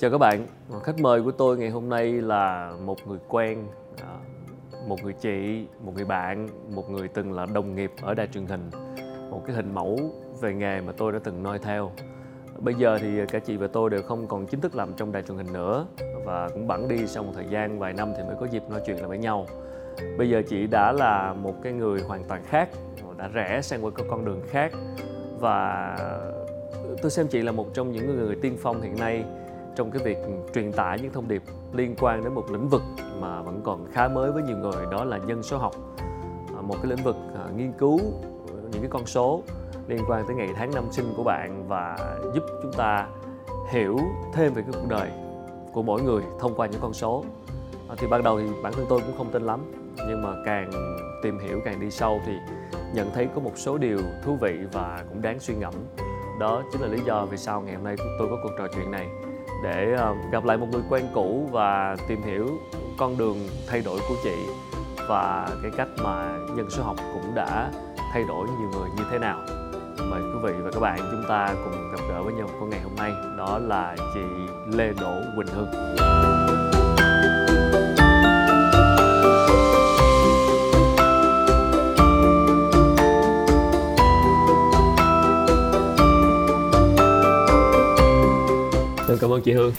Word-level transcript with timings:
Chào 0.00 0.10
các 0.10 0.18
bạn, 0.18 0.46
khách 0.82 1.00
mời 1.00 1.22
của 1.22 1.30
tôi 1.30 1.58
ngày 1.58 1.70
hôm 1.70 1.88
nay 1.88 2.12
là 2.12 2.72
một 2.84 3.06
người 3.06 3.18
quen, 3.28 3.66
à, 4.02 4.16
một 4.88 4.96
người 5.02 5.12
chị, 5.12 5.66
một 5.80 5.92
người 5.94 6.04
bạn, 6.04 6.48
một 6.74 6.90
người 6.90 7.08
từng 7.08 7.32
là 7.32 7.46
đồng 7.46 7.74
nghiệp 7.74 7.92
ở 8.02 8.14
đài 8.14 8.26
truyền 8.26 8.46
hình, 8.46 8.70
một 9.30 9.42
cái 9.46 9.56
hình 9.56 9.74
mẫu 9.74 9.98
về 10.40 10.54
nghề 10.54 10.80
mà 10.80 10.92
tôi 10.96 11.12
đã 11.12 11.18
từng 11.24 11.42
noi 11.42 11.58
theo. 11.58 11.90
Bây 12.58 12.74
giờ 12.74 12.98
thì 12.98 13.08
cả 13.32 13.38
chị 13.38 13.56
và 13.56 13.66
tôi 13.66 13.90
đều 13.90 14.02
không 14.02 14.26
còn 14.26 14.46
chính 14.46 14.60
thức 14.60 14.74
làm 14.74 14.92
trong 14.96 15.12
đài 15.12 15.22
truyền 15.22 15.38
hình 15.38 15.52
nữa 15.52 15.86
và 16.24 16.48
cũng 16.48 16.66
bẵng 16.66 16.88
đi 16.88 17.06
sau 17.06 17.22
một 17.22 17.32
thời 17.34 17.46
gian 17.50 17.78
vài 17.78 17.92
năm 17.92 18.12
thì 18.16 18.22
mới 18.22 18.36
có 18.40 18.46
dịp 18.46 18.62
nói 18.70 18.80
chuyện 18.86 18.96
lại 18.96 19.08
với 19.08 19.18
nhau. 19.18 19.46
Bây 20.18 20.30
giờ 20.30 20.42
chị 20.48 20.66
đã 20.66 20.92
là 20.92 21.32
một 21.32 21.54
cái 21.62 21.72
người 21.72 22.00
hoàn 22.00 22.24
toàn 22.24 22.42
khác, 22.44 22.68
đã 23.16 23.28
rẽ 23.28 23.60
sang 23.62 23.84
qua 23.84 23.90
con 24.10 24.24
đường 24.24 24.42
khác 24.48 24.72
và 25.40 25.96
tôi 27.02 27.10
xem 27.10 27.28
chị 27.28 27.42
là 27.42 27.52
một 27.52 27.74
trong 27.74 27.92
những 27.92 28.06
người 28.06 28.36
tiên 28.42 28.56
phong 28.60 28.82
hiện 28.82 28.96
nay 28.96 29.24
trong 29.76 29.90
cái 29.90 30.02
việc 30.04 30.18
truyền 30.54 30.72
tải 30.72 30.98
những 31.02 31.12
thông 31.12 31.28
điệp 31.28 31.42
liên 31.72 31.94
quan 32.00 32.24
đến 32.24 32.34
một 32.34 32.50
lĩnh 32.50 32.68
vực 32.68 32.82
mà 33.20 33.42
vẫn 33.42 33.60
còn 33.64 33.86
khá 33.92 34.08
mới 34.08 34.32
với 34.32 34.42
nhiều 34.42 34.56
người, 34.56 34.86
đó 34.90 35.04
là 35.04 35.18
nhân 35.18 35.42
số 35.42 35.58
học. 35.58 35.74
À, 36.56 36.60
một 36.62 36.74
cái 36.82 36.90
lĩnh 36.90 37.04
vực 37.04 37.16
à, 37.34 37.44
nghiên 37.56 37.72
cứu 37.72 38.00
những 38.72 38.82
cái 38.82 38.90
con 38.90 39.06
số 39.06 39.42
liên 39.88 40.04
quan 40.08 40.26
tới 40.26 40.36
ngày 40.36 40.48
tháng 40.56 40.74
năm 40.74 40.84
sinh 40.90 41.14
của 41.16 41.22
bạn 41.22 41.68
và 41.68 41.96
giúp 42.34 42.42
chúng 42.62 42.72
ta 42.72 43.06
hiểu 43.68 43.98
thêm 44.32 44.54
về 44.54 44.62
cái 44.62 44.72
cuộc 44.74 44.88
đời 44.88 45.10
của 45.72 45.82
mỗi 45.82 46.02
người 46.02 46.22
thông 46.40 46.54
qua 46.54 46.66
những 46.66 46.80
con 46.80 46.92
số. 46.92 47.24
À, 47.88 47.94
thì 47.98 48.06
ban 48.06 48.22
đầu 48.22 48.40
thì 48.40 48.46
bản 48.62 48.72
thân 48.72 48.86
tôi 48.88 49.00
cũng 49.06 49.18
không 49.18 49.30
tin 49.32 49.42
lắm, 49.42 49.72
nhưng 50.08 50.22
mà 50.22 50.34
càng 50.44 50.70
tìm 51.22 51.38
hiểu 51.38 51.60
càng 51.64 51.80
đi 51.80 51.90
sâu 51.90 52.20
thì 52.26 52.32
nhận 52.94 53.10
thấy 53.14 53.28
có 53.34 53.40
một 53.40 53.52
số 53.54 53.78
điều 53.78 53.98
thú 54.24 54.36
vị 54.40 54.58
và 54.72 55.04
cũng 55.08 55.22
đáng 55.22 55.40
suy 55.40 55.54
ngẫm. 55.54 55.74
Đó 56.40 56.62
chính 56.72 56.80
là 56.82 56.88
lý 56.88 56.98
do 57.06 57.26
vì 57.26 57.36
sao 57.36 57.60
ngày 57.60 57.74
hôm 57.74 57.84
nay 57.84 57.96
tôi 58.18 58.28
có 58.30 58.36
cuộc 58.42 58.52
trò 58.58 58.66
chuyện 58.74 58.90
này 58.90 59.08
để 59.62 59.94
ờ, 59.98 60.14
gặp 60.32 60.44
lại 60.44 60.56
một 60.56 60.66
người 60.72 60.82
quen 60.88 61.04
cũ 61.14 61.48
và 61.52 61.96
tìm 62.08 62.22
hiểu 62.22 62.58
con 62.96 63.18
đường 63.18 63.36
thay 63.66 63.80
đổi 63.80 64.00
của 64.08 64.14
chị 64.24 64.36
và 65.08 65.48
cái 65.62 65.70
cách 65.76 65.88
mà 66.04 66.38
nhân 66.56 66.70
số 66.70 66.82
học 66.82 66.96
cũng 67.14 67.34
đã 67.34 67.70
thay 68.12 68.24
đổi 68.28 68.46
nhiều 68.46 68.70
người 68.72 68.88
như 68.96 69.04
thế 69.10 69.18
nào. 69.18 69.38
Mời 70.10 70.20
quý 70.22 70.38
vị 70.42 70.52
và 70.62 70.70
các 70.72 70.80
bạn 70.80 70.98
chúng 70.98 71.24
ta 71.28 71.54
cùng 71.64 71.92
gặp 71.92 72.00
gỡ 72.08 72.22
với 72.22 72.32
nhau 72.32 72.48
của 72.60 72.66
ngày 72.66 72.80
hôm 72.80 72.92
nay. 72.96 73.12
Đó 73.38 73.58
là 73.58 73.96
chị 74.14 74.20
Lê 74.76 74.92
Đỗ 75.00 75.20
Quỳnh 75.36 75.46
Hương 75.46 76.35
cảm 89.20 89.32
ơn 89.32 89.40
chị 89.40 89.52
Hương. 89.52 89.72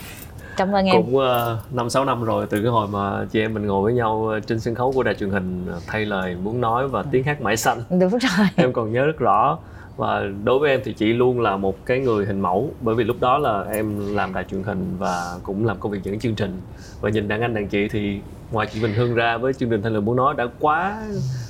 Cảm 0.56 0.72
ơn 0.72 0.86
em. 0.86 1.02
Cũng 1.02 1.18
ờ, 1.18 1.58
năm 1.70 1.90
sáu 1.90 2.04
năm 2.04 2.24
rồi 2.24 2.46
từ 2.50 2.62
cái 2.62 2.70
hồi 2.70 2.88
mà 2.88 3.24
chị 3.30 3.40
em 3.40 3.54
mình 3.54 3.66
ngồi 3.66 3.82
với 3.82 3.94
nhau 3.94 4.32
trên 4.46 4.60
sân 4.60 4.74
khấu 4.74 4.92
của 4.92 5.02
đài 5.02 5.14
truyền 5.14 5.30
hình 5.30 5.66
ờ, 5.70 5.80
thay 5.86 6.04
lời 6.04 6.36
muốn 6.42 6.60
nói 6.60 6.88
và 6.88 7.02
tiếng 7.02 7.24
hát 7.24 7.40
mãi 7.40 7.56
xanh. 7.56 7.82
Đúng 7.90 8.10
rồi. 8.10 8.48
Em 8.56 8.72
còn 8.72 8.92
nhớ 8.92 9.06
rất 9.06 9.18
rõ 9.18 9.58
và 9.96 10.22
đối 10.44 10.58
với 10.58 10.70
em 10.70 10.80
thì 10.84 10.92
chị 10.92 11.12
luôn 11.12 11.40
là 11.40 11.56
một 11.56 11.86
cái 11.86 12.00
người 12.00 12.26
hình 12.26 12.40
mẫu 12.40 12.70
bởi 12.80 12.94
vì 12.94 13.04
lúc 13.04 13.16
đó 13.20 13.38
là 13.38 13.64
em 13.72 14.16
làm 14.16 14.34
đài 14.34 14.44
truyền 14.44 14.62
hình 14.62 14.96
và 14.98 15.38
cũng 15.42 15.66
làm 15.66 15.76
công 15.80 15.92
việc 15.92 16.02
dẫn 16.02 16.18
chương 16.18 16.34
trình. 16.34 16.60
Và 17.00 17.10
nhìn 17.10 17.28
đàn 17.28 17.40
anh 17.40 17.54
đàn 17.54 17.68
chị 17.68 17.88
thì 17.88 18.20
ngoài 18.52 18.66
chị 18.72 18.82
Bình 18.82 18.92
Hương 18.94 19.14
ra 19.14 19.36
với 19.36 19.52
chương 19.52 19.70
trình 19.70 19.82
thay 19.82 19.90
lời 19.90 20.00
muốn 20.00 20.16
nói 20.16 20.34
đã 20.34 20.46
quá 20.60 21.02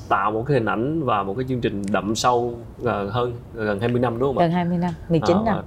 tạo 0.08 0.30
một 0.30 0.44
cái 0.46 0.54
hình 0.54 0.66
ảnh 0.66 1.04
và 1.04 1.22
một 1.22 1.34
cái 1.34 1.46
chương 1.48 1.60
trình 1.60 1.82
đậm 1.90 2.14
sâu 2.14 2.54
uh, 2.82 2.86
hơn 2.86 3.32
gần 3.54 3.80
20 3.80 4.00
năm 4.00 4.18
đúng 4.18 4.28
không 4.28 4.38
ạ? 4.38 4.46
Gần 4.46 4.52
20 4.52 4.78
năm, 4.78 4.92
19 5.08 5.36
à, 5.36 5.42
năm 5.44 5.64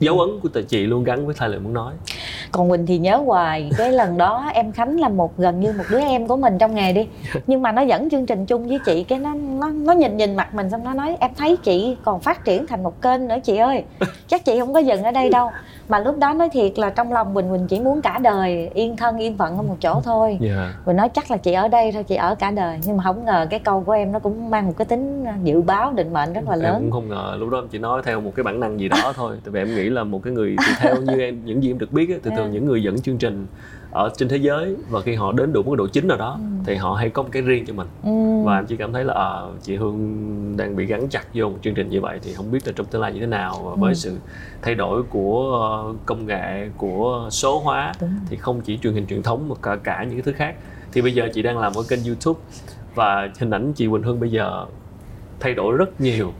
dấu 0.00 0.20
ấn 0.20 0.40
của 0.40 0.48
chị 0.68 0.86
luôn 0.86 1.04
gắn 1.04 1.26
với 1.26 1.34
thay 1.38 1.48
lời 1.48 1.60
muốn 1.60 1.72
nói. 1.72 1.94
Còn 2.52 2.70
quỳnh 2.70 2.86
thì 2.86 2.98
nhớ 2.98 3.16
hoài 3.16 3.70
cái 3.78 3.92
lần 3.92 4.18
đó 4.18 4.50
em 4.54 4.72
khánh 4.72 5.00
là 5.00 5.08
một 5.08 5.38
gần 5.38 5.60
như 5.60 5.72
một 5.72 5.84
đứa 5.90 6.00
em 6.00 6.26
của 6.26 6.36
mình 6.36 6.58
trong 6.58 6.74
nghề 6.74 6.92
đi. 6.92 7.06
Nhưng 7.46 7.62
mà 7.62 7.72
nó 7.72 7.82
dẫn 7.82 8.10
chương 8.10 8.26
trình 8.26 8.46
chung 8.46 8.68
với 8.68 8.78
chị 8.86 9.04
cái 9.04 9.18
nó 9.18 9.34
nó 9.34 9.70
nó 9.70 9.92
nhìn 9.92 10.16
nhìn 10.16 10.36
mặt 10.36 10.54
mình 10.54 10.70
xong 10.70 10.84
nó 10.84 10.94
nói 10.94 11.16
em 11.20 11.30
thấy 11.36 11.56
chị 11.56 11.96
còn 12.04 12.20
phát 12.20 12.44
triển 12.44 12.66
thành 12.66 12.82
một 12.82 13.02
kênh 13.02 13.28
nữa 13.28 13.36
chị 13.44 13.56
ơi. 13.56 13.84
Chắc 14.28 14.44
chị 14.44 14.60
không 14.60 14.74
có 14.74 14.80
dừng 14.80 15.02
ở 15.02 15.10
đây 15.10 15.30
đâu 15.30 15.50
mà 15.88 15.98
lúc 15.98 16.18
đó 16.18 16.32
nói 16.32 16.48
thiệt 16.52 16.78
là 16.78 16.90
trong 16.90 17.12
lòng 17.12 17.34
quỳnh 17.34 17.50
quỳnh 17.50 17.66
chỉ 17.66 17.80
muốn 17.80 18.02
cả 18.02 18.18
đời 18.18 18.70
yên 18.74 18.96
thân 18.96 19.18
yên 19.18 19.36
phận 19.38 19.56
ở 19.56 19.62
một 19.62 19.76
chỗ 19.80 20.00
thôi 20.04 20.38
yeah. 20.40 20.56
Dạ. 20.56 20.74
quỳnh 20.84 20.96
nói 20.96 21.08
chắc 21.08 21.30
là 21.30 21.36
chị 21.36 21.52
ở 21.52 21.68
đây 21.68 21.92
thôi 21.92 22.04
chị 22.04 22.14
ở 22.14 22.34
cả 22.34 22.50
đời 22.50 22.78
nhưng 22.86 22.96
mà 22.96 23.04
không 23.04 23.24
ngờ 23.24 23.46
cái 23.50 23.60
câu 23.60 23.82
của 23.86 23.92
em 23.92 24.12
nó 24.12 24.18
cũng 24.18 24.50
mang 24.50 24.66
một 24.66 24.74
cái 24.76 24.84
tính 24.84 25.24
dự 25.44 25.62
báo 25.62 25.92
định 25.92 26.12
mệnh 26.12 26.32
rất 26.32 26.48
là 26.48 26.56
lớn 26.56 26.74
em 26.74 26.82
cũng 26.82 26.90
không 26.90 27.08
ngờ 27.08 27.36
lúc 27.38 27.50
đó 27.50 27.58
em 27.58 27.68
chỉ 27.68 27.78
nói 27.78 28.02
theo 28.04 28.20
một 28.20 28.32
cái 28.34 28.44
bản 28.44 28.60
năng 28.60 28.80
gì 28.80 28.88
đó 28.88 29.12
thôi 29.16 29.36
tại 29.44 29.52
vì 29.52 29.60
em 29.60 29.74
nghĩ 29.74 29.90
là 29.90 30.04
một 30.04 30.22
cái 30.22 30.32
người 30.32 30.56
tùy 30.56 30.74
theo 30.78 30.96
như 30.96 31.20
em 31.20 31.44
những 31.44 31.62
gì 31.62 31.70
em 31.70 31.78
được 31.78 31.92
biết 31.92 32.10
á, 32.10 32.16
thì 32.22 32.30
thường 32.36 32.50
những 32.52 32.66
người 32.66 32.82
dẫn 32.82 33.00
chương 33.00 33.18
trình 33.18 33.46
ở 33.94 34.10
trên 34.16 34.28
thế 34.28 34.36
giới 34.36 34.76
và 34.90 35.00
khi 35.00 35.14
họ 35.14 35.32
đến 35.32 35.52
đủ 35.52 35.62
một 35.62 35.76
độ 35.76 35.86
chính 35.86 36.08
nào 36.08 36.16
đó 36.16 36.38
ừ. 36.40 36.62
thì 36.66 36.74
họ 36.74 36.94
hay 36.94 37.10
có 37.10 37.22
một 37.22 37.28
cái 37.32 37.42
riêng 37.42 37.64
cho 37.66 37.74
mình 37.74 37.86
ừ. 38.04 38.44
và 38.44 38.58
em 38.58 38.66
chỉ 38.66 38.76
cảm 38.76 38.92
thấy 38.92 39.04
là 39.04 39.14
à, 39.14 39.30
chị 39.62 39.76
Hương 39.76 40.56
đang 40.56 40.76
bị 40.76 40.86
gắn 40.86 41.08
chặt 41.08 41.26
vô 41.34 41.48
một 41.48 41.58
chương 41.62 41.74
trình 41.74 41.90
như 41.90 42.00
vậy 42.00 42.18
thì 42.22 42.32
không 42.34 42.50
biết 42.50 42.66
là 42.66 42.72
trong 42.76 42.86
tương 42.86 43.02
lai 43.02 43.12
như 43.12 43.20
thế 43.20 43.26
nào 43.26 43.60
và 43.64 43.70
ừ. 43.70 43.76
với 43.76 43.94
sự 43.94 44.16
thay 44.62 44.74
đổi 44.74 45.02
của 45.02 45.58
ờ, 45.60 45.94
công 46.06 46.26
nghệ 46.26 46.68
của 46.76 47.28
số 47.30 47.58
hóa 47.58 47.92
thì 48.28 48.36
không 48.36 48.60
chỉ 48.60 48.78
truyền 48.78 48.94
hình 48.94 49.06
truyền 49.06 49.22
thống 49.22 49.48
mà 49.48 49.54
cả 49.62 49.76
cả 49.76 50.04
những 50.04 50.16
cái 50.16 50.22
thứ 50.22 50.32
khác 50.32 50.54
thì 50.92 51.02
bây 51.02 51.14
giờ 51.14 51.28
chị 51.34 51.42
đang 51.42 51.58
làm 51.58 51.72
ở 51.76 51.82
kênh 51.88 52.04
YouTube 52.04 52.40
và 52.94 53.30
hình 53.38 53.50
ảnh 53.50 53.72
chị 53.72 53.88
Quỳnh 53.88 54.02
Hương 54.02 54.20
bây 54.20 54.30
giờ 54.30 54.66
thay 55.40 55.54
đổi 55.54 55.76
rất 55.76 56.00
nhiều 56.00 56.32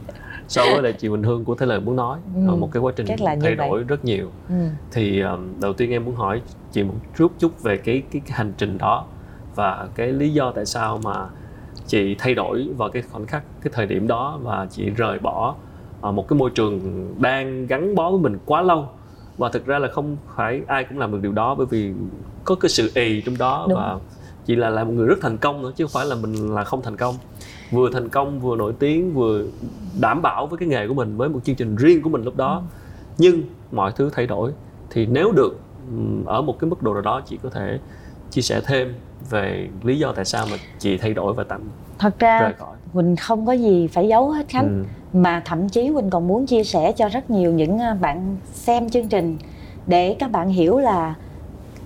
so 0.47 0.61
với 0.61 0.81
lại 0.81 0.93
chị 0.93 1.09
Bình 1.09 1.23
Hương 1.23 1.45
của 1.45 1.55
Thế 1.55 1.65
lời 1.65 1.79
muốn 1.79 1.95
nói 1.95 2.19
ừ. 2.35 2.55
một 2.55 2.69
cái 2.71 2.81
quá 2.81 2.93
trình 2.95 3.07
thay 3.41 3.55
đổi 3.55 3.69
vậy. 3.69 3.83
rất 3.83 4.05
nhiều 4.05 4.31
ừ. 4.49 4.55
thì 4.91 5.21
um, 5.21 5.59
đầu 5.61 5.73
tiên 5.73 5.91
em 5.91 6.05
muốn 6.05 6.15
hỏi 6.15 6.41
chị 6.71 6.83
một 6.83 6.93
chút 7.17 7.31
chút 7.39 7.63
về 7.63 7.77
cái, 7.77 8.03
cái 8.11 8.21
hành 8.27 8.53
trình 8.57 8.77
đó 8.77 9.05
và 9.55 9.87
cái 9.95 10.07
lý 10.07 10.33
do 10.33 10.51
tại 10.51 10.65
sao 10.65 10.99
mà 11.03 11.25
chị 11.87 12.15
thay 12.15 12.35
đổi 12.35 12.67
vào 12.77 12.89
cái 12.89 13.01
khoảnh 13.01 13.25
khắc 13.25 13.43
cái 13.61 13.71
thời 13.75 13.85
điểm 13.85 14.07
đó 14.07 14.39
và 14.43 14.67
chị 14.71 14.89
rời 14.89 15.19
bỏ 15.19 15.55
uh, 16.07 16.13
một 16.13 16.27
cái 16.27 16.39
môi 16.39 16.49
trường 16.55 16.79
đang 17.21 17.67
gắn 17.67 17.95
bó 17.95 18.09
với 18.09 18.19
mình 18.19 18.37
quá 18.45 18.61
lâu 18.61 18.89
và 19.37 19.49
thực 19.49 19.65
ra 19.65 19.79
là 19.79 19.87
không 19.87 20.17
phải 20.35 20.61
ai 20.67 20.83
cũng 20.83 20.99
làm 20.99 21.11
được 21.11 21.19
điều 21.21 21.31
đó 21.31 21.55
bởi 21.55 21.67
vì 21.69 21.93
có 22.43 22.55
cái 22.55 22.69
sự 22.69 22.91
ì 22.95 23.21
trong 23.21 23.37
đó 23.37 23.65
Đúng. 23.69 23.77
và 23.77 23.97
chị 24.45 24.55
là 24.55 24.69
là 24.69 24.83
một 24.83 24.91
người 24.91 25.07
rất 25.07 25.17
thành 25.21 25.37
công 25.37 25.61
nữa 25.61 25.71
chứ 25.75 25.85
không 25.85 25.91
phải 25.93 26.05
là 26.05 26.15
mình 26.15 26.55
là 26.55 26.63
không 26.63 26.81
thành 26.81 26.97
công 26.97 27.15
vừa 27.71 27.89
thành 27.93 28.09
công 28.09 28.39
vừa 28.39 28.55
nổi 28.55 28.73
tiếng 28.79 29.13
vừa 29.13 29.43
đảm 29.99 30.21
bảo 30.21 30.47
với 30.47 30.57
cái 30.57 30.69
nghề 30.69 30.87
của 30.87 30.93
mình 30.93 31.17
với 31.17 31.29
một 31.29 31.39
chương 31.43 31.55
trình 31.55 31.75
riêng 31.75 32.01
của 32.01 32.09
mình 32.09 32.23
lúc 32.23 32.37
đó. 32.37 32.63
Nhưng 33.17 33.43
mọi 33.71 33.91
thứ 33.95 34.09
thay 34.13 34.27
đổi. 34.27 34.51
Thì 34.89 35.05
nếu 35.05 35.31
được 35.31 35.59
ở 36.25 36.41
một 36.41 36.59
cái 36.59 36.69
mức 36.69 36.83
độ 36.83 36.93
nào 36.93 37.01
đó 37.01 37.21
chị 37.25 37.39
có 37.43 37.49
thể 37.49 37.79
chia 38.31 38.41
sẻ 38.41 38.61
thêm 38.65 38.93
về 39.29 39.69
lý 39.83 39.99
do 39.99 40.11
tại 40.11 40.25
sao 40.25 40.47
mà 40.51 40.57
chị 40.79 40.97
thay 40.97 41.13
đổi 41.13 41.33
và 41.33 41.43
tạm 41.43 41.61
thật 41.99 42.19
ra 42.19 42.41
rời 42.41 42.53
khỏi. 42.53 42.75
Quỳnh 42.93 43.15
không 43.15 43.45
có 43.45 43.53
gì 43.53 43.87
phải 43.87 44.07
giấu 44.07 44.29
hết 44.29 44.49
Khánh 44.49 44.67
ừ. 44.67 45.19
mà 45.19 45.41
thậm 45.45 45.69
chí 45.69 45.91
Quỳnh 45.93 46.09
còn 46.09 46.27
muốn 46.27 46.45
chia 46.45 46.63
sẻ 46.63 46.91
cho 46.91 47.09
rất 47.09 47.29
nhiều 47.29 47.51
những 47.51 47.79
à, 47.79 47.97
bạn 48.01 48.37
xem 48.53 48.89
chương 48.89 49.07
trình 49.07 49.37
để 49.87 50.15
các 50.19 50.31
bạn 50.31 50.49
hiểu 50.49 50.77
là 50.77 51.15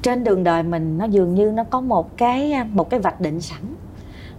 trên 0.01 0.23
đường 0.23 0.43
đời 0.43 0.63
mình 0.63 0.97
nó 0.97 1.05
dường 1.05 1.35
như 1.35 1.51
nó 1.51 1.63
có 1.63 1.81
một 1.81 2.17
cái 2.17 2.51
à, 2.51 2.67
một 2.71 2.89
cái 2.89 2.99
vạch 2.99 3.21
định 3.21 3.41
sẵn 3.41 3.61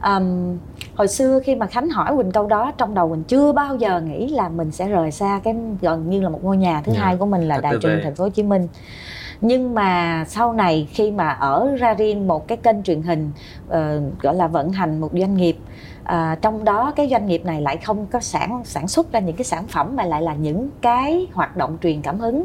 um, 0.04 0.58
hồi 0.94 1.08
xưa 1.08 1.40
khi 1.44 1.54
mà 1.54 1.66
khánh 1.66 1.88
hỏi 1.88 2.16
quỳnh 2.16 2.32
câu 2.32 2.46
đó 2.46 2.72
trong 2.78 2.94
đầu 2.94 3.08
mình 3.08 3.22
chưa 3.22 3.52
bao 3.52 3.76
giờ 3.76 4.00
nghĩ 4.00 4.28
là 4.28 4.48
mình 4.48 4.70
sẽ 4.70 4.88
rời 4.88 5.10
xa 5.10 5.40
cái 5.44 5.54
gần 5.80 6.10
như 6.10 6.20
là 6.20 6.28
một 6.28 6.44
ngôi 6.44 6.56
nhà 6.56 6.82
thứ 6.84 6.92
yeah. 6.92 7.00
Dạ, 7.00 7.06
hai 7.06 7.16
của 7.16 7.26
mình 7.26 7.48
là 7.48 7.60
đài 7.60 7.74
truyền 7.82 8.00
thành 8.02 8.14
phố 8.14 8.24
hồ 8.24 8.30
chí 8.30 8.42
minh 8.42 8.68
nhưng 9.40 9.74
mà 9.74 10.24
sau 10.28 10.52
này 10.52 10.88
khi 10.90 11.10
mà 11.10 11.28
ở 11.30 11.76
ra 11.78 11.94
riêng 11.94 12.28
một 12.28 12.48
cái 12.48 12.58
kênh 12.58 12.82
truyền 12.82 13.02
hình 13.02 13.30
uh, 13.68 14.22
gọi 14.22 14.34
là 14.34 14.46
vận 14.46 14.72
hành 14.72 15.00
một 15.00 15.10
doanh 15.12 15.34
nghiệp 15.34 15.56
à, 16.10 16.38
trong 16.42 16.64
đó 16.64 16.92
cái 16.96 17.08
doanh 17.10 17.26
nghiệp 17.26 17.44
này 17.44 17.60
lại 17.60 17.76
không 17.76 18.06
có 18.06 18.20
sản 18.20 18.62
sản 18.64 18.88
xuất 18.88 19.12
ra 19.12 19.20
những 19.20 19.36
cái 19.36 19.44
sản 19.44 19.66
phẩm 19.66 19.96
mà 19.96 20.04
lại 20.04 20.22
là 20.22 20.34
những 20.34 20.68
cái 20.80 21.26
hoạt 21.32 21.56
động 21.56 21.78
truyền 21.82 22.02
cảm 22.02 22.18
hứng 22.18 22.44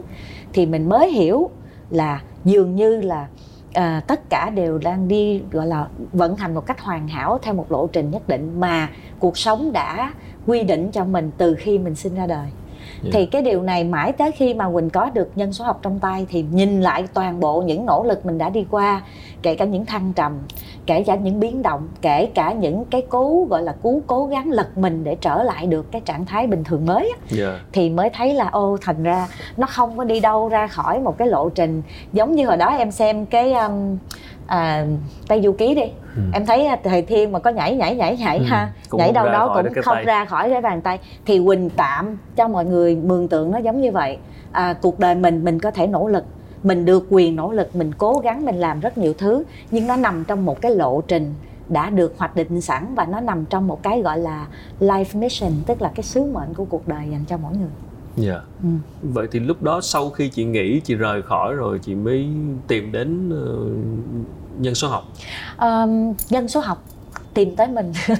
thì 0.53 0.65
mình 0.65 0.89
mới 0.89 1.11
hiểu 1.11 1.49
là 1.89 2.21
dường 2.43 2.75
như 2.75 3.01
là 3.01 3.27
à, 3.75 4.01
tất 4.07 4.29
cả 4.29 4.49
đều 4.49 4.77
đang 4.77 5.07
đi 5.07 5.41
gọi 5.51 5.67
là 5.67 5.87
vận 6.13 6.35
hành 6.35 6.53
một 6.53 6.65
cách 6.65 6.81
hoàn 6.81 7.07
hảo 7.07 7.39
theo 7.41 7.53
một 7.53 7.71
lộ 7.71 7.87
trình 7.87 8.11
nhất 8.11 8.27
định 8.27 8.59
mà 8.59 8.89
cuộc 9.19 9.37
sống 9.37 9.71
đã 9.71 10.13
quy 10.47 10.63
định 10.63 10.91
cho 10.91 11.05
mình 11.05 11.31
từ 11.37 11.55
khi 11.55 11.79
mình 11.79 11.95
sinh 11.95 12.15
ra 12.15 12.27
đời. 12.27 12.47
Yeah. 13.05 13.13
thì 13.13 13.25
cái 13.25 13.41
điều 13.41 13.61
này 13.61 13.83
mãi 13.83 14.11
tới 14.11 14.31
khi 14.31 14.53
mà 14.53 14.69
quỳnh 14.73 14.89
có 14.89 15.09
được 15.09 15.29
nhân 15.35 15.53
số 15.53 15.65
học 15.65 15.79
trong 15.81 15.99
tay 15.99 16.25
thì 16.29 16.45
nhìn 16.51 16.81
lại 16.81 17.03
toàn 17.13 17.39
bộ 17.39 17.61
những 17.61 17.85
nỗ 17.85 18.03
lực 18.03 18.25
mình 18.25 18.37
đã 18.37 18.49
đi 18.49 18.65
qua 18.71 19.01
kể 19.41 19.55
cả 19.55 19.65
những 19.65 19.85
thăng 19.85 20.13
trầm 20.13 20.39
kể 20.85 21.03
cả 21.03 21.15
những 21.15 21.39
biến 21.39 21.63
động 21.63 21.87
kể 22.01 22.25
cả 22.33 22.51
những 22.51 22.85
cái 22.85 23.03
cố 23.09 23.47
gọi 23.49 23.61
là 23.61 23.71
cú 23.71 24.01
cố 24.07 24.25
gắng 24.25 24.51
lật 24.51 24.77
mình 24.77 25.03
để 25.03 25.15
trở 25.21 25.43
lại 25.43 25.67
được 25.67 25.91
cái 25.91 26.01
trạng 26.05 26.25
thái 26.25 26.47
bình 26.47 26.63
thường 26.63 26.85
mới 26.85 27.03
yeah. 27.03 27.29
Dạ. 27.29 27.59
thì 27.71 27.89
mới 27.89 28.09
thấy 28.09 28.33
là 28.33 28.49
ô 28.49 28.77
thành 28.81 29.03
ra 29.03 29.27
nó 29.57 29.67
không 29.67 29.97
có 29.97 30.03
đi 30.03 30.19
đâu 30.19 30.49
ra 30.49 30.67
khỏi 30.67 30.99
một 30.99 31.17
cái 31.17 31.27
lộ 31.27 31.49
trình 31.49 31.81
giống 32.13 32.35
như 32.35 32.47
hồi 32.47 32.57
đó 32.57 32.75
em 32.77 32.91
xem 32.91 33.25
cái 33.25 33.53
um, 33.53 33.97
à, 34.47 34.85
tây 35.27 35.41
du 35.43 35.51
ký 35.51 35.75
đi. 35.75 35.91
Ừ. 36.15 36.21
em 36.33 36.45
thấy 36.45 36.65
à, 36.65 36.77
thầy 36.83 37.01
thiên 37.01 37.31
mà 37.31 37.39
có 37.39 37.49
nhảy 37.49 37.75
nhảy 37.75 37.95
nhảy 37.95 38.17
nhảy 38.17 38.37
ừ. 38.37 38.43
ha. 38.47 38.71
Cũng 38.89 38.99
nhảy 38.99 39.11
đâu 39.11 39.25
đó 39.25 39.51
cũng 39.55 39.73
không 39.83 39.95
tay. 39.95 40.03
ra 40.03 40.25
khỏi 40.25 40.49
cái 40.49 40.61
bàn 40.61 40.81
tay. 40.81 40.99
Thì 41.25 41.41
quỳnh 41.45 41.69
tạm 41.69 42.17
cho 42.35 42.47
mọi 42.47 42.65
người 42.65 42.95
mường 42.95 43.27
tượng 43.27 43.51
nó 43.51 43.57
giống 43.57 43.81
như 43.81 43.91
vậy. 43.91 44.17
À, 44.51 44.73
cuộc 44.81 44.99
đời 44.99 45.15
mình 45.15 45.43
mình 45.43 45.59
có 45.59 45.71
thể 45.71 45.87
nỗ 45.87 46.07
lực. 46.07 46.23
Mình 46.63 46.85
được 46.85 47.07
quyền 47.09 47.35
nỗ 47.35 47.51
lực 47.51 47.75
mình 47.75 47.91
cố 47.97 48.21
gắng 48.23 48.45
mình 48.45 48.55
làm 48.55 48.79
rất 48.79 48.97
nhiều 48.97 49.13
thứ. 49.13 49.43
Nhưng 49.71 49.87
nó 49.87 49.95
nằm 49.95 50.23
trong 50.27 50.45
một 50.45 50.61
cái 50.61 50.75
lộ 50.75 51.01
trình 51.01 51.33
đã 51.69 51.89
được 51.89 52.15
hoạch 52.17 52.35
định 52.35 52.61
sẵn 52.61 52.95
và 52.95 53.05
nó 53.05 53.19
nằm 53.19 53.45
trong 53.45 53.67
một 53.67 53.83
cái 53.83 54.01
gọi 54.01 54.17
là 54.17 54.47
life 54.79 55.19
mission 55.19 55.51
tức 55.65 55.81
là 55.81 55.91
cái 55.95 56.03
sứ 56.03 56.23
mệnh 56.23 56.53
của 56.53 56.65
cuộc 56.65 56.87
đời 56.87 57.07
dành 57.11 57.25
cho 57.27 57.37
mỗi 57.37 57.51
người 57.57 57.69
Dạ. 58.15 58.31
Yeah. 58.31 58.43
Ừ. 58.63 58.69
Vậy 59.01 59.27
thì 59.31 59.39
lúc 59.39 59.63
đó 59.63 59.81
sau 59.81 60.09
khi 60.09 60.29
chị 60.29 60.43
nghỉ 60.43 60.79
chị 60.79 60.95
rời 60.95 61.21
khỏi 61.21 61.53
rồi 61.53 61.79
chị 61.79 61.95
mới 61.95 62.27
tìm 62.67 62.91
đến 62.91 63.29
uh, 63.29 64.61
nhân 64.61 64.75
số 64.75 64.87
học. 64.87 65.03
Um, 65.59 66.13
nhân 66.29 66.47
số 66.47 66.59
học 66.59 66.83
tìm 67.33 67.55
tới 67.55 67.67
mình 67.67 67.93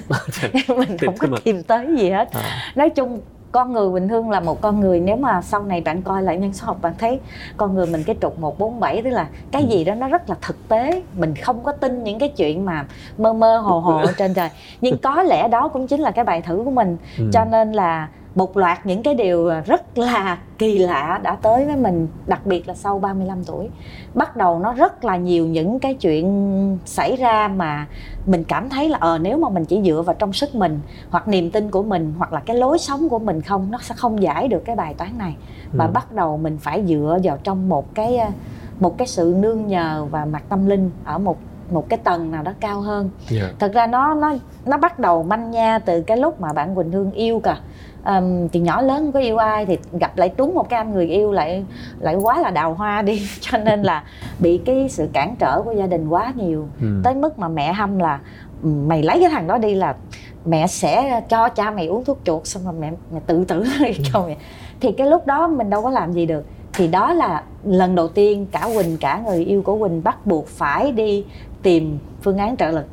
mình 0.68 0.98
không 0.98 1.16
có 1.18 1.38
tìm 1.44 1.62
tới 1.62 1.86
gì 1.98 2.10
hết 2.10 2.32
à. 2.32 2.72
nói 2.74 2.90
chung 2.90 3.20
con 3.52 3.72
người 3.72 3.90
bình 3.90 4.08
thường 4.08 4.30
là 4.30 4.40
một 4.40 4.60
con 4.60 4.80
người 4.80 5.00
nếu 5.00 5.16
mà 5.16 5.42
sau 5.42 5.62
này 5.62 5.80
bạn 5.80 6.02
coi 6.02 6.22
lại 6.22 6.36
nhân 6.36 6.52
số 6.52 6.66
học 6.66 6.78
bạn 6.82 6.92
thấy 6.98 7.20
con 7.56 7.74
người 7.74 7.86
mình 7.86 8.02
cái 8.06 8.16
trục 8.22 8.38
147 8.38 9.02
tức 9.02 9.10
là 9.10 9.28
cái 9.50 9.62
ừ. 9.62 9.68
gì 9.68 9.84
đó 9.84 9.94
nó 9.94 10.08
rất 10.08 10.30
là 10.30 10.36
thực 10.42 10.68
tế 10.68 11.02
mình 11.16 11.34
không 11.42 11.62
có 11.62 11.72
tin 11.72 12.04
những 12.04 12.18
cái 12.18 12.28
chuyện 12.28 12.64
mà 12.64 12.86
mơ 13.18 13.32
mơ 13.32 13.58
hồ 13.58 13.80
hồ 13.80 14.02
trên 14.18 14.34
trời 14.34 14.48
nhưng 14.80 14.98
có 14.98 15.22
lẽ 15.22 15.48
đó 15.48 15.68
cũng 15.68 15.86
chính 15.86 16.00
là 16.00 16.10
cái 16.10 16.24
bài 16.24 16.42
thử 16.42 16.62
của 16.64 16.70
mình 16.70 16.96
ừ. 17.18 17.30
cho 17.32 17.44
nên 17.44 17.72
là 17.72 18.08
một 18.36 18.56
loạt 18.56 18.86
những 18.86 19.02
cái 19.02 19.14
điều 19.14 19.50
rất 19.66 19.98
là 19.98 20.38
kỳ 20.58 20.78
lạ 20.78 21.20
đã 21.22 21.36
tới 21.42 21.64
với 21.64 21.76
mình 21.76 22.08
đặc 22.26 22.46
biệt 22.46 22.68
là 22.68 22.74
sau 22.74 22.98
35 22.98 23.44
tuổi 23.44 23.68
bắt 24.14 24.36
đầu 24.36 24.58
nó 24.58 24.72
rất 24.72 25.04
là 25.04 25.16
nhiều 25.16 25.46
những 25.46 25.78
cái 25.78 25.94
chuyện 25.94 26.78
xảy 26.84 27.16
ra 27.16 27.48
mà 27.48 27.86
mình 28.26 28.44
cảm 28.44 28.68
thấy 28.68 28.88
là 28.88 28.98
ờ 29.00 29.18
nếu 29.18 29.38
mà 29.38 29.48
mình 29.48 29.64
chỉ 29.64 29.82
dựa 29.84 30.02
vào 30.02 30.16
trong 30.18 30.32
sức 30.32 30.54
mình 30.54 30.80
hoặc 31.10 31.28
niềm 31.28 31.50
tin 31.50 31.70
của 31.70 31.82
mình 31.82 32.14
hoặc 32.18 32.32
là 32.32 32.40
cái 32.40 32.56
lối 32.56 32.78
sống 32.78 33.08
của 33.08 33.18
mình 33.18 33.42
không 33.42 33.70
nó 33.70 33.78
sẽ 33.82 33.94
không 33.94 34.22
giải 34.22 34.48
được 34.48 34.64
cái 34.64 34.76
bài 34.76 34.94
toán 34.94 35.18
này 35.18 35.36
mà 35.72 35.84
ừ. 35.84 35.90
bắt 35.94 36.12
đầu 36.12 36.36
mình 36.36 36.58
phải 36.58 36.84
dựa 36.86 37.18
vào 37.22 37.38
trong 37.42 37.68
một 37.68 37.94
cái 37.94 38.20
một 38.80 38.98
cái 38.98 39.06
sự 39.06 39.34
nương 39.38 39.66
nhờ 39.66 40.06
và 40.10 40.24
mặt 40.24 40.42
tâm 40.48 40.66
linh 40.66 40.90
ở 41.04 41.18
một 41.18 41.38
một 41.70 41.88
cái 41.88 41.98
tầng 42.04 42.30
nào 42.30 42.42
đó 42.42 42.52
cao 42.60 42.80
hơn 42.80 43.10
yeah. 43.30 43.42
Dạ. 43.42 43.52
thật 43.58 43.72
ra 43.74 43.86
nó 43.86 44.14
nó 44.14 44.34
nó 44.66 44.76
bắt 44.76 44.98
đầu 44.98 45.22
manh 45.22 45.50
nha 45.50 45.78
từ 45.78 46.02
cái 46.02 46.16
lúc 46.16 46.40
mà 46.40 46.52
bạn 46.52 46.74
quỳnh 46.74 46.92
hương 46.92 47.10
yêu 47.12 47.40
cả 47.40 47.58
um, 48.06 48.48
thì 48.48 48.60
nhỏ 48.60 48.82
lớn 48.82 49.04
không 49.04 49.12
có 49.12 49.20
yêu 49.20 49.36
ai 49.36 49.66
thì 49.66 49.78
gặp 50.00 50.18
lại 50.18 50.28
trúng 50.36 50.54
một 50.54 50.68
cái 50.68 50.78
anh 50.78 50.92
người 50.92 51.06
yêu 51.06 51.32
lại 51.32 51.64
lại 51.98 52.14
quá 52.14 52.40
là 52.40 52.50
đào 52.50 52.74
hoa 52.74 53.02
đi. 53.02 53.22
Cho 53.40 53.58
nên 53.58 53.82
là 53.82 54.04
bị 54.38 54.58
cái 54.64 54.88
sự 54.88 55.08
cản 55.12 55.36
trở 55.38 55.62
của 55.64 55.72
gia 55.72 55.86
đình 55.86 56.08
quá 56.08 56.32
nhiều. 56.36 56.68
Ừ. 56.80 56.86
tới 57.04 57.14
mức 57.14 57.38
mà 57.38 57.48
mẹ 57.48 57.72
hâm 57.72 57.98
là 57.98 58.20
mày 58.62 59.02
lấy 59.02 59.20
cái 59.20 59.30
thằng 59.30 59.46
đó 59.46 59.58
đi 59.58 59.74
là 59.74 59.94
mẹ 60.44 60.66
sẽ 60.66 61.20
cho 61.28 61.48
cha 61.48 61.70
mày 61.70 61.86
uống 61.86 62.04
thuốc 62.04 62.18
chuột 62.24 62.46
xong 62.46 62.64
rồi 62.64 62.74
mẹ 62.80 62.92
mẹ 63.12 63.20
tự 63.26 63.44
tử 63.44 63.64
cho 64.12 64.24
mẹ. 64.26 64.36
Thì 64.80 64.92
cái 64.92 65.06
lúc 65.06 65.26
đó 65.26 65.48
mình 65.48 65.70
đâu 65.70 65.82
có 65.82 65.90
làm 65.90 66.12
gì 66.12 66.26
được. 66.26 66.46
Thì 66.72 66.88
đó 66.88 67.12
là 67.12 67.42
lần 67.64 67.94
đầu 67.94 68.08
tiên 68.08 68.46
cả 68.52 68.68
Quỳnh 68.76 68.96
cả 69.00 69.22
người 69.26 69.44
yêu 69.44 69.62
của 69.62 69.78
Quỳnh 69.78 70.04
bắt 70.04 70.26
buộc 70.26 70.48
phải 70.48 70.92
đi 70.92 71.24
tìm 71.62 71.98
phương 72.22 72.38
án 72.38 72.56
trợ 72.56 72.70
lực 72.70 72.86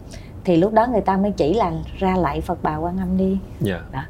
thì 0.46 0.56
lúc 0.56 0.74
đó 0.74 0.88
người 0.88 1.02
ta 1.02 1.18
mới 1.18 1.32
chỉ 1.32 1.54
là 1.54 1.72
ra 1.98 2.16
lại 2.16 2.42
Phật 2.42 2.64
bà 2.64 2.78
Quan 2.78 2.98
Âm 2.98 3.18
đi. 3.18 3.30
Yeah. 3.30 3.40
Dạ. 3.62 3.82
Đó. 3.92 4.02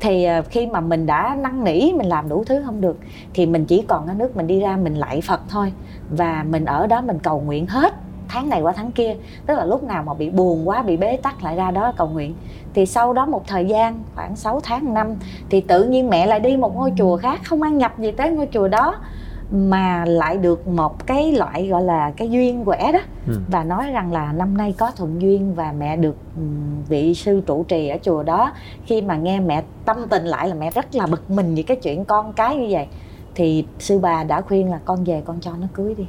Thì 0.00 0.26
uh, 0.38 0.44
khi 0.50 0.66
mà 0.66 0.80
mình 0.80 1.06
đã 1.06 1.36
năn 1.40 1.64
nỉ 1.64 1.92
mình 1.92 2.08
làm 2.08 2.28
đủ 2.28 2.44
thứ 2.44 2.62
không 2.66 2.80
được 2.80 2.98
thì 3.34 3.46
mình 3.46 3.64
chỉ 3.64 3.84
còn 3.88 4.06
ở 4.06 4.14
nước 4.14 4.36
mình 4.36 4.46
đi 4.46 4.60
ra 4.60 4.76
mình 4.76 4.94
lại 4.94 5.20
Phật 5.20 5.40
thôi 5.48 5.72
và 6.10 6.44
mình 6.48 6.64
ở 6.64 6.86
đó 6.86 7.00
mình 7.00 7.18
cầu 7.18 7.40
nguyện 7.40 7.66
hết 7.66 7.94
tháng 8.28 8.48
này 8.48 8.60
qua 8.60 8.72
tháng 8.72 8.92
kia 8.92 9.16
tức 9.46 9.54
là 9.54 9.64
lúc 9.64 9.82
nào 9.82 10.02
mà 10.02 10.14
bị 10.14 10.30
buồn 10.30 10.68
quá 10.68 10.82
bị 10.82 10.96
bế 10.96 11.16
tắc 11.16 11.42
lại 11.42 11.56
ra 11.56 11.70
đó 11.70 11.92
cầu 11.96 12.08
nguyện 12.08 12.34
thì 12.74 12.86
sau 12.86 13.12
đó 13.12 13.26
một 13.26 13.46
thời 13.46 13.64
gian 13.66 14.02
khoảng 14.14 14.36
6 14.36 14.60
tháng 14.60 14.94
năm 14.94 15.14
thì 15.50 15.60
tự 15.60 15.84
nhiên 15.84 16.10
mẹ 16.10 16.26
lại 16.26 16.40
đi 16.40 16.56
một 16.56 16.76
ngôi 16.76 16.92
chùa 16.98 17.16
khác 17.16 17.40
không 17.44 17.62
ăn 17.62 17.78
nhập 17.78 17.98
gì 17.98 18.12
tới 18.12 18.30
ngôi 18.30 18.48
chùa 18.52 18.68
đó 18.68 18.96
mà 19.50 20.04
lại 20.04 20.36
được 20.36 20.68
một 20.68 21.06
cái 21.06 21.32
loại 21.32 21.68
gọi 21.68 21.82
là 21.82 22.12
cái 22.16 22.30
duyên 22.30 22.64
quẻ 22.64 22.92
đó. 22.92 23.00
Ừ. 23.26 23.34
và 23.48 23.64
nói 23.64 23.90
rằng 23.92 24.12
là 24.12 24.32
năm 24.32 24.56
nay 24.56 24.74
có 24.78 24.90
thuận 24.96 25.22
duyên 25.22 25.54
và 25.54 25.72
mẹ 25.78 25.96
được 25.96 26.16
vị 26.88 27.14
sư 27.14 27.42
trụ 27.46 27.64
trì 27.64 27.88
ở 27.88 27.98
chùa 28.02 28.22
đó. 28.22 28.52
Khi 28.84 29.02
mà 29.02 29.16
nghe 29.16 29.40
mẹ 29.40 29.62
tâm 29.84 29.96
tình 30.10 30.24
lại 30.24 30.48
là 30.48 30.54
mẹ 30.54 30.70
rất 30.70 30.94
là 30.94 31.06
bực 31.06 31.30
mình 31.30 31.54
vì 31.54 31.62
cái 31.62 31.76
chuyện 31.76 32.04
con 32.04 32.32
cái 32.32 32.56
như 32.56 32.66
vậy. 32.70 32.86
Thì 33.34 33.66
sư 33.78 33.98
bà 33.98 34.24
đã 34.24 34.40
khuyên 34.40 34.70
là 34.70 34.80
con 34.84 35.04
về 35.04 35.22
con 35.24 35.40
cho 35.40 35.52
nó 35.60 35.66
cưới 35.74 35.94
đi. 35.94 36.06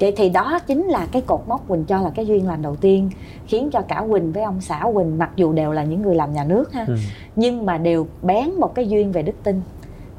Vậy 0.00 0.12
thì 0.16 0.28
đó 0.28 0.58
chính 0.66 0.84
là 0.84 1.06
cái 1.12 1.22
cột 1.22 1.40
mốc 1.46 1.68
quỳnh 1.68 1.84
cho 1.84 2.00
là 2.00 2.10
cái 2.10 2.26
duyên 2.26 2.46
lành 2.46 2.62
đầu 2.62 2.76
tiên 2.76 3.10
khiến 3.46 3.70
cho 3.72 3.80
cả 3.80 4.04
quỳnh 4.10 4.32
với 4.32 4.42
ông 4.42 4.60
xã 4.60 4.84
quỳnh 4.94 5.18
mặc 5.18 5.30
dù 5.36 5.52
đều 5.52 5.72
là 5.72 5.84
những 5.84 6.02
người 6.02 6.14
làm 6.14 6.32
nhà 6.32 6.44
nước 6.44 6.72
ha 6.72 6.84
ừ. 6.88 6.96
nhưng 7.36 7.66
mà 7.66 7.78
đều 7.78 8.06
bén 8.22 8.50
một 8.60 8.74
cái 8.74 8.88
duyên 8.88 9.12
về 9.12 9.22
đức 9.22 9.32
tin 9.42 9.60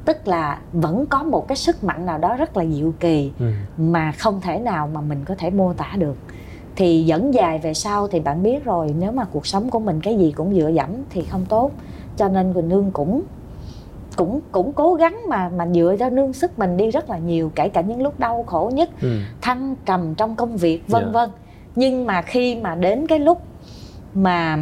tức 0.04 0.28
là 0.28 0.58
vẫn 0.72 1.06
có 1.06 1.22
một 1.22 1.48
cái 1.48 1.56
sức 1.56 1.84
mạnh 1.84 2.06
nào 2.06 2.18
đó 2.18 2.36
rất 2.36 2.56
là 2.56 2.64
diệu 2.66 2.92
kỳ 3.00 3.32
ừ. 3.38 3.46
mà 3.76 4.12
không 4.12 4.40
thể 4.40 4.58
nào 4.58 4.90
mà 4.94 5.00
mình 5.00 5.24
có 5.24 5.34
thể 5.34 5.50
mô 5.50 5.72
tả 5.72 5.92
được 5.98 6.16
thì 6.76 7.04
dẫn 7.04 7.34
dài 7.34 7.58
về 7.58 7.74
sau 7.74 8.08
thì 8.08 8.20
bạn 8.20 8.42
biết 8.42 8.64
rồi 8.64 8.94
nếu 8.98 9.12
mà 9.12 9.24
cuộc 9.24 9.46
sống 9.46 9.70
của 9.70 9.78
mình 9.78 10.00
cái 10.00 10.16
gì 10.16 10.32
cũng 10.32 10.54
dựa 10.54 10.68
dẫm 10.68 10.90
thì 11.10 11.24
không 11.24 11.46
tốt 11.48 11.70
cho 12.16 12.28
nên 12.28 12.52
quỳnh 12.52 12.68
nương 12.68 12.90
cũng 12.90 13.22
cũng 14.16 14.40
cũng 14.52 14.72
cố 14.72 14.94
gắng 14.94 15.20
mà 15.28 15.48
mà 15.48 15.66
dựa 15.66 15.96
cho 15.98 16.10
nương 16.10 16.32
sức 16.32 16.58
mình 16.58 16.76
đi 16.76 16.90
rất 16.90 17.10
là 17.10 17.18
nhiều 17.18 17.52
kể 17.54 17.68
cả 17.68 17.80
những 17.80 18.02
lúc 18.02 18.20
đau 18.20 18.44
khổ 18.46 18.70
nhất 18.74 18.90
ừ. 19.00 19.18
thăng 19.40 19.76
trầm 19.86 20.14
trong 20.14 20.36
công 20.36 20.56
việc 20.56 20.88
vân 20.88 21.02
yeah. 21.02 21.14
Dạ. 21.14 21.20
vân 21.20 21.30
nhưng 21.76 22.06
mà 22.06 22.22
khi 22.22 22.56
mà 22.56 22.74
đến 22.74 23.06
cái 23.06 23.18
lúc 23.18 23.42
mà 24.14 24.58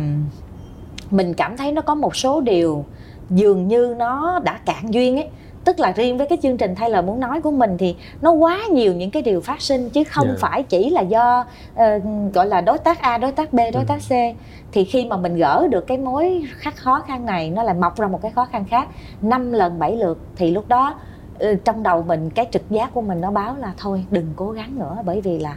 mình 1.10 1.34
cảm 1.34 1.56
thấy 1.56 1.72
nó 1.72 1.82
có 1.82 1.94
một 1.94 2.16
số 2.16 2.40
điều 2.40 2.84
dường 3.30 3.68
như 3.68 3.94
nó 3.98 4.40
đã 4.44 4.58
cạn 4.64 4.94
duyên 4.94 5.16
ấy 5.16 5.28
tức 5.64 5.80
là 5.80 5.92
riêng 5.92 6.18
với 6.18 6.26
cái 6.26 6.38
chương 6.42 6.56
trình 6.56 6.74
thay 6.74 6.90
lời 6.90 7.02
muốn 7.02 7.20
nói 7.20 7.40
của 7.40 7.50
mình 7.50 7.78
thì 7.78 7.96
nó 8.20 8.30
quá 8.30 8.60
nhiều 8.70 8.94
những 8.94 9.10
cái 9.10 9.22
điều 9.22 9.40
phát 9.40 9.60
sinh 9.60 9.90
chứ 9.90 10.04
không 10.04 10.26
yeah. 10.26 10.38
Dạ. 10.38 10.48
phải 10.48 10.62
chỉ 10.62 10.90
là 10.90 11.00
do 11.00 11.44
uh, 11.72 12.02
gọi 12.34 12.46
là 12.46 12.60
đối 12.60 12.78
tác 12.78 13.00
A 13.00 13.18
đối 13.18 13.32
tác 13.32 13.52
B 13.52 13.56
đối 13.56 13.82
ừ. 13.82 13.86
tác 13.88 13.98
C 14.08 14.36
thì 14.72 14.84
khi 14.84 15.04
mà 15.04 15.16
mình 15.16 15.36
gỡ 15.36 15.68
được 15.70 15.86
cái 15.86 15.98
mối 15.98 16.42
khắc 16.56 16.76
khó 16.76 17.00
khăn 17.06 17.26
này 17.26 17.50
nó 17.50 17.62
lại 17.62 17.74
mọc 17.74 17.96
ra 18.00 18.08
một 18.08 18.22
cái 18.22 18.30
khó 18.30 18.44
khăn 18.44 18.64
khác 18.64 18.88
năm 19.22 19.52
lần 19.52 19.78
bảy 19.78 19.96
lượt 19.96 20.18
thì 20.36 20.50
lúc 20.50 20.68
đó 20.68 20.94
uh, 21.34 21.64
trong 21.64 21.82
đầu 21.82 22.02
mình 22.02 22.30
cái 22.30 22.46
trực 22.52 22.70
giác 22.70 22.94
của 22.94 23.02
mình 23.02 23.20
nó 23.20 23.30
báo 23.30 23.56
là 23.58 23.72
thôi 23.78 24.04
đừng 24.10 24.26
cố 24.36 24.50
gắng 24.50 24.78
nữa 24.78 24.96
bởi 25.04 25.20
vì 25.20 25.38
là 25.38 25.56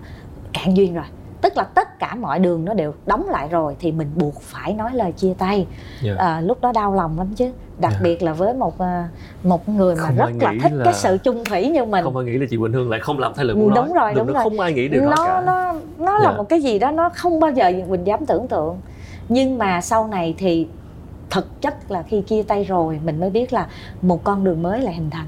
cạn 0.54 0.78
duyên 0.78 0.94
rồi 0.94 1.06
tức 1.42 1.58
là 1.58 1.64
tất 1.64 2.00
cả 2.00 2.16
mọi 2.16 2.40
đường 2.40 2.66
nó 2.66 2.74
đều 2.74 2.94
đóng 3.06 3.30
lại 3.30 3.48
rồi 3.48 3.76
thì 3.80 3.92
mình 3.92 4.08
buộc 4.16 4.42
phải 4.42 4.74
nói 4.74 4.92
lời 4.94 5.12
chia 5.12 5.34
tay 5.38 5.56
yeah. 5.56 6.18
Dạ. 6.18 6.26
à, 6.26 6.42
lúc 6.42 6.62
đó 6.62 6.72
đau 6.72 6.94
lòng 6.94 7.18
lắm 7.18 7.28
chứ 7.36 7.46
đặc 7.46 7.92
yeah. 7.92 7.94
Dạ. 7.94 8.00
biệt 8.04 8.24
là 8.24 8.34
với 8.34 8.54
một 8.54 8.80
à, 8.80 9.10
một 9.44 9.70
người 9.70 9.96
mà 9.96 10.02
không 10.02 10.18
rất 10.18 10.32
là 10.40 10.54
thích 10.62 10.72
là... 10.72 10.86
cái 10.86 10.94
sự 10.94 11.18
chung 11.24 11.44
thủy 11.46 11.68
như 11.70 11.86
mình 11.86 12.04
không 12.04 12.18
ai 12.18 12.26
nghĩ 12.26 12.38
là 12.38 12.46
chị 12.50 12.58
Quỳnh 12.58 12.74
Hương 12.74 12.90
lại 12.90 13.00
không 13.00 13.20
làm 13.20 13.34
thay 13.36 13.46
lời 13.46 13.56
muốn 13.56 13.74
đúng 13.74 13.86
nói. 13.86 13.94
rồi 13.96 14.14
đúng, 14.14 14.28
đúng 14.28 14.36
rồi 14.36 14.44
không 14.44 14.60
ai 14.60 14.74
nghĩ 14.74 14.88
được 14.88 15.02
nó 15.04 15.26
cả. 15.26 15.44
nó 15.46 15.74
nó 15.98 16.12
yeah. 16.12 16.24
là 16.24 16.32
dạ. 16.32 16.38
một 16.38 16.50
cái 16.50 16.62
gì 16.62 16.80
đó 16.80 16.92
nó 16.92 17.10
không 17.10 17.40
bao 17.40 17.52
giờ 17.52 17.72
Quỳnh 17.90 18.08
dám 18.08 18.26
tưởng 18.26 18.48
tượng 18.48 18.78
nhưng 19.30 19.58
mà 19.58 19.82
sau 19.82 20.08
này 20.08 20.36
thì 20.38 20.68
thực 21.30 21.62
chất 21.62 21.92
là 21.92 22.04
khi 22.04 22.22
chia 22.22 22.44
tay 22.44 22.64
rồi 22.64 23.00
mình 23.06 23.20
mới 23.20 23.30
biết 23.30 23.54
là 23.54 23.68
một 24.02 24.24
con 24.24 24.44
đường 24.44 24.64
mới 24.64 24.82
lại 24.82 24.94
hình 24.94 25.10
thành 25.10 25.28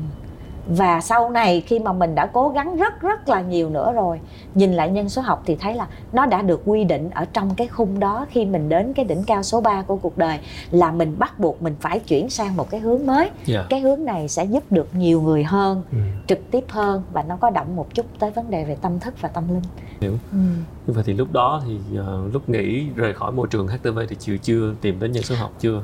và 0.67 1.01
sau 1.01 1.29
này 1.29 1.61
khi 1.61 1.79
mà 1.79 1.93
mình 1.93 2.15
đã 2.15 2.25
cố 2.25 2.49
gắng 2.49 2.77
rất 2.77 3.01
rất 3.01 3.29
là 3.29 3.41
nhiều 3.41 3.69
nữa 3.69 3.91
rồi 3.95 4.19
nhìn 4.55 4.73
lại 4.73 4.89
nhân 4.89 5.09
số 5.09 5.21
học 5.21 5.43
thì 5.45 5.55
thấy 5.55 5.75
là 5.75 5.87
nó 6.13 6.25
đã 6.25 6.41
được 6.41 6.61
quy 6.65 6.83
định 6.83 7.09
ở 7.09 7.25
trong 7.33 7.55
cái 7.55 7.67
khung 7.67 7.99
đó 7.99 8.25
khi 8.29 8.45
mình 8.45 8.69
đến 8.69 8.93
cái 8.93 9.05
đỉnh 9.05 9.23
cao 9.23 9.43
số 9.43 9.61
3 9.61 9.81
của 9.81 9.95
cuộc 9.95 10.17
đời 10.17 10.39
là 10.71 10.91
mình 10.91 11.15
bắt 11.19 11.39
buộc 11.39 11.61
mình 11.61 11.75
phải 11.79 11.99
chuyển 11.99 12.29
sang 12.29 12.57
một 12.57 12.69
cái 12.69 12.79
hướng 12.79 13.05
mới 13.05 13.23
yeah. 13.23 13.33
Dạ. 13.45 13.65
cái 13.69 13.79
hướng 13.79 14.05
này 14.05 14.27
sẽ 14.27 14.45
giúp 14.45 14.63
được 14.69 14.95
nhiều 14.95 15.21
người 15.21 15.43
hơn 15.43 15.83
ừ. 15.91 15.97
trực 16.27 16.51
tiếp 16.51 16.65
hơn 16.69 17.03
và 17.13 17.23
nó 17.23 17.35
có 17.35 17.49
động 17.49 17.75
một 17.75 17.93
chút 17.93 18.05
tới 18.19 18.31
vấn 18.31 18.51
đề 18.51 18.63
về 18.63 18.77
tâm 18.81 18.99
thức 18.99 19.13
và 19.21 19.29
tâm 19.29 19.43
linh 19.49 19.63
hiểu 20.01 20.17
ừ. 20.31 20.37
Như 20.87 20.93
vậy 20.93 21.03
thì 21.07 21.13
lúc 21.13 21.31
đó 21.31 21.61
thì 21.65 21.99
uh, 21.99 22.33
lúc 22.33 22.49
nghỉ 22.49 22.87
rời 22.95 23.13
khỏi 23.13 23.31
môi 23.31 23.47
trường 23.51 23.67
HTV 23.67 23.99
thì 24.09 24.15
chưa 24.19 24.37
chưa 24.37 24.73
tìm 24.81 24.99
đến 24.99 25.11
nhân 25.11 25.23
số 25.23 25.35
học 25.35 25.51
chưa 25.59 25.83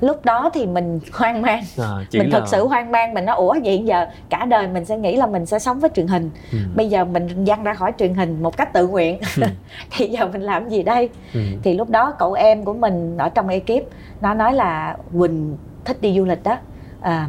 lúc 0.00 0.24
đó 0.24 0.50
thì 0.54 0.66
mình 0.66 1.00
hoang 1.12 1.42
mang 1.42 1.62
à, 1.78 1.88
mình 2.12 2.30
là... 2.30 2.40
thật 2.40 2.48
sự 2.48 2.66
hoang 2.66 2.92
mang 2.92 3.14
mình 3.14 3.24
nói 3.24 3.36
ủa 3.36 3.54
vậy 3.64 3.82
giờ 3.84 4.06
cả 4.28 4.44
đời 4.44 4.68
mình 4.68 4.84
sẽ 4.84 4.98
nghĩ 4.98 5.16
là 5.16 5.26
mình 5.26 5.46
sẽ 5.46 5.58
sống 5.58 5.80
với 5.80 5.90
truyền 5.94 6.06
hình 6.06 6.30
ừ. 6.52 6.58
bây 6.74 6.88
giờ 6.88 7.04
mình 7.04 7.44
văng 7.44 7.64
ra 7.64 7.74
khỏi 7.74 7.92
truyền 7.98 8.14
hình 8.14 8.42
một 8.42 8.56
cách 8.56 8.72
tự 8.72 8.88
nguyện 8.88 9.18
ừ. 9.40 9.46
thì 9.90 10.06
giờ 10.06 10.26
mình 10.32 10.42
làm 10.42 10.68
gì 10.68 10.82
đây 10.82 11.08
ừ. 11.34 11.40
thì 11.62 11.74
lúc 11.74 11.90
đó 11.90 12.12
cậu 12.18 12.32
em 12.32 12.64
của 12.64 12.74
mình 12.74 13.16
ở 13.18 13.28
trong 13.28 13.48
ekip 13.48 13.88
nó 14.20 14.34
nói 14.34 14.54
là 14.54 14.96
quỳnh 15.12 15.56
thích 15.84 16.00
đi 16.00 16.16
du 16.16 16.24
lịch 16.24 16.42
đó 16.42 16.58
à, 17.00 17.28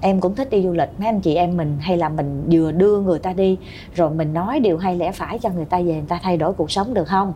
em 0.00 0.20
cũng 0.20 0.34
thích 0.34 0.50
đi 0.50 0.62
du 0.62 0.72
lịch 0.72 0.88
mấy 0.98 1.08
anh 1.08 1.20
chị 1.20 1.34
em 1.34 1.56
mình 1.56 1.76
hay 1.80 1.96
là 1.96 2.08
mình 2.08 2.48
vừa 2.50 2.72
đưa 2.72 3.00
người 3.00 3.18
ta 3.18 3.32
đi 3.32 3.58
rồi 3.94 4.10
mình 4.10 4.34
nói 4.34 4.60
điều 4.60 4.78
hay 4.78 4.96
lẽ 4.96 5.12
phải 5.12 5.38
cho 5.38 5.50
người 5.50 5.64
ta 5.64 5.78
về 5.78 5.92
người 5.92 6.08
ta 6.08 6.20
thay 6.22 6.36
đổi 6.36 6.52
cuộc 6.52 6.70
sống 6.70 6.94
được 6.94 7.08
không 7.08 7.32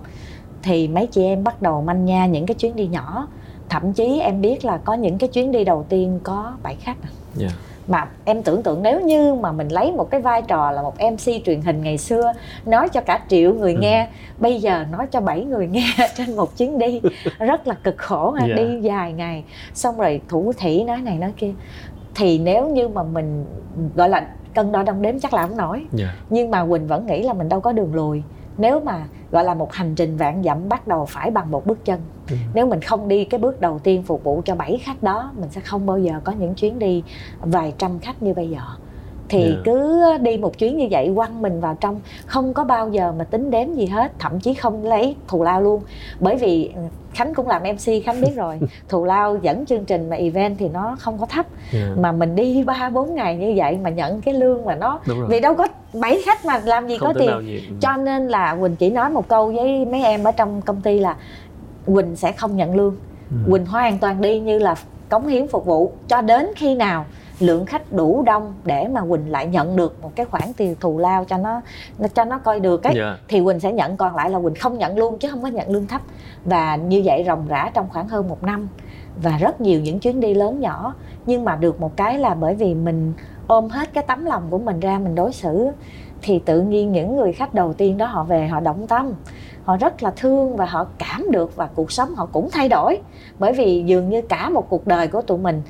thì 0.62 0.88
mấy 0.88 1.06
chị 1.06 1.24
em 1.24 1.44
bắt 1.44 1.62
đầu 1.62 1.82
manh 1.82 2.04
nha 2.04 2.26
những 2.26 2.46
cái 2.46 2.54
chuyến 2.54 2.76
đi 2.76 2.86
nhỏ 2.86 3.28
thậm 3.68 3.92
chí 3.92 4.20
em 4.20 4.40
biết 4.40 4.64
là 4.64 4.78
có 4.78 4.94
những 4.94 5.18
cái 5.18 5.28
chuyến 5.28 5.52
đi 5.52 5.64
đầu 5.64 5.86
tiên 5.88 6.20
có 6.22 6.52
bảy 6.62 6.76
khách 6.76 6.96
yeah. 7.02 7.12
Dạ. 7.34 7.48
mà 7.88 8.08
em 8.24 8.42
tưởng 8.42 8.62
tượng 8.62 8.82
nếu 8.82 9.00
như 9.00 9.34
mà 9.34 9.52
mình 9.52 9.68
lấy 9.68 9.92
một 9.92 10.10
cái 10.10 10.20
vai 10.20 10.42
trò 10.42 10.70
là 10.70 10.82
một 10.82 10.94
mc 11.00 11.44
truyền 11.44 11.60
hình 11.60 11.82
ngày 11.82 11.98
xưa 11.98 12.32
nói 12.66 12.88
cho 12.88 13.00
cả 13.00 13.20
triệu 13.28 13.54
người 13.54 13.74
ừ. 13.74 13.80
nghe 13.80 14.08
bây 14.38 14.60
giờ 14.60 14.84
nói 14.92 15.06
cho 15.10 15.20
bảy 15.20 15.44
người 15.44 15.66
nghe 15.66 15.86
trên 16.16 16.36
một 16.36 16.56
chuyến 16.56 16.78
đi 16.78 17.00
rất 17.38 17.66
là 17.66 17.74
cực 17.74 17.98
khổ 17.98 18.34
yeah. 18.38 18.48
Dạ. 18.48 18.64
đi 18.64 18.80
dài 18.80 19.12
ngày 19.12 19.44
xong 19.74 19.98
rồi 19.98 20.20
thủ 20.28 20.52
thủy 20.60 20.84
nói 20.84 20.98
này 21.00 21.18
nói 21.18 21.32
kia 21.36 21.52
thì 22.14 22.38
nếu 22.38 22.68
như 22.68 22.88
mà 22.88 23.02
mình 23.02 23.44
gọi 23.94 24.08
là 24.08 24.28
cân 24.54 24.72
đo 24.72 24.82
đong 24.82 25.02
đếm 25.02 25.20
chắc 25.20 25.34
là 25.34 25.46
không 25.46 25.56
nổi 25.56 25.76
yeah. 25.78 25.90
Dạ. 25.92 26.14
nhưng 26.30 26.50
mà 26.50 26.66
quỳnh 26.66 26.86
vẫn 26.86 27.06
nghĩ 27.06 27.22
là 27.22 27.32
mình 27.32 27.48
đâu 27.48 27.60
có 27.60 27.72
đường 27.72 27.94
lùi 27.94 28.22
nếu 28.58 28.80
mà 28.80 29.06
gọi 29.30 29.44
là 29.44 29.54
một 29.54 29.72
hành 29.72 29.94
trình 29.94 30.16
vạn 30.16 30.42
dặm 30.42 30.68
bắt 30.68 30.86
đầu 30.86 31.06
phải 31.06 31.30
bằng 31.30 31.50
một 31.50 31.66
bước 31.66 31.84
chân 31.84 32.00
ừ. 32.30 32.36
nếu 32.54 32.66
mình 32.66 32.80
không 32.80 33.08
đi 33.08 33.24
cái 33.24 33.40
bước 33.40 33.60
đầu 33.60 33.78
tiên 33.78 34.02
phục 34.02 34.24
vụ 34.24 34.42
cho 34.44 34.54
bảy 34.54 34.78
khách 34.82 35.02
đó 35.02 35.30
mình 35.40 35.50
sẽ 35.50 35.60
không 35.60 35.86
bao 35.86 35.98
giờ 35.98 36.20
có 36.24 36.32
những 36.32 36.54
chuyến 36.54 36.78
đi 36.78 37.02
vài 37.40 37.74
trăm 37.78 37.98
khách 37.98 38.22
như 38.22 38.34
bây 38.34 38.50
giờ 38.50 38.60
thì 39.32 39.42
yeah. 39.42 39.58
cứ 39.64 40.02
đi 40.20 40.36
một 40.36 40.58
chuyến 40.58 40.76
như 40.76 40.86
vậy 40.90 41.12
quăng 41.16 41.42
mình 41.42 41.60
vào 41.60 41.76
trong 41.80 42.00
không 42.26 42.54
có 42.54 42.64
bao 42.64 42.88
giờ 42.88 43.12
mà 43.18 43.24
tính 43.24 43.50
đếm 43.50 43.74
gì 43.74 43.86
hết 43.86 44.12
thậm 44.18 44.40
chí 44.40 44.54
không 44.54 44.84
lấy 44.84 45.16
thù 45.28 45.42
lao 45.42 45.62
luôn 45.62 45.82
bởi 46.20 46.36
vì 46.36 46.70
khánh 47.14 47.34
cũng 47.34 47.48
làm 47.48 47.62
mc 47.62 48.04
khánh 48.04 48.20
biết 48.20 48.36
rồi 48.36 48.58
thù 48.88 49.04
lao 49.04 49.38
dẫn 49.42 49.66
chương 49.66 49.84
trình 49.84 50.10
mà 50.10 50.16
event 50.16 50.56
thì 50.58 50.68
nó 50.68 50.96
không 50.98 51.18
có 51.18 51.26
thấp 51.26 51.46
yeah. 51.72 51.98
mà 51.98 52.12
mình 52.12 52.34
đi 52.34 52.64
ba 52.64 52.90
bốn 52.90 53.14
ngày 53.14 53.36
như 53.36 53.52
vậy 53.56 53.78
mà 53.82 53.90
nhận 53.90 54.20
cái 54.20 54.34
lương 54.34 54.64
mà 54.64 54.74
nó 54.74 55.00
vì 55.28 55.40
đâu 55.40 55.54
có 55.54 55.68
bảy 56.00 56.22
khách 56.24 56.44
mà 56.44 56.60
làm 56.64 56.88
gì 56.88 56.98
không 56.98 57.12
có 57.14 57.20
tiền 57.20 57.60
cho 57.80 57.96
nên 57.96 58.28
là 58.28 58.56
quỳnh 58.60 58.76
chỉ 58.76 58.90
nói 58.90 59.10
một 59.10 59.28
câu 59.28 59.52
với 59.52 59.84
mấy 59.84 60.04
em 60.04 60.24
ở 60.24 60.32
trong 60.32 60.62
công 60.62 60.80
ty 60.80 60.98
là 60.98 61.16
quỳnh 61.86 62.16
sẽ 62.16 62.32
không 62.32 62.56
nhận 62.56 62.76
lương 62.76 62.96
ừ. 63.30 63.52
quỳnh 63.52 63.66
hoàn 63.66 63.98
toàn 63.98 64.20
đi 64.20 64.40
như 64.40 64.58
là 64.58 64.74
cống 65.08 65.26
hiến 65.26 65.48
phục 65.48 65.66
vụ 65.66 65.92
cho 66.08 66.20
đến 66.20 66.46
khi 66.56 66.74
nào 66.74 67.04
lượng 67.42 67.66
khách 67.66 67.92
đủ 67.92 68.22
đông 68.26 68.54
để 68.64 68.88
mà 68.88 69.00
quỳnh 69.00 69.30
lại 69.30 69.46
nhận 69.46 69.76
được 69.76 70.02
một 70.02 70.12
cái 70.14 70.26
khoản 70.26 70.52
tiền 70.56 70.76
thù 70.80 70.98
lao 70.98 71.24
cho 71.24 71.38
nó 71.38 71.60
cho 72.14 72.24
nó 72.24 72.38
coi 72.38 72.60
được 72.60 72.82
ấy. 72.82 72.94
Yeah. 72.94 73.18
Dạ. 73.18 73.24
thì 73.28 73.44
quỳnh 73.44 73.60
sẽ 73.60 73.72
nhận 73.72 73.96
còn 73.96 74.16
lại 74.16 74.30
là 74.30 74.40
quỳnh 74.40 74.54
không 74.54 74.78
nhận 74.78 74.98
luôn 74.98 75.18
chứ 75.18 75.28
không 75.28 75.42
có 75.42 75.48
nhận 75.48 75.70
lương 75.70 75.86
thấp. 75.86 76.00
Và 76.44 76.76
như 76.76 77.02
vậy 77.04 77.22
ròng 77.26 77.48
rã 77.48 77.70
trong 77.74 77.88
khoảng 77.88 78.08
hơn 78.08 78.28
một 78.28 78.42
năm. 78.42 78.68
Và 79.22 79.38
rất 79.38 79.60
nhiều 79.60 79.80
những 79.80 79.98
chuyến 79.98 80.20
đi 80.20 80.34
lớn 80.34 80.60
nhỏ. 80.60 80.94
Nhưng 81.26 81.44
mà 81.44 81.56
được 81.56 81.80
một 81.80 81.96
cái 81.96 82.18
là 82.18 82.34
bởi 82.34 82.54
vì 82.54 82.74
mình 82.74 83.12
ôm 83.46 83.68
hết 83.68 83.92
cái 83.92 84.04
tấm 84.06 84.24
lòng 84.24 84.42
của 84.50 84.58
mình 84.58 84.80
ra 84.80 84.98
mình 84.98 85.14
đối 85.14 85.32
xử 85.32 85.68
thì 86.22 86.38
tự 86.38 86.60
nhiên 86.60 86.92
những 86.92 87.16
người 87.16 87.32
khách 87.32 87.54
đầu 87.54 87.72
tiên 87.72 87.98
đó 87.98 88.06
họ 88.06 88.24
về 88.24 88.48
họ 88.48 88.60
động 88.60 88.86
tâm. 88.86 89.12
Họ 89.64 89.76
rất 89.76 90.02
là 90.02 90.12
thương 90.16 90.56
và 90.56 90.64
họ 90.64 90.86
cảm 90.98 91.26
được 91.30 91.56
và 91.56 91.68
cuộc 91.74 91.92
sống 91.92 92.14
họ 92.14 92.28
cũng 92.32 92.48
thay 92.52 92.68
đổi. 92.68 92.98
Bởi 93.38 93.52
vì 93.52 93.84
dường 93.86 94.08
như 94.08 94.22
cả 94.22 94.48
một 94.48 94.66
cuộc 94.68 94.86
đời 94.86 95.08
của 95.08 95.22
tụi 95.22 95.38
mình 95.38 95.62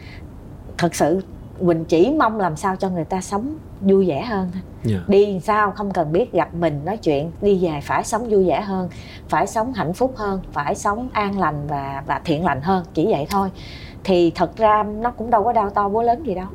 thật 0.78 0.94
sự 0.94 1.20
Quỳnh 1.66 1.84
chỉ 1.84 2.14
mong 2.18 2.40
làm 2.40 2.56
sao 2.56 2.76
cho 2.76 2.88
người 2.88 3.04
ta 3.04 3.20
sống 3.20 3.56
vui 3.80 4.08
vẻ 4.08 4.22
hơn 4.22 4.50
thôi 4.52 4.62
yeah. 4.84 5.00
Dạ. 5.00 5.04
đi 5.08 5.40
sao 5.40 5.70
không 5.70 5.90
cần 5.90 6.12
biết 6.12 6.32
gặp 6.32 6.54
mình 6.54 6.80
nói 6.84 6.96
chuyện 6.96 7.30
đi 7.40 7.58
về 7.66 7.80
phải 7.82 8.04
sống 8.04 8.28
vui 8.28 8.48
vẻ 8.48 8.60
hơn 8.60 8.88
phải 9.28 9.46
sống 9.46 9.72
hạnh 9.72 9.92
phúc 9.92 10.12
hơn 10.16 10.40
phải 10.52 10.74
sống 10.74 11.08
an 11.12 11.38
lành 11.38 11.66
và 11.68 12.02
và 12.06 12.20
thiện 12.24 12.44
lành 12.44 12.60
hơn 12.60 12.84
chỉ 12.94 13.06
vậy 13.10 13.26
thôi 13.30 13.50
thì 14.04 14.32
thật 14.34 14.56
ra 14.56 14.82
nó 14.82 15.10
cũng 15.10 15.30
đâu 15.30 15.44
có 15.44 15.52
đau 15.52 15.70
to 15.70 15.88
búa 15.88 16.02
lớn 16.02 16.26
gì 16.26 16.34
đâu 16.34 16.46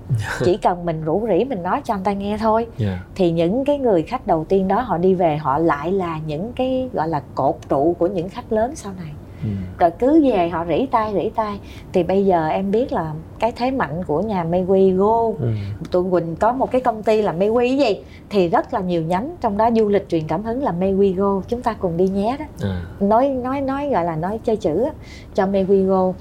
chỉ 0.46 0.58
cần 0.58 0.86
mình 0.86 1.04
rủ 1.04 1.28
rỉ 1.30 1.44
mình 1.44 1.64
nói 1.64 1.82
cho 1.84 1.94
anh 1.94 2.04
ta 2.04 2.14
nghe 2.14 2.38
thôi 2.38 2.64
yeah. 2.64 2.78
Dạ. 2.78 3.00
thì 3.16 3.32
những 3.32 3.66
cái 3.66 3.78
người 3.78 4.04
khách 4.04 4.28
đầu 4.28 4.46
tiên 4.50 4.68
đó 4.68 4.82
họ 4.82 4.98
đi 4.98 5.14
về 5.14 5.38
họ 5.38 5.58
lại 5.58 5.92
là 5.92 6.20
những 6.26 6.54
cái 6.54 6.90
gọi 6.94 7.08
là 7.08 7.22
cột 7.36 7.56
trụ 7.70 7.96
của 8.00 8.08
những 8.08 8.30
khách 8.30 8.52
lớn 8.52 8.76
sau 8.76 8.94
này 8.98 9.12
ừ. 9.44 9.50
rồi 9.80 9.92
cứ 10.00 10.32
về 10.32 10.50
họ 10.50 10.66
rỉ 10.66 10.86
tay 10.86 11.14
rỉ 11.14 11.30
tay 11.30 11.60
thì 11.94 12.04
bây 12.04 12.26
giờ 12.26 12.48
em 12.48 12.72
biết 12.72 12.92
là 12.92 13.14
cái 13.40 13.52
thế 13.52 13.72
mạnh 13.72 14.04
của 14.08 14.22
nhà 14.22 14.44
Maywe 14.44 14.98
Go 14.98 15.40
ừ. 15.40 15.48
tụi 15.92 16.12
Quỳnh 16.12 16.36
có 16.36 16.54
một 16.54 16.72
cái 16.72 16.82
công 16.82 17.04
ty 17.04 17.22
là 17.22 17.34
Maywe 17.34 17.78
gì 17.78 18.04
thì 18.30 18.50
rất 18.50 18.74
là 18.74 18.80
nhiều 18.80 19.02
nhánh 19.02 19.36
trong 19.42 19.58
đó 19.58 19.70
du 19.76 19.90
lịch 19.90 20.10
truyền 20.10 20.28
cảm 20.28 20.44
hứng 20.44 20.64
là 20.64 20.74
Maywe 20.80 21.16
Go 21.16 21.42
chúng 21.48 21.62
ta 21.62 21.74
cùng 21.74 21.98
đi 21.98 22.08
nhé 22.08 22.36
đó 22.40 22.46
à. 22.62 22.82
nói 23.00 23.30
nói 23.30 23.62
nói 23.62 23.90
gọi 23.90 24.06
là 24.06 24.16
nói 24.16 24.40
chơi 24.44 24.56
chữ 24.56 24.84
á, 24.84 24.92
cho 25.36 25.46
Maywe 25.46 25.86
Go 25.86 26.14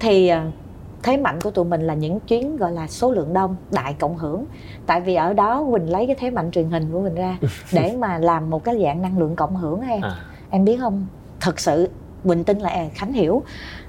thì 0.00 0.28
à, 0.28 0.46
thế 1.04 1.16
mạnh 1.16 1.40
của 1.40 1.50
tụi 1.50 1.64
mình 1.64 1.80
là 1.80 1.94
những 1.94 2.20
chuyến 2.20 2.56
gọi 2.56 2.72
là 2.72 2.86
số 2.88 3.12
lượng 3.12 3.32
đông 3.32 3.56
đại 3.70 3.94
cộng 3.98 4.16
hưởng 4.16 4.44
tại 4.86 5.00
vì 5.00 5.14
ở 5.14 5.32
đó 5.32 5.66
quỳnh 5.70 5.90
lấy 5.90 6.06
cái 6.06 6.16
thế 6.18 6.30
mạnh 6.30 6.50
truyền 6.50 6.70
hình 6.70 6.92
của 6.92 7.00
mình 7.00 7.14
ra 7.14 7.38
để 7.72 7.96
mà 7.98 8.18
làm 8.18 8.50
một 8.50 8.64
cái 8.64 8.80
dạng 8.82 9.02
năng 9.02 9.18
lượng 9.18 9.36
cộng 9.36 9.56
hưởng 9.56 9.80
em 9.80 10.00
à. 10.02 10.16
em 10.50 10.64
biết 10.64 10.76
không 10.76 11.06
thật 11.40 11.60
sự 11.60 11.88
Quỳnh 12.24 12.44
tin 12.44 12.58
là 12.58 12.88
Khánh 12.94 13.12
hiểu. 13.12 13.42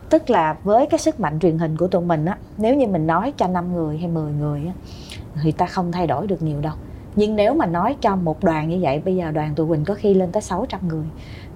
Tức 0.09 0.29
là 0.29 0.55
với 0.63 0.85
cái 0.85 0.99
sức 0.99 1.19
mạnh 1.19 1.39
truyền 1.39 1.57
hình 1.57 1.77
của 1.77 1.87
tụi 1.87 2.01
mình 2.01 2.25
á 2.25 2.37
nếu 2.57 2.75
như 2.75 2.87
mình 2.87 3.07
nói 3.07 3.33
cho 3.37 3.47
5 3.47 3.73
người 3.73 3.97
hay 3.97 4.07
10 4.07 4.31
người 4.31 4.61
á 4.67 4.73
thì 5.43 5.51
ta 5.51 5.65
không 5.65 5.91
thay 5.91 6.07
đổi 6.07 6.27
được 6.27 6.41
nhiều 6.41 6.61
đâu. 6.61 6.73
Nhưng 7.15 7.35
nếu 7.35 7.53
mà 7.53 7.65
nói 7.65 7.95
cho 8.01 8.15
một 8.15 8.43
đoàn 8.43 8.69
như 8.69 8.79
vậy 8.81 9.01
bây 9.05 9.15
giờ 9.15 9.31
đoàn 9.31 9.55
tụi 9.55 9.67
Quỳnh 9.67 9.85
có 9.85 9.93
khi 9.93 10.13
lên 10.13 10.31
tới 10.31 10.41
600 10.41 10.87
người 10.87 11.05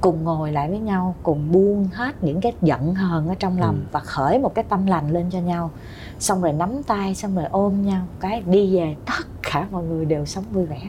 cùng 0.01 0.23
ngồi 0.23 0.51
lại 0.51 0.69
với 0.69 0.79
nhau 0.79 1.15
cùng 1.23 1.51
buông 1.51 1.87
hết 1.93 2.23
những 2.23 2.41
cái 2.41 2.53
giận 2.61 2.95
hờn 2.95 3.27
ở 3.27 3.35
trong 3.39 3.59
lòng 3.59 3.75
ừ. 3.75 3.89
và 3.91 3.99
khởi 3.99 4.39
một 4.39 4.55
cái 4.55 4.65
tâm 4.69 4.85
lành 4.85 5.11
lên 5.11 5.25
cho 5.29 5.39
nhau. 5.39 5.71
Xong 6.19 6.41
rồi 6.41 6.53
nắm 6.53 6.83
tay 6.83 7.15
xong 7.15 7.35
rồi 7.35 7.45
ôm 7.51 7.85
nhau 7.85 8.01
cái 8.19 8.41
đi 8.45 8.75
về 8.75 8.95
tất 9.05 9.25
cả 9.51 9.67
mọi 9.71 9.83
người 9.83 10.05
đều 10.05 10.25
sống 10.25 10.43
vui 10.51 10.65
vẻ 10.65 10.79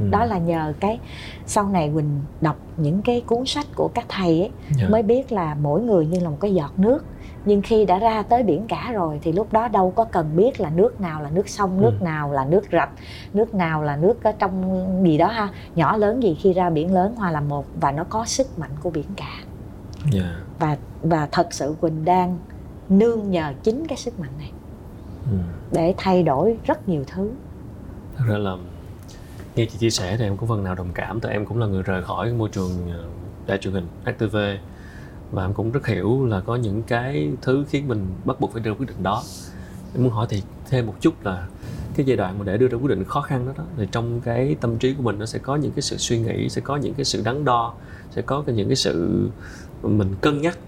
ừ. 0.00 0.08
đó 0.10 0.24
là 0.24 0.38
nhờ 0.38 0.72
cái 0.80 0.98
sau 1.46 1.68
này 1.68 1.90
quỳnh 1.94 2.20
đọc 2.40 2.56
những 2.76 3.02
cái 3.02 3.20
cuốn 3.20 3.46
sách 3.46 3.66
của 3.74 3.88
các 3.94 4.04
thầy 4.08 4.28
ấy 4.28 4.38
yeah. 4.40 4.52
Dạ. 4.80 4.88
mới 4.90 5.02
biết 5.02 5.32
là 5.32 5.54
mỗi 5.54 5.82
người 5.82 6.06
như 6.06 6.20
là 6.20 6.30
một 6.30 6.38
cái 6.40 6.54
giọt 6.54 6.72
nước 6.76 7.04
nhưng 7.44 7.62
khi 7.62 7.84
đã 7.84 7.98
ra 7.98 8.22
tới 8.22 8.42
biển 8.42 8.66
cả 8.68 8.90
rồi 8.92 9.20
thì 9.22 9.32
lúc 9.32 9.52
đó 9.52 9.68
đâu 9.68 9.92
có 9.96 10.04
cần 10.04 10.36
biết 10.36 10.60
là 10.60 10.70
nước 10.70 11.00
nào 11.00 11.22
là 11.22 11.30
nước 11.30 11.48
sông 11.48 11.80
nước 11.80 11.92
ừ. 12.00 12.04
nào 12.04 12.32
là 12.32 12.44
nước 12.44 12.64
rạch 12.72 12.90
nước 13.34 13.54
nào 13.54 13.82
là 13.82 13.96
nước 13.96 14.22
ở 14.22 14.32
trong 14.32 15.04
gì 15.04 15.18
đó 15.18 15.26
ha 15.26 15.48
nhỏ 15.74 15.96
lớn 15.96 16.22
gì 16.22 16.34
khi 16.40 16.52
ra 16.52 16.70
biển 16.70 16.94
lớn 16.94 17.14
hòa 17.16 17.30
là 17.30 17.40
một 17.40 17.66
và 17.80 17.92
nó 17.92 18.04
có 18.04 18.24
sức 18.24 18.58
mạnh 18.58 18.70
của 18.82 18.90
biển 18.90 19.06
cả 19.16 19.34
yeah. 19.34 20.24
Dạ. 20.24 20.36
và 20.58 20.76
và 21.02 21.28
thật 21.32 21.46
sự 21.50 21.74
quỳnh 21.80 22.04
đang 22.04 22.38
nương 22.88 23.30
nhờ 23.30 23.52
chính 23.62 23.86
cái 23.86 23.98
sức 23.98 24.20
mạnh 24.20 24.32
này 24.38 24.50
ừ. 25.30 25.36
để 25.72 25.94
thay 25.96 26.22
đổi 26.22 26.56
rất 26.64 26.88
nhiều 26.88 27.04
thứ 27.06 27.30
thật 28.16 28.24
ra 28.28 28.38
là 28.38 28.56
nghe 29.56 29.64
chị 29.64 29.78
chia 29.78 29.90
sẻ 29.90 30.16
thì 30.16 30.24
em 30.24 30.36
có 30.36 30.46
phần 30.46 30.64
nào 30.64 30.74
đồng 30.74 30.92
cảm 30.94 31.20
tại 31.20 31.32
em 31.32 31.46
cũng 31.46 31.58
là 31.58 31.66
người 31.66 31.82
rời 31.82 32.02
khỏi 32.02 32.32
môi 32.32 32.48
trường 32.48 32.70
ờ, 32.92 33.04
đài 33.46 33.58
truyền 33.58 33.74
hình 33.74 33.86
HTV 34.04 34.36
và 35.32 35.44
em 35.44 35.54
cũng 35.54 35.72
rất 35.72 35.86
hiểu 35.86 36.26
là 36.26 36.40
có 36.40 36.56
những 36.56 36.82
cái 36.82 37.30
thứ 37.42 37.64
khiến 37.68 37.88
mình 37.88 38.06
bắt 38.24 38.40
buộc 38.40 38.52
phải 38.52 38.62
đưa 38.62 38.74
quyết 38.74 38.88
định 38.88 39.02
đó. 39.02 39.22
Em 39.94 40.02
muốn 40.02 40.12
hỏi 40.12 40.26
thì 40.30 40.42
thêm 40.70 40.86
một 40.86 40.94
chút 41.00 41.14
là 41.24 41.46
cái 41.96 42.06
giai 42.06 42.16
đoạn 42.16 42.38
mà 42.38 42.44
để 42.44 42.56
đưa 42.56 42.68
ra 42.68 42.78
quyết 42.78 42.88
định 42.88 43.04
khó 43.04 43.20
khăn 43.20 43.46
đó, 43.46 43.52
đó 43.58 43.64
thì 43.76 43.88
trong 43.92 44.20
cái 44.20 44.56
tâm 44.60 44.78
trí 44.78 44.94
của 44.94 45.02
mình 45.02 45.18
nó 45.18 45.26
sẽ 45.26 45.38
có 45.38 45.56
những 45.56 45.72
cái 45.72 45.82
sự 45.82 45.96
suy 45.96 46.18
nghĩ 46.18 46.48
sẽ 46.48 46.60
có 46.60 46.76
những 46.76 46.94
cái 46.94 47.04
sự 47.04 47.22
đắn 47.24 47.44
đo 47.44 47.74
sẽ 48.10 48.22
có 48.22 48.44
những 48.46 48.68
cái 48.68 48.76
sự 48.76 49.28
mình 49.82 50.14
cân 50.20 50.42
nhắc 50.42 50.58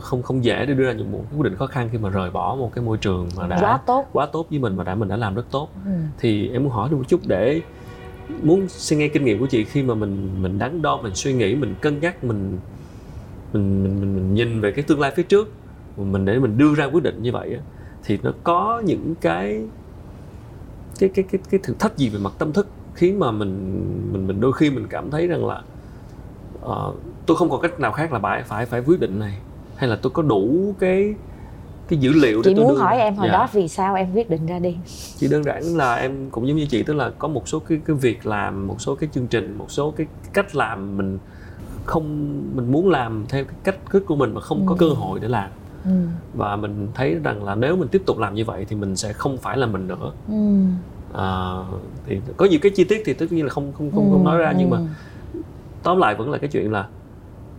không 0.00 0.22
không 0.22 0.44
dễ 0.44 0.66
để 0.66 0.74
đưa 0.74 0.84
ra 0.84 0.92
những 0.92 1.12
một 1.12 1.24
quyết 1.36 1.42
định 1.44 1.56
khó 1.56 1.66
khăn 1.66 1.88
khi 1.92 1.98
mà 1.98 2.08
rời 2.08 2.30
bỏ 2.30 2.56
một 2.58 2.70
cái 2.74 2.84
môi 2.84 2.98
trường 2.98 3.28
mà 3.36 3.46
đã 3.46 3.58
quá 3.60 3.80
tốt. 3.86 4.06
quá 4.12 4.26
tốt 4.26 4.46
với 4.50 4.58
mình 4.58 4.76
mà 4.76 4.84
đã 4.84 4.94
mình 4.94 5.08
đã 5.08 5.16
làm 5.16 5.34
rất 5.34 5.46
tốt. 5.50 5.68
Ừ. 5.84 5.90
thì 6.18 6.48
em 6.48 6.64
muốn 6.64 6.72
hỏi 6.72 6.88
được 6.90 6.96
một 6.96 7.04
chút 7.08 7.20
để 7.26 7.60
muốn 8.42 8.68
xin 8.68 8.98
nghe 8.98 9.08
kinh 9.08 9.24
nghiệm 9.24 9.38
của 9.38 9.46
chị 9.46 9.64
khi 9.64 9.82
mà 9.82 9.94
mình 9.94 10.42
mình 10.42 10.58
đắn 10.58 10.82
đo 10.82 11.02
mình 11.02 11.14
suy 11.14 11.32
nghĩ 11.32 11.54
mình 11.54 11.74
cân 11.80 12.00
nhắc 12.00 12.24
mình 12.24 12.58
mình 13.52 13.82
mình, 13.82 14.00
mình, 14.00 14.14
mình 14.14 14.34
nhìn 14.34 14.60
về 14.60 14.72
cái 14.72 14.84
tương 14.84 15.00
lai 15.00 15.12
phía 15.16 15.22
trước 15.22 15.52
mình 15.96 16.24
để 16.24 16.38
mình 16.38 16.58
đưa 16.58 16.74
ra 16.74 16.84
quyết 16.84 17.02
định 17.02 17.22
như 17.22 17.32
vậy 17.32 17.58
thì 18.04 18.18
nó 18.22 18.32
có 18.44 18.82
những 18.86 19.14
cái 19.20 19.66
cái 20.98 21.08
cái 21.08 21.24
cái 21.30 21.40
cái 21.50 21.60
thử 21.62 21.74
thách 21.78 21.96
gì 21.96 22.08
về 22.08 22.18
mặt 22.18 22.32
tâm 22.38 22.52
thức 22.52 22.68
khiến 22.94 23.18
mà 23.18 23.30
mình 23.30 23.82
mình 24.12 24.26
mình 24.26 24.40
đôi 24.40 24.52
khi 24.52 24.70
mình 24.70 24.86
cảm 24.90 25.10
thấy 25.10 25.26
rằng 25.26 25.46
là 25.46 25.62
uh, 26.64 26.94
tôi 27.26 27.36
không 27.36 27.50
còn 27.50 27.60
cách 27.60 27.80
nào 27.80 27.92
khác 27.92 28.12
là 28.12 28.18
phải 28.18 28.42
phải 28.42 28.66
phải 28.66 28.80
quyết 28.80 29.00
định 29.00 29.18
này 29.18 29.38
hay 29.76 29.88
là 29.88 29.96
tôi 30.02 30.10
có 30.10 30.22
đủ 30.22 30.74
cái 30.78 31.14
cái 31.88 31.98
dữ 31.98 32.12
liệu 32.12 32.42
chị 32.42 32.54
muốn 32.54 32.76
hỏi 32.76 32.98
em 32.98 33.16
hồi 33.16 33.28
dạ. 33.28 33.32
đó 33.32 33.48
vì 33.52 33.68
sao 33.68 33.94
em 33.94 34.12
quyết 34.14 34.30
định 34.30 34.46
ra 34.46 34.58
đi 34.58 34.76
chỉ 35.16 35.28
đơn 35.28 35.44
giản 35.44 35.76
là 35.76 35.94
em 35.94 36.30
cũng 36.30 36.48
giống 36.48 36.56
như 36.56 36.66
chị 36.66 36.82
tức 36.82 36.94
là 36.94 37.10
có 37.18 37.28
một 37.28 37.48
số 37.48 37.58
cái 37.58 37.80
cái 37.84 37.96
việc 37.96 38.26
làm 38.26 38.66
một 38.66 38.80
số 38.80 38.94
cái 38.94 39.08
chương 39.12 39.26
trình 39.26 39.58
một 39.58 39.70
số 39.70 39.90
cái 39.90 40.06
cách 40.32 40.56
làm 40.56 40.96
mình 40.96 41.18
không 41.84 42.04
mình 42.54 42.72
muốn 42.72 42.90
làm 42.90 43.24
theo 43.28 43.44
cái 43.44 43.54
cách 43.64 43.76
thức 43.90 44.04
của 44.06 44.16
mình 44.16 44.34
mà 44.34 44.40
không 44.40 44.58
ừ. 44.58 44.64
có 44.68 44.76
cơ 44.78 44.88
hội 44.88 45.20
để 45.20 45.28
làm 45.28 45.50
ừ. 45.84 45.90
và 46.34 46.56
mình 46.56 46.88
thấy 46.94 47.14
rằng 47.14 47.44
là 47.44 47.54
nếu 47.54 47.76
mình 47.76 47.88
tiếp 47.88 48.02
tục 48.06 48.18
làm 48.18 48.34
như 48.34 48.44
vậy 48.44 48.66
thì 48.68 48.76
mình 48.76 48.96
sẽ 48.96 49.12
không 49.12 49.36
phải 49.38 49.56
là 49.56 49.66
mình 49.66 49.86
nữa 49.86 50.12
ừ. 50.28 50.34
à, 51.14 51.54
thì 52.06 52.20
có 52.36 52.46
nhiều 52.46 52.58
cái 52.62 52.72
chi 52.74 52.84
tiết 52.84 53.02
thì 53.04 53.14
tất 53.14 53.26
nhiên 53.32 53.44
là 53.44 53.50
không 53.50 53.72
không 53.72 53.90
không, 53.90 54.04
ừ. 54.04 54.12
không 54.12 54.24
nói 54.24 54.38
ra 54.38 54.48
ừ. 54.48 54.54
nhưng 54.58 54.70
mà 54.70 54.78
tóm 55.82 55.98
lại 55.98 56.14
vẫn 56.14 56.30
là 56.30 56.38
cái 56.38 56.50
chuyện 56.52 56.72
là 56.72 56.86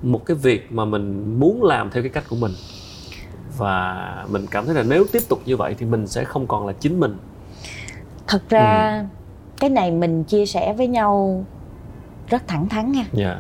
một 0.02 0.26
cái 0.26 0.38
việc 0.38 0.72
mà 0.72 0.86
mình 0.86 1.36
muốn 1.40 1.64
làm 1.64 1.92
theo 1.92 2.04
cái 2.04 2.10
cách 2.10 2.24
của 2.30 2.36
mình 2.36 2.52
và 3.58 4.26
mình 4.30 4.46
cảm 4.52 4.66
thấy 4.66 4.76
là 4.76 4.84
nếu 4.84 5.06
tiếp 5.12 5.22
tục 5.30 5.40
như 5.46 5.58
vậy 5.58 5.76
thì 5.78 5.86
mình 5.86 6.08
sẽ 6.08 6.24
không 6.24 6.48
còn 6.48 6.68
là 6.68 6.74
chính 6.74 7.00
mình 7.00 7.18
thật 8.28 8.42
ra 8.50 9.00
ừ. 9.00 9.06
cái 9.60 9.70
này 9.70 9.92
mình 9.92 10.24
chia 10.24 10.46
sẻ 10.46 10.74
với 10.74 10.88
nhau 10.88 11.44
rất 12.28 12.48
thẳng 12.48 12.70
thắn 12.70 12.92
nha 12.92 13.06
yeah. 13.18 13.38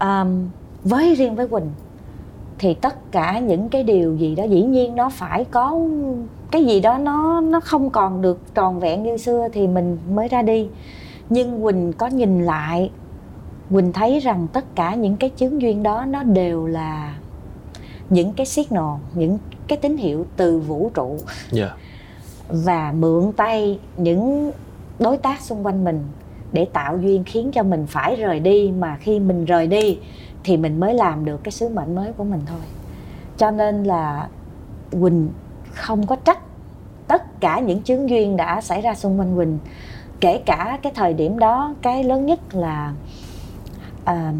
Dạ. 0.00 0.20
um, 0.20 0.48
với 0.84 1.14
riêng 1.14 1.36
với 1.36 1.48
quỳnh 1.48 1.70
thì 2.58 2.74
tất 2.74 3.12
cả 3.12 3.38
những 3.38 3.68
cái 3.68 3.82
điều 3.82 4.16
gì 4.16 4.34
đó 4.34 4.44
dĩ 4.44 4.62
nhiên 4.62 4.96
nó 4.96 5.08
phải 5.08 5.44
có 5.44 5.80
cái 6.50 6.64
gì 6.64 6.80
đó 6.80 6.98
nó 6.98 7.40
nó 7.40 7.60
không 7.60 7.90
còn 7.90 8.22
được 8.22 8.54
tròn 8.54 8.80
vẹn 8.80 9.02
như 9.02 9.16
xưa 9.16 9.48
thì 9.52 9.66
mình 9.66 9.98
mới 10.10 10.28
ra 10.28 10.42
đi 10.42 10.68
nhưng 11.30 11.62
quỳnh 11.62 11.92
có 11.92 12.06
nhìn 12.06 12.44
lại 12.44 12.90
quỳnh 13.70 13.92
thấy 13.92 14.20
rằng 14.20 14.46
tất 14.52 14.64
cả 14.74 14.94
những 14.94 15.16
cái 15.16 15.30
chứng 15.30 15.62
duyên 15.62 15.82
đó 15.82 16.04
nó 16.04 16.22
đều 16.22 16.66
là 16.66 17.14
những 18.10 18.32
cái 18.32 18.46
signal 18.46 18.94
những 19.14 19.38
cái 19.68 19.78
tín 19.78 19.96
hiệu 19.96 20.26
từ 20.36 20.58
vũ 20.58 20.90
trụ 20.94 21.08
yeah. 21.08 21.26
Dạ. 21.52 21.76
và 22.48 22.92
mượn 22.92 23.32
tay 23.32 23.78
những 23.96 24.52
đối 24.98 25.16
tác 25.16 25.40
xung 25.40 25.66
quanh 25.66 25.84
mình 25.84 26.02
để 26.52 26.64
tạo 26.72 26.98
duyên 26.98 27.24
khiến 27.24 27.50
cho 27.52 27.62
mình 27.62 27.86
phải 27.86 28.16
rời 28.16 28.40
đi 28.40 28.72
mà 28.78 28.96
khi 29.00 29.20
mình 29.20 29.44
rời 29.44 29.66
đi 29.66 29.98
thì 30.44 30.56
mình 30.56 30.80
mới 30.80 30.94
làm 30.94 31.24
được 31.24 31.44
cái 31.44 31.52
sứ 31.52 31.68
mệnh 31.68 31.94
mới 31.94 32.12
của 32.12 32.24
mình 32.24 32.40
thôi 32.46 32.60
cho 33.38 33.50
nên 33.50 33.84
là 33.84 34.28
quỳnh 34.90 35.28
không 35.72 36.06
có 36.06 36.16
trách 36.16 36.38
tất 37.06 37.40
cả 37.40 37.60
những 37.60 37.82
chướng 37.82 38.10
duyên 38.10 38.36
đã 38.36 38.60
xảy 38.60 38.80
ra 38.80 38.94
xung 38.94 39.18
quanh 39.18 39.36
quỳnh 39.36 39.58
kể 40.20 40.42
cả 40.46 40.78
cái 40.82 40.92
thời 40.94 41.14
điểm 41.14 41.38
đó 41.38 41.74
cái 41.82 42.04
lớn 42.04 42.26
nhất 42.26 42.54
là 42.54 42.94
uh, 44.02 44.34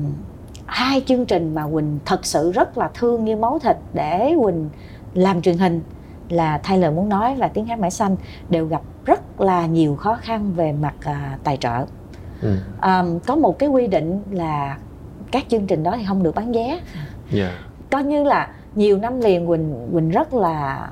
hai 0.70 1.02
chương 1.06 1.26
trình 1.26 1.54
mà 1.54 1.68
quỳnh 1.72 1.98
thật 2.04 2.26
sự 2.26 2.52
rất 2.52 2.78
là 2.78 2.90
thương 2.94 3.24
như 3.24 3.36
máu 3.36 3.58
thịt 3.58 3.76
để 3.94 4.34
quỳnh 4.42 4.68
làm 5.14 5.42
truyền 5.42 5.58
hình 5.58 5.80
là 6.28 6.58
thay 6.62 6.78
lời 6.78 6.90
muốn 6.90 7.08
nói 7.08 7.36
và 7.38 7.48
tiếng 7.48 7.66
hát 7.66 7.78
mãi 7.78 7.90
xanh 7.90 8.16
đều 8.48 8.66
gặp 8.66 8.82
rất 9.04 9.40
là 9.40 9.66
nhiều 9.66 9.96
khó 9.96 10.18
khăn 10.22 10.52
về 10.52 10.72
mặt 10.72 10.94
uh, 10.98 11.44
tài 11.44 11.56
trợ 11.56 11.86
ừ. 12.42 12.56
um, 12.82 13.18
có 13.18 13.36
một 13.36 13.58
cái 13.58 13.68
quy 13.68 13.86
định 13.86 14.22
là 14.30 14.78
các 15.30 15.44
chương 15.48 15.66
trình 15.66 15.82
đó 15.82 15.94
thì 15.96 16.04
không 16.08 16.22
được 16.22 16.34
bán 16.34 16.52
vé 16.52 16.66
yeah. 16.66 16.80
Dạ. 17.30 17.58
coi 17.90 18.04
như 18.04 18.24
là 18.24 18.50
nhiều 18.74 18.98
năm 18.98 19.20
liền 19.20 19.46
quỳnh 19.46 19.88
quỳnh 19.92 20.10
rất 20.10 20.34
là 20.34 20.90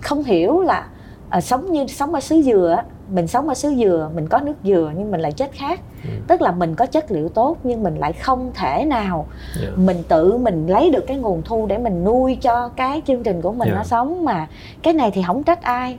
không 0.00 0.22
hiểu 0.22 0.60
là 0.60 0.86
à, 1.28 1.40
sống 1.40 1.72
như 1.72 1.86
sống 1.86 2.14
ở 2.14 2.20
xứ 2.20 2.42
dừa 2.42 2.82
mình 3.10 3.26
sống 3.26 3.48
ở 3.48 3.54
xứ 3.54 3.74
dừa 3.74 4.10
mình 4.14 4.28
có 4.28 4.40
nước 4.40 4.54
dừa 4.64 4.92
nhưng 4.96 5.10
mình 5.10 5.20
lại 5.20 5.32
chết 5.32 5.52
khác 5.52 5.80
ừ. 6.04 6.10
tức 6.28 6.42
là 6.42 6.52
mình 6.52 6.74
có 6.74 6.86
chất 6.86 7.10
liệu 7.10 7.28
tốt 7.28 7.56
nhưng 7.64 7.82
mình 7.82 7.96
lại 7.96 8.12
không 8.12 8.50
thể 8.54 8.84
nào 8.84 9.26
yeah. 9.60 9.72
Dạ. 9.76 9.82
mình 9.82 10.02
tự 10.08 10.36
mình 10.36 10.66
lấy 10.66 10.90
được 10.90 11.04
cái 11.06 11.16
nguồn 11.16 11.42
thu 11.42 11.66
để 11.66 11.78
mình 11.78 12.04
nuôi 12.04 12.38
cho 12.40 12.68
cái 12.68 13.02
chương 13.06 13.22
trình 13.22 13.42
của 13.42 13.52
mình 13.52 13.68
yeah. 13.68 13.76
nó 13.76 13.82
dạ. 13.82 13.88
sống 13.88 14.24
mà 14.24 14.48
cái 14.82 14.94
này 14.94 15.10
thì 15.10 15.22
không 15.26 15.42
trách 15.42 15.62
ai 15.62 15.98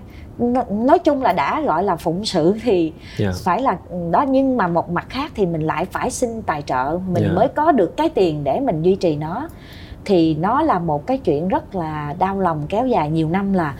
nói 0.69 0.99
chung 0.99 1.23
là 1.23 1.33
đã 1.33 1.61
gọi 1.61 1.83
là 1.83 1.95
phụng 1.95 2.25
sự 2.25 2.53
thì 2.63 2.93
yeah. 3.19 3.35
phải 3.35 3.61
là 3.61 3.77
đó 4.11 4.25
nhưng 4.29 4.57
mà 4.57 4.67
một 4.67 4.89
mặt 4.89 5.05
khác 5.09 5.31
thì 5.35 5.45
mình 5.45 5.61
lại 5.61 5.85
phải 5.85 6.11
xin 6.11 6.41
tài 6.41 6.61
trợ 6.61 6.99
mình 7.07 7.23
yeah. 7.23 7.35
mới 7.35 7.47
có 7.47 7.71
được 7.71 7.97
cái 7.97 8.09
tiền 8.09 8.43
để 8.43 8.59
mình 8.59 8.81
duy 8.81 8.95
trì 8.95 9.15
nó 9.15 9.49
thì 10.09 10.35
nó 10.35 10.61
là 10.61 10.79
một 10.79 11.07
cái 11.07 11.17
chuyện 11.17 11.47
rất 11.47 11.75
là 11.75 12.15
đau 12.19 12.39
lòng 12.39 12.65
kéo 12.69 12.87
dài 12.87 13.09
nhiều 13.09 13.29
năm 13.29 13.53
là 13.53 13.75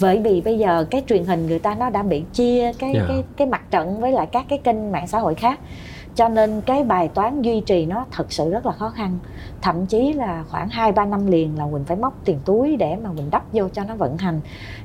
bởi 0.00 0.18
vì 0.18 0.40
bây 0.40 0.58
giờ 0.58 0.86
cái 0.90 1.02
truyền 1.08 1.24
hình 1.24 1.46
người 1.46 1.58
ta 1.58 1.74
nó 1.74 1.90
đã 1.90 2.02
bị 2.02 2.22
chia 2.32 2.72
cái 2.78 2.94
yeah. 2.94 3.08
cái 3.08 3.24
cái 3.36 3.46
mặt 3.46 3.70
trận 3.70 4.00
với 4.00 4.12
lại 4.12 4.26
các 4.32 4.44
cái 4.48 4.58
kênh 4.58 4.92
mạng 4.92 5.06
xã 5.06 5.18
hội 5.18 5.34
khác. 5.34 5.60
Cho 6.14 6.28
nên 6.28 6.60
cái 6.60 6.84
bài 6.84 7.08
toán 7.08 7.42
duy 7.42 7.60
trì 7.60 7.86
nó 7.86 8.04
thật 8.10 8.32
sự 8.32 8.50
rất 8.50 8.66
là 8.66 8.72
khó 8.72 8.88
khăn. 8.88 9.18
Thậm 9.60 9.86
chí 9.86 10.12
là 10.12 10.44
khoảng 10.48 10.68
2 10.68 10.92
3 10.92 11.04
năm 11.04 11.26
liền 11.26 11.58
là 11.58 11.66
mình 11.66 11.84
phải 11.84 11.96
móc 11.96 12.14
tiền 12.24 12.38
túi 12.44 12.76
để 12.76 12.96
mà 12.96 13.12
mình 13.12 13.30
đắp 13.30 13.52
vô 13.52 13.68
cho 13.68 13.84
nó 13.84 13.94
vận 13.94 14.16
hành. 14.16 14.40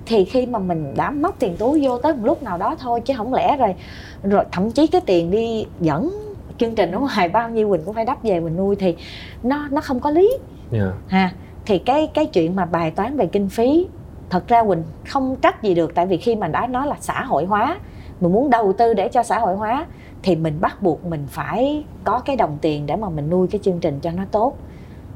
Thì 0.06 0.26
khi 0.26 0.46
mà 0.46 0.60
mình 0.60 0.94
đã 0.98 1.12
móc 1.12 1.40
tiền 1.40 1.56
túi 1.58 1.86
vô 1.86 1.98
tới 1.98 2.14
một 2.14 2.26
lúc 2.26 2.44
nào 2.44 2.58
đó 2.58 2.76
thôi 2.80 3.02
chứ 3.02 3.14
không 3.18 3.34
lẽ 3.34 3.58
rồi 3.58 3.76
rồi 4.24 4.46
thậm 4.52 4.72
chí 4.72 4.88
cái 4.88 5.02
tiền 5.06 5.32
đi 5.32 5.66
dẫn 5.80 6.10
chương 6.58 6.76
trình 6.76 6.92
ở 6.92 7.00
ngoài 7.00 7.30
bao 7.30 7.50
nhiêu 7.50 7.70
mình 7.70 7.82
cũng 7.86 7.96
phải 7.96 8.06
đắp 8.06 8.24
về 8.24 8.40
mình 8.40 8.58
nuôi 8.58 8.76
thì 8.76 8.96
nó 9.44 9.68
nó 9.72 9.82
không 9.82 10.00
có 10.00 10.10
lý 10.10 10.38
yeah. 10.72 10.94
ha 11.08 11.32
thì 11.66 11.80
cái 11.80 12.08
cái 12.14 12.26
chuyện 12.26 12.56
mà 12.56 12.66
bài 12.66 12.92
toán 12.92 13.18
về 13.18 13.26
kinh 13.26 13.50
phí 13.50 13.88
thật 14.30 14.48
ra 14.48 14.64
quỳnh 14.64 14.84
không 15.08 15.36
trách 15.42 15.64
gì 15.64 15.74
được 15.74 15.96
tại 15.96 16.06
vì 16.06 16.18
khi 16.18 16.36
mà 16.36 16.48
đã 16.48 16.68
nói 16.68 16.88
là 16.88 16.96
xã 17.00 17.24
hội 17.24 17.46
hóa 17.46 17.78
mình 18.22 18.34
muốn 18.34 18.50
đầu 18.50 18.74
tư 18.74 18.94
để 18.94 19.08
cho 19.08 19.24
xã 19.24 19.40
hội 19.40 19.56
hóa 19.56 19.86
thì 20.24 20.36
mình 20.36 20.58
bắt 20.62 20.82
buộc 20.82 21.06
mình 21.06 21.26
phải 21.30 21.84
có 22.04 22.20
cái 22.20 22.36
đồng 22.36 22.58
tiền 22.62 22.86
để 22.86 22.96
mà 22.96 23.10
mình 23.10 23.30
nuôi 23.30 23.48
cái 23.48 23.60
chương 23.64 23.80
trình 23.80 24.00
cho 24.00 24.12
nó 24.12 24.24
tốt. 24.32 24.58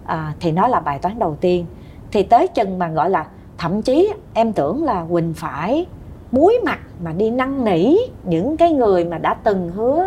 À, 0.06 0.34
thì 0.40 0.52
nó 0.52 0.68
là 0.68 0.80
bài 0.80 1.00
toán 1.00 1.20
đầu 1.20 1.38
tiên. 1.42 1.66
Thì 2.12 2.24
tới 2.24 2.48
chừng 2.48 2.80
mà 2.80 2.88
gọi 2.88 3.10
là 3.10 3.26
thậm 3.58 3.82
chí 3.82 4.14
em 4.34 4.54
tưởng 4.54 4.84
là 4.84 5.06
quỳnh 5.12 5.34
phải 5.34 5.86
muối 6.32 6.60
mặt 6.66 6.80
mà 7.04 7.12
đi 7.14 7.32
năn 7.32 7.66
nỉ 7.66 7.98
những 8.24 8.58
cái 8.58 8.72
người 8.72 9.06
mà 9.06 9.18
đã 9.18 9.34
từng 9.34 9.72
hứa 9.72 10.06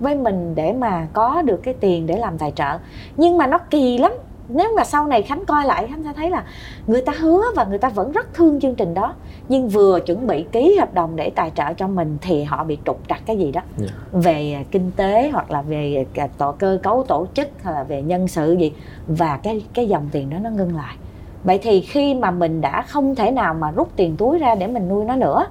với 0.00 0.16
mình 0.16 0.54
để 0.54 0.72
mà 0.72 1.06
có 1.12 1.42
được 1.42 1.60
cái 1.62 1.74
tiền 1.74 2.06
để 2.06 2.16
làm 2.16 2.38
tài 2.38 2.52
trợ. 2.52 2.78
Nhưng 3.16 3.38
mà 3.38 3.46
nó 3.46 3.58
kỳ 3.58 3.98
lắm 3.98 4.12
nếu 4.48 4.72
mà 4.76 4.84
sau 4.84 5.06
này 5.06 5.22
khánh 5.22 5.44
coi 5.46 5.64
lại 5.64 5.86
khánh 5.86 6.04
sẽ 6.04 6.12
thấy 6.16 6.30
là 6.30 6.44
người 6.86 7.02
ta 7.02 7.12
hứa 7.18 7.42
và 7.56 7.64
người 7.64 7.78
ta 7.78 7.88
vẫn 7.88 8.12
rất 8.12 8.34
thương 8.34 8.60
chương 8.60 8.74
trình 8.74 8.94
đó. 8.94 9.14
Nhưng 9.48 9.68
vừa 9.68 10.00
chuẩn 10.00 10.26
bị 10.26 10.44
ký 10.52 10.76
hợp 10.78 10.94
đồng 10.94 11.16
để 11.16 11.30
tài 11.30 11.50
trợ 11.54 11.72
cho 11.72 11.88
mình 11.88 12.18
thì 12.20 12.44
họ 12.44 12.64
bị 12.64 12.78
trục 12.84 13.00
trặc 13.08 13.20
cái 13.26 13.36
gì 13.36 13.52
đó. 13.52 13.60
Yeah. 13.78 13.90
Dạ. 14.12 14.20
về 14.20 14.64
kinh 14.70 14.90
tế 14.96 15.30
hoặc 15.32 15.50
là 15.50 15.62
về 15.62 16.06
tổ 16.38 16.52
cơ 16.52 16.78
cấu 16.82 17.02
tổ 17.02 17.26
chức 17.34 17.48
hay 17.62 17.74
là 17.74 17.84
về 17.84 18.02
nhân 18.02 18.28
sự 18.28 18.52
gì. 18.52 18.72
Và 19.06 19.36
cái 19.42 19.64
cái 19.74 19.88
dòng 19.88 20.08
tiền 20.12 20.30
đó 20.30 20.36
nó 20.42 20.50
ngưng 20.50 20.76
lại. 20.76 20.96
Vậy 21.44 21.58
thì 21.62 21.80
khi 21.80 22.14
mà 22.14 22.30
mình 22.30 22.60
đã 22.60 22.82
không 22.82 23.14
thể 23.14 23.30
nào 23.30 23.54
mà 23.54 23.70
rút 23.70 23.88
tiền 23.96 24.16
túi 24.16 24.38
ra 24.38 24.54
để 24.54 24.66
mình 24.66 24.88
nuôi 24.88 25.04
nó 25.04 25.16
nữa 25.16 25.46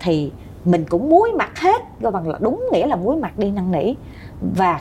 thì 0.00 0.32
mình 0.64 0.84
cũng 0.88 1.10
muối 1.10 1.32
mặt 1.32 1.58
hết. 1.58 1.82
Gọi 2.00 2.12
bằng 2.12 2.28
là 2.28 2.38
đúng 2.40 2.68
nghĩa 2.72 2.86
là 2.86 2.96
muối 2.96 3.16
mặt 3.16 3.38
đi 3.38 3.50
năn 3.50 3.72
nỉ. 3.72 3.94
Và 4.56 4.80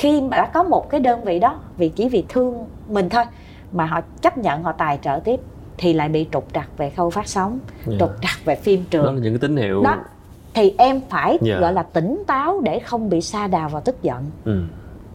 khi 0.00 0.20
mà 0.20 0.36
đã 0.36 0.46
có 0.46 0.62
một 0.62 0.90
cái 0.90 1.00
đơn 1.00 1.24
vị 1.24 1.38
đó 1.38 1.60
vì 1.76 1.88
chỉ 1.88 2.08
vì 2.08 2.24
thương 2.28 2.64
mình 2.88 3.08
thôi 3.08 3.24
mà 3.72 3.86
họ 3.86 4.00
chấp 4.22 4.38
nhận 4.38 4.62
họ 4.62 4.72
tài 4.72 4.98
trợ 5.02 5.20
tiếp 5.24 5.40
thì 5.78 5.92
lại 5.92 6.08
bị 6.08 6.26
trục 6.32 6.46
trặc 6.54 6.68
về 6.76 6.90
khâu 6.90 7.10
phát 7.10 7.28
sóng 7.28 7.58
yeah. 7.76 7.86
Dạ. 7.86 7.96
trục 8.00 8.10
trặc 8.22 8.44
về 8.44 8.54
phim 8.54 8.84
trường 8.90 9.04
đó 9.04 9.12
là 9.12 9.20
những 9.20 9.32
cái 9.32 9.38
tín 9.38 9.56
hiệu 9.56 9.82
đó 9.82 9.96
thì 10.54 10.74
em 10.78 11.00
phải 11.08 11.30
yeah. 11.30 11.42
Dạ. 11.42 11.58
gọi 11.60 11.72
là 11.72 11.82
tỉnh 11.82 12.22
táo 12.26 12.60
để 12.60 12.78
không 12.78 13.10
bị 13.10 13.20
sa 13.20 13.46
đà 13.46 13.68
vào 13.68 13.82
tức 13.84 14.02
giận 14.02 14.24
ừ. 14.44 14.62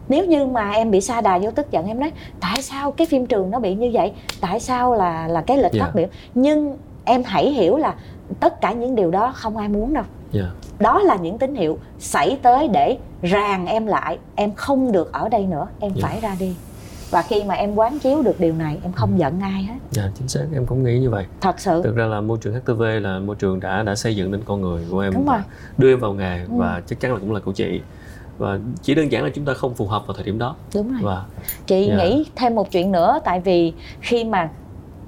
nếu 0.08 0.24
như 0.26 0.46
mà 0.46 0.70
em 0.70 0.90
bị 0.90 1.00
sa 1.00 1.20
đà 1.20 1.38
vô 1.38 1.50
tức 1.50 1.70
giận 1.70 1.86
em 1.86 2.00
nói 2.00 2.12
tại 2.40 2.62
sao 2.62 2.92
cái 2.92 3.06
phim 3.06 3.26
trường 3.26 3.50
nó 3.50 3.58
bị 3.58 3.74
như 3.74 3.90
vậy 3.92 4.12
tại 4.40 4.60
sao 4.60 4.94
là 4.94 5.28
là 5.28 5.40
cái 5.40 5.56
lịch 5.56 5.62
yeah. 5.64 5.74
Dạ. 5.74 5.84
phát 5.84 5.94
biểu 5.94 6.06
nhưng 6.34 6.76
em 7.04 7.22
hãy 7.24 7.50
hiểu 7.50 7.76
là 7.76 7.94
tất 8.40 8.60
cả 8.60 8.72
những 8.72 8.94
điều 8.94 9.10
đó 9.10 9.32
không 9.36 9.56
ai 9.56 9.68
muốn 9.68 9.94
đâu 9.94 10.04
yeah. 10.34 10.48
đó 10.78 10.98
là 10.98 11.16
những 11.16 11.38
tín 11.38 11.54
hiệu 11.54 11.78
xảy 11.98 12.38
tới 12.42 12.68
để 12.68 12.98
ràng 13.22 13.66
em 13.66 13.86
lại 13.86 14.18
em 14.34 14.54
không 14.54 14.92
được 14.92 15.12
ở 15.12 15.28
đây 15.28 15.46
nữa 15.46 15.66
em 15.80 15.92
yeah. 15.94 16.02
phải 16.02 16.20
ra 16.20 16.36
đi 16.40 16.56
và 17.10 17.22
khi 17.22 17.44
mà 17.44 17.54
em 17.54 17.74
quán 17.74 17.98
chiếu 17.98 18.22
được 18.22 18.40
điều 18.40 18.54
này 18.54 18.78
em 18.82 18.92
không 18.92 19.10
ừ. 19.12 19.18
giận 19.18 19.40
ai 19.40 19.62
hết 19.62 19.74
dạ 19.90 20.10
chính 20.14 20.28
xác 20.28 20.44
em 20.54 20.66
cũng 20.66 20.84
nghĩ 20.84 20.98
như 20.98 21.10
vậy 21.10 21.26
thật 21.40 21.60
sự 21.60 21.82
thực 21.82 21.96
ra 21.96 22.06
là 22.06 22.20
môi 22.20 22.38
trường 22.40 22.54
HTV 22.54 22.82
là 23.00 23.18
môi 23.18 23.36
trường 23.36 23.60
đã 23.60 23.82
đã 23.82 23.94
xây 23.94 24.16
dựng 24.16 24.30
nên 24.30 24.40
con 24.44 24.60
người 24.60 24.84
của 24.90 25.00
em 25.00 25.12
Đúng 25.12 25.26
rồi. 25.26 25.38
đưa 25.78 25.92
em 25.92 25.98
vào 25.98 26.12
nghề 26.12 26.38
ừ. 26.38 26.48
và 26.56 26.82
chắc 26.86 27.00
chắn 27.00 27.12
là 27.12 27.18
cũng 27.18 27.32
là 27.32 27.40
của 27.40 27.52
chị 27.52 27.80
và 28.38 28.58
chỉ 28.82 28.94
đơn 28.94 29.12
giản 29.12 29.24
là 29.24 29.30
chúng 29.34 29.44
ta 29.44 29.54
không 29.54 29.74
phù 29.74 29.86
hợp 29.86 30.06
vào 30.06 30.14
thời 30.14 30.24
điểm 30.24 30.38
đó 30.38 30.56
đúng 30.74 30.92
rồi 30.92 31.00
và 31.02 31.24
chị 31.66 31.86
yeah. 31.86 31.98
Dạ. 31.98 32.04
nghĩ 32.04 32.26
thêm 32.36 32.54
một 32.54 32.70
chuyện 32.70 32.92
nữa 32.92 33.18
tại 33.24 33.40
vì 33.40 33.72
khi 34.00 34.24
mà 34.24 34.48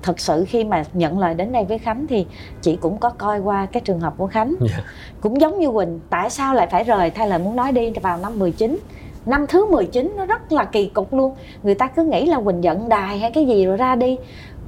thật 0.02 0.20
sự 0.20 0.44
khi 0.48 0.64
mà 0.64 0.84
nhận 0.92 1.18
lời 1.18 1.34
đến 1.34 1.52
đây 1.52 1.64
với 1.64 1.78
Khánh 1.78 2.06
thì 2.06 2.26
chị 2.62 2.76
cũng 2.80 2.98
có 2.98 3.11
coi 3.11 3.40
qua 3.40 3.66
cái 3.66 3.80
trường 3.80 4.00
hợp 4.00 4.14
của 4.16 4.26
Khánh 4.26 4.54
yeah. 4.61 4.70
Dạ. 4.70 4.84
cũng 5.20 5.40
giống 5.40 5.58
như 5.58 5.70
Quỳnh 5.70 6.00
tại 6.11 6.30
sao 6.30 6.54
lại 6.54 6.66
phải 6.66 6.84
rời 6.84 7.11
thay 7.11 7.28
lời 7.28 7.38
muốn 7.38 7.56
nói 7.56 7.72
đi 7.72 7.90
vào 8.02 8.18
năm 8.18 8.38
19 8.38 8.78
năm 9.26 9.46
thứ 9.46 9.66
19 9.66 10.14
nó 10.16 10.26
rất 10.26 10.52
là 10.52 10.64
kỳ 10.64 10.87
cục 10.87 11.12
luôn 11.12 11.34
người 11.62 11.74
ta 11.74 11.87
cứ 11.87 12.04
nghĩ 12.04 12.26
là 12.26 12.40
Quỳnh 12.40 12.64
giận 12.64 12.88
đài 12.88 13.18
hay 13.18 13.30
cái 13.30 13.46
gì 13.46 13.66
rồi 13.66 13.76
ra 13.76 13.94
đi 13.96 14.16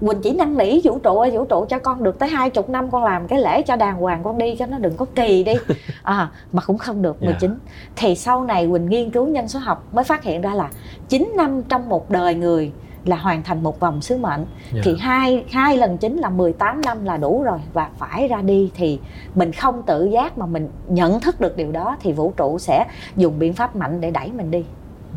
Quỳnh 0.00 0.20
chỉ 0.22 0.32
năn 0.32 0.56
nỉ 0.56 0.80
vũ 0.84 0.98
trụ 0.98 1.18
ơi 1.18 1.30
vũ 1.30 1.44
trụ 1.44 1.66
cho 1.68 1.78
con 1.78 2.04
được 2.04 2.18
tới 2.18 2.28
hai 2.28 2.50
chục 2.50 2.68
năm 2.68 2.90
con 2.90 3.04
làm 3.04 3.28
cái 3.28 3.40
lễ 3.40 3.62
cho 3.62 3.76
đàng 3.76 3.96
hoàng 3.96 4.20
con 4.24 4.38
đi 4.38 4.56
cho 4.56 4.66
nó 4.66 4.78
đừng 4.78 4.96
có 4.96 5.06
kỳ 5.14 5.44
đi 5.44 5.54
à, 6.02 6.30
mà 6.52 6.62
cũng 6.66 6.78
không 6.78 7.02
được 7.02 7.22
19 7.22 7.50
yeah. 7.50 7.60
thì 7.96 8.14
sau 8.14 8.44
này 8.44 8.68
Quỳnh 8.70 8.88
nghiên 8.88 9.10
cứu 9.10 9.26
nhân 9.26 9.48
số 9.48 9.58
học 9.58 9.84
mới 9.92 10.04
phát 10.04 10.22
hiện 10.22 10.40
ra 10.40 10.54
là 10.54 10.70
9 11.08 11.32
năm 11.36 11.62
trong 11.62 11.88
một 11.88 12.10
đời 12.10 12.34
người 12.34 12.72
là 13.04 13.16
hoàn 13.16 13.42
thành 13.42 13.62
một 13.62 13.80
vòng 13.80 14.00
sứ 14.00 14.16
mệnh 14.16 14.46
yeah. 14.72 14.84
thì 14.84 14.96
hai 15.00 15.44
hai 15.50 15.76
lần 15.76 15.98
chính 15.98 16.16
là 16.16 16.30
18 16.30 16.80
năm 16.80 17.04
là 17.04 17.16
đủ 17.16 17.42
rồi 17.42 17.58
và 17.72 17.90
phải 17.98 18.28
ra 18.28 18.42
đi 18.42 18.70
thì 18.74 18.98
mình 19.34 19.52
không 19.52 19.82
tự 19.86 20.04
giác 20.04 20.38
mà 20.38 20.46
mình 20.46 20.68
nhận 20.88 21.20
thức 21.20 21.40
được 21.40 21.56
điều 21.56 21.72
đó 21.72 21.96
thì 22.00 22.12
vũ 22.12 22.32
trụ 22.36 22.58
sẽ 22.58 22.86
dùng 23.16 23.38
biện 23.38 23.52
pháp 23.52 23.76
mạnh 23.76 24.00
để 24.00 24.10
đẩy 24.10 24.32
mình 24.32 24.50
đi 24.50 24.64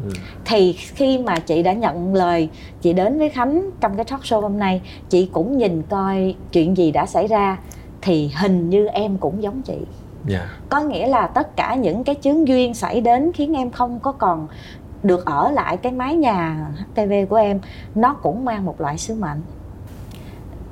ừ. 0.04 0.10
thì 0.46 0.74
khi 0.74 1.18
mà 1.18 1.40
chị 1.40 1.64
đã 1.64 1.74
nhận 1.74 2.16
lời 2.16 2.50
chị 2.82 2.94
đến 2.94 3.20
với 3.20 3.30
khánh 3.30 3.70
trong 3.80 3.96
cái 3.96 4.06
talk 4.06 4.22
show 4.22 4.42
hôm 4.42 4.60
nay 4.60 4.82
chị 5.10 5.30
cũng 5.32 5.58
nhìn 5.58 5.82
coi 5.82 6.36
chuyện 6.52 6.78
gì 6.78 6.92
đã 6.92 7.06
xảy 7.06 7.28
ra 7.28 7.58
thì 8.02 8.32
hình 8.42 8.70
như 8.70 8.88
em 8.88 9.18
cũng 9.18 9.44
giống 9.44 9.62
chị 9.62 9.78
Yeah. 10.30 10.42
Dạ. 10.42 10.58
có 10.70 10.80
nghĩa 10.80 11.08
là 11.08 11.28
tất 11.28 11.56
cả 11.56 11.76
những 11.76 12.04
cái 12.04 12.16
chướng 12.22 12.48
duyên 12.48 12.74
xảy 12.74 13.02
đến 13.02 13.32
khiến 13.34 13.54
em 13.54 13.72
không 13.72 14.00
có 14.00 14.12
còn 14.12 14.48
được 15.04 15.26
ở 15.26 15.52
lại 15.52 15.78
cái 15.78 15.92
mái 15.92 16.16
nhà 16.16 16.68
HTV 16.94 17.14
của 17.30 17.36
em 17.36 17.60
nó 17.96 18.14
cũng 18.14 18.46
mang 18.46 18.66
một 18.66 18.82
loại 18.82 18.98
sứ 18.98 19.16
mệnh. 19.16 19.42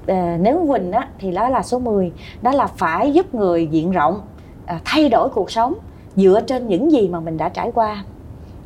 À, 0.08 0.38
nếu 0.42 0.66
Quỳnh 0.68 0.92
á, 0.92 1.08
thì 1.20 1.32
đó 1.32 1.50
là 1.50 1.64
số 1.64 1.80
10 1.80 2.12
đó 2.42 2.52
là 2.52 2.68
phải 2.68 3.14
giúp 3.14 3.36
người 3.36 3.68
diện 3.68 3.92
rộng 3.92 4.22
à, 4.66 4.80
thay 4.86 5.10
đổi 5.10 5.30
cuộc 5.30 5.52
sống 5.52 5.74
dựa 6.16 6.42
trên 6.48 6.68
những 6.68 6.92
gì 6.92 7.08
mà 7.08 7.20
mình 7.20 7.38
đã 7.38 7.50
trải 7.50 7.72
qua. 7.72 8.04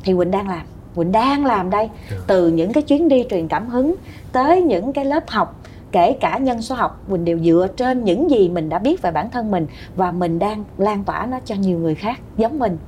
Thì 0.04 0.14
Quỳnh 0.14 0.30
đang 0.30 0.48
làm 0.48 0.66
Quỳnh 0.94 1.12
đang 1.12 1.46
làm 1.46 1.70
đây. 1.70 1.90
Dạ. 2.10 2.16
từ 2.26 2.48
những 2.48 2.72
cái 2.72 2.82
chuyến 2.82 3.08
đi 3.08 3.24
truyền 3.30 3.48
cảm 3.48 3.68
hứng 3.68 3.94
tới 4.32 4.62
những 4.62 4.92
cái 4.92 5.04
lớp 5.04 5.24
học 5.28 5.60
kể 5.92 6.12
cả 6.12 6.38
nhân 6.38 6.62
số 6.62 6.74
học 6.74 7.02
Quỳnh 7.10 7.24
đều 7.24 7.38
dựa 7.38 7.66
trên 7.76 8.04
những 8.04 8.30
gì 8.30 8.48
mình 8.48 8.68
đã 8.68 8.78
biết 8.78 9.02
về 9.02 9.10
bản 9.10 9.30
thân 9.30 9.50
mình 9.50 9.66
và 9.96 10.12
mình 10.12 10.38
đang 10.38 10.64
lan 10.78 11.04
tỏa 11.04 11.26
nó 11.26 11.38
cho 11.44 11.54
nhiều 11.54 11.78
người 11.78 11.94
khác 11.94 12.20
giống 12.36 12.58
mình. 12.58 12.78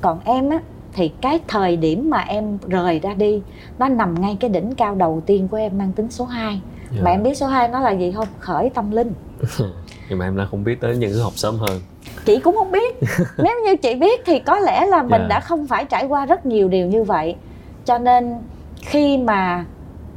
Còn 0.00 0.20
em 0.24 0.50
á 0.50 0.60
thì 0.96 1.10
cái 1.20 1.40
thời 1.48 1.76
điểm 1.76 2.10
mà 2.10 2.18
em 2.18 2.58
rời 2.68 2.98
ra 2.98 3.14
đi 3.14 3.42
nó 3.78 3.88
nằm 3.88 4.20
ngay 4.20 4.36
cái 4.40 4.50
đỉnh 4.50 4.74
cao 4.74 4.94
đầu 4.94 5.22
tiên 5.26 5.48
của 5.48 5.56
em 5.56 5.78
mang 5.78 5.92
tính 5.92 6.10
số 6.10 6.24
2 6.24 6.46
yeah. 6.46 6.60
Dạ. 6.90 7.00
mà 7.04 7.10
em 7.10 7.22
biết 7.22 7.36
số 7.36 7.46
2 7.46 7.68
nó 7.68 7.80
là 7.80 7.90
gì 7.90 8.12
không 8.12 8.28
khởi 8.38 8.70
tâm 8.70 8.90
linh 8.90 9.12
nhưng 10.08 10.18
mà 10.18 10.24
em 10.24 10.36
đã 10.36 10.46
không 10.50 10.64
biết 10.64 10.80
tới 10.80 10.96
những 10.96 11.22
học 11.22 11.32
sớm 11.36 11.58
hơn 11.58 11.80
chị 12.24 12.38
cũng 12.38 12.56
không 12.56 12.72
biết 12.72 12.96
nếu 13.38 13.54
như 13.64 13.76
chị 13.76 13.94
biết 13.94 14.22
thì 14.26 14.38
có 14.38 14.58
lẽ 14.58 14.86
là 14.86 15.02
mình 15.02 15.10
yeah. 15.10 15.22
Dạ. 15.22 15.28
đã 15.28 15.40
không 15.40 15.66
phải 15.66 15.84
trải 15.84 16.06
qua 16.06 16.26
rất 16.26 16.46
nhiều 16.46 16.68
điều 16.68 16.86
như 16.86 17.04
vậy 17.04 17.36
cho 17.84 17.98
nên 17.98 18.34
khi 18.76 19.18
mà 19.18 19.64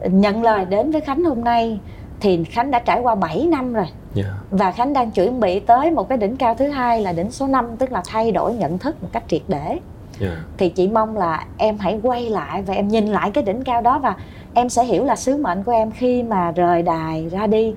nhận 0.01 0.43
lời 0.43 0.65
đến 0.65 0.91
với 0.91 1.01
khánh 1.01 1.23
hôm 1.23 1.43
nay 1.43 1.79
thì 2.19 2.43
khánh 2.43 2.71
đã 2.71 2.79
trải 2.79 2.99
qua 2.99 3.15
7 3.15 3.47
năm 3.47 3.73
rồi 3.73 3.85
yeah. 3.85 3.93
Dạ. 4.13 4.33
và 4.51 4.71
khánh 4.71 4.93
đang 4.93 5.11
chuẩn 5.11 5.39
bị 5.39 5.59
tới 5.59 5.91
một 5.91 6.09
cái 6.09 6.17
đỉnh 6.17 6.37
cao 6.37 6.55
thứ 6.55 6.69
hai 6.69 7.01
là 7.01 7.13
đỉnh 7.13 7.31
số 7.31 7.47
5 7.47 7.77
tức 7.77 7.91
là 7.91 8.01
thay 8.07 8.31
đổi 8.31 8.53
nhận 8.53 8.77
thức 8.77 9.03
một 9.03 9.09
cách 9.11 9.23
triệt 9.27 9.41
để 9.47 9.79
yeah. 10.19 10.34
Dạ. 10.34 10.43
thì 10.58 10.69
chị 10.69 10.88
mong 10.88 11.17
là 11.17 11.45
em 11.58 11.77
hãy 11.77 11.99
quay 12.03 12.29
lại 12.29 12.62
và 12.62 12.73
em 12.73 12.88
nhìn 12.88 13.08
lại 13.08 13.32
cái 13.32 13.43
đỉnh 13.43 13.63
cao 13.63 13.82
đó 13.82 13.99
và 13.99 14.15
em 14.53 14.69
sẽ 14.69 14.84
hiểu 14.84 15.03
là 15.03 15.15
sứ 15.15 15.38
mệnh 15.38 15.63
của 15.63 15.71
em 15.71 15.91
khi 15.91 16.23
mà 16.23 16.51
rời 16.51 16.82
đài 16.82 17.29
ra 17.29 17.47
đi 17.47 17.73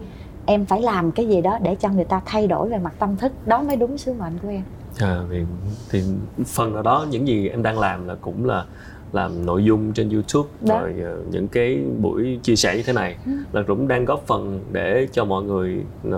em 0.47 0.65
phải 0.65 0.83
làm 0.83 1.13
cái 1.13 1.29
gì 1.29 1.41
đó 1.41 1.59
để 1.63 1.75
cho 1.75 1.89
người 1.89 2.05
ta 2.05 2.21
thay 2.27 2.47
đổi 2.47 2.69
về 2.69 2.79
mặt 2.79 2.93
tâm 2.99 3.17
thức 3.17 3.33
đó 3.47 3.63
mới 3.63 3.77
đúng 3.77 3.99
sứ 3.99 4.13
mệnh 4.13 4.39
của 4.43 4.49
em 4.49 4.63
à, 4.99 5.21
thì, 5.31 5.45
thì 5.91 6.03
phần 6.47 6.75
nào 6.75 6.83
đó 6.83 7.07
những 7.11 7.29
gì 7.29 7.49
em 7.49 7.63
đang 7.63 7.79
làm 7.79 8.09
là 8.09 8.15
cũng 8.21 8.45
là 8.45 8.65
làm 9.13 9.47
nội 9.47 9.65
dung 9.65 9.93
trên 9.93 10.11
YouTube 10.11 10.49
đó. 10.61 10.81
rồi 10.81 10.95
uh, 11.21 11.33
những 11.33 11.49
cái 11.49 11.79
buổi 12.01 12.39
chia 12.43 12.57
sẻ 12.57 12.77
như 12.77 12.83
thế 12.83 12.93
này 12.93 13.17
ừ. 13.27 13.33
là 13.53 13.63
cũng 13.67 13.89
đang 13.89 14.05
góp 14.05 14.27
phần 14.27 14.61
để 14.73 15.09
cho 15.13 15.25
mọi 15.25 15.43
người 15.43 15.85
uh, 16.09 16.15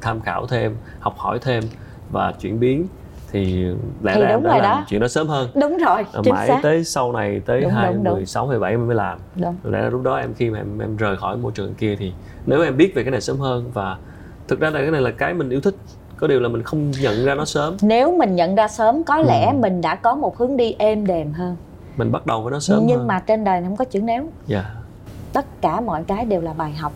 tham 0.00 0.20
khảo 0.20 0.46
thêm, 0.46 0.76
học 1.00 1.14
hỏi 1.16 1.38
thêm 1.42 1.64
và 2.10 2.32
chuyển 2.40 2.60
biến 2.60 2.86
thì 3.32 3.64
lẽ 4.02 4.20
ra 4.20 4.28
em 4.28 4.42
đã 4.42 4.50
làm 4.50 4.62
đó. 4.62 4.84
chuyện 4.88 5.00
đó 5.00 5.08
sớm 5.08 5.28
hơn 5.28 5.48
đúng 5.54 5.78
rồi 5.78 6.04
à, 6.12 6.20
mãi 6.30 6.48
xác. 6.48 6.60
tới 6.62 6.84
sau 6.84 7.12
này 7.12 7.40
tới 7.46 7.68
hai 7.68 7.94
mười 7.94 8.26
sáu 8.26 8.46
mười 8.46 8.58
bảy 8.58 8.70
em 8.70 8.86
mới 8.86 8.96
làm 8.96 9.18
đúng. 9.34 9.56
lẽ 9.64 9.82
ra 9.82 9.90
lúc 9.90 10.02
đó 10.02 10.16
em 10.16 10.34
khi 10.34 10.50
mà 10.50 10.58
em 10.58 10.78
em 10.78 10.96
rời 10.96 11.16
khỏi 11.16 11.36
môi 11.36 11.52
trường 11.52 11.74
kia 11.74 11.96
thì 11.98 12.12
nếu 12.46 12.62
em 12.62 12.76
biết 12.76 12.94
về 12.94 13.04
cái 13.04 13.10
này 13.10 13.20
sớm 13.20 13.38
hơn 13.38 13.70
và 13.74 13.96
thực 14.48 14.60
ra 14.60 14.70
là 14.70 14.80
cái 14.80 14.90
này 14.90 15.00
là 15.00 15.10
cái 15.10 15.34
mình 15.34 15.50
yêu 15.50 15.60
thích 15.60 15.74
có 16.16 16.26
điều 16.26 16.40
là 16.40 16.48
mình 16.48 16.62
không 16.62 16.90
nhận 16.90 17.24
ra 17.24 17.34
nó 17.34 17.44
sớm 17.44 17.76
nếu 17.82 18.16
mình 18.16 18.36
nhận 18.36 18.54
ra 18.54 18.68
sớm 18.68 19.04
có 19.04 19.18
lẽ 19.18 19.50
ừ. 19.52 19.56
mình 19.58 19.80
đã 19.80 19.94
có 19.94 20.14
một 20.14 20.38
hướng 20.38 20.56
đi 20.56 20.74
êm 20.78 21.06
đềm 21.06 21.32
hơn 21.32 21.56
mình 21.96 22.12
bắt 22.12 22.26
đầu 22.26 22.42
với 22.42 22.52
nó 22.52 22.60
sớm 22.60 22.82
nhưng 22.86 22.98
hơn. 22.98 23.06
mà 23.06 23.18
trên 23.26 23.44
đời 23.44 23.62
không 23.62 23.76
có 23.76 23.84
chữ 23.84 24.00
nếu 24.00 24.22
yeah. 24.22 24.30
Dạ. 24.46 24.64
tất 25.32 25.44
cả 25.60 25.80
mọi 25.80 26.04
cái 26.04 26.24
đều 26.24 26.40
là 26.40 26.52
bài 26.52 26.72
học 26.72 26.92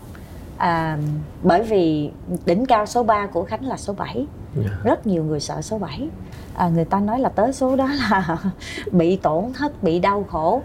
à, 0.57 0.97
bởi 1.43 1.63
vì 1.63 2.11
đỉnh 2.45 2.65
cao 2.65 2.85
số 2.85 3.03
3 3.03 3.27
của 3.27 3.43
khánh 3.43 3.65
là 3.65 3.77
số 3.77 3.93
7 3.93 4.27
yeah. 4.61 4.83
Rất 4.83 5.07
nhiều 5.07 5.23
người 5.23 5.39
sợ 5.39 5.61
số 5.61 5.77
7 5.77 6.09
à, 6.55 6.69
người 6.69 6.85
ta 6.85 6.99
nói 6.99 7.19
là 7.19 7.29
tới 7.29 7.53
số 7.53 7.75
đó 7.75 7.87
là 7.87 8.37
bị 8.91 9.15
tổn 9.15 9.43
thất 9.53 9.83
bị 9.83 9.99
đau 9.99 10.23
khổ. 10.23 10.61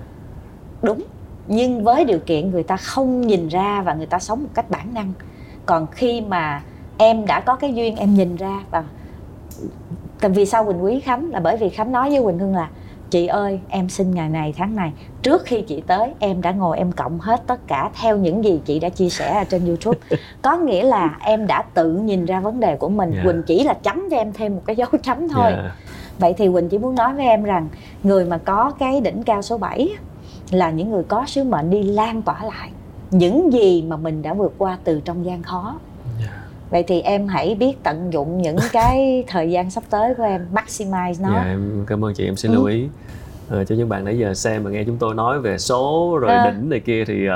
Đúng 0.82 1.02
nhưng 1.46 1.84
với 1.84 2.04
điều 2.04 2.18
kiện 2.18 2.50
người 2.50 2.62
ta 2.62 2.76
không 2.76 3.20
nhìn 3.20 3.48
ra 3.48 3.82
và 3.82 3.94
người 3.94 4.06
ta 4.06 4.18
sống 4.18 4.42
một 4.42 4.48
cách 4.54 4.70
bản 4.70 4.94
năng. 4.94 5.12
Còn 5.66 5.86
khi 5.86 6.20
mà 6.20 6.62
em 6.98 7.26
đã 7.26 7.40
có 7.40 7.56
cái 7.56 7.74
duyên 7.74 7.96
em 7.96 8.14
nhìn 8.14 8.36
ra 8.36 8.60
và 8.70 8.84
vì 10.28 10.46
sao 10.46 10.64
quỳnh 10.64 10.84
quý 10.84 11.00
khánh 11.00 11.30
là 11.30 11.40
bởi 11.40 11.56
vì 11.56 11.68
khánh 11.68 11.92
nói 11.92 12.10
với 12.10 12.22
quỳnh 12.22 12.38
hương 12.38 12.56
là 12.56 12.68
chị 13.12 13.26
ơi 13.26 13.60
em 13.68 13.88
sinh 13.88 14.14
ngày 14.14 14.28
này 14.28 14.54
tháng 14.56 14.76
này 14.76 14.92
trước 15.22 15.42
khi 15.44 15.62
chị 15.62 15.82
tới 15.86 16.12
em 16.18 16.42
đã 16.42 16.52
ngồi 16.52 16.78
em 16.78 16.92
cộng 16.92 17.18
hết 17.18 17.42
tất 17.46 17.66
cả 17.66 17.90
theo 18.00 18.16
những 18.16 18.44
gì 18.44 18.60
chị 18.64 18.78
đã 18.78 18.88
chia 18.88 19.08
sẻ 19.08 19.34
ở 19.38 19.44
trên 19.44 19.66
youtube 19.66 19.98
có 20.42 20.56
nghĩa 20.56 20.84
là 20.84 21.18
em 21.20 21.46
đã 21.46 21.62
tự 21.74 21.92
nhìn 21.92 22.24
ra 22.24 22.40
vấn 22.40 22.60
đề 22.60 22.76
của 22.76 22.88
mình 22.88 23.10
yeah. 23.10 23.24
Dạ. 23.24 23.32
quỳnh 23.32 23.42
chỉ 23.42 23.64
là 23.64 23.74
chấm 23.74 24.08
cho 24.10 24.16
em 24.16 24.32
thêm 24.32 24.54
một 24.54 24.62
cái 24.66 24.76
dấu 24.76 24.88
chấm 25.02 25.28
thôi 25.28 25.52
yeah. 25.52 25.64
Dạ. 25.64 25.74
vậy 26.18 26.34
thì 26.38 26.48
quỳnh 26.52 26.68
chỉ 26.68 26.78
muốn 26.78 26.94
nói 26.94 27.14
với 27.14 27.26
em 27.26 27.42
rằng 27.42 27.68
người 28.02 28.24
mà 28.24 28.38
có 28.38 28.72
cái 28.78 29.00
đỉnh 29.00 29.22
cao 29.22 29.42
số 29.42 29.58
7 29.58 29.88
là 30.50 30.70
những 30.70 30.90
người 30.90 31.02
có 31.02 31.24
sứ 31.26 31.44
mệnh 31.44 31.70
đi 31.70 31.82
lan 31.82 32.22
tỏa 32.22 32.44
lại 32.44 32.70
những 33.10 33.52
gì 33.52 33.82
mà 33.82 33.96
mình 33.96 34.22
đã 34.22 34.34
vượt 34.34 34.54
qua 34.58 34.78
từ 34.84 35.00
trong 35.04 35.24
gian 35.24 35.42
khó. 35.42 35.74
Dạ. 35.74 35.91
Vậy 36.72 36.82
thì 36.82 37.00
em 37.00 37.28
hãy 37.28 37.54
biết 37.54 37.82
tận 37.82 38.12
dụng 38.12 38.42
những 38.42 38.56
cái 38.72 39.24
thời 39.26 39.50
gian 39.50 39.70
sắp 39.70 39.82
tới 39.90 40.14
của 40.14 40.22
em 40.22 40.46
maximize 40.54 41.22
nó 41.22 41.32
dạ, 41.34 41.44
em 41.44 41.84
cảm 41.86 42.04
ơn 42.04 42.14
chị 42.14 42.24
em 42.24 42.36
xin 42.36 42.50
ừ. 42.50 42.54
lưu 42.54 42.64
ý 42.64 42.88
à, 43.50 43.64
cho 43.64 43.74
những 43.74 43.88
bạn 43.88 44.04
nãy 44.04 44.18
giờ 44.18 44.34
xem 44.34 44.62
và 44.62 44.70
nghe 44.70 44.84
chúng 44.84 44.98
tôi 44.98 45.14
nói 45.14 45.40
về 45.40 45.58
số 45.58 46.18
rồi 46.20 46.30
à. 46.32 46.50
đỉnh 46.50 46.70
này 46.70 46.80
kia 46.80 47.04
thì 47.04 47.26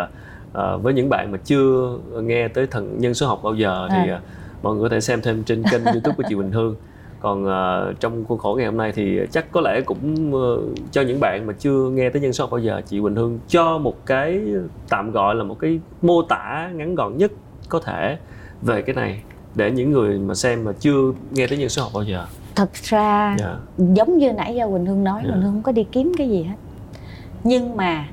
à, 0.52 0.76
với 0.76 0.94
những 0.94 1.08
bạn 1.08 1.32
mà 1.32 1.38
chưa 1.44 1.98
nghe 2.22 2.48
tới 2.48 2.66
thần 2.66 2.98
nhân 2.98 3.14
số 3.14 3.26
học 3.26 3.40
bao 3.42 3.54
giờ 3.54 3.88
thì 3.90 4.10
à. 4.10 4.20
mọi 4.62 4.74
người 4.74 4.82
có 4.82 4.94
thể 4.94 5.00
xem 5.00 5.20
thêm 5.22 5.42
trên 5.44 5.62
kênh 5.70 5.84
youtube 5.84 6.14
của 6.16 6.22
chị 6.28 6.34
Bình 6.34 6.52
Hương 6.52 6.76
còn 7.20 7.44
uh, 7.44 8.00
trong 8.00 8.24
khuôn 8.24 8.38
khổ 8.38 8.54
ngày 8.54 8.66
hôm 8.66 8.76
nay 8.76 8.92
thì 8.92 9.20
chắc 9.30 9.52
có 9.52 9.60
lẽ 9.60 9.80
cũng 9.80 10.34
uh, 10.34 10.60
cho 10.90 11.02
những 11.02 11.20
bạn 11.20 11.46
mà 11.46 11.52
chưa 11.58 11.90
nghe 11.90 12.10
tới 12.10 12.22
nhân 12.22 12.32
số 12.32 12.44
học 12.44 12.50
bao 12.50 12.60
giờ 12.60 12.82
chị 12.86 13.00
Quỳnh 13.00 13.14
Hương 13.14 13.38
cho 13.48 13.78
một 13.78 14.06
cái 14.06 14.40
tạm 14.88 15.10
gọi 15.10 15.34
là 15.34 15.44
một 15.44 15.58
cái 15.60 15.80
mô 16.02 16.22
tả 16.22 16.70
ngắn 16.74 16.94
gọn 16.94 17.16
nhất 17.16 17.32
có 17.68 17.80
thể 17.80 18.18
về 18.62 18.82
cái 18.82 18.94
này 18.94 19.22
để 19.54 19.70
những 19.70 19.90
người 19.90 20.18
mà 20.18 20.34
xem 20.34 20.64
mà 20.64 20.72
chưa 20.80 21.12
nghe 21.30 21.46
tới 21.46 21.58
nhân 21.58 21.68
số 21.68 21.82
học 21.82 21.92
bao 21.94 22.02
giờ 22.02 22.26
thật 22.54 22.74
ra 22.74 23.26
yeah. 23.28 23.40
Dạ. 23.40 23.56
giống 23.94 24.18
như 24.18 24.32
nãy 24.32 24.54
giờ 24.54 24.68
Quỳnh 24.70 24.86
Hương 24.86 25.04
nói 25.04 25.20
yeah. 25.20 25.32
Quỳnh 25.32 25.40
dạ. 25.40 25.44
Hương 25.44 25.52
không 25.52 25.62
có 25.62 25.72
đi 25.72 25.84
kiếm 25.92 26.12
cái 26.18 26.28
gì 26.28 26.42
hết 26.42 26.56
nhưng 27.44 27.76
mà 27.76 28.08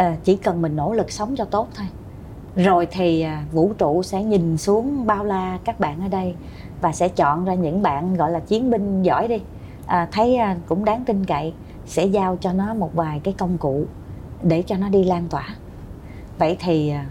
uh, 0.00 0.24
chỉ 0.24 0.36
cần 0.36 0.62
mình 0.62 0.76
nỗ 0.76 0.92
lực 0.92 1.10
sống 1.10 1.36
cho 1.36 1.44
tốt 1.44 1.68
thôi 1.76 1.86
rồi 2.56 2.86
thì 2.90 3.26
uh, 3.26 3.52
vũ 3.52 3.72
trụ 3.78 4.02
sẽ 4.02 4.22
nhìn 4.22 4.56
xuống 4.56 5.06
bao 5.06 5.24
la 5.24 5.58
các 5.64 5.80
bạn 5.80 6.00
ở 6.00 6.08
đây 6.08 6.34
và 6.80 6.92
sẽ 6.92 7.08
chọn 7.08 7.44
ra 7.44 7.54
những 7.54 7.82
bạn 7.82 8.14
gọi 8.14 8.30
là 8.30 8.40
chiến 8.40 8.70
binh 8.70 9.02
giỏi 9.02 9.28
đi 9.28 9.40
à, 9.86 10.08
thấy 10.12 10.36
à, 10.36 10.56
cũng 10.66 10.84
đáng 10.84 11.04
tin 11.04 11.24
cậy 11.24 11.52
sẽ 11.86 12.04
giao 12.04 12.38
cho 12.40 12.52
nó 12.52 12.74
một 12.74 12.94
vài 12.94 13.20
cái 13.24 13.34
công 13.38 13.58
cụ 13.58 13.84
để 14.42 14.62
cho 14.62 14.76
nó 14.76 14.88
đi 14.88 15.04
lan 15.04 15.28
tỏa 15.30 15.48
vậy 16.38 16.56
thì 16.60 16.90
à, 16.90 17.06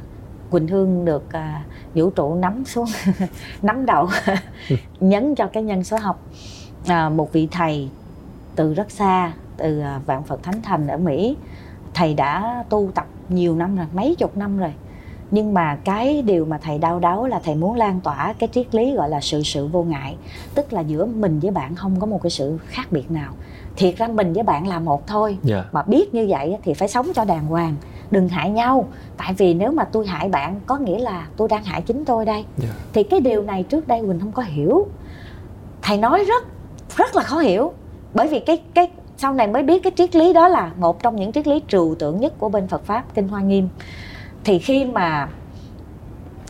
quỳnh 0.50 0.68
hương 0.68 1.06
được 1.06 1.34
à, 1.34 1.64
vũ 1.96 2.10
trụ 2.10 2.36
nắm 2.36 2.66
xuống 2.66 2.88
nắm 3.62 3.86
đầu 3.86 4.10
nhấn 5.00 5.36
cho 5.36 5.48
cái 5.48 5.64
nhân 5.64 5.84
số 5.84 5.98
học. 5.98 6.20
À, 6.88 7.10
một 7.10 7.34
vị 7.34 7.48
thầy 7.52 7.90
từ 8.56 8.74
rất 8.74 8.92
xa 8.92 9.34
từ 9.58 9.80
à, 9.80 10.00
vạn 10.06 10.24
phật 10.24 10.44
thánh 10.44 10.62
thành 10.62 10.88
ở 10.88 10.98
mỹ. 10.98 11.38
Thầy 11.94 12.14
đã 12.14 12.64
tu 12.70 12.90
tập 12.96 13.06
nhiều 13.30 13.56
năm 13.56 13.76
rồi 13.76 13.86
mấy 13.94 14.16
chục 14.16 14.38
năm 14.38 14.58
rồi. 14.58 14.74
Nhưng 15.32 15.54
mà 15.54 15.76
cái 15.76 16.22
điều 16.22 16.46
mà 16.46 16.58
thầy 16.58 16.78
đau 16.78 17.00
đáu 17.00 17.28
là 17.28 17.40
thầy 17.44 17.56
muốn 17.56 17.76
lan 17.76 18.00
tỏa 18.02 18.34
cái 18.40 18.50
triết 18.52 18.76
lý 18.76 18.94
gọi 18.94 19.10
là 19.10 19.22
sự 19.22 19.44
sự 19.44 19.68
vô 19.68 19.84
ngại. 19.84 20.16
Tức 20.56 20.74
là 20.74 20.82
giữa 20.82 21.06
mình 21.06 21.40
với 21.40 21.52
bạn 21.52 21.76
không 21.76 22.00
có 22.00 22.06
một 22.06 22.22
cái 22.24 22.30
sự 22.30 22.58
khác 22.68 22.92
biệt 22.92 23.12
nào. 23.12 23.34
Thiệt 23.76 23.98
ra 23.98 24.08
mình 24.08 24.34
với 24.34 24.44
bạn 24.44 24.68
là 24.68 24.80
một 24.80 25.08
thôi. 25.08 25.30
Yeah. 25.30 25.44
Dạ. 25.44 25.70
mà 25.72 25.84
biết 25.84 26.14
như 26.14 26.26
vậy 26.30 26.58
thì 26.64 26.74
phải 26.74 26.88
sống 26.88 27.08
cho 27.16 27.26
đàng 27.26 27.46
hoàng 27.46 27.76
đừng 28.12 28.30
hại 28.30 28.50
nhau. 28.50 28.88
Tại 29.18 29.34
vì 29.38 29.54
nếu 29.54 29.72
mà 29.72 29.84
tôi 29.84 30.08
hại 30.08 30.30
bạn 30.30 30.60
có 30.66 30.78
nghĩa 30.78 31.00
là 31.00 31.28
tôi 31.38 31.48
đang 31.48 31.64
hại 31.64 31.82
chính 31.82 32.06
tôi 32.06 32.26
đây. 32.26 32.36
Yeah. 32.36 32.46
Dạ. 32.58 32.70
thì 32.94 33.04
cái 33.04 33.20
điều 33.20 33.44
này 33.44 33.64
trước 33.64 33.88
đây 33.88 34.02
quỳnh 34.02 34.20
không 34.20 34.32
có 34.32 34.42
hiểu. 34.42 34.88
Thầy 35.82 35.98
nói 35.98 36.26
rất 36.26 36.44
rất 36.98 37.16
là 37.16 37.24
khó 37.24 37.38
hiểu. 37.40 37.74
Bởi 38.14 38.28
vì 38.28 38.40
cái 38.40 38.62
cái 38.74 38.92
sau 39.18 39.34
này 39.34 39.48
mới 39.48 39.64
biết 39.64 39.84
cái 39.84 39.92
triết 39.96 40.16
lý 40.16 40.34
đó 40.34 40.48
là 40.48 40.72
một 40.78 41.04
trong 41.04 41.16
những 41.16 41.32
triết 41.32 41.48
lý 41.48 41.62
trừu 41.68 41.96
tượng 41.96 42.20
nhất 42.20 42.34
của 42.38 42.50
bên 42.50 42.68
Phật 42.68 42.86
pháp 42.86 43.04
kinh 43.14 43.28
Hoa 43.28 43.42
Nghiêm. 43.42 43.70
Thì 44.44 44.60
khi 44.60 44.86
mà 44.86 45.30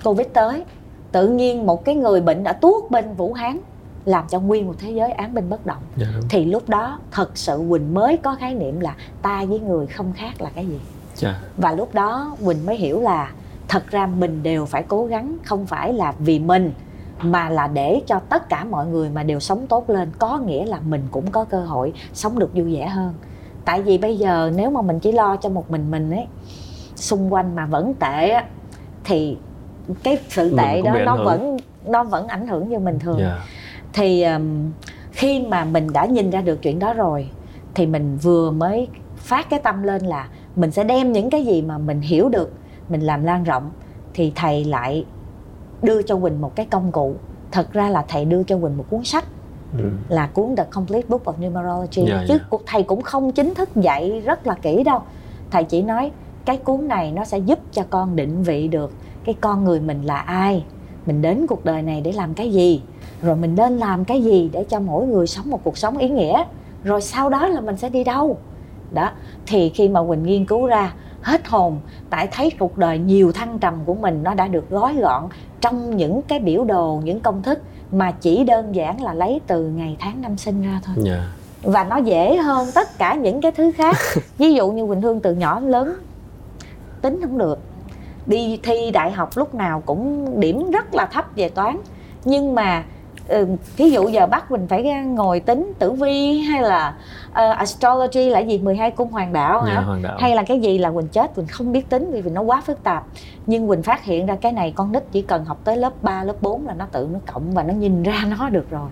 covid 0.03 0.27
tới 0.33 0.63
tự 1.11 1.27
nhiên 1.27 1.65
một 1.65 1.85
cái 1.85 1.95
người 1.95 2.21
bệnh 2.21 2.43
đã 2.43 2.53
tuốt 2.53 2.91
bên 2.91 3.13
vũ 3.13 3.33
hán 3.33 3.59
làm 4.05 4.25
cho 4.29 4.39
nguyên 4.39 4.67
một 4.67 4.73
thế 4.79 4.91
giới 4.91 5.11
án 5.11 5.33
binh 5.33 5.49
bất 5.49 5.65
động. 5.65 5.83
Dạ, 5.97 6.07
thì 6.29 6.45
lúc 6.45 6.69
đó 6.69 6.99
thật 7.11 7.37
sự 7.37 7.61
quỳnh 7.69 7.93
mới 7.93 8.17
có 8.17 8.35
khái 8.35 8.55
niệm 8.55 8.79
là 8.79 8.95
ta 9.21 9.45
với 9.45 9.59
người 9.59 9.87
không 9.87 10.13
khác 10.15 10.41
là 10.41 10.49
cái 10.55 10.65
gì 10.65 10.79
dạ. 11.19 11.35
và 11.57 11.71
lúc 11.71 11.93
đó 11.93 12.35
quỳnh 12.45 12.65
mới 12.65 12.77
hiểu 12.77 13.01
là 13.01 13.31
thật 13.67 13.91
ra 13.91 14.05
mình 14.05 14.43
đều 14.43 14.65
phải 14.65 14.83
cố 14.83 15.05
gắng 15.05 15.37
không 15.43 15.65
phải 15.65 15.93
là 15.93 16.13
vì 16.19 16.39
mình 16.39 16.71
mà 17.21 17.49
là 17.49 17.67
để 17.67 18.01
cho 18.07 18.19
tất 18.29 18.49
cả 18.49 18.63
mọi 18.63 18.87
người 18.87 19.09
mà 19.09 19.23
đều 19.23 19.39
sống 19.39 19.67
tốt 19.67 19.89
lên 19.89 20.11
có 20.19 20.37
nghĩa 20.37 20.65
là 20.65 20.79
mình 20.79 21.07
cũng 21.11 21.31
có 21.31 21.43
cơ 21.43 21.65
hội 21.65 21.93
sống 22.13 22.39
được 22.39 22.53
vui 22.53 22.75
vẻ 22.75 22.87
hơn 22.87 23.13
tại 23.65 23.81
vì 23.81 23.97
bây 23.97 24.17
giờ 24.17 24.51
nếu 24.55 24.69
mà 24.69 24.81
mình 24.81 24.99
chỉ 24.99 25.11
lo 25.11 25.35
cho 25.35 25.49
một 25.49 25.71
mình 25.71 25.91
mình 25.91 26.11
ấy 26.11 26.27
xung 26.95 27.33
quanh 27.33 27.55
mà 27.55 27.65
vẫn 27.65 27.93
tệ 27.93 28.29
á 28.29 28.45
thì 29.03 29.37
cái 30.03 30.17
sự 30.29 30.57
tệ 30.57 30.81
đó 30.81 30.93
nó 31.05 31.17
vẫn 31.23 31.57
nó 31.85 32.03
vẫn 32.03 32.27
ảnh 32.27 32.47
hưởng 32.47 32.69
như 32.69 32.79
bình 32.79 32.99
thường 32.99 33.17
yeah. 33.17 33.31
Dạ. 33.31 33.45
thì 33.93 34.23
um, 34.23 34.71
khi 35.11 35.39
mà 35.39 35.65
mình 35.65 35.93
đã 35.93 36.05
nhìn 36.05 36.29
ra 36.29 36.41
được 36.41 36.61
chuyện 36.61 36.79
đó 36.79 36.93
rồi 36.93 37.29
thì 37.73 37.85
mình 37.85 38.17
vừa 38.17 38.51
mới 38.51 38.87
phát 39.17 39.49
cái 39.49 39.59
tâm 39.59 39.83
lên 39.83 40.01
là 40.05 40.27
mình 40.55 40.71
sẽ 40.71 40.83
đem 40.83 41.11
những 41.11 41.29
cái 41.29 41.45
gì 41.45 41.61
mà 41.61 41.77
mình 41.77 42.01
hiểu 42.01 42.29
được 42.29 42.53
mình 42.89 43.01
làm 43.01 43.23
lan 43.23 43.43
rộng 43.43 43.71
thì 44.13 44.31
thầy 44.35 44.65
lại 44.65 45.05
đưa 45.81 46.01
cho 46.01 46.19
quỳnh 46.19 46.41
một 46.41 46.55
cái 46.55 46.65
công 46.65 46.91
cụ. 46.91 47.15
Thật 47.51 47.73
ra 47.73 47.89
là 47.89 48.05
thầy 48.07 48.25
đưa 48.25 48.43
cho 48.43 48.59
quỳnh 48.59 48.77
một 48.77 48.85
cuốn 48.89 49.03
sách 49.03 49.25
ừ. 49.77 49.89
là 50.09 50.27
cuốn 50.27 50.55
The 50.55 50.65
Complete 50.71 51.07
Book 51.07 51.23
of 51.23 51.33
Numerology. 51.33 52.11
Yeah, 52.11 52.27
chứ 52.27 52.37
yeah. 52.51 52.61
thầy 52.65 52.83
cũng 52.83 53.01
không 53.01 53.31
chính 53.31 53.53
thức 53.53 53.69
dạy 53.75 54.21
rất 54.25 54.47
là 54.47 54.55
kỹ 54.61 54.83
đâu. 54.83 55.01
Thầy 55.51 55.63
chỉ 55.63 55.81
nói 55.81 56.11
cái 56.45 56.57
cuốn 56.57 56.87
này 56.87 57.11
nó 57.11 57.25
sẽ 57.25 57.37
giúp 57.37 57.59
cho 57.71 57.83
con 57.89 58.15
định 58.15 58.43
vị 58.43 58.67
được 58.67 58.91
cái 59.23 59.35
con 59.41 59.63
người 59.63 59.79
mình 59.79 60.01
là 60.01 60.17
ai 60.17 60.63
mình 61.05 61.21
đến 61.21 61.47
cuộc 61.47 61.65
đời 61.65 61.81
này 61.81 62.01
để 62.01 62.11
làm 62.11 62.33
cái 62.33 62.51
gì 62.51 62.81
rồi 63.21 63.35
mình 63.35 63.55
nên 63.55 63.77
làm 63.77 64.05
cái 64.05 64.23
gì 64.23 64.49
để 64.53 64.63
cho 64.63 64.79
mỗi 64.79 65.07
người 65.07 65.27
sống 65.27 65.49
một 65.49 65.63
cuộc 65.63 65.77
sống 65.77 65.97
ý 65.97 66.09
nghĩa. 66.09 66.43
Rồi 66.83 67.01
sau 67.01 67.29
đó 67.29 67.47
là 67.47 67.61
mình 67.61 67.77
sẽ 67.77 67.89
đi 67.89 68.03
đâu 68.03 68.37
đó 68.93 69.11
thì 69.47 69.69
khi 69.69 69.89
mà 69.89 70.03
quỳnh 70.03 70.23
nghiên 70.23 70.45
cứu 70.45 70.67
ra 70.67 70.93
hết 71.21 71.47
hồn 71.47 71.79
tại 72.09 72.27
thấy 72.31 72.51
cuộc 72.59 72.77
đời 72.77 72.97
nhiều 72.99 73.31
thăng 73.31 73.59
trầm 73.59 73.73
của 73.85 73.93
mình 73.93 74.23
nó 74.23 74.33
đã 74.33 74.47
được 74.47 74.69
gói 74.69 74.95
gọn 74.95 75.23
trong 75.61 75.97
những 75.97 76.21
cái 76.21 76.39
biểu 76.39 76.63
đồ 76.63 77.01
những 77.03 77.19
công 77.19 77.43
thức 77.43 77.59
mà 77.91 78.11
chỉ 78.11 78.43
đơn 78.43 78.75
giản 78.75 79.01
là 79.01 79.13
lấy 79.13 79.41
từ 79.47 79.63
ngày 79.63 79.97
tháng 79.99 80.21
năm 80.21 80.37
sinh 80.37 80.63
ra 80.63 80.81
thôi. 80.83 80.95
Yeah. 81.05 81.23
và 81.63 81.83
nó 81.83 81.97
dễ 81.97 82.37
hơn 82.37 82.67
tất 82.75 82.97
cả 82.97 83.13
những 83.13 83.41
cái 83.41 83.51
thứ 83.51 83.71
khác. 83.71 83.95
Ví 84.37 84.53
dụ 84.53 84.71
như 84.71 84.87
quỳnh 84.87 85.01
hương 85.01 85.19
từ 85.19 85.35
nhỏ 85.35 85.59
lớn 85.59 85.95
tính 87.01 87.19
không 87.21 87.37
được. 87.37 87.59
Đi 88.25 88.59
thi 88.63 88.91
đại 88.91 89.11
học 89.11 89.29
lúc 89.35 89.55
nào 89.55 89.83
cũng 89.85 90.29
điểm 90.39 90.71
rất 90.71 90.95
là 90.95 91.05
thấp 91.05 91.25
về 91.35 91.49
toán. 91.49 91.77
Nhưng 92.25 92.55
mà 92.55 92.83
ừ, 93.29 93.47
thí 93.77 93.89
dụ 93.89 94.07
giờ 94.07 94.27
bắt 94.27 94.51
mình 94.51 94.67
phải 94.67 94.83
ngồi 95.03 95.39
tính 95.39 95.73
tử 95.79 95.91
vi 95.91 96.39
hay 96.39 96.61
là 96.61 96.93
uh, 97.29 97.35
astrology 97.35 98.29
là 98.29 98.39
gì? 98.39 98.57
12 98.57 98.91
cung 98.91 99.11
hoàng 99.11 99.33
đạo 99.33 99.61
hả? 99.61 99.81
Hoàng 99.81 100.01
đạo. 100.01 100.17
hay 100.19 100.35
là 100.35 100.43
cái 100.43 100.59
gì 100.59 100.77
là 100.77 100.91
quỳnh 100.91 101.07
chết 101.07 101.35
quỳnh 101.35 101.47
không 101.47 101.71
biết 101.71 101.89
tính 101.89 102.11
vì 102.11 102.21
vì 102.21 102.31
nó 102.31 102.41
quá 102.41 102.61
phức 102.61 102.83
tạp. 102.83 103.05
Nhưng 103.45 103.67
quỳnh 103.67 103.83
phát 103.83 104.03
hiện 104.03 104.25
ra 104.25 104.35
cái 104.35 104.51
này 104.51 104.73
con 104.75 104.91
nít 104.91 105.03
chỉ 105.11 105.21
cần 105.21 105.45
học 105.45 105.57
tới 105.63 105.77
lớp 105.77 106.03
3, 106.03 106.23
lớp 106.23 106.35
4 106.41 106.67
là 106.67 106.73
nó 106.73 106.85
tự 106.91 107.07
nó 107.11 107.19
cộng 107.33 107.51
và 107.51 107.63
nó 107.63 107.73
nhìn 107.73 108.03
ra 108.03 108.25
nó 108.37 108.49
được 108.49 108.69
rồi. 108.69 108.89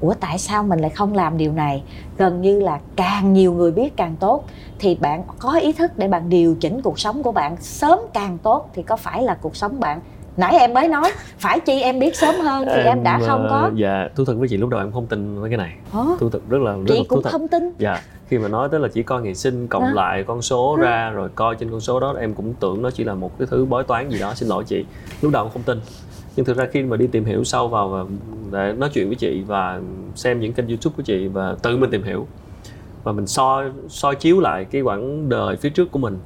Ủa 0.00 0.14
tại 0.14 0.38
sao 0.38 0.62
mình 0.62 0.78
lại 0.78 0.90
không 0.90 1.14
làm 1.14 1.38
điều 1.38 1.52
này? 1.52 1.82
Gần 2.18 2.40
như 2.40 2.60
là 2.60 2.80
càng 2.96 3.32
nhiều 3.32 3.52
người 3.52 3.72
biết 3.72 3.96
càng 3.96 4.16
tốt. 4.20 4.44
Thì 4.78 4.94
bạn 4.94 5.22
có 5.38 5.58
ý 5.58 5.72
thức 5.72 5.98
để 5.98 6.08
bạn 6.08 6.28
điều 6.28 6.54
chỉnh 6.54 6.82
cuộc 6.82 6.98
sống 6.98 7.22
của 7.22 7.32
bạn 7.32 7.56
sớm 7.60 7.98
càng 8.12 8.38
tốt 8.38 8.70
thì 8.74 8.82
có 8.82 8.96
phải 8.96 9.22
là 9.22 9.34
cuộc 9.34 9.56
sống 9.56 9.80
bạn 9.80 10.00
nãy 10.36 10.56
em 10.56 10.74
mới 10.74 10.88
nói 10.88 11.12
phải 11.38 11.60
chi 11.60 11.80
em 11.80 11.98
biết 11.98 12.16
sớm 12.16 12.34
hơn 12.34 12.64
thì 12.66 12.80
em, 12.82 13.02
đã 13.02 13.20
không 13.26 13.46
có 13.50 13.56
ờ, 13.56 13.70
dạ 13.74 14.08
thú 14.16 14.24
thật 14.24 14.34
với 14.38 14.48
chị 14.48 14.56
lúc 14.56 14.70
đầu 14.70 14.80
em 14.80 14.92
không 14.92 15.06
tin 15.06 15.40
với 15.40 15.50
cái 15.50 15.56
này 15.56 15.76
Hả? 15.92 16.00
thú 16.20 16.30
thật 16.30 16.40
rất 16.48 16.62
là 16.62 16.72
rất 16.72 16.82
chị 16.88 16.96
là 16.98 17.04
cũng 17.08 17.22
thật 17.22 17.30
không 17.32 17.48
tin 17.48 17.72
dạ 17.78 18.02
khi 18.28 18.38
mà 18.38 18.48
nói 18.48 18.68
tới 18.68 18.80
là 18.80 18.88
chỉ 18.88 19.02
coi 19.02 19.22
ngày 19.22 19.34
sinh 19.34 19.68
cộng 19.68 19.84
Hả? 19.84 19.92
lại 19.94 20.24
con 20.26 20.42
số 20.42 20.74
Hả? 20.74 20.82
ra 20.82 21.10
rồi 21.10 21.28
coi 21.34 21.56
trên 21.56 21.70
con 21.70 21.80
số 21.80 22.00
đó 22.00 22.14
em 22.20 22.34
cũng 22.34 22.54
tưởng 22.60 22.82
nó 22.82 22.90
chỉ 22.90 23.04
là 23.04 23.14
một 23.14 23.38
cái 23.38 23.48
thứ 23.50 23.64
bói 23.64 23.84
toán 23.84 24.10
gì 24.10 24.18
đó 24.18 24.34
xin 24.34 24.48
lỗi 24.48 24.64
chị 24.66 24.84
lúc 25.22 25.32
đầu 25.32 25.44
em 25.44 25.52
không 25.52 25.62
tin 25.62 25.80
nhưng 26.36 26.46
thực 26.46 26.56
ra 26.56 26.66
khi 26.72 26.82
mà 26.82 26.96
đi 26.96 27.06
tìm 27.06 27.24
hiểu 27.24 27.44
sâu 27.44 27.68
vào 27.68 27.88
và 27.88 28.04
để 28.52 28.72
nói 28.72 28.90
chuyện 28.92 29.06
với 29.06 29.16
chị 29.16 29.42
và 29.46 29.80
xem 30.14 30.40
những 30.40 30.52
kênh 30.52 30.68
youtube 30.68 30.94
của 30.96 31.02
chị 31.02 31.26
và 31.28 31.56
tự 31.62 31.76
mình 31.76 31.90
tìm 31.90 32.02
hiểu 32.02 32.26
và 33.04 33.12
mình 33.12 33.26
soi 33.26 33.70
soi 33.88 34.14
chiếu 34.14 34.40
lại 34.40 34.64
cái 34.64 34.82
quãng 34.82 35.28
đời 35.28 35.56
phía 35.56 35.70
trước 35.70 35.90
của 35.90 35.98
mình 35.98 36.18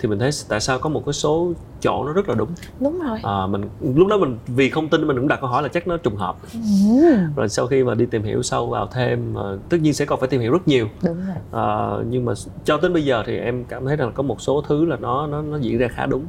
thì 0.00 0.08
mình 0.08 0.18
thấy 0.18 0.30
tại 0.48 0.60
sao 0.60 0.78
có 0.78 0.88
một 0.88 1.02
cái 1.06 1.12
số 1.12 1.52
chỗ 1.80 2.04
nó 2.06 2.12
rất 2.12 2.28
là 2.28 2.34
đúng? 2.34 2.48
Đúng 2.80 3.00
rồi. 3.00 3.18
À, 3.22 3.46
mình 3.46 3.68
lúc 3.94 4.08
đó 4.08 4.18
mình 4.18 4.38
vì 4.46 4.70
không 4.70 4.88
tin 4.88 5.06
mình 5.06 5.16
cũng 5.16 5.28
đặt 5.28 5.40
câu 5.40 5.50
hỏi 5.50 5.62
là 5.62 5.68
chắc 5.68 5.86
nó 5.86 5.96
trùng 5.96 6.16
hợp. 6.16 6.36
Ừ, 6.52 7.16
rồi 7.36 7.48
sau 7.48 7.66
khi 7.66 7.84
mà 7.84 7.94
đi 7.94 8.06
tìm 8.06 8.22
hiểu 8.22 8.42
sâu 8.42 8.66
vào 8.66 8.86
thêm 8.86 9.34
ờ, 9.34 9.58
tất 9.68 9.76
nhiên 9.80 9.94
sẽ 9.94 10.04
còn 10.04 10.20
phải 10.20 10.28
tìm 10.28 10.40
hiểu 10.40 10.52
rất 10.52 10.68
nhiều. 10.68 10.88
Đúng 11.02 11.26
rồi. 11.26 11.36
Ờ, 11.50 12.04
nhưng 12.10 12.24
mà 12.24 12.32
cho 12.64 12.78
đến 12.82 12.92
bây 12.92 13.04
giờ 13.04 13.22
thì 13.26 13.38
em 13.38 13.64
cảm 13.64 13.86
thấy 13.86 13.96
rằng 13.96 14.12
có 14.14 14.22
một 14.22 14.40
số 14.40 14.62
thứ 14.68 14.84
là 14.84 14.96
nó 14.96 15.26
nó 15.26 15.42
nó 15.42 15.56
diễn 15.58 15.78
ra 15.78 15.88
khá 15.88 16.06
đúng. 16.06 16.24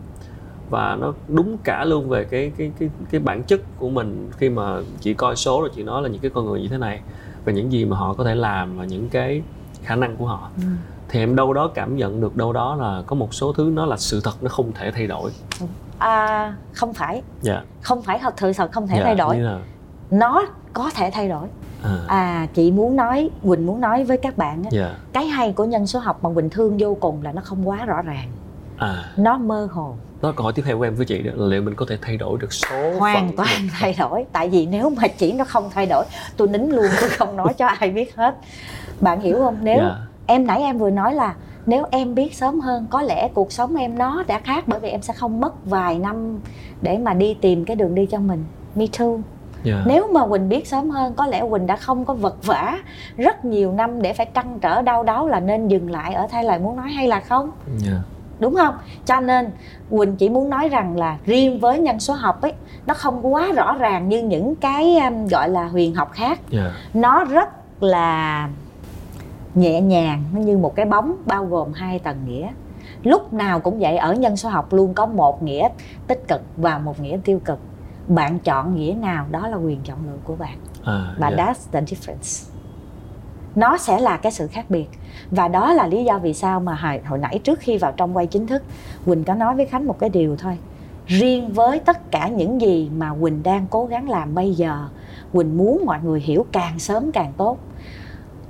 Và 0.69 0.97
nó 1.01 1.13
đúng 1.27 1.57
cả 1.63 1.85
luôn 1.85 2.09
về 2.09 2.23
cái 2.23 2.51
cái 2.57 2.71
cái 2.79 2.89
cái 3.11 3.21
bản 3.21 3.43
chất 3.43 3.61
của 3.77 3.89
mình 3.89 4.29
khi 4.37 4.49
mà 4.49 4.81
chị 4.99 5.13
coi 5.13 5.35
số 5.35 5.61
rồi 5.61 5.69
chị 5.75 5.83
nói 5.83 6.01
là 6.01 6.09
những 6.09 6.21
cái 6.21 6.31
con 6.33 6.45
người 6.45 6.61
như 6.61 6.67
thế 6.67 6.77
này 6.77 7.01
và 7.45 7.51
những 7.51 7.71
gì 7.71 7.85
mà 7.85 7.97
họ 7.97 8.13
có 8.13 8.23
thể 8.23 8.35
làm 8.35 8.77
và 8.77 8.85
những 8.85 9.09
cái 9.09 9.41
khả 9.83 9.95
năng 9.95 10.15
của 10.15 10.25
họ. 10.25 10.49
Ừ. 10.57 10.63
thì 11.11 11.19
em 11.19 11.35
đâu 11.35 11.53
đó 11.53 11.71
cảm 11.73 11.95
nhận 11.95 12.21
được 12.21 12.37
đâu 12.37 12.53
đó 12.53 12.75
là 12.75 13.03
có 13.07 13.15
một 13.15 13.33
số 13.33 13.53
thứ 13.53 13.71
nó 13.73 13.85
là 13.85 13.97
sự 13.97 14.21
thật 14.23 14.43
nó 14.43 14.49
không 14.49 14.71
thể 14.71 14.91
thay 14.91 15.07
đổi. 15.07 15.31
À, 15.97 16.55
không 16.73 16.93
phải. 16.93 17.21
Dạ. 17.41 17.61
Không 17.81 18.01
phải 18.01 18.19
thật 18.19 18.33
sự 18.37 18.53
thật 18.53 18.71
không 18.71 18.87
thể 18.87 18.95
dạ, 18.97 19.03
thay 19.05 19.15
đổi. 19.15 19.39
nó 20.11 20.45
có 20.73 20.91
thể 20.95 21.09
thay 21.13 21.29
đổi. 21.29 21.47
À, 21.83 21.97
à 22.07 22.47
chị 22.53 22.71
muốn 22.71 22.95
nói 22.95 23.29
quỳnh 23.43 23.65
muốn 23.65 23.81
nói 23.81 24.03
với 24.03 24.17
các 24.17 24.37
bạn 24.37 24.63
á, 24.63 24.69
dạ. 24.73 24.95
cái 25.13 25.25
hay 25.27 25.53
của 25.53 25.65
nhân 25.65 25.87
số 25.87 25.99
học 25.99 26.23
mà 26.23 26.29
quỳnh 26.33 26.49
thương 26.49 26.77
vô 26.79 26.97
cùng 26.99 27.23
là 27.23 27.31
nó 27.31 27.41
không 27.41 27.69
quá 27.69 27.85
rõ 27.85 28.01
ràng. 28.01 28.31
À. 28.77 29.11
Nó 29.17 29.37
mơ 29.37 29.67
hồ. 29.71 29.95
Đó 30.21 30.33
câu 30.35 30.43
hỏi 30.43 30.53
tiếp 30.55 30.63
theo 30.65 30.77
của 30.77 30.83
em 30.83 30.95
với 30.95 31.05
chị 31.05 31.21
đó 31.21 31.31
là 31.35 31.47
liệu 31.47 31.61
mình 31.61 31.75
có 31.75 31.85
thể 31.89 31.97
thay 32.01 32.17
đổi 32.17 32.37
được 32.39 32.53
số 32.53 32.99
hoàn 32.99 33.27
phận 33.27 33.37
toàn 33.37 33.49
mình? 33.61 33.69
thay 33.79 33.95
đổi. 33.99 34.25
Tại 34.31 34.49
vì 34.49 34.65
nếu 34.65 34.89
mà 34.89 35.07
chỉ 35.07 35.33
nó 35.33 35.43
không 35.43 35.69
thay 35.73 35.85
đổi 35.85 36.05
tôi 36.37 36.47
nín 36.47 36.69
luôn 36.69 36.85
tôi 37.01 37.09
không 37.09 37.35
nói 37.35 37.53
cho 37.57 37.67
ai 37.67 37.91
biết 37.91 38.15
hết. 38.15 38.35
Bạn 38.99 39.21
hiểu 39.21 39.37
không? 39.39 39.57
Nếu 39.61 39.77
Dạ. 39.79 39.95
Em 40.25 40.47
nãy 40.47 40.61
em 40.61 40.77
vừa 40.77 40.89
nói 40.89 41.13
là 41.13 41.35
nếu 41.65 41.85
em 41.91 42.15
biết 42.15 42.35
sớm 42.35 42.59
hơn 42.59 42.87
có 42.89 43.01
lẽ 43.01 43.27
cuộc 43.33 43.51
sống 43.51 43.75
em 43.75 43.97
nó 43.97 44.23
đã 44.27 44.39
khác 44.39 44.63
bởi 44.67 44.79
vì 44.79 44.89
em 44.89 45.01
sẽ 45.01 45.13
không 45.13 45.41
mất 45.41 45.65
vài 45.65 45.99
năm 45.99 46.39
để 46.81 46.97
mà 46.97 47.13
đi 47.13 47.33
tìm 47.41 47.65
cái 47.65 47.75
đường 47.75 47.95
đi 47.95 48.05
cho 48.05 48.19
mình 48.19 48.45
me 48.75 48.85
too 48.99 49.05
Dạ. 49.63 49.83
nếu 49.85 50.07
mà 50.13 50.27
quỳnh 50.27 50.49
biết 50.49 50.67
sớm 50.67 50.89
hơn 50.89 51.13
có 51.13 51.25
lẽ 51.27 51.43
quỳnh 51.49 51.67
đã 51.67 51.75
không 51.75 52.05
có 52.05 52.13
vật 52.13 52.35
vã 52.45 52.77
rất 53.17 53.45
nhiều 53.45 53.71
năm 53.73 54.01
để 54.01 54.13
phải 54.13 54.25
trăn 54.33 54.59
trở 54.61 54.81
đau 54.81 55.03
đáu 55.03 55.27
là 55.27 55.39
nên 55.39 55.67
dừng 55.67 55.91
lại 55.91 56.13
ở 56.13 56.27
thay 56.31 56.43
lời 56.43 56.59
muốn 56.59 56.75
nói 56.75 56.89
hay 56.91 57.07
là 57.07 57.19
không 57.19 57.51
Dạ. 57.77 57.91
đúng 58.39 58.55
không 58.55 58.75
cho 59.05 59.19
nên 59.19 59.49
quỳnh 59.89 60.15
chỉ 60.15 60.29
muốn 60.29 60.49
nói 60.49 60.69
rằng 60.69 60.97
là 60.97 61.17
riêng 61.25 61.59
với 61.59 61.79
nhân 61.79 61.99
số 61.99 62.13
học 62.13 62.41
ấy 62.41 62.53
nó 62.85 62.93
không 62.93 63.33
quá 63.33 63.51
rõ 63.55 63.75
ràng 63.79 64.09
như 64.09 64.21
những 64.21 64.55
cái 64.55 64.97
um, 64.97 65.27
gọi 65.27 65.49
là 65.49 65.67
huyền 65.67 65.95
học 65.95 66.11
khác 66.13 66.39
Dạ. 66.49 66.71
nó 66.93 67.23
rất 67.23 67.49
là 67.83 68.49
nhẹ 69.55 69.81
nhàng 69.81 70.23
nó 70.33 70.39
như 70.39 70.57
một 70.57 70.75
cái 70.75 70.85
bóng 70.85 71.15
bao 71.25 71.45
gồm 71.45 71.73
hai 71.73 71.99
tầng 71.99 72.17
nghĩa. 72.27 72.49
Lúc 73.03 73.33
nào 73.33 73.59
cũng 73.59 73.79
vậy 73.79 73.97
ở 73.97 74.13
nhân 74.13 74.37
số 74.37 74.49
học 74.49 74.73
luôn 74.73 74.93
có 74.93 75.05
một 75.05 75.43
nghĩa 75.43 75.69
tích 76.07 76.27
cực 76.27 76.41
và 76.57 76.77
một 76.77 76.99
nghĩa 76.99 77.17
tiêu 77.23 77.39
cực. 77.45 77.59
Bạn 78.07 78.39
chọn 78.39 78.75
nghĩa 78.75 78.93
nào 78.93 79.25
đó 79.31 79.47
là 79.47 79.57
quyền 79.57 79.81
chọn 79.83 79.97
lựa 80.07 80.17
của 80.23 80.35
bạn. 80.35 80.57
À, 80.83 81.15
và 81.19 81.31
dạ. 81.37 81.45
that's 81.45 81.71
the 81.71 81.81
difference. 81.81 82.51
Nó 83.55 83.77
sẽ 83.77 83.99
là 83.99 84.17
cái 84.17 84.31
sự 84.31 84.47
khác 84.47 84.65
biệt. 84.69 84.87
Và 85.31 85.47
đó 85.47 85.73
là 85.73 85.87
lý 85.87 86.03
do 86.03 86.19
vì 86.19 86.33
sao 86.33 86.59
mà 86.59 86.75
hồi, 86.75 87.01
hồi 87.05 87.19
nãy 87.19 87.39
trước 87.43 87.59
khi 87.59 87.77
vào 87.77 87.91
trong 87.91 88.17
quay 88.17 88.27
chính 88.27 88.47
thức 88.47 88.63
quỳnh 89.05 89.23
có 89.23 89.33
nói 89.33 89.55
với 89.55 89.65
khánh 89.65 89.87
một 89.87 89.99
cái 89.99 90.09
điều 90.09 90.35
thôi. 90.35 90.57
Riêng 91.07 91.53
với 91.53 91.79
tất 91.79 92.11
cả 92.11 92.27
những 92.27 92.61
gì 92.61 92.89
mà 92.97 93.13
quỳnh 93.21 93.43
đang 93.43 93.67
cố 93.69 93.85
gắng 93.85 94.09
làm 94.09 94.35
bây 94.35 94.53
giờ 94.53 94.87
quỳnh 95.33 95.57
muốn 95.57 95.85
mọi 95.85 95.99
người 96.03 96.19
hiểu 96.19 96.45
càng 96.51 96.79
sớm 96.79 97.11
càng 97.11 97.33
tốt 97.37 97.57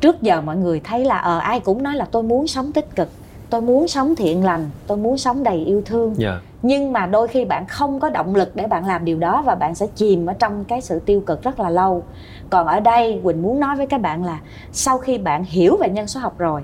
trước 0.01 0.21
giờ 0.21 0.41
mọi 0.41 0.57
người 0.57 0.81
thấy 0.83 1.05
là 1.05 1.17
ờ 1.17 1.37
ai 1.37 1.59
cũng 1.59 1.83
nói 1.83 1.95
là 1.95 2.05
tôi 2.11 2.23
muốn 2.23 2.47
sống 2.47 2.71
tích 2.71 2.95
cực 2.95 3.09
tôi 3.51 3.61
muốn 3.61 3.87
sống 3.87 4.15
thiện 4.15 4.43
lành 4.43 4.69
tôi 4.87 4.97
muốn 4.97 5.17
sống 5.17 5.43
đầy 5.43 5.57
yêu 5.57 5.81
thương. 5.85 6.15
Dạ. 6.17 6.39
nhưng 6.61 6.93
mà 6.93 7.05
đôi 7.05 7.27
khi 7.27 7.45
bạn 7.45 7.65
không 7.65 7.99
có 7.99 8.09
động 8.09 8.35
lực 8.35 8.55
để 8.55 8.67
bạn 8.67 8.85
làm 8.85 9.05
điều 9.05 9.19
đó 9.19 9.43
và 9.45 9.55
bạn 9.55 9.75
sẽ 9.75 9.87
chìm 9.95 10.25
ở 10.25 10.33
trong 10.33 10.63
cái 10.63 10.81
sự 10.81 10.99
tiêu 10.99 11.21
cực 11.25 11.43
rất 11.43 11.59
là 11.59 11.69
lâu. 11.69 12.03
Còn 12.49 12.67
ở 12.67 12.79
đây 12.79 13.21
quỳnh 13.23 13.41
muốn 13.41 13.59
nói 13.59 13.75
với 13.75 13.87
các 13.87 14.01
bạn 14.01 14.25
là 14.25 14.39
sau 14.71 14.97
khi 14.97 15.17
bạn 15.17 15.43
hiểu 15.43 15.77
về 15.77 15.89
nhân 15.89 16.07
số 16.07 16.19
học 16.19 16.37
rồi 16.37 16.61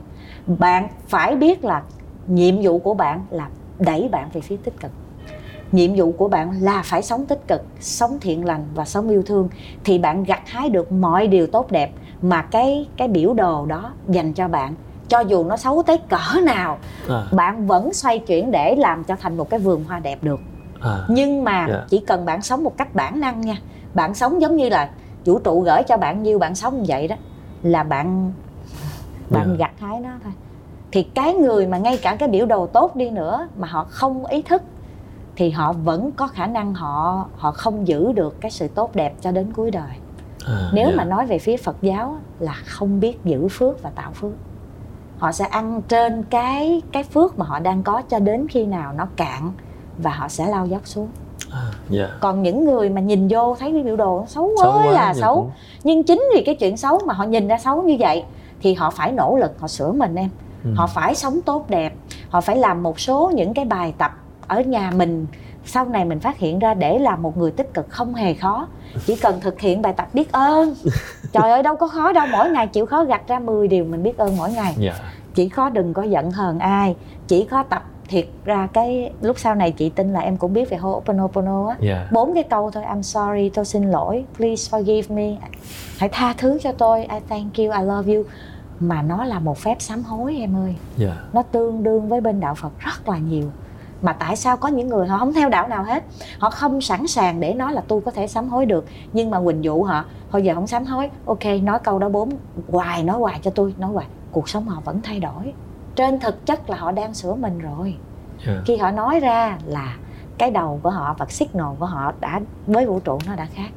bạn 0.48 0.88
phải 1.08 1.36
biết 1.36 1.66
là 1.66 1.82
nhiệm 2.28 2.56
vụ 2.62 2.80
của 2.80 2.94
bạn 2.94 3.26
là 3.30 3.50
đẩy 3.80 4.10
bạn 4.12 4.30
về 4.34 4.42
phía 4.42 4.58
tích 4.64 4.80
cực. 4.80 4.92
Nhiệm 5.72 5.92
vụ 5.96 6.12
của 6.12 6.28
bạn 6.28 6.52
là 6.62 6.82
phải 6.86 7.02
sống 7.02 7.26
tích 7.26 7.48
cực 7.48 7.62
sống 7.80 8.18
thiện 8.22 8.46
lành 8.46 8.66
và 8.76 8.86
sống 8.86 9.10
yêu 9.10 9.24
thương 9.26 9.50
thì 9.84 10.00
bạn 10.00 10.24
gặt 10.24 10.42
hái 10.46 10.70
được 10.70 10.92
mọi 10.92 11.28
điều 11.28 11.48
tốt 11.48 11.72
đẹp 11.72 11.92
mà 12.22 12.42
cái 12.42 12.88
cái 12.98 13.08
biểu 13.08 13.34
đồ 13.34 13.66
đó 13.66 13.92
dành 14.08 14.34
cho 14.34 14.48
bạn 14.48 14.74
cho 15.10 15.20
dù 15.20 15.44
nó 15.44 15.58
xấu 15.58 15.84
tới 15.84 15.98
cỡ 15.98 16.40
nào 16.44 16.78
À, 17.10 17.24
bạn 17.32 17.68
vẫn 17.68 17.94
xoay 17.94 18.20
chuyển 18.20 18.52
để 18.52 18.76
làm 18.76 19.04
cho 19.04 19.16
thành 19.22 19.38
một 19.38 19.50
cái 19.50 19.60
vườn 19.60 19.84
hoa 19.84 20.00
đẹp 20.00 20.20
được. 20.24 20.40
À, 20.82 20.98
nhưng 21.10 21.44
mà 21.44 21.66
Dạ. 21.70 21.86
chỉ 21.90 22.00
cần 22.08 22.26
bạn 22.26 22.42
sống 22.42 22.64
một 22.64 22.78
cách 22.78 22.96
bản 22.96 23.20
năng 23.20 23.42
nha 23.42 23.56
bạn 23.94 24.14
sống 24.14 24.42
giống 24.42 24.56
như 24.58 24.70
là 24.70 24.90
vũ 25.26 25.40
trụ 25.40 25.62
gửi 25.62 25.84
cho 25.88 25.98
bạn 25.98 26.24
nhiêu 26.24 26.40
bạn 26.40 26.56
sống 26.56 26.78
như 26.78 26.84
vậy 26.88 27.08
đó 27.08 27.16
là 27.64 27.84
bạn 27.84 28.32
bạn 29.30 29.48
Dạ. 29.50 29.56
gặt 29.58 29.72
hái 29.80 30.00
nó 30.00 30.10
thôi. 30.24 30.34
Thì 30.92 31.04
cái 31.04 31.34
người 31.34 31.68
mà 31.68 31.78
ngay 31.78 31.98
cả 31.98 32.16
cái 32.16 32.30
biểu 32.30 32.46
đồ 32.46 32.68
tốt 32.68 32.96
đi 32.96 33.10
nữa 33.10 33.48
mà 33.58 33.68
họ 33.68 33.86
không 33.90 34.26
ý 34.26 34.42
thức 34.42 34.62
thì 35.36 35.50
họ 35.50 35.74
vẫn 35.74 36.12
có 36.12 36.28
khả 36.28 36.48
năng 36.48 36.74
họ 36.74 37.26
họ 37.38 37.52
không 37.52 37.88
giữ 37.88 38.12
được 38.12 38.42
cái 38.42 38.52
sự 38.52 38.68
tốt 38.68 38.96
đẹp 38.96 39.14
cho 39.22 39.32
đến 39.32 39.54
cuối 39.56 39.72
đời 39.72 39.90
à, 40.48 40.70
nếu 40.74 40.90
dạ. 40.90 40.96
mà 40.96 41.04
nói 41.04 41.26
về 41.26 41.40
phía 41.40 41.58
Phật 41.58 41.76
giáo 41.82 42.18
là 42.40 42.54
không 42.66 43.00
biết 43.00 43.18
giữ 43.24 43.48
phước 43.48 43.84
và 43.84 43.90
tạo 43.90 44.12
phước 44.12 44.32
họ 45.18 45.32
sẽ 45.32 45.46
ăn 45.46 45.82
trên 45.88 46.24
cái 46.24 46.82
cái 46.92 47.04
phước 47.04 47.40
mà 47.40 47.46
họ 47.46 47.60
đang 47.60 47.84
có 47.84 48.02
cho 48.02 48.20
đến 48.20 48.48
khi 48.50 48.66
nào 48.66 48.94
nó 48.94 49.08
cạn 49.16 49.52
và 49.98 50.12
họ 50.12 50.28
sẽ 50.28 50.48
lao 50.48 50.66
dốc 50.68 50.82
xuống 50.86 51.08
à, 51.52 51.62
dạ. 51.90 52.08
còn 52.20 52.44
những 52.44 52.66
người 52.66 52.90
mà 52.90 53.02
nhìn 53.02 53.28
vô 53.28 53.56
thấy 53.60 53.72
cái 53.72 53.84
biểu 53.84 53.96
đồ 53.96 54.20
nó 54.20 54.26
xấu 54.26 54.52
Xấu 54.62 54.72
quá, 54.78 54.86
là 54.86 55.14
dạ 55.16 55.22
xấu 55.22 55.36
cũng- 55.36 55.52
nhưng 55.84 56.04
chính 56.04 56.24
vì 56.36 56.44
cái 56.46 56.56
chuyện 56.56 56.78
xấu 56.78 57.00
mà 57.06 57.14
họ 57.14 57.24
nhìn 57.24 57.48
ra 57.48 57.58
xấu 57.58 57.84
như 57.84 57.96
vậy 58.00 58.24
thì 58.62 58.74
họ 58.74 58.90
phải 58.90 59.12
nỗ 59.12 59.38
lực 59.38 59.60
họ 59.60 59.68
sửa 59.68 59.92
mình 59.92 60.16
em 60.16 60.30
Ừ. 60.64 60.70
họ 60.76 60.88
phải 60.88 61.16
sống 61.16 61.42
tốt 61.42 61.66
đẹp 61.70 61.94
họ 62.30 62.42
phải 62.42 62.56
làm 62.58 62.84
một 62.84 63.00
số 63.00 63.32
những 63.36 63.54
cái 63.54 63.66
bài 63.66 63.94
tập 63.98 64.12
ở 64.48 64.62
nhà 64.62 64.92
mình 64.96 65.26
sau 65.68 65.86
này 65.86 66.06
mình 66.06 66.20
phát 66.20 66.38
hiện 66.38 66.60
ra 66.60 66.74
để 66.74 67.00
làm 67.00 67.22
một 67.22 67.38
người 67.38 67.52
tích 67.52 67.74
cực 67.74 67.90
không 67.90 68.14
hề 68.14 68.34
khó. 68.34 68.68
Chỉ 69.06 69.16
cần 69.16 69.40
thực 69.42 69.60
hiện 69.60 69.82
bài 69.82 69.94
tập 69.94 70.08
biết 70.14 70.32
ơn. 70.32 70.76
Trời 71.32 71.52
ơi 71.52 71.64
đâu 71.64 71.76
có 71.76 71.88
khó 71.88 72.12
đâu 72.12 72.28
mỗi 72.32 72.50
ngày 72.50 72.68
chịu 72.68 72.86
khó 72.86 73.04
gặt 73.04 73.22
ra 73.28 73.40
10 73.40 73.68
điều 73.68 73.86
mình 73.86 74.04
biết 74.04 74.18
ơn 74.18 74.38
mỗi 74.38 74.52
ngày. 74.52 74.76
Dạ. 74.78 74.94
Chỉ 75.36 75.50
có 75.50 75.70
đừng 75.70 75.94
có 75.94 76.04
giận 76.04 76.32
hờn 76.32 76.60
ai 76.60 76.96
chỉ 77.28 77.48
có 77.52 77.64
tập 77.64 77.84
thiệt 78.08 78.28
ra 78.46 78.68
cái 78.74 79.12
lúc 79.22 79.40
sau 79.40 79.56
này 79.56 79.72
chị 79.72 79.90
tin 79.90 80.14
là 80.14 80.20
em 80.20 80.38
cũng 80.38 80.54
biết 80.54 80.70
về 80.70 80.78
Ho'oponopono 80.78 81.68
á. 81.68 81.76
Dạ. 81.80 82.08
Bốn 82.12 82.34
cái 82.34 82.44
câu 82.44 82.72
thôi 82.72 82.84
I'm 82.84 83.02
sorry 83.02 83.50
tôi 83.50 83.66
xin 83.66 83.92
lỗi 83.92 84.26
please 84.38 84.78
forgive 84.78 85.16
me. 85.16 85.38
Hãy 85.98 86.10
tha 86.10 86.34
thứ 86.38 86.60
cho 86.64 86.72
tôi 86.72 87.00
I 87.02 87.20
thank 87.30 87.58
you 87.58 87.66
I 87.66 87.84
love 87.84 88.16
you. 88.16 88.24
Mà 88.80 89.02
nó 89.02 89.26
là 89.26 89.40
một 89.40 89.58
phép 89.58 89.76
sám 89.80 90.04
hối 90.04 90.38
em 90.38 90.56
ơi. 90.56 90.76
Dạ. 90.98 91.18
Nó 91.34 91.42
tương 91.42 91.84
đương 91.84 92.10
với 92.10 92.22
bên 92.22 92.40
đạo 92.40 92.56
Phật 92.56 92.80
rất 92.80 93.10
là 93.10 93.18
nhiều 93.18 93.52
mà 94.02 94.14
tại 94.14 94.36
sao 94.36 94.58
có 94.58 94.68
những 94.68 94.88
người 94.88 95.08
họ 95.08 95.18
không 95.18 95.34
theo 95.34 95.50
đạo 95.50 95.68
nào 95.68 95.84
hết? 95.84 96.04
Họ 96.40 96.50
không 96.50 96.82
sẵn 96.82 97.08
sàng 97.08 97.40
để 97.40 97.54
nói 97.54 97.74
là 97.74 97.82
tôi 97.88 98.02
có 98.02 98.12
thể 98.12 98.28
sám 98.28 98.50
hối 98.50 98.66
được. 98.66 98.86
Nhưng 99.14 99.30
mà 99.30 99.42
quỳnh 99.42 99.64
dụ 99.64 99.84
họ 99.84 100.06
thôi 100.32 100.44
giờ 100.44 100.56
không 100.56 100.68
sám 100.68 100.86
hối. 100.86 101.10
Ok 101.26 101.46
nói 101.64 101.80
câu 101.84 102.00
đó 102.00 102.10
bốn 102.10 102.30
hoài 102.70 103.04
nói 103.04 103.18
hoài 103.18 103.40
cho 103.44 103.52
tôi 103.52 103.74
nói 103.78 103.92
hoài. 103.92 104.08
Cuộc 104.32 104.50
sống 104.50 104.68
họ 104.68 104.82
vẫn 104.86 105.00
thay 105.04 105.20
đổi. 105.20 105.54
Trên 105.96 106.20
thực 106.20 106.46
chất 106.46 106.70
là 106.70 106.78
họ 106.78 106.92
đang 106.92 107.14
sửa 107.14 107.34
mình 107.34 107.60
rồi. 107.60 107.96
Yeah. 108.48 108.60
khi 108.66 108.78
họ 108.78 108.92
nói 108.92 109.20
ra 109.20 109.58
là 109.66 109.96
cái 110.38 110.52
đầu 110.52 110.80
của 110.84 110.90
họ 110.90 111.16
và 111.18 111.26
signal 111.30 111.68
của 111.80 111.86
họ 111.86 112.14
đã 112.20 112.40
với 112.68 112.86
vũ 112.86 113.00
trụ 113.00 113.20
nó 113.28 113.36
đã 113.36 113.48
khác. 113.54 113.70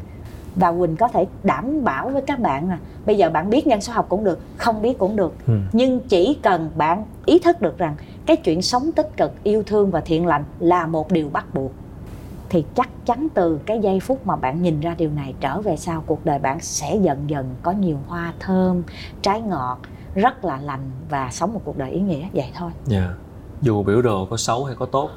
Và 0.56 0.72
quỳnh 0.72 0.96
có 0.96 1.08
thể 1.08 1.26
đảm 1.42 1.84
bảo 1.84 2.08
với 2.08 2.22
các 2.22 2.38
bạn 2.38 2.68
là 2.68 2.78
bây 3.06 3.16
giờ 3.16 3.30
bạn 3.30 3.50
biết 3.50 3.66
nhân 3.66 3.80
số 3.80 3.92
học 3.92 4.06
cũng 4.08 4.24
được 4.24 4.40
không 4.56 4.82
biết 4.82 4.98
cũng 4.98 5.16
được. 5.16 5.34
Ừ. 5.46 5.58
nhưng 5.72 6.00
chỉ 6.00 6.38
cần 6.42 6.70
bạn 6.76 7.04
ý 7.26 7.38
thức 7.38 7.60
được 7.60 7.78
rằng 7.78 7.94
cái 8.26 8.36
chuyện 8.36 8.62
sống 8.62 8.92
tích 8.92 9.10
cực 9.16 9.32
yêu 9.42 9.62
thương 9.66 9.90
và 9.90 10.00
thiện 10.00 10.26
lành 10.26 10.44
là 10.58 10.86
một 10.86 11.12
điều 11.12 11.28
bắt 11.28 11.54
buộc. 11.54 11.72
Thì 12.48 12.64
chắc 12.74 12.88
chắn 13.06 13.28
từ 13.34 13.60
cái 13.66 13.80
giây 13.80 14.00
phút 14.00 14.26
mà 14.26 14.36
bạn 14.36 14.62
nhìn 14.62 14.80
ra 14.80 14.94
điều 14.98 15.10
này 15.10 15.34
trở 15.40 15.60
về 15.60 15.76
sau 15.76 16.04
cuộc 16.06 16.24
đời 16.24 16.38
bạn 16.38 16.60
sẽ 16.60 16.96
dần 17.02 17.30
dần 17.30 17.54
có 17.62 17.72
nhiều 17.72 17.98
hoa 18.06 18.32
thơm 18.40 18.82
trái 19.22 19.40
ngọt 19.40 19.78
rất 20.14 20.44
là 20.44 20.56
lành 20.60 20.90
và 21.08 21.28
sống 21.32 21.52
một 21.52 21.60
cuộc 21.64 21.78
đời 21.78 21.90
ý 21.90 22.00
nghĩa. 22.00 22.28
Vậy 22.32 22.50
thôi. 22.54 22.70
Yeah. 22.90 23.02
Dạ. 23.02 23.14
dù 23.62 23.82
biểu 23.82 24.02
đồ 24.02 24.26
có 24.30 24.36
xấu 24.36 24.64
hay 24.64 24.74
có 24.74 24.86
tốt 24.86 25.10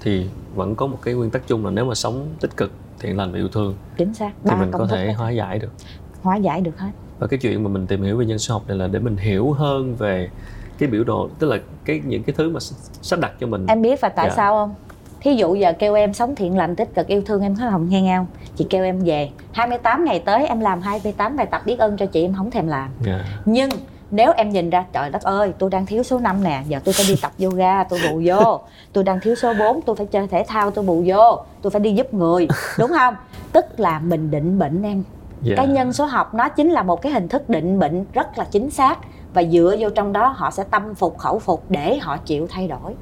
thì 0.00 0.26
vẫn 0.54 0.74
có 0.74 0.86
một 0.86 0.98
cái 1.02 1.14
nguyên 1.14 1.30
tắc 1.30 1.46
chung 1.46 1.64
là 1.64 1.70
nếu 1.70 1.84
mà 1.84 1.94
sống 1.94 2.26
tích 2.40 2.56
cực 2.56 2.72
thiện 2.98 3.16
lành 3.16 3.32
và 3.32 3.38
yêu 3.38 3.48
thương 3.48 3.74
chính 3.96 4.14
xác. 4.14 4.32
thì 4.44 4.56
mình 4.60 4.70
có 4.72 4.86
thể 4.86 5.12
hóa 5.12 5.30
giải 5.30 5.58
được. 5.58 5.72
Hóa 6.22 6.36
giải 6.36 6.60
được 6.60 6.78
hết. 6.78 6.90
Và 7.18 7.26
cái 7.26 7.38
chuyện 7.38 7.62
mà 7.62 7.70
mình 7.70 7.86
tìm 7.86 8.02
hiểu 8.02 8.16
về 8.16 8.26
nhân 8.26 8.38
số 8.38 8.54
học 8.54 8.62
này 8.68 8.76
là 8.76 8.88
để 8.88 8.98
mình 8.98 9.16
hiểu 9.16 9.52
hơn 9.52 9.96
về 9.96 10.30
cái 10.82 10.90
biểu 10.90 11.04
đồ 11.04 11.28
tức 11.38 11.50
là 11.50 11.58
cái 11.84 12.02
những 12.06 12.22
cái 12.22 12.34
thứ 12.38 12.50
mà 12.50 12.60
sắp 13.02 13.20
đặt 13.20 13.32
cho 13.40 13.46
mình 13.46 13.66
em 13.66 13.82
biết 13.82 14.00
và 14.00 14.08
tại 14.08 14.28
dạ. 14.28 14.36
sao 14.36 14.54
không 14.54 14.74
thí 15.20 15.34
dụ 15.34 15.54
giờ 15.54 15.72
kêu 15.78 15.94
em 15.94 16.14
sống 16.14 16.34
thiện 16.34 16.56
lành 16.56 16.76
tích 16.76 16.94
cực 16.94 17.06
yêu 17.06 17.22
thương 17.26 17.42
em 17.42 17.56
có 17.56 17.70
không 17.70 17.88
nghe 17.88 18.16
không 18.16 18.26
chị 18.56 18.66
kêu 18.70 18.84
em 18.84 19.00
về 19.04 19.30
28 19.52 20.04
ngày 20.04 20.18
tới 20.18 20.46
em 20.46 20.60
làm 20.60 20.80
28 20.80 21.36
bài 21.36 21.46
tập 21.46 21.62
biết 21.66 21.78
ơn 21.78 21.96
cho 21.96 22.06
chị 22.06 22.22
em 22.22 22.34
không 22.34 22.50
thèm 22.50 22.66
làm 22.66 22.90
yeah. 23.06 23.20
Dạ. 23.20 23.36
nhưng 23.44 23.70
nếu 24.10 24.32
em 24.36 24.50
nhìn 24.50 24.70
ra 24.70 24.84
trời 24.92 25.10
đất 25.10 25.22
ơi 25.22 25.52
tôi 25.58 25.70
đang 25.70 25.86
thiếu 25.86 26.02
số 26.02 26.18
5 26.18 26.44
nè 26.44 26.62
giờ 26.68 26.80
tôi 26.84 26.94
phải 26.94 27.06
đi 27.08 27.16
tập 27.22 27.32
yoga 27.42 27.84
tôi 27.84 28.00
bù 28.10 28.22
vô 28.24 28.60
tôi 28.92 29.04
đang 29.04 29.20
thiếu 29.20 29.34
số 29.34 29.54
4 29.58 29.82
tôi 29.82 29.96
phải 29.96 30.06
chơi 30.06 30.26
thể 30.26 30.44
thao 30.48 30.70
tôi 30.70 30.84
bù 30.84 31.04
vô 31.06 31.38
tôi 31.62 31.70
phải 31.70 31.80
đi 31.80 31.90
giúp 31.90 32.14
người 32.14 32.48
đúng 32.78 32.90
không 32.98 33.14
tức 33.52 33.80
là 33.80 33.98
mình 33.98 34.30
định 34.30 34.58
bệnh 34.58 34.82
em 34.82 34.92
yeah. 34.92 35.04
Dạ. 35.42 35.54
cái 35.56 35.66
nhân 35.66 35.92
số 35.92 36.04
học 36.04 36.34
nó 36.34 36.48
chính 36.48 36.70
là 36.70 36.82
một 36.82 37.02
cái 37.02 37.12
hình 37.12 37.28
thức 37.28 37.48
định 37.48 37.78
bệnh 37.78 38.04
rất 38.12 38.38
là 38.38 38.44
chính 38.50 38.70
xác 38.70 38.98
và 39.34 39.42
dựa 39.42 39.76
vô 39.78 39.88
trong 39.90 40.12
đó, 40.12 40.34
họ 40.36 40.50
sẽ 40.50 40.64
tâm 40.64 40.94
phục, 40.94 41.18
khẩu 41.18 41.38
phục 41.38 41.64
để 41.68 41.98
họ 41.98 42.16
chịu 42.16 42.46
thay 42.50 42.68
đổi. 42.68 42.94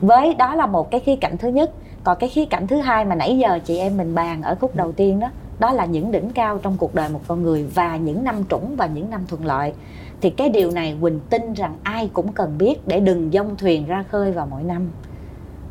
Với, 0.00 0.34
đó 0.34 0.54
là 0.54 0.66
một 0.66 0.90
cái 0.90 1.00
khía 1.00 1.16
cạnh 1.16 1.38
thứ 1.38 1.48
nhất. 1.48 1.70
Còn 2.04 2.16
cái 2.20 2.28
khía 2.28 2.44
cạnh 2.44 2.66
thứ 2.66 2.76
hai 2.76 3.04
mà 3.04 3.14
nãy 3.14 3.38
giờ 3.38 3.58
chị 3.64 3.78
em 3.78 3.96
mình 3.96 4.14
bàn 4.14 4.42
ở 4.42 4.54
khúc 4.60 4.76
đầu 4.76 4.92
tiên 4.92 5.20
đó 5.20 5.30
đó 5.58 5.72
là 5.72 5.84
những 5.84 6.10
đỉnh 6.10 6.30
cao 6.30 6.58
trong 6.58 6.76
cuộc 6.78 6.94
đời 6.94 7.08
một 7.08 7.20
con 7.28 7.42
người 7.42 7.66
và 7.74 7.96
những 7.96 8.24
năm 8.24 8.44
trũng 8.50 8.76
và 8.76 8.86
những 8.86 9.10
năm 9.10 9.24
thuận 9.28 9.46
lợi. 9.46 9.72
Thì 10.20 10.30
cái 10.30 10.48
điều 10.48 10.70
này 10.70 10.96
quỳnh 11.00 11.20
tin 11.30 11.52
rằng 11.52 11.76
ai 11.82 12.10
cũng 12.12 12.32
cần 12.32 12.58
biết 12.58 12.86
để 12.86 13.00
đừng 13.00 13.30
dông 13.32 13.56
thuyền 13.56 13.86
ra 13.86 14.04
khơi 14.10 14.32
vào 14.32 14.46
mỗi 14.50 14.62
năm. 14.62 14.90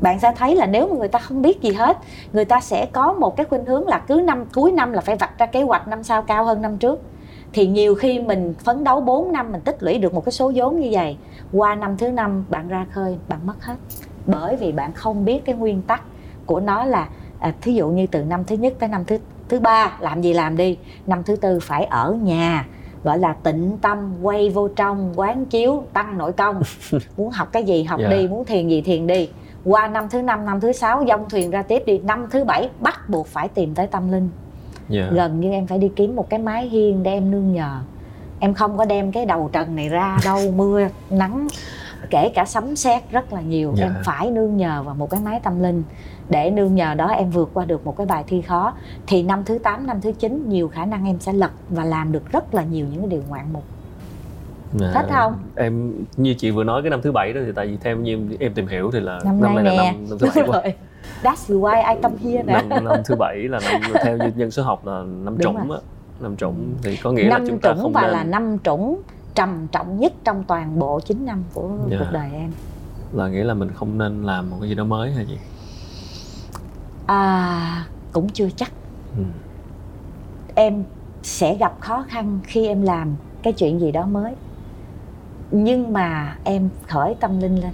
Bạn 0.02 0.20
sẽ 0.20 0.34
thấy 0.38 0.56
là 0.56 0.66
nếu 0.66 0.88
mà 0.88 0.96
người 0.96 1.08
ta 1.08 1.20
không 1.20 1.42
biết 1.42 1.62
gì 1.62 1.72
hết, 1.72 1.98
người 2.34 2.46
ta 2.46 2.60
sẽ 2.60 2.86
có 2.86 3.14
một 3.14 3.38
cái 3.38 3.46
khuynh 3.46 3.66
hướng 3.66 3.88
là 3.88 4.00
cứ 4.00 4.22
năm, 4.26 4.46
cuối 4.54 4.72
năm 4.72 4.94
là 4.94 5.02
phải 5.02 5.16
vạch 5.16 5.38
ra 5.38 5.46
kế 5.46 5.62
hoạch 5.62 5.88
năm 5.88 6.04
sau 6.04 6.22
cao 6.22 6.46
hơn 6.46 6.62
năm 6.62 6.78
trước 6.78 7.02
thì 7.54 7.68
nhiều 7.68 7.96
khi 7.96 8.20
mình 8.20 8.54
phấn 8.64 8.84
đấu 8.84 9.02
4 9.02 9.32
năm 9.32 9.52
mình 9.52 9.62
tích 9.62 9.84
lũy 9.84 9.98
được 9.98 10.14
một 10.14 10.26
cái 10.26 10.32
số 10.32 10.52
vốn 10.56 10.80
như 10.80 10.90
vậy 10.92 11.18
qua 11.54 11.76
năm 11.76 11.98
thứ 11.98 12.12
năm 12.12 12.46
bạn 12.50 12.68
ra 12.68 12.86
khơi 12.92 13.18
bạn 13.28 13.40
mất 13.46 13.64
hết. 13.64 13.76
Bởi 14.26 14.56
vì 14.56 14.72
bạn 14.72 14.94
không 14.94 15.26
biết 15.26 15.46
cái 15.46 15.56
nguyên 15.56 15.82
tắc 15.82 16.02
của 16.46 16.60
nó 16.60 16.86
là 16.86 17.10
à, 17.40 17.54
thí 17.62 17.74
dụ 17.74 17.88
như 17.90 18.08
từ 18.08 18.24
năm 18.24 18.44
thứ 18.44 18.56
nhất 18.56 18.74
tới 18.80 18.90
năm 18.90 19.06
thứ 19.06 19.18
thứ 19.50 19.60
ba 19.60 19.98
làm 20.00 20.22
gì 20.22 20.34
làm 20.34 20.58
đi. 20.58 20.78
Năm 21.08 21.24
thứ 21.24 21.36
tư 21.36 21.60
phải 21.62 21.86
ở 21.86 22.18
nhà 22.22 22.66
gọi 23.04 23.20
là 23.20 23.34
tịnh 23.34 23.78
tâm 23.82 24.14
quay 24.22 24.50
vô 24.50 24.68
trong 24.68 25.14
quán 25.16 25.46
chiếu 25.46 25.84
tăng 25.94 26.18
nội 26.18 26.32
công. 26.32 26.62
Muốn 27.18 27.30
học 27.30 27.48
cái 27.52 27.64
gì 27.64 27.84
học 27.84 28.00
yeah. 28.00 28.12
Dạ. 28.12 28.18
đi 28.18 28.28
muốn 28.28 28.46
thiền 28.46 28.68
gì 28.68 28.82
thiền 28.82 29.08
đi. 29.08 29.30
Qua 29.66 29.88
năm 29.88 30.10
thứ 30.10 30.22
năm 30.22 30.46
năm 30.46 30.60
thứ 30.60 30.72
sáu 30.72 31.06
dông 31.08 31.30
thuyền 31.30 31.52
ra 31.52 31.64
tiếp 31.64 31.84
đi. 31.86 31.98
Năm 31.98 32.28
thứ 32.32 32.44
bảy 32.44 32.70
bắt 32.80 33.10
buộc 33.10 33.28
phải 33.28 33.48
tìm 33.48 33.76
tới 33.76 33.88
tâm 33.88 34.12
linh 34.12 34.30
yeah. 34.90 35.10
Dạ. 35.10 35.16
gần 35.16 35.40
như 35.40 35.52
em 35.52 35.68
phải 35.68 35.78
đi 35.78 35.90
kiếm 35.96 36.16
một 36.16 36.30
cái 36.30 36.40
mái 36.40 36.70
hiên 36.70 37.04
để 37.04 37.12
em 37.12 37.32
nương 37.32 37.54
nhờ 37.54 37.80
em 38.40 38.54
không 38.54 38.78
có 38.78 38.86
đem 38.86 39.12
cái 39.12 39.26
đầu 39.26 39.50
trần 39.54 39.76
này 39.76 39.90
ra 39.90 40.18
đâu 40.26 40.52
mưa 40.56 40.88
nắng 41.10 41.48
kể 42.10 42.30
cả 42.36 42.46
sấm 42.46 42.76
sét 42.76 43.12
rất 43.12 43.34
là 43.34 43.42
nhiều 43.42 43.74
yeah. 43.78 43.90
em 43.90 43.94
dạ. 43.96 44.02
phải 44.06 44.32
nương 44.32 44.58
nhờ 44.58 44.84
vào 44.84 44.96
một 44.96 45.10
cái 45.10 45.22
máy 45.26 45.40
tâm 45.44 45.64
linh 45.64 45.84
để 46.30 46.52
nương 46.52 46.76
nhờ 46.76 46.94
đó 46.94 47.08
em 47.08 47.30
vượt 47.30 47.50
qua 47.54 47.66
được 47.66 47.86
một 47.86 47.98
cái 47.98 48.08
bài 48.08 48.24
thi 48.28 48.42
khó 48.42 48.74
thì 49.08 49.24
năm 49.24 49.44
thứ 49.46 49.58
8, 49.58 49.88
năm 49.88 50.02
thứ 50.02 50.12
9 50.12 50.50
nhiều 50.50 50.68
khả 50.68 50.86
năng 50.86 51.06
em 51.06 51.20
sẽ 51.20 51.34
lật 51.34 51.52
và 51.70 51.84
làm 51.84 52.12
được 52.12 52.32
rất 52.32 52.54
là 52.54 52.64
nhiều 52.64 52.86
những 52.92 53.02
cái 53.02 53.10
điều 53.10 53.24
ngoạn 53.30 53.54
mục 53.54 53.64
À, 54.82 54.92
thích 54.94 55.06
không 55.10 55.34
em 55.56 55.94
như 56.18 56.34
chị 56.34 56.52
vừa 56.52 56.64
nói 56.64 56.82
cái 56.82 56.90
năm 56.90 57.02
thứ 57.02 57.12
bảy 57.12 57.34
đó 57.34 57.42
thì 57.46 57.52
tại 57.56 57.68
vì 57.68 57.78
theo 57.82 57.98
như 57.98 58.20
em 58.40 58.54
tìm 58.54 58.68
hiểu 58.68 58.92
thì 58.94 59.00
là 59.00 59.20
năm, 59.26 59.42
năm 59.42 59.56
nay, 59.56 59.64
là 59.64 59.84
năm, 59.84 59.96
năm 60.10 60.30
thứ 60.34 60.42
bảy 60.52 60.76
That's 61.24 61.60
why 61.60 61.96
I 61.96 62.02
come 62.02 62.16
here 62.24 62.44
nè. 62.44 62.54
Năm, 62.54 62.84
năm 62.86 63.02
thứ 63.06 63.16
bảy 63.16 63.38
là 63.38 63.60
năm 63.72 63.82
theo 64.04 64.18
như 64.18 64.32
nhân 64.36 64.52
số 64.52 64.64
học 64.64 64.86
là 64.86 65.04
năm 65.24 65.38
trũng 65.42 65.72
á. 65.72 65.80
Năm 66.20 66.38
trũng 66.38 66.74
thì 66.84 66.98
có 66.98 67.12
nghĩa 67.12 67.28
năm 67.30 67.42
là 67.42 67.48
chúng 67.50 67.60
ta 67.60 67.74
không 67.82 67.94
và 67.94 68.02
nên... 68.02 68.12
là 68.12 68.24
năm 68.24 68.58
trũng 68.64 69.02
trầm 69.36 69.68
trọng 69.72 70.00
nhất 70.00 70.14
trong 70.24 70.44
toàn 70.48 70.80
bộ 70.80 71.00
9 71.00 71.26
năm 71.26 71.44
của 71.54 71.70
yeah. 71.70 71.92
Dạ. 71.92 71.98
cuộc 72.00 72.12
đời 72.12 72.30
em. 72.34 72.52
Là 73.14 73.28
nghĩa 73.28 73.44
là 73.44 73.54
mình 73.54 73.70
không 73.76 73.98
nên 73.98 74.24
làm 74.24 74.50
một 74.50 74.58
cái 74.60 74.70
gì 74.70 74.76
đó 74.76 74.84
mới 74.84 75.12
hay 75.12 75.26
gì 75.26 75.38
à 77.08 77.86
cũng 78.12 78.30
chưa 78.30 78.50
chắc. 78.56 78.72
Ừ. 79.18 79.24
em 80.56 80.84
sẽ 81.24 81.56
gặp 81.56 81.74
khó 81.80 82.06
khăn 82.08 82.40
khi 82.44 82.68
em 82.68 82.82
làm 82.82 83.16
cái 83.44 83.54
chuyện 83.54 83.80
gì 83.80 83.92
đó 83.92 84.06
mới. 84.06 84.34
Nhưng 85.52 85.94
mà 85.94 86.38
em 86.44 86.70
khởi 86.88 87.16
tâm 87.20 87.40
linh 87.40 87.56
lên. 87.56 87.72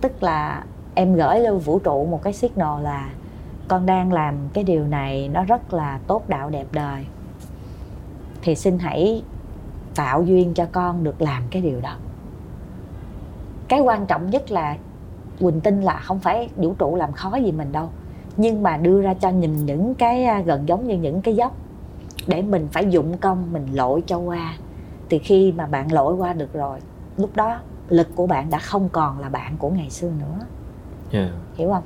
Tức 0.00 0.22
là 0.22 0.64
em 0.94 1.14
gửi 1.14 1.40
lên 1.40 1.58
vũ 1.58 1.78
trụ 1.78 2.06
một 2.06 2.22
cái 2.22 2.32
signal 2.32 2.82
là 2.82 3.10
con 3.68 3.86
đang 3.86 4.12
làm 4.12 4.34
cái 4.52 4.64
điều 4.64 4.86
này 4.86 5.28
nó 5.28 5.44
rất 5.44 5.74
là 5.74 5.98
tốt 6.06 6.28
đạo 6.28 6.50
đẹp 6.50 6.66
đời. 6.72 7.06
Thì 8.42 8.54
xin 8.54 8.78
hãy 8.78 9.22
tạo 9.94 10.22
duyên 10.22 10.54
cho 10.54 10.66
con 10.72 11.04
được 11.04 11.22
làm 11.22 11.42
cái 11.50 11.62
điều 11.62 11.80
đó. 11.80 11.96
Cái 13.68 13.80
quan 13.80 14.06
trọng 14.06 14.30
nhất 14.30 14.50
là 14.50 14.76
quỳnh 15.40 15.60
tin 15.60 15.82
là 15.82 15.98
không 15.98 16.20
phải 16.20 16.48
vũ 16.56 16.74
trụ 16.78 16.96
làm 16.96 17.12
khó 17.12 17.36
gì 17.36 17.52
mình 17.52 17.72
đâu, 17.72 17.88
nhưng 18.36 18.62
mà 18.62 18.76
đưa 18.76 19.02
ra 19.02 19.14
cho 19.14 19.30
nhìn 19.30 19.66
những 19.66 19.94
cái 19.94 20.24
à, 20.24 20.40
gần 20.40 20.68
giống 20.68 20.86
như 20.86 20.96
những 20.96 21.22
cái 21.22 21.36
dốc 21.36 21.56
để 22.26 22.42
mình 22.42 22.68
phải 22.72 22.86
dụng 22.86 23.18
công 23.18 23.52
mình 23.52 23.66
lội 23.72 24.02
cho 24.06 24.18
qua. 24.18 24.54
Thì 25.08 25.18
khi 25.18 25.52
mà 25.52 25.66
bạn 25.66 25.92
lội 25.92 26.14
qua 26.14 26.32
được 26.32 26.52
rồi, 26.52 26.78
lúc 27.16 27.36
đó 27.36 27.58
lực 27.88 28.08
của 28.14 28.26
bạn 28.26 28.50
đã 28.50 28.58
không 28.58 28.88
còn 28.88 29.18
là 29.18 29.28
bạn 29.28 29.56
của 29.58 29.70
ngày 29.70 29.90
xưa 29.90 30.10
nữa 30.20 30.46
yeah. 31.12 31.30
hiểu 31.54 31.70
không 31.70 31.82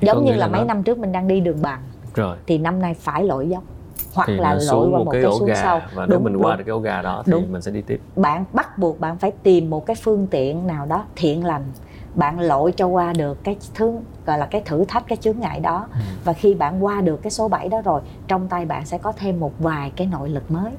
thì 0.00 0.06
giống 0.06 0.24
như 0.24 0.30
là, 0.30 0.36
là 0.36 0.48
mấy 0.48 0.60
nó... 0.60 0.66
năm 0.66 0.82
trước 0.82 0.98
mình 0.98 1.12
đang 1.12 1.28
đi 1.28 1.40
đường 1.40 1.62
bằng 1.62 1.80
rồi 2.14 2.36
thì 2.46 2.58
năm 2.58 2.80
nay 2.80 2.94
phải 2.94 3.24
lội 3.24 3.48
dốc 3.48 3.62
hoặc 4.14 4.26
thì 4.26 4.36
là 4.36 4.54
lội 4.54 4.88
qua 4.90 4.98
một, 4.98 5.10
cái, 5.10 5.22
cái 5.22 5.30
ổ 5.30 5.38
gà 5.38 5.54
sau 5.54 5.80
và 5.94 6.06
nếu 6.06 6.16
đúng, 6.16 6.24
mình 6.24 6.32
đúng. 6.32 6.42
qua 6.42 6.56
được 6.56 6.64
cái 6.66 6.72
ổ 6.72 6.78
gà 6.78 7.02
đó 7.02 7.22
thì 7.26 7.32
đúng. 7.32 7.52
mình 7.52 7.62
sẽ 7.62 7.70
đi 7.70 7.82
tiếp 7.82 8.00
bạn 8.16 8.44
bắt 8.52 8.78
buộc 8.78 9.00
bạn 9.00 9.18
phải 9.18 9.32
tìm 9.42 9.70
một 9.70 9.86
cái 9.86 9.96
phương 10.02 10.26
tiện 10.30 10.66
nào 10.66 10.86
đó 10.86 11.04
thiện 11.16 11.44
lành 11.44 11.62
bạn 12.14 12.40
lội 12.40 12.72
cho 12.72 12.86
qua 12.86 13.12
được 13.12 13.44
cái 13.44 13.56
thứ 13.74 13.92
gọi 14.26 14.38
là 14.38 14.46
cái 14.46 14.62
thử 14.64 14.84
thách 14.84 15.08
cái 15.08 15.16
chướng 15.16 15.40
ngại 15.40 15.60
đó 15.60 15.88
ừ. 15.92 15.98
và 16.24 16.32
khi 16.32 16.54
bạn 16.54 16.84
qua 16.84 17.00
được 17.00 17.22
cái 17.22 17.30
số 17.30 17.48
7 17.48 17.68
đó 17.68 17.82
rồi 17.84 18.00
trong 18.28 18.48
tay 18.48 18.64
bạn 18.64 18.86
sẽ 18.86 18.98
có 18.98 19.12
thêm 19.12 19.40
một 19.40 19.52
vài 19.58 19.92
cái 19.96 20.06
nội 20.06 20.28
lực 20.28 20.50
mới 20.50 20.64
yeah, 20.64 20.74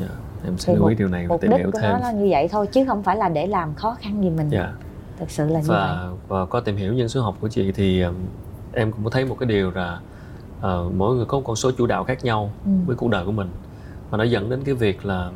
dạ, 0.00 0.08
em 0.44 0.58
sẽ 0.58 0.74
lưu 0.74 0.86
ý 0.86 0.94
điều 0.94 1.08
này 1.08 1.26
và 1.26 1.36
tìm 1.40 1.52
hiểu 1.52 1.70
thêm 1.70 1.92
nó 1.92 1.98
là 1.98 2.12
như 2.12 2.28
vậy 2.30 2.48
thôi 2.48 2.66
chứ 2.66 2.84
không 2.84 3.02
phải 3.02 3.16
là 3.16 3.28
để 3.28 3.46
làm 3.46 3.74
khó 3.74 3.96
khăn 4.00 4.22
gì 4.22 4.30
mình 4.30 4.50
yeah. 4.50 4.68
Thực 5.22 5.30
sự 5.30 5.46
là 5.46 5.60
như 5.60 5.66
và, 5.68 6.06
vậy. 6.08 6.18
và 6.28 6.46
có 6.46 6.60
tìm 6.60 6.76
hiểu 6.76 6.94
nhân 6.94 7.08
số 7.08 7.22
học 7.22 7.36
của 7.40 7.48
chị 7.48 7.72
thì 7.72 8.02
um, 8.02 8.14
em 8.72 8.92
cũng 8.92 9.10
thấy 9.10 9.24
một 9.24 9.36
cái 9.40 9.46
điều 9.46 9.70
là 9.70 10.00
uh, 10.58 10.94
mỗi 10.94 11.16
người 11.16 11.24
có 11.24 11.38
một 11.38 11.44
con 11.46 11.56
số 11.56 11.70
chủ 11.70 11.86
đạo 11.86 12.04
khác 12.04 12.24
nhau 12.24 12.52
ừ. 12.64 12.70
với 12.86 12.96
cuộc 12.96 13.10
đời 13.10 13.24
của 13.24 13.32
mình. 13.32 13.48
Và 14.10 14.18
nó 14.18 14.24
dẫn 14.24 14.50
đến 14.50 14.60
cái 14.64 14.74
việc 14.74 15.06
là 15.06 15.30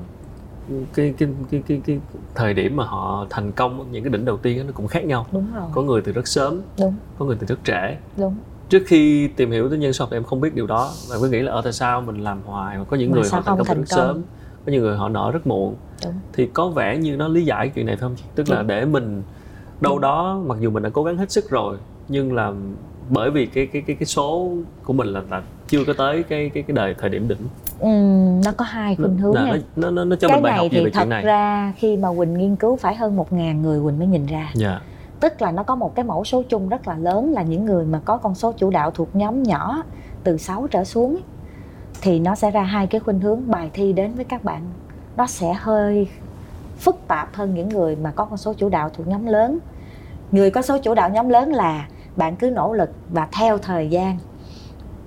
cái 0.94 1.14
cái 1.18 1.28
cái 1.50 1.62
cái 1.68 1.80
cái 1.86 2.00
thời 2.34 2.54
điểm 2.54 2.76
mà 2.76 2.84
họ 2.84 3.26
thành 3.30 3.52
công 3.52 3.92
những 3.92 4.04
cái 4.04 4.12
đỉnh 4.12 4.24
đầu 4.24 4.36
tiên 4.36 4.66
nó 4.66 4.72
cũng 4.72 4.88
khác 4.88 5.04
nhau. 5.04 5.26
Đúng 5.32 5.46
rồi. 5.54 5.68
Có 5.72 5.82
người 5.82 6.00
từ 6.00 6.12
rất 6.12 6.28
sớm 6.28 6.62
đúng. 6.78 6.94
có 7.18 7.24
người 7.24 7.36
từ 7.40 7.46
rất 7.46 7.58
trễ. 7.64 7.96
Đúng. 8.16 8.36
Trước 8.68 8.82
khi 8.86 9.28
tìm 9.28 9.50
hiểu 9.50 9.68
tới 9.68 9.78
nhân 9.78 9.92
số 9.92 10.04
học 10.04 10.12
em 10.12 10.24
không 10.24 10.40
biết 10.40 10.54
điều 10.54 10.66
đó 10.66 10.92
và 11.08 11.16
cứ 11.20 11.28
nghĩ 11.28 11.42
là 11.42 11.52
ở 11.52 11.62
tại 11.62 11.72
sao 11.72 12.00
mình 12.00 12.18
làm 12.18 12.40
hoài 12.44 12.78
mà 12.78 12.84
có 12.84 12.96
những 12.96 13.10
mà 13.10 13.14
người 13.14 13.28
họ 13.30 13.40
thành 13.40 13.58
công 13.58 13.66
từ 13.66 13.74
rất 13.74 13.84
sớm 13.86 14.22
có 14.66 14.72
những 14.72 14.82
người 14.82 14.96
họ 14.96 15.08
nở 15.08 15.30
rất 15.32 15.46
muộn. 15.46 15.74
Đúng. 16.04 16.14
thì 16.32 16.46
có 16.46 16.68
vẻ 16.68 16.98
như 16.98 17.16
nó 17.16 17.28
lý 17.28 17.44
giải 17.44 17.68
chuyện 17.74 17.86
này 17.86 17.96
phải 17.96 18.00
không 18.00 18.16
chị? 18.16 18.24
Tức 18.34 18.50
là 18.50 18.62
để 18.62 18.84
mình 18.84 19.22
đâu 19.80 19.98
đó 19.98 20.40
mặc 20.46 20.58
dù 20.60 20.70
mình 20.70 20.82
đã 20.82 20.90
cố 20.92 21.04
gắng 21.04 21.16
hết 21.16 21.30
sức 21.30 21.50
rồi 21.50 21.76
nhưng 22.08 22.34
là 22.34 22.52
bởi 23.08 23.30
vì 23.30 23.46
cái 23.46 23.66
cái 23.66 23.82
cái 23.86 23.96
cái 23.96 24.06
số 24.06 24.50
của 24.84 24.92
mình 24.92 25.06
là, 25.06 25.22
là 25.30 25.42
chưa 25.68 25.84
có 25.84 25.92
tới 25.98 26.22
cái 26.22 26.50
cái 26.54 26.62
cái 26.62 26.74
đời 26.74 26.94
thời 26.98 27.10
điểm 27.10 27.28
đỉnh 27.28 27.38
ừ, 27.78 27.88
nó 28.44 28.52
có 28.56 28.64
hai 28.64 28.96
khuynh 28.96 29.18
hướng 29.18 29.34
này 29.34 29.62
nó, 29.76 29.90
nó, 29.90 30.04
nó 30.04 30.16
cho 30.16 30.28
cái 30.28 30.36
mình 30.36 30.42
bài 30.42 30.52
này 30.52 30.58
học 30.58 30.68
thì 30.70 30.84
về 30.84 30.90
thật 30.90 31.00
chuyện 31.00 31.08
này 31.08 31.22
ra 31.22 31.72
khi 31.76 31.96
mà 31.96 32.08
quỳnh 32.16 32.34
nghiên 32.34 32.56
cứu 32.56 32.76
phải 32.76 32.94
hơn 32.94 33.16
một 33.16 33.32
ngàn 33.32 33.62
người 33.62 33.80
quỳnh 33.82 33.98
mới 33.98 34.08
nhìn 34.08 34.26
ra 34.26 34.38
yeah. 34.38 34.54
Dạ. 34.54 34.80
tức 35.20 35.42
là 35.42 35.50
nó 35.50 35.62
có 35.62 35.74
một 35.74 35.94
cái 35.94 36.04
mẫu 36.04 36.24
số 36.24 36.42
chung 36.48 36.68
rất 36.68 36.88
là 36.88 36.96
lớn 36.96 37.32
là 37.32 37.42
những 37.42 37.64
người 37.64 37.84
mà 37.84 38.00
có 38.04 38.16
con 38.16 38.34
số 38.34 38.52
chủ 38.52 38.70
đạo 38.70 38.90
thuộc 38.90 39.16
nhóm 39.16 39.42
nhỏ 39.42 39.82
từ 40.24 40.36
6 40.36 40.66
trở 40.70 40.84
xuống 40.84 41.16
thì 42.02 42.18
nó 42.18 42.34
sẽ 42.34 42.50
ra 42.50 42.62
hai 42.62 42.86
cái 42.86 43.00
khuynh 43.00 43.20
hướng 43.20 43.50
bài 43.50 43.70
thi 43.72 43.92
đến 43.92 44.14
với 44.14 44.24
các 44.24 44.44
bạn 44.44 44.62
nó 45.16 45.26
sẽ 45.26 45.52
hơi 45.52 46.08
phức 46.78 46.96
tạp 47.08 47.34
hơn 47.34 47.54
những 47.54 47.68
người 47.68 47.96
mà 47.96 48.10
có 48.10 48.24
con 48.24 48.36
số 48.36 48.54
chủ 48.54 48.68
đạo 48.68 48.90
thuộc 48.94 49.08
nhóm 49.08 49.26
lớn. 49.26 49.58
Người 50.32 50.50
có 50.50 50.62
số 50.62 50.78
chủ 50.78 50.94
đạo 50.94 51.10
nhóm 51.10 51.28
lớn 51.28 51.52
là 51.52 51.88
bạn 52.16 52.36
cứ 52.36 52.50
nỗ 52.50 52.72
lực 52.72 52.90
và 53.10 53.28
theo 53.32 53.58
thời 53.58 53.88
gian. 53.88 54.18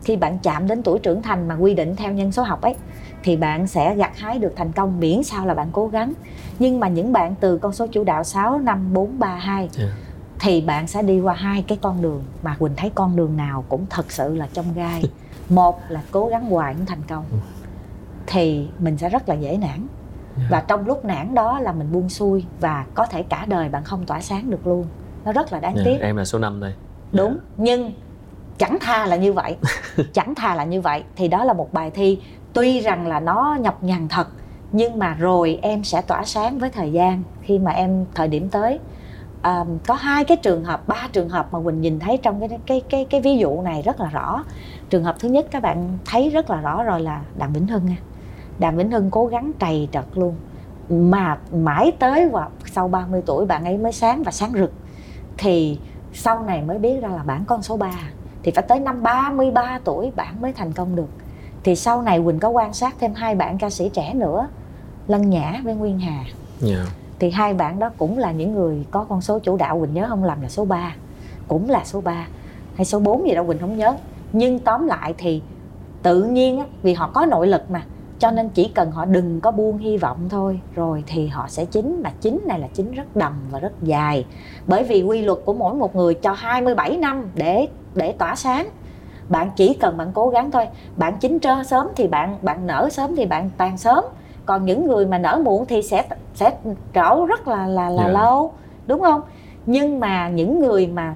Khi 0.03 0.15
bạn 0.15 0.39
chạm 0.43 0.67
đến 0.67 0.83
tuổi 0.83 0.99
trưởng 0.99 1.21
thành 1.21 1.47
mà 1.47 1.55
quy 1.55 1.73
định 1.73 1.95
theo 1.95 2.13
nhân 2.13 2.31
số 2.31 2.43
học 2.43 2.61
ấy 2.61 2.75
thì 3.23 3.37
bạn 3.37 3.67
sẽ 3.67 3.95
gặt 3.95 4.17
hái 4.17 4.39
được 4.39 4.53
thành 4.55 4.71
công 4.71 4.99
miễn 4.99 5.23
sao 5.23 5.45
là 5.45 5.53
bạn 5.53 5.69
cố 5.71 5.87
gắng. 5.87 6.13
Nhưng 6.59 6.79
mà 6.79 6.87
những 6.87 7.13
bạn 7.13 7.35
từ 7.39 7.57
con 7.57 7.73
số 7.73 7.87
chủ 7.87 8.03
đạo 8.03 8.23
6, 8.23 8.59
5, 8.59 8.93
4, 8.93 9.19
3, 9.19 9.35
2 9.35 9.69
yeah. 9.77 9.91
thì 10.39 10.61
bạn 10.61 10.87
sẽ 10.87 11.01
đi 11.01 11.19
qua 11.19 11.33
hai 11.33 11.63
cái 11.67 11.77
con 11.81 12.01
đường 12.01 12.23
mà 12.43 12.55
Quỳnh 12.59 12.75
thấy 12.77 12.91
con 12.95 13.15
đường 13.15 13.37
nào 13.37 13.63
cũng 13.69 13.85
thật 13.89 14.11
sự 14.11 14.35
là 14.35 14.47
trong 14.53 14.65
gai. 14.75 15.03
Một 15.49 15.79
là 15.89 16.01
cố 16.11 16.27
gắng 16.27 16.45
hoài 16.45 16.73
cũng 16.73 16.85
thành 16.85 17.01
công 17.07 17.25
thì 18.27 18.67
mình 18.79 18.97
sẽ 18.97 19.09
rất 19.09 19.29
là 19.29 19.35
dễ 19.35 19.57
nản 19.57 19.87
yeah. 20.39 20.51
và 20.51 20.63
trong 20.67 20.87
lúc 20.87 21.05
nản 21.05 21.35
đó 21.35 21.59
là 21.59 21.71
mình 21.71 21.91
buông 21.91 22.09
xuôi 22.09 22.45
và 22.59 22.85
có 22.93 23.05
thể 23.05 23.23
cả 23.23 23.45
đời 23.47 23.69
bạn 23.69 23.83
không 23.83 24.05
tỏa 24.05 24.21
sáng 24.21 24.49
được 24.49 24.67
luôn. 24.67 24.85
Nó 25.25 25.33
rất 25.33 25.53
là 25.53 25.59
đáng 25.59 25.75
yeah. 25.75 25.85
tiếc. 25.85 25.97
em 26.01 26.15
là 26.15 26.25
số 26.25 26.39
5 26.39 26.59
đây. 26.59 26.73
Đúng 27.11 27.29
yeah. 27.29 27.43
nhưng 27.57 27.91
chẳng 28.57 28.77
tha 28.81 29.05
là 29.05 29.15
như 29.15 29.33
vậy. 29.33 29.57
Chẳng 30.13 30.35
thà 30.35 30.55
là 30.55 30.63
như 30.63 30.81
vậy. 30.81 31.03
Thì 31.15 31.27
đó 31.27 31.43
là 31.43 31.53
một 31.53 31.73
bài 31.73 31.91
thi. 31.91 32.19
Tuy 32.53 32.79
rằng 32.79 33.07
là 33.07 33.19
nó 33.19 33.57
nhọc 33.61 33.83
nhằn 33.83 34.07
thật 34.07 34.27
nhưng 34.71 34.99
mà 34.99 35.13
rồi 35.13 35.59
em 35.61 35.83
sẽ 35.83 36.01
tỏa 36.01 36.25
sáng 36.25 36.59
với 36.59 36.69
thời 36.69 36.91
gian 36.91 37.23
khi 37.41 37.59
mà 37.59 37.71
em 37.71 38.05
thời 38.15 38.27
điểm 38.27 38.49
tới. 38.49 38.79
À, 39.41 39.65
có 39.87 39.93
hai 39.93 40.25
cái 40.25 40.37
trường 40.37 40.63
hợp 40.63 40.87
ba 40.87 41.07
trường 41.11 41.29
hợp 41.29 41.53
mà 41.53 41.59
quỳnh 41.63 41.81
nhìn 41.81 41.99
thấy 41.99 42.17
trong 42.17 42.39
cái 42.39 42.59
cái 42.65 42.81
cái 42.89 43.05
cái 43.09 43.21
ví 43.21 43.37
dụ 43.37 43.61
này 43.61 43.81
rất 43.81 43.99
là 43.99 44.09
rõ. 44.09 44.43
Trường 44.89 45.03
hợp 45.03 45.15
thứ 45.19 45.29
nhất 45.29 45.47
các 45.51 45.61
bạn 45.61 45.97
thấy 46.05 46.29
rất 46.29 46.49
là 46.49 46.61
rõ 46.61 46.83
rồi 46.83 47.01
là 47.01 47.21
đàm 47.37 47.53
vĩnh 47.53 47.67
hưng 47.67 47.85
nha 47.85 47.97
đàm 48.59 48.77
vĩnh 48.77 48.91
hưng 48.91 49.11
cố 49.11 49.25
gắng 49.25 49.51
trầy 49.59 49.89
trật 49.91 50.05
luôn. 50.15 50.35
Mà 50.89 51.37
mãi 51.51 51.91
tới 51.99 52.29
vào 52.29 52.49
sau 52.65 52.87
30 52.87 53.21
tuổi 53.25 53.45
bạn 53.45 53.65
ấy 53.65 53.77
mới 53.77 53.91
sáng 53.91 54.23
và 54.23 54.31
sáng 54.31 54.51
rực. 54.53 54.71
Thì 55.37 55.79
sau 56.13 56.43
này 56.43 56.61
mới 56.61 56.79
biết 56.79 57.01
ra 57.01 57.09
là 57.09 57.23
bản 57.23 57.43
con 57.47 57.61
số 57.61 57.77
3 57.77 57.91
thì 58.43 58.51
phải 58.51 58.63
tới 58.67 58.79
năm 58.79 59.03
33 59.03 59.79
tuổi 59.83 60.11
bạn 60.15 60.41
mới 60.41 60.53
thành 60.53 60.73
công 60.73 60.95
được. 60.95 61.09
Thì 61.63 61.75
sau 61.75 62.01
này 62.01 62.21
Quỳnh 62.25 62.39
có 62.39 62.49
quan 62.49 62.73
sát 62.73 62.95
thêm 62.99 63.13
hai 63.13 63.35
bạn 63.35 63.57
ca 63.57 63.69
sĩ 63.69 63.89
trẻ 63.89 64.13
nữa 64.13 64.47
Lân 65.07 65.29
Nhã 65.29 65.61
với 65.63 65.75
Nguyên 65.75 65.99
Hà. 65.99 66.17
Yeah. 66.17 66.33
Dạ. 66.61 66.85
thì 67.19 67.31
hai 67.31 67.53
bạn 67.53 67.79
đó 67.79 67.89
cũng 67.97 68.17
là 68.17 68.31
những 68.31 68.53
người 68.53 68.85
có 68.91 69.05
con 69.09 69.21
số 69.21 69.39
chủ 69.39 69.57
đạo 69.57 69.79
Quỳnh 69.79 69.93
nhớ 69.93 70.05
không 70.09 70.23
lầm 70.23 70.41
là 70.41 70.49
số 70.49 70.65
3 70.65 70.95
cũng 71.47 71.69
là 71.69 71.85
số 71.85 72.01
3 72.01 72.27
hay 72.75 72.85
số 72.85 72.99
4 72.99 73.27
gì 73.27 73.35
đâu 73.35 73.47
Quỳnh 73.47 73.59
không 73.59 73.77
nhớ. 73.77 73.95
Nhưng 74.33 74.59
tóm 74.59 74.87
lại 74.87 75.13
thì 75.17 75.41
tự 76.03 76.23
nhiên 76.23 76.63
vì 76.81 76.93
họ 76.93 77.11
có 77.13 77.25
nội 77.25 77.47
lực 77.47 77.71
mà 77.71 77.83
cho 78.19 78.31
nên 78.31 78.49
chỉ 78.49 78.71
cần 78.75 78.91
họ 78.91 79.05
đừng 79.05 79.41
có 79.41 79.51
buông 79.51 79.77
hy 79.77 79.97
vọng 79.97 80.17
thôi 80.29 80.59
rồi 80.75 81.03
thì 81.07 81.27
họ 81.27 81.45
sẽ 81.47 81.65
chín 81.65 82.01
mà 82.03 82.11
chín 82.21 82.41
này 82.47 82.59
là 82.59 82.67
chín 82.73 82.91
rất 82.91 83.15
đầm 83.15 83.33
và 83.51 83.59
rất 83.59 83.71
dài. 83.81 84.25
Bởi 84.67 84.83
vì 84.83 85.03
quy 85.03 85.21
luật 85.21 85.39
của 85.45 85.53
mỗi 85.53 85.73
một 85.73 85.95
người 85.95 86.13
cho 86.13 86.31
27 86.31 86.97
năm 86.97 87.29
để 87.35 87.67
để 87.95 88.11
tỏa 88.11 88.35
sáng. 88.35 88.69
Bạn 89.29 89.49
chỉ 89.55 89.73
cần 89.73 89.97
bạn 89.97 90.11
cố 90.13 90.29
gắng 90.29 90.51
thôi. 90.51 90.67
Bạn 90.95 91.17
chín 91.19 91.39
trơ 91.39 91.63
sớm 91.63 91.87
thì 91.95 92.07
bạn 92.07 92.37
bạn 92.41 92.67
nở 92.67 92.89
sớm 92.91 93.15
thì 93.15 93.25
bạn 93.25 93.49
tàn 93.57 93.77
sớm. 93.77 94.03
Còn 94.45 94.65
những 94.65 94.87
người 94.87 95.05
mà 95.05 95.17
nở 95.17 95.41
muộn 95.43 95.65
thì 95.65 95.81
sẽ 95.81 96.07
sẽ 96.33 96.57
trổ 96.93 97.25
rất 97.25 97.47
là 97.47 97.67
là 97.67 97.89
là 97.89 98.03
yeah. 98.03 98.13
Dạ. 98.13 98.21
lâu 98.21 98.51
đúng 98.87 99.01
không? 99.01 99.21
Nhưng 99.65 99.99
mà 99.99 100.29
những 100.29 100.59
người 100.59 100.87
mà 100.87 101.15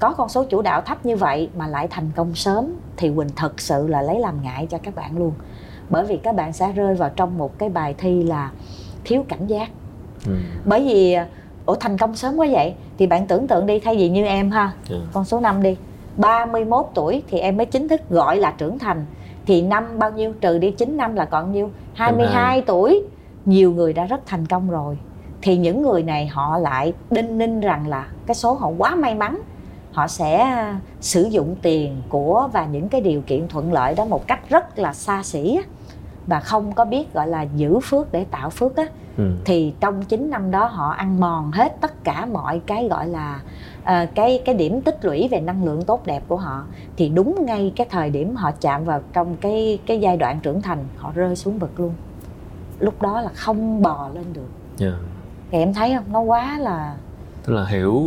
có 0.00 0.12
con 0.12 0.28
số 0.28 0.44
chủ 0.44 0.62
đạo 0.62 0.80
thấp 0.80 1.06
như 1.06 1.16
vậy 1.16 1.50
mà 1.56 1.66
lại 1.66 1.88
thành 1.90 2.10
công 2.16 2.34
sớm 2.34 2.66
thì 2.96 3.12
quỳnh 3.16 3.28
thật 3.36 3.60
sự 3.60 3.86
là 3.86 4.02
lấy 4.02 4.18
làm 4.18 4.42
ngại 4.42 4.66
cho 4.70 4.78
các 4.82 4.94
bạn 4.94 5.18
luôn 5.18 5.32
bởi 5.90 6.04
vì 6.04 6.16
các 6.16 6.34
bạn 6.34 6.52
sẽ 6.52 6.72
rơi 6.72 6.94
vào 6.94 7.10
trong 7.16 7.38
một 7.38 7.58
cái 7.58 7.68
bài 7.68 7.94
thi 7.98 8.22
là 8.22 8.50
thiếu 9.04 9.24
cảnh 9.28 9.46
giác 9.46 9.68
ừ. 10.26 10.32
bởi 10.64 10.84
vì 10.84 11.16
ủa 11.66 11.74
thành 11.74 11.98
công 11.98 12.16
sớm 12.16 12.36
quá 12.36 12.46
vậy 12.50 12.74
thì 12.98 13.06
bạn 13.06 13.26
tưởng 13.26 13.46
tượng 13.46 13.66
đi 13.66 13.80
thay 13.80 13.96
vì 13.96 14.08
như 14.08 14.24
em 14.24 14.50
ha. 14.50 14.72
Dạ. 14.88 14.96
con 15.12 15.24
số 15.24 15.40
5 15.40 15.62
đi 15.62 15.76
31 16.16 16.86
tuổi 16.94 17.22
thì 17.28 17.38
em 17.38 17.56
mới 17.56 17.66
chính 17.66 17.88
thức 17.88 18.10
gọi 18.10 18.36
là 18.36 18.54
trưởng 18.58 18.78
thành 18.78 19.06
thì 19.46 19.62
năm 19.62 19.98
bao 19.98 20.10
nhiêu 20.10 20.32
trừ 20.40 20.58
đi 20.58 20.70
9 20.70 20.96
năm 20.96 21.14
là 21.14 21.24
còn 21.24 21.52
nhiêu 21.52 21.70
22 21.94 22.34
22. 22.34 22.62
tuổi 22.62 23.02
nhiều 23.44 23.72
người 23.72 23.92
đã 23.92 24.04
rất 24.04 24.20
thành 24.26 24.46
công 24.46 24.70
rồi 24.70 24.98
thì 25.42 25.56
những 25.56 25.82
người 25.82 26.02
này 26.02 26.26
họ 26.26 26.58
lại 26.58 26.92
đinh 27.10 27.38
ninh 27.38 27.60
rằng 27.60 27.88
là 27.88 28.06
cái 28.26 28.34
số 28.34 28.54
họ 28.54 28.68
quá 28.78 28.94
may 28.94 29.14
mắn 29.14 29.40
họ 29.94 30.08
sẽ 30.08 30.56
sử 31.00 31.22
dụng 31.22 31.56
tiền 31.62 32.02
của 32.08 32.48
và 32.52 32.66
những 32.66 32.88
cái 32.88 33.00
điều 33.00 33.20
kiện 33.20 33.48
thuận 33.48 33.72
lợi 33.72 33.94
đó 33.94 34.04
một 34.04 34.26
cách 34.26 34.48
rất 34.48 34.78
là 34.78 34.92
xa 34.92 35.22
xỉ 35.22 35.60
và 36.26 36.40
không 36.40 36.72
có 36.72 36.84
biết 36.84 37.14
gọi 37.14 37.28
là 37.28 37.42
giữ 37.42 37.80
phước 37.80 38.12
để 38.12 38.24
tạo 38.30 38.50
phước 38.50 38.76
á 38.76 38.84
ừ. 39.16 39.30
thì 39.44 39.74
trong 39.80 40.04
9 40.04 40.30
năm 40.30 40.50
đó 40.50 40.64
họ 40.66 40.90
ăn 40.90 41.20
mòn 41.20 41.52
hết 41.52 41.80
tất 41.80 42.04
cả 42.04 42.26
mọi 42.26 42.60
cái 42.66 42.88
gọi 42.88 43.08
là 43.08 43.40
uh, 43.82 44.14
cái 44.14 44.42
cái 44.44 44.54
điểm 44.54 44.80
tích 44.80 45.04
lũy 45.04 45.28
về 45.30 45.40
năng 45.40 45.64
lượng 45.64 45.82
tốt 45.82 46.06
đẹp 46.06 46.22
của 46.28 46.36
họ 46.36 46.64
thì 46.96 47.08
đúng 47.08 47.46
ngay 47.46 47.72
cái 47.76 47.86
thời 47.90 48.10
điểm 48.10 48.36
họ 48.36 48.50
chạm 48.60 48.84
vào 48.84 49.00
trong 49.12 49.36
cái 49.36 49.78
cái 49.86 50.00
giai 50.00 50.16
đoạn 50.16 50.40
trưởng 50.42 50.62
thành 50.62 50.78
họ 50.96 51.12
rơi 51.14 51.36
xuống 51.36 51.58
vực 51.58 51.80
luôn 51.80 51.94
lúc 52.78 53.02
đó 53.02 53.20
là 53.20 53.30
không 53.34 53.82
bò 53.82 54.08
lên 54.14 54.24
được 54.32 54.48
yeah. 54.80 54.92
Dạ. 54.92 55.08
thì 55.50 55.58
em 55.58 55.74
thấy 55.74 55.94
không 55.94 56.12
nó 56.12 56.20
quá 56.20 56.58
là 56.58 56.94
tức 57.46 57.54
là 57.54 57.64
hiểu 57.66 58.04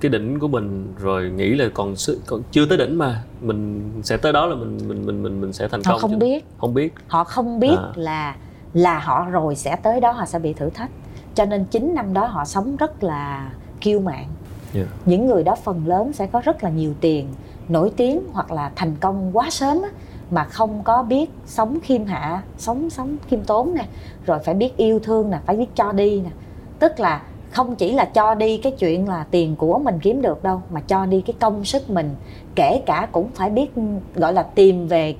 cái 0.00 0.10
đỉnh 0.10 0.38
của 0.38 0.48
mình 0.48 0.94
rồi 0.98 1.30
nghĩ 1.30 1.54
là 1.54 1.68
còn, 1.74 1.94
còn 2.26 2.42
chưa 2.50 2.66
tới 2.66 2.78
đỉnh 2.78 2.98
mà 2.98 3.22
mình 3.40 3.90
sẽ 4.02 4.16
tới 4.16 4.32
đó 4.32 4.46
là 4.46 4.56
mình 4.56 4.78
mình 4.88 5.06
mình 5.06 5.22
mình 5.22 5.40
mình 5.40 5.52
sẽ 5.52 5.68
thành 5.68 5.80
họ 5.84 5.92
công 5.92 6.00
không 6.00 6.10
chứ. 6.10 6.16
biết 6.18 6.44
không 6.58 6.74
biết 6.74 6.92
họ 7.08 7.24
không 7.24 7.60
biết 7.60 7.76
à. 7.78 7.92
là 7.94 8.36
là 8.72 8.98
họ 8.98 9.26
rồi 9.30 9.54
sẽ 9.54 9.76
tới 9.76 10.00
đó 10.00 10.12
họ 10.12 10.26
sẽ 10.26 10.38
bị 10.38 10.52
thử 10.52 10.70
thách 10.70 10.90
cho 11.34 11.44
nên 11.44 11.64
chín 11.64 11.94
năm 11.94 12.14
đó 12.14 12.26
họ 12.26 12.44
sống 12.44 12.76
rất 12.76 13.04
là 13.04 13.50
kiêu 13.80 14.00
mạn 14.00 14.26
yeah. 14.74 14.88
những 15.04 15.26
người 15.26 15.42
đó 15.42 15.54
phần 15.64 15.86
lớn 15.86 16.12
sẽ 16.12 16.26
có 16.26 16.40
rất 16.44 16.64
là 16.64 16.70
nhiều 16.70 16.94
tiền 17.00 17.28
nổi 17.68 17.92
tiếng 17.96 18.20
hoặc 18.32 18.52
là 18.52 18.70
thành 18.76 18.96
công 19.00 19.36
quá 19.36 19.50
sớm 19.50 19.82
á, 19.82 19.88
mà 20.30 20.44
không 20.44 20.82
có 20.84 21.02
biết 21.02 21.30
sống 21.46 21.78
khiêm 21.82 22.04
hạ 22.04 22.42
sống 22.58 22.90
sống 22.90 23.16
khiêm 23.28 23.44
tốn 23.44 23.74
nè 23.74 23.86
rồi 24.26 24.38
phải 24.44 24.54
biết 24.54 24.76
yêu 24.76 24.98
thương 24.98 25.30
nè 25.30 25.38
phải 25.46 25.56
biết 25.56 25.66
cho 25.74 25.92
đi 25.92 26.20
nè 26.20 26.30
tức 26.78 27.00
là 27.00 27.22
không 27.56 27.76
chỉ 27.76 27.92
là 27.92 28.04
cho 28.04 28.34
đi 28.34 28.58
cái 28.58 28.72
chuyện 28.72 29.08
là 29.08 29.26
tiền 29.30 29.56
của 29.56 29.78
mình 29.78 29.98
kiếm 30.02 30.22
được 30.22 30.42
đâu 30.42 30.62
mà 30.70 30.80
cho 30.80 31.06
đi 31.06 31.20
cái 31.20 31.34
công 31.40 31.64
sức 31.64 31.90
mình 31.90 32.10
kể 32.54 32.82
cả 32.86 33.08
cũng 33.12 33.28
phải 33.34 33.50
biết 33.50 33.72
gọi 34.14 34.32
là 34.32 34.42
tìm 34.42 34.88
về 34.88 35.14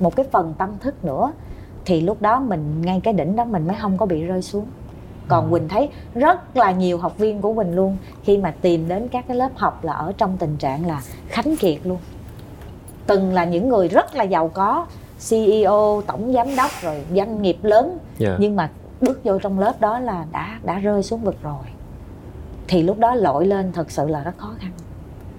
một 0.00 0.16
cái 0.16 0.26
phần 0.32 0.54
tâm 0.58 0.70
thức 0.80 1.04
nữa 1.04 1.32
thì 1.84 2.00
lúc 2.00 2.22
đó 2.22 2.40
mình 2.40 2.82
ngay 2.82 3.00
cái 3.04 3.14
đỉnh 3.14 3.36
đó 3.36 3.44
mình 3.44 3.66
mới 3.66 3.76
không 3.80 3.96
có 3.98 4.06
bị 4.06 4.22
rơi 4.22 4.42
xuống 4.42 4.66
còn 5.28 5.44
ừ. 5.44 5.50
quỳnh 5.50 5.68
thấy 5.68 5.88
rất 6.14 6.56
là 6.56 6.70
nhiều 6.70 6.98
học 6.98 7.18
viên 7.18 7.40
của 7.40 7.54
quỳnh 7.54 7.74
luôn 7.74 7.96
khi 8.22 8.38
mà 8.38 8.54
tìm 8.60 8.88
đến 8.88 9.08
các 9.08 9.24
cái 9.28 9.36
lớp 9.36 9.50
học 9.54 9.84
là 9.84 9.92
ở 9.92 10.12
trong 10.18 10.36
tình 10.36 10.56
trạng 10.56 10.86
là 10.86 11.02
khánh 11.28 11.56
kiệt 11.56 11.78
luôn 11.84 11.98
từng 13.06 13.32
là 13.32 13.44
những 13.44 13.68
người 13.68 13.88
rất 13.88 14.14
là 14.14 14.24
giàu 14.24 14.48
có 14.48 14.86
ceo 15.30 16.02
tổng 16.06 16.32
giám 16.32 16.56
đốc 16.56 16.70
rồi 16.82 17.02
doanh 17.16 17.42
nghiệp 17.42 17.56
lớn 17.62 17.88
yeah. 17.88 18.00
Dạ. 18.18 18.36
nhưng 18.38 18.56
mà 18.56 18.70
bước 19.00 19.24
vô 19.24 19.38
trong 19.38 19.58
lớp 19.58 19.80
đó 19.80 19.98
là 19.98 20.26
đã 20.32 20.58
đã 20.64 20.78
rơi 20.78 21.02
xuống 21.02 21.20
vực 21.20 21.36
rồi. 21.42 21.64
Thì 22.68 22.82
lúc 22.82 22.98
đó 22.98 23.14
lội 23.14 23.46
lên 23.46 23.72
thật 23.72 23.90
sự 23.90 24.08
là 24.08 24.22
rất 24.22 24.38
khó 24.38 24.54
khăn. 24.58 24.70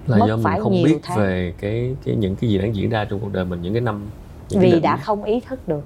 Là 0.06 0.16
Mất 0.16 0.26
do 0.28 0.36
mình 0.36 0.62
không 0.62 0.72
biết 0.84 0.98
tháng. 1.02 1.18
về 1.18 1.54
cái 1.60 1.96
cái 2.04 2.16
những 2.16 2.36
cái 2.36 2.50
gì 2.50 2.58
đang 2.58 2.76
diễn 2.76 2.90
ra 2.90 3.04
trong 3.04 3.20
cuộc 3.20 3.32
đời 3.32 3.44
mình 3.44 3.62
những 3.62 3.72
cái 3.72 3.82
năm 3.82 4.06
những 4.50 4.60
vì 4.60 4.80
đã 4.80 4.96
không 4.96 5.24
ý 5.24 5.40
thức 5.40 5.68
được. 5.68 5.84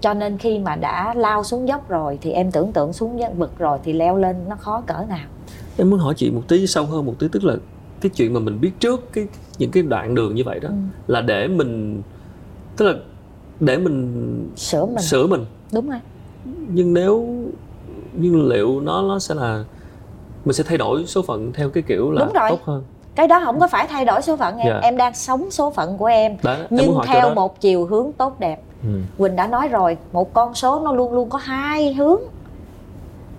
Cho 0.00 0.14
nên 0.14 0.38
khi 0.38 0.58
mà 0.58 0.76
đã 0.76 1.14
lao 1.14 1.44
xuống 1.44 1.68
dốc 1.68 1.88
rồi 1.88 2.18
thì 2.22 2.30
em 2.30 2.52
tưởng 2.52 2.72
tượng 2.72 2.92
xuống 2.92 3.20
vực 3.36 3.58
rồi 3.58 3.78
thì 3.84 3.92
leo 3.92 4.16
lên 4.16 4.36
nó 4.48 4.56
khó 4.56 4.80
cỡ 4.86 5.04
nào. 5.08 5.26
Em 5.76 5.90
muốn 5.90 5.98
hỏi 5.98 6.14
chị 6.16 6.30
một 6.30 6.42
tí 6.48 6.66
sâu 6.66 6.86
hơn 6.86 7.06
một 7.06 7.14
tí 7.18 7.28
tức 7.32 7.44
là 7.44 7.54
cái 8.00 8.10
chuyện 8.10 8.34
mà 8.34 8.40
mình 8.40 8.60
biết 8.60 8.72
trước 8.80 9.12
cái 9.12 9.26
những 9.58 9.70
cái 9.70 9.82
đoạn 9.82 10.14
đường 10.14 10.34
như 10.34 10.42
vậy 10.44 10.60
đó 10.60 10.68
ừ. 10.68 10.74
là 11.06 11.20
để 11.20 11.48
mình 11.48 12.02
tức 12.76 12.86
là 12.86 12.94
để 13.60 13.78
mình 13.78 14.50
sửa 14.56 14.86
mình. 14.86 15.02
sửa 15.02 15.26
mình. 15.26 15.44
Đúng 15.72 15.90
rồi 15.90 16.00
nhưng 16.68 16.94
nếu 16.94 17.26
nhưng 18.12 18.48
liệu 18.48 18.80
nó 18.80 19.02
nó 19.02 19.18
sẽ 19.18 19.34
là 19.34 19.64
mình 20.44 20.54
sẽ 20.54 20.64
thay 20.64 20.78
đổi 20.78 21.06
số 21.06 21.22
phận 21.22 21.52
theo 21.52 21.70
cái 21.70 21.82
kiểu 21.82 22.10
là 22.10 22.24
đúng 22.24 22.34
rồi. 22.34 22.50
tốt 22.50 22.58
hơn? 22.64 22.84
Cái 23.14 23.28
đó 23.28 23.40
không 23.44 23.60
có 23.60 23.68
phải 23.68 23.86
thay 23.86 24.04
đổi 24.04 24.22
số 24.22 24.36
phận 24.36 24.58
em. 24.58 24.66
Yeah. 24.66 24.82
Dạ. 24.82 24.88
em 24.88 24.96
đang 24.96 25.14
sống 25.14 25.50
số 25.50 25.70
phận 25.70 25.98
của 25.98 26.06
em. 26.06 26.36
Đó, 26.42 26.56
nhưng 26.70 26.94
em 26.94 27.00
theo 27.06 27.34
một 27.34 27.60
chiều 27.60 27.86
hướng 27.86 28.12
tốt 28.12 28.40
đẹp. 28.40 28.62
Ừ. 28.82 28.88
quỳnh 29.18 29.36
đã 29.36 29.46
nói 29.46 29.68
rồi 29.68 29.96
một 30.12 30.34
con 30.34 30.54
số 30.54 30.80
nó 30.80 30.92
luôn 30.92 31.12
luôn 31.12 31.28
có 31.28 31.38
hai 31.38 31.94
hướng. 31.94 32.20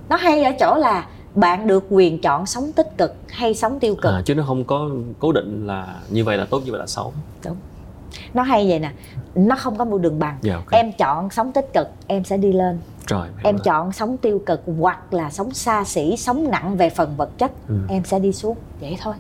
Nó 0.10 0.16
hay 0.16 0.44
ở 0.44 0.52
chỗ 0.60 0.76
là 0.76 1.08
bạn 1.36 1.68
được 1.68 1.86
quyền 1.90 2.22
chọn 2.22 2.46
sống 2.46 2.72
tích 2.72 2.98
cực 2.98 3.16
hay 3.28 3.54
sống 3.54 3.80
tiêu 3.80 3.96
cực. 3.96 4.14
À, 4.14 4.22
chứ 4.26 4.36
nó 4.36 4.44
không 4.48 4.64
có 4.64 4.90
cố 5.20 5.32
định 5.32 5.68
là 5.68 5.96
như 6.10 6.24
vậy 6.24 6.38
là 6.38 6.46
tốt 6.46 6.62
như 6.66 6.72
vậy 6.72 6.80
là 6.80 6.88
xấu. 6.88 7.14
Đúng. 7.46 7.58
Nó 8.34 8.44
hay 8.44 8.70
vậy 8.70 8.80
nè. 8.80 8.92
Nó 9.36 9.56
không 9.56 9.78
có 9.78 9.86
một 9.86 9.98
đường 9.98 10.20
bằng. 10.20 10.38
Yeah, 10.44 10.44
dạ, 10.44 10.56
okay. 10.56 10.82
em 10.82 10.92
chọn 10.92 11.30
sống 11.30 11.52
tích 11.52 11.74
cực 11.74 11.88
em 12.08 12.24
sẽ 12.24 12.38
đi 12.38 12.54
lên 12.54 12.80
Trời, 13.08 13.30
em 13.44 13.56
rồi. 13.56 13.62
chọn 13.64 13.92
sống 13.92 14.18
tiêu 14.18 14.42
cực 14.46 14.62
hoặc 14.80 15.14
là 15.14 15.30
sống 15.30 15.54
xa 15.54 15.84
xỉ 15.84 16.18
sống 16.18 16.52
nặng 16.52 16.78
về 16.78 16.90
phần 16.90 17.14
vật 17.18 17.38
chất 17.38 17.52
ừ. 17.68 17.76
em 17.90 18.04
sẽ 18.04 18.20
đi 18.20 18.34
xuống 18.34 18.58
vậy 18.82 18.98
thôi 19.02 19.14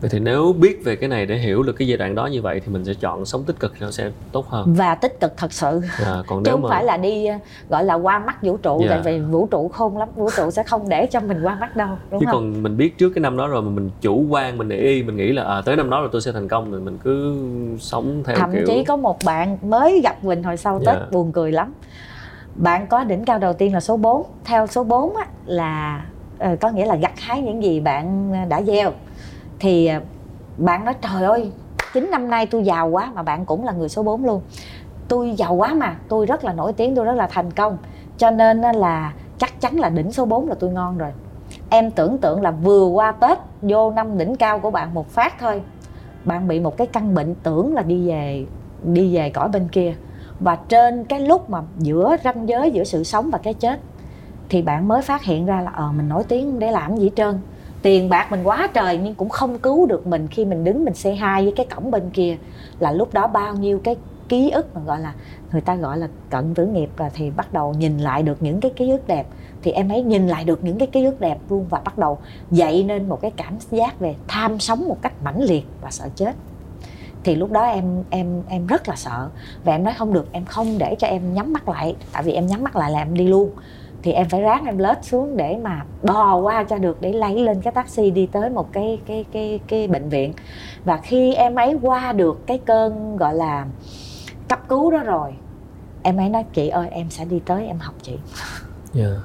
vậy 0.00 0.10
thì 0.10 0.18
nếu 0.18 0.54
biết 0.58 0.84
về 0.84 0.96
cái 0.96 1.08
này 1.08 1.26
để 1.26 1.36
hiểu 1.36 1.62
được 1.62 1.72
cái 1.72 1.88
giai 1.88 1.98
đoạn 1.98 2.14
đó 2.14 2.26
như 2.26 2.42
vậy 2.42 2.60
thì 2.60 2.72
mình 2.72 2.84
sẽ 2.84 2.94
chọn 3.00 3.24
sống 3.24 3.44
tích 3.44 3.60
cực 3.60 3.72
nó 3.80 3.90
sẽ 3.90 4.10
tốt 4.32 4.48
hơn 4.48 4.74
và 4.74 4.94
tích 4.94 5.20
cực 5.20 5.36
thật 5.36 5.52
sự 5.52 5.80
à, 6.04 6.22
còn 6.26 6.42
nếu 6.42 6.44
chứ 6.44 6.50
không 6.50 6.62
mà... 6.62 6.68
phải 6.68 6.84
là 6.84 6.96
đi 6.96 7.26
ờ, 7.26 7.36
gọi 7.68 7.84
là 7.84 7.94
qua 7.94 8.18
mắt 8.18 8.42
vũ 8.42 8.56
trụ 8.56 8.78
yeah. 8.78 8.90
Dạ. 8.90 9.00
tại 9.04 9.12
vì 9.12 9.24
vũ 9.24 9.48
trụ 9.50 9.68
khôn 9.68 9.98
lắm 9.98 10.08
vũ 10.16 10.30
trụ 10.36 10.50
sẽ 10.50 10.62
không 10.62 10.88
để 10.88 11.06
cho 11.06 11.20
mình 11.20 11.42
qua 11.42 11.54
mắt 11.60 11.76
đâu 11.76 11.88
đúng 12.10 12.20
chứ 12.20 12.26
không? 12.26 12.34
còn 12.34 12.62
mình 12.62 12.76
biết 12.76 12.98
trước 12.98 13.10
cái 13.10 13.20
năm 13.20 13.36
đó 13.36 13.48
rồi 13.48 13.62
mà 13.62 13.70
mình 13.70 13.90
chủ 14.00 14.26
quan 14.30 14.58
mình 14.58 14.68
để 14.68 14.76
y 14.76 15.02
mình 15.02 15.16
nghĩ 15.16 15.32
là 15.32 15.44
à, 15.44 15.62
tới 15.64 15.76
năm 15.76 15.90
đó 15.90 16.00
là 16.00 16.08
tôi 16.12 16.20
sẽ 16.20 16.32
thành 16.32 16.48
công 16.48 16.70
rồi 16.70 16.80
mình 16.80 16.98
cứ 17.04 17.36
sống 17.78 18.22
theo 18.24 18.36
thậm 18.36 18.52
kiểu... 18.52 18.64
chí 18.66 18.84
có 18.84 18.96
một 18.96 19.18
bạn 19.24 19.58
mới 19.62 20.00
gặp 20.04 20.24
mình 20.24 20.42
hồi 20.42 20.56
sau 20.56 20.72
yeah. 20.72 20.86
tết 20.86 20.94
dạ. 20.94 21.06
buồn 21.10 21.32
cười 21.32 21.52
lắm 21.52 21.72
bạn 22.56 22.86
có 22.86 23.04
đỉnh 23.04 23.24
cao 23.24 23.38
đầu 23.38 23.52
tiên 23.52 23.74
là 23.74 23.80
số 23.80 23.96
4 23.96 24.22
theo 24.44 24.66
số 24.66 24.84
4 24.84 25.16
á, 25.16 25.26
là 25.46 26.04
uh, 26.52 26.60
có 26.60 26.70
nghĩa 26.70 26.86
là 26.86 26.96
gặt 26.96 27.20
hái 27.20 27.42
những 27.42 27.62
gì 27.62 27.80
bạn 27.80 28.32
ờ, 28.32 28.38
đã 28.48 28.62
gieo. 28.62 28.90
Thì 29.58 29.90
uh, 29.96 30.02
bạn 30.58 30.84
nói 30.84 30.94
trời 31.02 31.24
ơi 31.24 31.52
chín 31.92 32.10
năm 32.10 32.30
nay 32.30 32.46
tôi 32.46 32.64
giàu 32.64 32.88
quá 32.88 33.12
mà 33.14 33.22
bạn 33.22 33.44
cũng 33.44 33.64
là 33.64 33.72
người 33.72 33.88
số 33.88 34.02
4 34.02 34.24
luôn. 34.24 34.40
Tôi 35.08 35.34
giàu 35.36 35.54
quá 35.54 35.74
mà 35.74 35.96
tôi 36.08 36.26
rất 36.26 36.44
là 36.44 36.52
nổi 36.52 36.72
tiếng 36.72 36.94
tôi 36.94 37.04
rất 37.04 37.14
là 37.14 37.26
thành 37.26 37.50
công. 37.50 37.78
Cho 38.18 38.30
nên 38.30 38.60
là 38.60 39.12
chắc 39.38 39.60
chắn 39.60 39.78
là 39.78 39.88
đỉnh 39.88 40.12
số 40.12 40.24
4 40.24 40.48
là 40.48 40.54
tôi 40.54 40.70
ngon 40.70 40.98
rồi. 40.98 41.12
Em 41.70 41.90
tưởng 41.90 42.18
tượng 42.18 42.42
là 42.42 42.50
vừa 42.50 42.86
qua 42.86 43.12
tết 43.12 43.38
vô 43.62 43.90
năm 43.90 44.18
đỉnh 44.18 44.36
cao 44.36 44.58
của 44.58 44.70
bạn 44.70 44.94
một 44.94 45.08
phát 45.08 45.38
thôi 45.38 45.62
bạn 46.24 46.48
bị 46.48 46.60
một 46.60 46.76
cái 46.76 46.86
căn 46.86 47.14
bệnh 47.14 47.34
tưởng 47.34 47.74
là 47.74 47.82
đi 47.82 48.08
về 48.08 48.46
đi 48.82 49.14
về 49.16 49.30
cõi 49.30 49.48
bên 49.48 49.68
kia 49.68 49.94
và 50.40 50.56
trên 50.68 51.04
cái 51.04 51.20
lúc 51.20 51.50
mà 51.50 51.62
giữa 51.78 52.16
ranh 52.24 52.48
giới, 52.48 52.70
giữa 52.70 52.84
sự 52.84 53.04
sống 53.04 53.30
và 53.30 53.38
cái 53.38 53.54
chết, 53.54 53.80
thì 54.48 54.62
bạn 54.62 54.88
mới 54.88 55.02
phát 55.02 55.24
hiện 55.24 55.46
ra 55.46 55.60
là 55.60 55.70
ờ 55.74 55.92
mình 55.92 56.08
nổi 56.08 56.24
tiếng 56.28 56.58
để 56.58 56.72
làm 56.72 56.96
gì 56.96 57.10
trơn. 57.16 57.38
Tiền 57.82 58.08
bạc 58.08 58.26
mình 58.30 58.42
quá 58.44 58.68
trời 58.74 58.98
nhưng 58.98 59.14
cũng 59.14 59.28
không 59.28 59.58
cứu 59.58 59.86
được 59.86 60.06
mình 60.06 60.28
khi 60.28 60.44
mình 60.44 60.64
đứng 60.64 60.84
mình 60.84 60.94
xe 60.94 61.14
hai 61.14 61.42
với 61.42 61.52
cái 61.56 61.66
cổng 61.66 61.90
bên 61.90 62.10
kia. 62.10 62.36
Là 62.78 62.92
lúc 62.92 63.14
đó 63.14 63.26
bao 63.26 63.54
nhiêu 63.54 63.80
cái 63.84 63.96
ký 64.28 64.50
ức 64.50 64.74
mà 64.74 64.80
gọi 64.86 65.00
là, 65.00 65.14
người 65.52 65.60
ta 65.60 65.74
gọi 65.74 65.98
là 65.98 66.08
cận 66.30 66.54
tử 66.54 66.66
nghiệp 66.66 66.90
là 66.98 67.10
thì 67.14 67.30
bắt 67.30 67.52
đầu 67.52 67.74
nhìn 67.78 67.98
lại 67.98 68.22
được 68.22 68.42
những 68.42 68.60
cái 68.60 68.70
ký 68.76 68.90
ức 68.90 69.06
đẹp. 69.06 69.26
Thì 69.62 69.70
em 69.70 69.88
ấy 69.88 70.02
nhìn 70.02 70.28
lại 70.28 70.44
được 70.44 70.64
những 70.64 70.78
cái 70.78 70.88
ký 70.88 71.04
ức 71.04 71.20
đẹp 71.20 71.38
luôn 71.50 71.66
và 71.70 71.80
bắt 71.84 71.98
đầu 71.98 72.18
dậy 72.50 72.84
nên 72.84 73.08
một 73.08 73.20
cái 73.20 73.30
cảm 73.30 73.58
giác 73.70 74.00
về 74.00 74.14
tham 74.28 74.58
sống 74.58 74.88
một 74.88 75.02
cách 75.02 75.12
mãnh 75.24 75.42
liệt 75.42 75.66
và 75.80 75.90
sợ 75.90 76.08
chết 76.14 76.34
thì 77.26 77.34
lúc 77.34 77.52
đó 77.52 77.62
em 77.62 78.02
em 78.10 78.42
em 78.48 78.66
rất 78.66 78.88
là 78.88 78.96
sợ. 78.96 79.28
Và 79.64 79.72
em 79.72 79.84
nói 79.84 79.94
không 79.98 80.12
được 80.12 80.32
em 80.32 80.44
không 80.44 80.78
để 80.78 80.96
cho 80.98 81.06
em 81.06 81.34
nhắm 81.34 81.52
mắt 81.52 81.68
lại. 81.68 81.96
Tại 82.12 82.22
vì 82.22 82.32
em 82.32 82.46
nhắm 82.46 82.62
mắt 82.62 82.76
lại 82.76 82.90
là 82.90 82.98
em 82.98 83.14
đi 83.14 83.26
luôn. 83.26 83.50
Thì 84.02 84.12
em 84.12 84.28
phải 84.28 84.40
ráng 84.40 84.64
em 84.64 84.78
lết 84.78 85.04
xuống 85.04 85.36
để 85.36 85.56
mà 85.62 85.84
bò 86.02 86.36
qua 86.36 86.64
cho 86.64 86.78
được 86.78 87.00
để 87.00 87.12
lấy 87.12 87.34
lên 87.34 87.60
cái 87.60 87.72
taxi 87.72 88.10
đi 88.10 88.26
tới 88.26 88.50
một 88.50 88.72
cái 88.72 88.98
cái 89.06 89.24
cái 89.32 89.60
cái 89.66 89.88
bệnh 89.88 90.08
viện. 90.08 90.32
Và 90.84 90.96
khi 90.96 91.34
em 91.34 91.54
ấy 91.54 91.78
qua 91.82 92.12
được 92.12 92.46
cái 92.46 92.58
cơn 92.58 93.16
gọi 93.16 93.34
là 93.34 93.66
cấp 94.48 94.68
cứu 94.68 94.90
đó 94.90 94.98
rồi 94.98 95.34
em 96.02 96.16
ấy 96.16 96.28
nói 96.28 96.44
chị 96.52 96.68
ơi 96.68 96.88
em 96.90 97.10
sẽ 97.10 97.24
đi 97.24 97.40
tới 97.46 97.66
em 97.66 97.78
học 97.78 97.94
chị. 98.02 98.12
Yeah. 98.12 99.10
Dạ. 99.10 99.20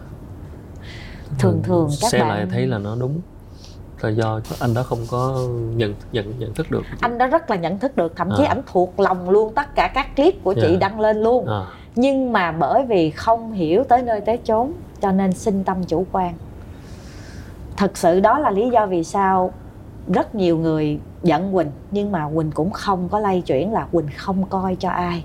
thường 1.40 1.62
thường 1.64 1.90
các 2.02 2.10
Xe 2.12 2.20
bạn 2.20 2.30
lại 2.30 2.48
thấy 2.52 2.68
là 2.68 2.78
nó 2.78 2.96
đúng 2.96 3.22
là 4.04 4.10
do 4.10 4.40
anh 4.60 4.74
đó 4.74 4.84
không 4.84 5.00
có 5.12 5.48
nhận 5.76 5.94
nhận 6.12 6.40
nhận 6.40 6.54
thức 6.54 6.72
được 6.72 6.84
anh 7.02 7.18
đó 7.18 7.28
rất 7.28 7.50
là 7.50 7.56
nhận 7.56 7.80
thức 7.80 7.96
được 7.96 8.14
thậm 8.16 8.30
chí 8.38 8.44
à. 8.44 8.48
ảnh 8.48 8.62
thuộc 8.72 9.00
lòng 9.00 9.30
luôn 9.30 9.54
tất 9.54 9.76
cả 9.76 9.92
các 9.94 10.16
clip 10.16 10.44
của 10.44 10.54
chị 10.54 10.62
yeah. 10.62 10.72
Dạ. 10.72 10.78
đăng 10.80 11.00
lên 11.00 11.18
luôn 11.18 11.48
à. 11.48 11.66
nhưng 11.96 12.34
mà 12.34 12.52
bởi 12.52 12.86
vì 12.86 13.10
không 13.10 13.52
hiểu 13.52 13.84
tới 13.84 14.02
nơi 14.02 14.22
tới 14.22 14.38
chốn 14.38 14.72
cho 15.02 15.12
nên 15.12 15.34
sinh 15.34 15.64
tâm 15.64 15.84
chủ 15.84 16.06
quan 16.12 16.34
thật 17.78 17.98
sự 17.98 18.20
đó 18.20 18.40
là 18.40 18.52
lý 18.52 18.70
do 18.70 18.86
vì 18.86 19.04
sao 19.04 19.54
rất 20.08 20.36
nhiều 20.36 20.58
người 20.58 21.00
giận 21.24 21.54
quỳnh 21.54 21.72
nhưng 21.92 22.12
mà 22.12 22.30
quỳnh 22.36 22.52
cũng 22.52 22.72
không 22.72 23.10
có 23.10 23.20
lay 23.20 23.42
chuyển 23.42 23.74
là 23.74 23.88
quỳnh 23.92 24.08
không 24.18 24.46
coi 24.50 24.76
cho 24.76 24.90
ai 24.90 25.24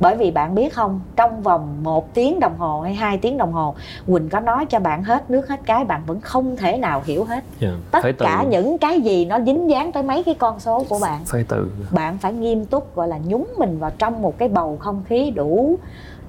bởi 0.00 0.16
vì 0.16 0.30
bạn 0.30 0.54
biết 0.54 0.74
không 0.74 1.00
trong 1.16 1.42
vòng 1.42 1.82
một 1.82 2.14
tiếng 2.14 2.40
đồng 2.40 2.58
hồ 2.58 2.80
hay 2.80 2.94
hai 2.94 3.18
tiếng 3.18 3.36
đồng 3.36 3.52
hồ 3.52 3.74
quỳnh 4.06 4.28
có 4.28 4.40
nói 4.40 4.66
cho 4.66 4.80
bạn 4.80 5.02
hết 5.02 5.30
nước 5.30 5.48
hết 5.48 5.60
cái 5.66 5.84
bạn 5.84 6.02
vẫn 6.06 6.20
không 6.20 6.56
thể 6.56 6.78
nào 6.78 7.02
hiểu 7.04 7.24
hết. 7.24 7.44
Yeah, 7.60 7.74
dạ, 7.92 8.00
tất 8.02 8.12
cả 8.18 8.44
những 8.48 8.78
cái 8.78 9.00
gì 9.00 9.24
nó 9.24 9.38
dính 9.40 9.70
dáng 9.70 9.92
tới 9.92 10.02
mấy 10.02 10.22
cái 10.22 10.34
con 10.34 10.60
số 10.60 10.84
của 10.88 10.98
bạn 10.98 11.24
phải 11.24 11.44
tự. 11.48 11.70
bạn 11.90 12.18
phải 12.18 12.32
nghiêm 12.32 12.64
túc 12.64 12.96
gọi 12.96 13.08
là 13.08 13.18
nhúng 13.26 13.46
mình 13.58 13.78
vào 13.78 13.90
trong 13.98 14.22
một 14.22 14.38
cái 14.38 14.48
bầu 14.48 14.76
không 14.80 15.02
khí 15.08 15.30
đủ 15.30 15.78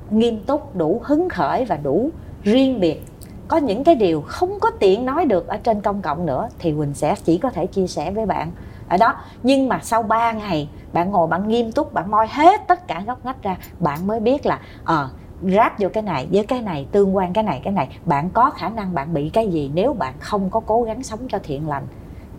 nghiêm 0.10 0.44
túc 0.44 0.76
đủ 0.76 1.02
hứng 1.04 1.30
khởi 1.30 1.66
và 1.66 1.78
đủ 1.78 2.10
riêng 2.44 2.80
biệt. 2.80 3.04
Có 3.48 3.58
những 3.58 3.84
cái 3.84 3.96
điều 3.96 4.22
không 4.22 4.60
có 4.60 4.72
tiện 4.80 5.06
nói 5.06 5.26
được 5.26 5.48
ở 5.48 5.58
trên 5.58 5.82
công 5.82 6.02
cộng 6.02 6.26
nữa 6.26 6.50
thì 6.60 6.74
quỳnh 6.78 6.94
sẽ 6.94 7.16
chỉ 7.24 7.38
có 7.38 7.50
thể 7.50 7.66
chia 7.66 7.88
sẻ 7.88 8.12
với 8.12 8.26
bạn. 8.26 8.52
Ở 8.88 8.98
đó 8.98 9.16
nhưng 9.44 9.70
mà 9.70 9.80
sau 9.84 10.04
3 10.04 10.32
ngày 10.32 10.70
bạn 10.94 11.12
ngồi 11.12 11.28
bạn 11.28 11.48
nghiêm 11.48 11.72
túc 11.72 11.94
bạn 11.94 12.12
moi 12.12 12.28
hết 12.28 12.62
tất 12.68 12.88
cả 12.88 13.04
góc 13.08 13.26
ngách 13.26 13.44
ra. 13.44 13.58
Bạn 13.80 14.08
mới 14.08 14.20
biết 14.20 14.46
là 14.46 14.60
ờ 14.84 15.04
à, 15.04 15.10
ráp 15.42 15.80
vô 15.80 15.90
cái 15.94 16.04
này 16.04 16.28
với 16.32 16.46
cái 16.46 16.62
này 16.62 16.88
tương 16.92 17.16
quan 17.16 17.34
cái 17.34 17.44
này 17.44 17.62
cái 17.64 17.74
này. 17.74 17.98
Bạn 18.06 18.30
có 18.30 18.50
khả 18.50 18.70
năng 18.70 18.94
bạn 18.94 19.14
bị 19.14 19.30
cái 19.30 19.48
gì 19.48 19.72
nếu 19.74 19.94
bạn 19.94 20.14
không 20.20 20.50
có 20.50 20.60
cố 20.60 20.84
gắng 20.84 21.04
sống 21.04 21.20
cho 21.30 21.40
thiện 21.44 21.68
lành 21.68 21.88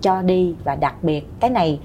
cho 0.00 0.22
đi. 0.22 0.54
Và 0.64 0.74
đặc 0.74 0.94
biệt 1.02 1.40
cái 1.40 1.50
này 1.50 1.80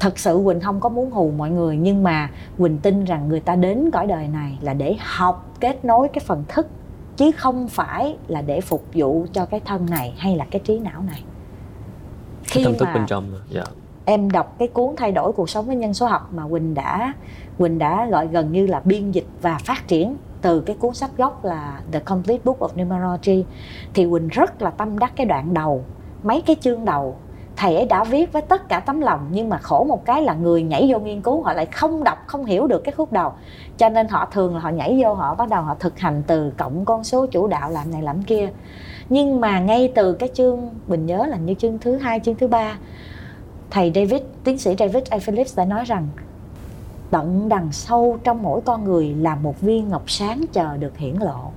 thật 0.00 0.18
sự 0.18 0.42
quỳnh 0.44 0.60
không 0.60 0.80
có 0.80 0.88
muốn 0.88 1.10
hù 1.10 1.32
mọi 1.36 1.50
người 1.50 1.76
nhưng 1.76 2.02
mà 2.02 2.30
quỳnh 2.58 2.78
tin 2.78 3.04
rằng 3.04 3.28
người 3.28 3.40
ta 3.40 3.56
đến 3.56 3.90
cõi 3.92 4.06
đời 4.06 4.28
này 4.28 4.58
là 4.60 4.74
để 4.74 4.96
học 4.98 5.50
kết 5.60 5.84
nối 5.84 6.08
cái 6.08 6.24
phần 6.26 6.44
thức 6.48 6.66
chứ 7.16 7.30
không 7.36 7.68
phải 7.68 8.16
là 8.28 8.42
để 8.42 8.60
phục 8.60 8.84
vụ 8.94 9.26
cho 9.32 9.46
cái 9.46 9.60
thân 9.60 9.86
này 9.90 10.14
hay 10.18 10.36
là 10.36 10.46
cái 10.50 10.60
trí 10.64 10.78
não 10.78 11.02
này. 11.02 11.24
Khi 12.44 12.64
cái 12.64 12.64
tâm 12.64 12.78
thức 12.78 12.88
bên 12.94 13.06
trong 13.06 13.32
dạ 13.50 13.64
em 14.08 14.30
đọc 14.30 14.54
cái 14.58 14.68
cuốn 14.68 14.94
thay 14.96 15.12
đổi 15.12 15.32
cuộc 15.32 15.50
sống 15.50 15.66
với 15.66 15.76
nhân 15.76 15.94
số 15.94 16.06
học 16.06 16.28
mà 16.32 16.42
quỳnh 16.50 16.74
đã 16.74 17.12
quỳnh 17.58 17.78
đã 17.78 18.06
gọi 18.06 18.26
gần 18.26 18.52
như 18.52 18.66
là 18.66 18.80
biên 18.84 19.10
dịch 19.10 19.26
và 19.42 19.58
phát 19.58 19.88
triển 19.88 20.16
từ 20.42 20.60
cái 20.60 20.76
cuốn 20.76 20.94
sách 20.94 21.10
gốc 21.16 21.44
là 21.44 21.80
The 21.92 22.00
Complete 22.00 22.40
Book 22.44 22.58
of 22.58 22.68
Numerology. 22.76 23.44
Thì 23.94 24.06
Quỳnh 24.10 24.28
rất 24.28 24.62
là 24.62 24.70
tâm 24.70 24.98
đắc 24.98 25.12
cái 25.16 25.26
đoạn 25.26 25.54
đầu, 25.54 25.84
mấy 26.22 26.40
cái 26.40 26.56
chương 26.60 26.84
đầu. 26.84 27.16
Thầy 27.56 27.76
ấy 27.76 27.86
đã 27.86 28.04
viết 28.04 28.32
với 28.32 28.42
tất 28.42 28.68
cả 28.68 28.80
tấm 28.80 29.00
lòng, 29.00 29.28
nhưng 29.30 29.48
mà 29.48 29.58
khổ 29.58 29.84
một 29.84 30.04
cái 30.04 30.22
là 30.22 30.34
người 30.34 30.62
nhảy 30.62 30.88
vô 30.92 30.98
nghiên 30.98 31.20
cứu, 31.20 31.42
họ 31.42 31.52
lại 31.52 31.66
không 31.66 32.04
đọc, 32.04 32.18
không 32.26 32.44
hiểu 32.44 32.66
được 32.66 32.84
cái 32.84 32.92
khúc 32.92 33.12
đầu. 33.12 33.32
Cho 33.78 33.88
nên 33.88 34.08
họ 34.08 34.28
thường 34.32 34.54
là 34.54 34.60
họ 34.60 34.70
nhảy 34.70 35.00
vô, 35.02 35.14
họ 35.14 35.34
bắt 35.34 35.48
đầu 35.48 35.62
họ 35.62 35.76
thực 35.80 35.98
hành 35.98 36.22
từ 36.26 36.52
cộng 36.56 36.84
con 36.84 37.04
số, 37.04 37.26
chủ 37.26 37.46
đạo, 37.46 37.70
làm 37.70 37.90
này, 37.90 38.02
làm 38.02 38.22
kia. 38.22 38.48
Nhưng 39.08 39.40
mà 39.40 39.60
ngay 39.60 39.92
từ 39.94 40.12
cái 40.12 40.28
chương 40.34 40.70
mình 40.86 41.06
nhớ 41.06 41.26
là 41.26 41.36
như 41.36 41.54
chương 41.54 41.78
thứ 41.78 41.96
hai, 41.96 42.20
chương 42.20 42.34
thứ 42.34 42.48
ba 42.48 42.78
thầy 43.70 43.92
David 43.94 44.22
tiến 44.44 44.58
sĩ 44.58 44.74
David 44.78 45.04
A. 45.10 45.18
Phillips 45.18 45.56
đã 45.56 45.64
nói 45.64 45.84
rằng 45.84 46.08
tận 47.10 47.48
đằng 47.48 47.72
sâu 47.72 48.18
trong 48.24 48.42
mỗi 48.42 48.60
con 48.60 48.84
người 48.84 49.14
là 49.18 49.34
một 49.34 49.60
viên 49.60 49.88
ngọc 49.88 50.02
sáng 50.06 50.44
chờ 50.52 50.76
được 50.76 50.98
hiển 50.98 51.14
lộ. 51.14 51.50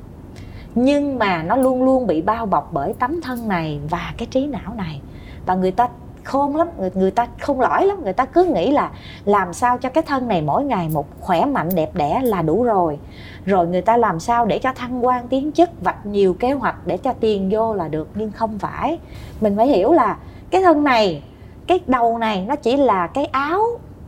Nhưng 0.76 1.20
mà 1.20 1.43
nó 1.43 1.55
luôn 1.55 1.84
luôn 1.84 2.07
bị 2.07 2.22
bao 2.22 2.45
bọc 2.45 2.70
bởi 2.74 2.93
tấm 2.99 3.22
thân 3.22 3.47
này 3.47 3.80
và 3.89 4.14
cái 4.18 4.28
trí 4.32 4.47
não 4.47 4.74
này. 4.76 5.01
Và 5.45 5.55
người 5.55 5.72
ta 5.72 5.89
khôn 6.24 6.55
lắm 6.55 6.68
người, 6.78 6.91
người 6.95 7.12
ta 7.12 7.28
không 7.39 7.62
lõi 7.62 7.86
lắm 7.86 8.03
người 8.03 8.14
ta 8.14 8.26
cứ 8.26 8.45
nghĩ 8.45 8.72
là 8.72 8.91
làm 9.26 9.53
sao 9.53 9.78
cho 9.78 9.89
cái 9.89 10.03
thân 10.03 10.28
này 10.28 10.41
mỗi 10.41 10.64
ngày 10.64 10.89
một 10.89 11.07
khỏe 11.20 11.45
mạnh 11.45 11.70
đẹp 11.76 11.95
đẽ 11.95 12.22
là 12.24 12.41
đủ 12.41 12.64
rồi. 12.64 12.99
Rồi 13.45 13.68
người 13.68 13.82
ta 13.82 13.97
làm 13.97 14.20
sao 14.20 14.45
để 14.45 14.59
cho 14.59 14.74
thăng 14.74 15.05
quan 15.05 15.28
tiến 15.28 15.51
chức 15.51 15.70
vạch 15.82 16.05
nhiều 16.05 16.34
kế 16.34 16.51
hoạch 16.51 16.88
để 16.88 16.97
cho 16.97 17.14
tiền 17.14 17.49
vô 17.51 17.74
là 17.74 17.88
được 17.88 18.09
nhưng 18.16 18.32
không 18.32 18.59
phải. 18.59 18.99
Mình 19.41 19.57
phải 19.57 19.68
hiểu 19.68 19.91
là 19.91 20.18
cái 20.51 20.62
thân 20.62 20.84
này 20.84 21.24
cái 21.72 21.80
đầu 21.88 22.17
này 22.17 22.45
nó 22.47 22.55
chỉ 22.55 22.78
là 22.78 23.07
cái 23.07 23.26
áo 23.26 23.63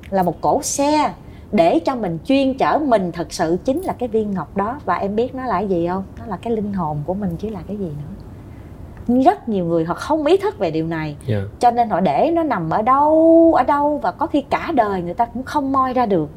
là 0.09 0.23
một 0.23 0.41
cổ 0.41 0.61
xe 0.63 1.13
để 1.51 1.79
cho 1.79 1.95
mình 1.95 2.17
chuyên 2.25 2.57
chở 2.57 2.79
mình 2.85 3.11
thật 3.11 3.33
sự 3.33 3.57
chính 3.65 3.81
là 3.81 3.93
cái 3.93 4.09
viên 4.09 4.31
ngọc 4.31 4.57
đó 4.57 4.79
và 4.85 4.95
em 4.95 5.15
biết 5.15 5.35
nó 5.35 5.45
là 5.45 5.59
cái 5.59 5.67
gì 5.67 5.87
không 5.87 6.03
nó 6.19 6.25
là 6.25 6.37
cái 6.37 6.53
linh 6.55 6.73
hồn 6.73 6.97
của 7.05 7.13
mình 7.13 7.35
chứ 7.37 7.49
là 7.49 7.59
cái 7.67 7.77
gì 7.77 7.85
nữa 7.85 9.21
rất 9.21 9.49
nhiều 9.49 9.65
người 9.65 9.85
họ 9.85 9.93
không 9.93 10.25
ý 10.25 10.37
thức 10.37 10.57
về 10.57 10.71
điều 10.71 10.87
này 10.87 11.15
yeah. 11.27 11.43
Dạ. 11.43 11.49
cho 11.59 11.71
nên 11.71 11.89
họ 11.89 11.99
để 11.99 12.31
nó 12.33 12.43
nằm 12.43 12.69
ở 12.69 12.81
đâu 12.81 13.53
ở 13.57 13.63
đâu 13.63 13.99
và 14.03 14.11
có 14.11 14.27
khi 14.27 14.41
cả 14.41 14.71
đời 14.75 15.01
người 15.01 15.13
ta 15.13 15.25
cũng 15.25 15.43
không 15.43 15.71
moi 15.71 15.93
ra 15.93 16.05
được 16.05 16.29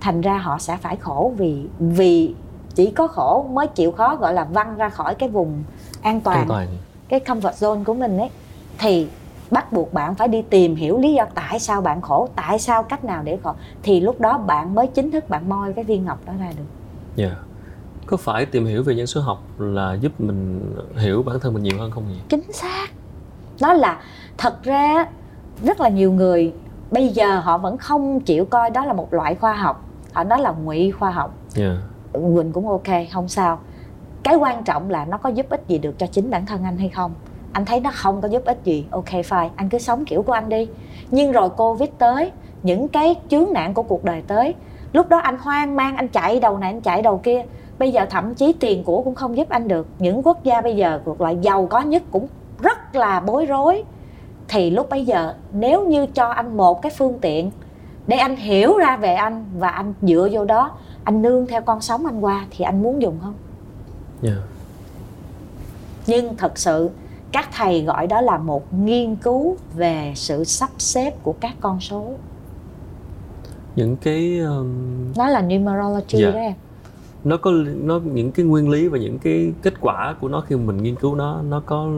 thành 0.00 0.20
ra 0.20 0.38
họ 0.38 0.58
sẽ 0.58 0.76
phải 0.76 0.96
khổ 0.96 1.32
vì 1.36 1.62
vì 1.78 2.34
chỉ 2.74 2.90
có 2.90 3.06
khổ 3.06 3.46
mới 3.50 3.66
chịu 3.66 3.92
khó 3.92 4.16
gọi 4.16 4.34
là 4.34 4.44
văng 4.44 4.76
ra 4.76 4.88
khỏi 4.88 5.14
cái 5.14 5.28
vùng 5.28 5.62
an 6.02 6.20
toàn, 6.20 6.38
an 6.38 6.48
toàn. 6.48 6.68
cái 7.08 7.20
comfort 7.20 7.52
zone 7.52 7.84
của 7.84 7.94
mình 7.94 8.18
ấy 8.18 8.30
thì 8.78 9.08
bắt 9.50 9.72
buộc 9.72 9.92
bạn 9.92 10.14
phải 10.14 10.28
đi 10.28 10.42
tìm 10.42 10.76
hiểu 10.76 10.98
lý 10.98 11.14
do 11.14 11.24
tại 11.34 11.58
sao 11.58 11.80
bạn 11.80 12.00
khổ 12.00 12.28
tại 12.36 12.58
sao 12.58 12.82
cách 12.82 13.04
nào 13.04 13.22
để 13.22 13.38
khổ 13.42 13.52
thì 13.82 14.00
lúc 14.00 14.20
đó 14.20 14.38
bạn 14.38 14.74
mới 14.74 14.86
chính 14.86 15.10
thức 15.10 15.28
bạn 15.28 15.48
moi 15.48 15.72
cái 15.72 15.84
viên 15.84 16.04
ngọc 16.04 16.18
đó 16.26 16.32
ra 16.40 16.52
được. 16.58 16.64
Yeah 17.16 17.32
dạ. 17.32 17.42
Có 18.06 18.16
phải 18.16 18.46
tìm 18.46 18.66
hiểu 18.66 18.82
về 18.82 18.94
nhân 18.94 19.06
số 19.06 19.20
học 19.20 19.42
là 19.58 19.94
giúp 20.00 20.20
mình 20.20 20.60
hiểu 20.96 21.22
bản 21.22 21.40
thân 21.40 21.54
mình 21.54 21.62
nhiều 21.62 21.78
hơn 21.78 21.90
không 21.90 22.08
nhỉ? 22.08 22.18
Chính 22.28 22.52
xác. 22.52 22.86
Nó 23.60 23.72
là 23.72 24.00
thật 24.38 24.62
ra 24.62 25.06
rất 25.62 25.80
là 25.80 25.88
nhiều 25.88 26.12
người 26.12 26.52
bây 26.90 27.08
giờ 27.08 27.38
họ 27.38 27.58
vẫn 27.58 27.78
không 27.78 28.20
chịu 28.20 28.44
coi 28.44 28.70
đó 28.70 28.84
là 28.84 28.92
một 28.92 29.14
loại 29.14 29.34
khoa 29.34 29.54
học. 29.54 29.84
Họ 30.12 30.24
nói 30.24 30.40
là 30.40 30.50
ngụy 30.50 30.90
khoa 30.90 31.10
học. 31.10 31.34
Yeah. 31.56 31.76
quỳnh 32.12 32.52
cũng 32.52 32.68
ok 32.68 32.88
không 33.12 33.28
sao. 33.28 33.58
Cái 34.22 34.36
quan 34.36 34.64
trọng 34.64 34.90
là 34.90 35.04
nó 35.04 35.18
có 35.18 35.28
giúp 35.28 35.46
ích 35.50 35.64
gì 35.68 35.78
được 35.78 35.98
cho 35.98 36.06
chính 36.06 36.30
bản 36.30 36.46
thân 36.46 36.64
anh 36.64 36.76
hay 36.76 36.88
không 36.88 37.14
anh 37.52 37.64
thấy 37.64 37.80
nó 37.80 37.90
không 37.94 38.20
có 38.20 38.28
giúp 38.28 38.44
ích 38.44 38.58
gì. 38.64 38.86
Ok 38.90 39.10
fine. 39.10 39.48
Anh 39.56 39.68
cứ 39.68 39.78
sống 39.78 40.04
kiểu 40.04 40.22
của 40.22 40.32
anh 40.32 40.48
đi. 40.48 40.68
Nhưng 41.10 41.32
rồi 41.32 41.48
covid 41.48 41.90
tới 41.98 42.30
những 42.62 42.88
cái 42.88 43.16
chướng 43.28 43.52
nạn 43.52 43.74
của 43.74 43.82
cuộc 43.82 44.04
đời 44.04 44.22
tới 44.26 44.54
lúc 44.92 45.08
đó 45.08 45.18
anh 45.18 45.38
hoang 45.38 45.76
mang 45.76 45.96
anh 45.96 46.08
chạy 46.08 46.40
đầu 46.40 46.58
này 46.58 46.72
anh 46.72 46.80
chạy 46.80 47.02
đầu 47.02 47.18
kia. 47.18 47.42
Bây 47.78 47.92
giờ 47.92 48.06
thậm 48.10 48.34
chí 48.34 48.52
tiền 48.60 48.84
của 48.84 49.02
cũng 49.02 49.14
không 49.14 49.36
giúp 49.36 49.48
anh 49.48 49.68
được. 49.68 49.86
Những 49.98 50.22
quốc 50.22 50.44
gia 50.44 50.60
bây 50.60 50.76
giờ 50.76 51.00
thuộc 51.04 51.20
loại 51.20 51.36
giàu 51.42 51.66
có 51.66 51.80
nhất 51.80 52.02
cũng 52.10 52.26
rất 52.62 52.94
là 52.96 53.20
bối 53.20 53.46
rối. 53.46 53.84
Thì 54.48 54.70
lúc 54.70 54.88
bây 54.90 55.04
giờ 55.04 55.34
nếu 55.52 55.86
như 55.86 56.06
cho 56.06 56.28
anh 56.28 56.56
một 56.56 56.82
cái 56.82 56.92
phương 56.96 57.18
tiện 57.20 57.50
để 58.06 58.16
anh 58.16 58.36
hiểu 58.36 58.76
ra 58.76 58.96
về 58.96 59.14
anh 59.14 59.44
và 59.58 59.68
anh 59.68 59.94
dựa 60.02 60.28
vô 60.32 60.44
đó 60.44 60.70
anh 61.04 61.22
nương 61.22 61.46
theo 61.46 61.60
con 61.60 61.80
sống 61.80 62.06
anh 62.06 62.20
qua 62.20 62.46
thì 62.50 62.64
anh 62.64 62.82
muốn 62.82 63.02
dùng 63.02 63.18
không? 63.22 63.34
Yeah. 64.22 64.36
Dạ. 64.36 64.42
nhưng 66.06 66.36
thật 66.36 66.58
sự 66.58 66.90
các 67.32 67.48
thầy 67.52 67.82
gọi 67.82 68.06
đó 68.06 68.20
là 68.20 68.38
một 68.38 68.74
nghiên 68.74 69.16
cứu 69.16 69.56
về 69.74 70.12
sự 70.16 70.44
sắp 70.44 70.70
xếp 70.78 71.22
của 71.22 71.34
các 71.40 71.54
con 71.60 71.80
số 71.80 72.14
những 73.76 73.96
cái 73.96 74.38
um... 74.38 74.68
nó 75.16 75.28
là 75.28 75.42
numerology 75.42 76.18
yeah. 76.22 76.34
Dạ. 76.34 76.40
đó 76.40 76.40
em 76.40 76.54
nó 77.24 77.36
có 77.36 77.50
nó 77.82 78.00
những 78.04 78.32
cái 78.32 78.46
nguyên 78.46 78.68
lý 78.68 78.88
và 78.88 78.98
những 78.98 79.18
cái 79.18 79.52
kết 79.62 79.74
quả 79.80 80.14
của 80.20 80.28
nó 80.28 80.40
khi 80.40 80.56
mình 80.56 80.82
nghiên 80.82 80.94
cứu 80.94 81.14
nó 81.14 81.42
nó 81.42 81.62
có 81.66 81.88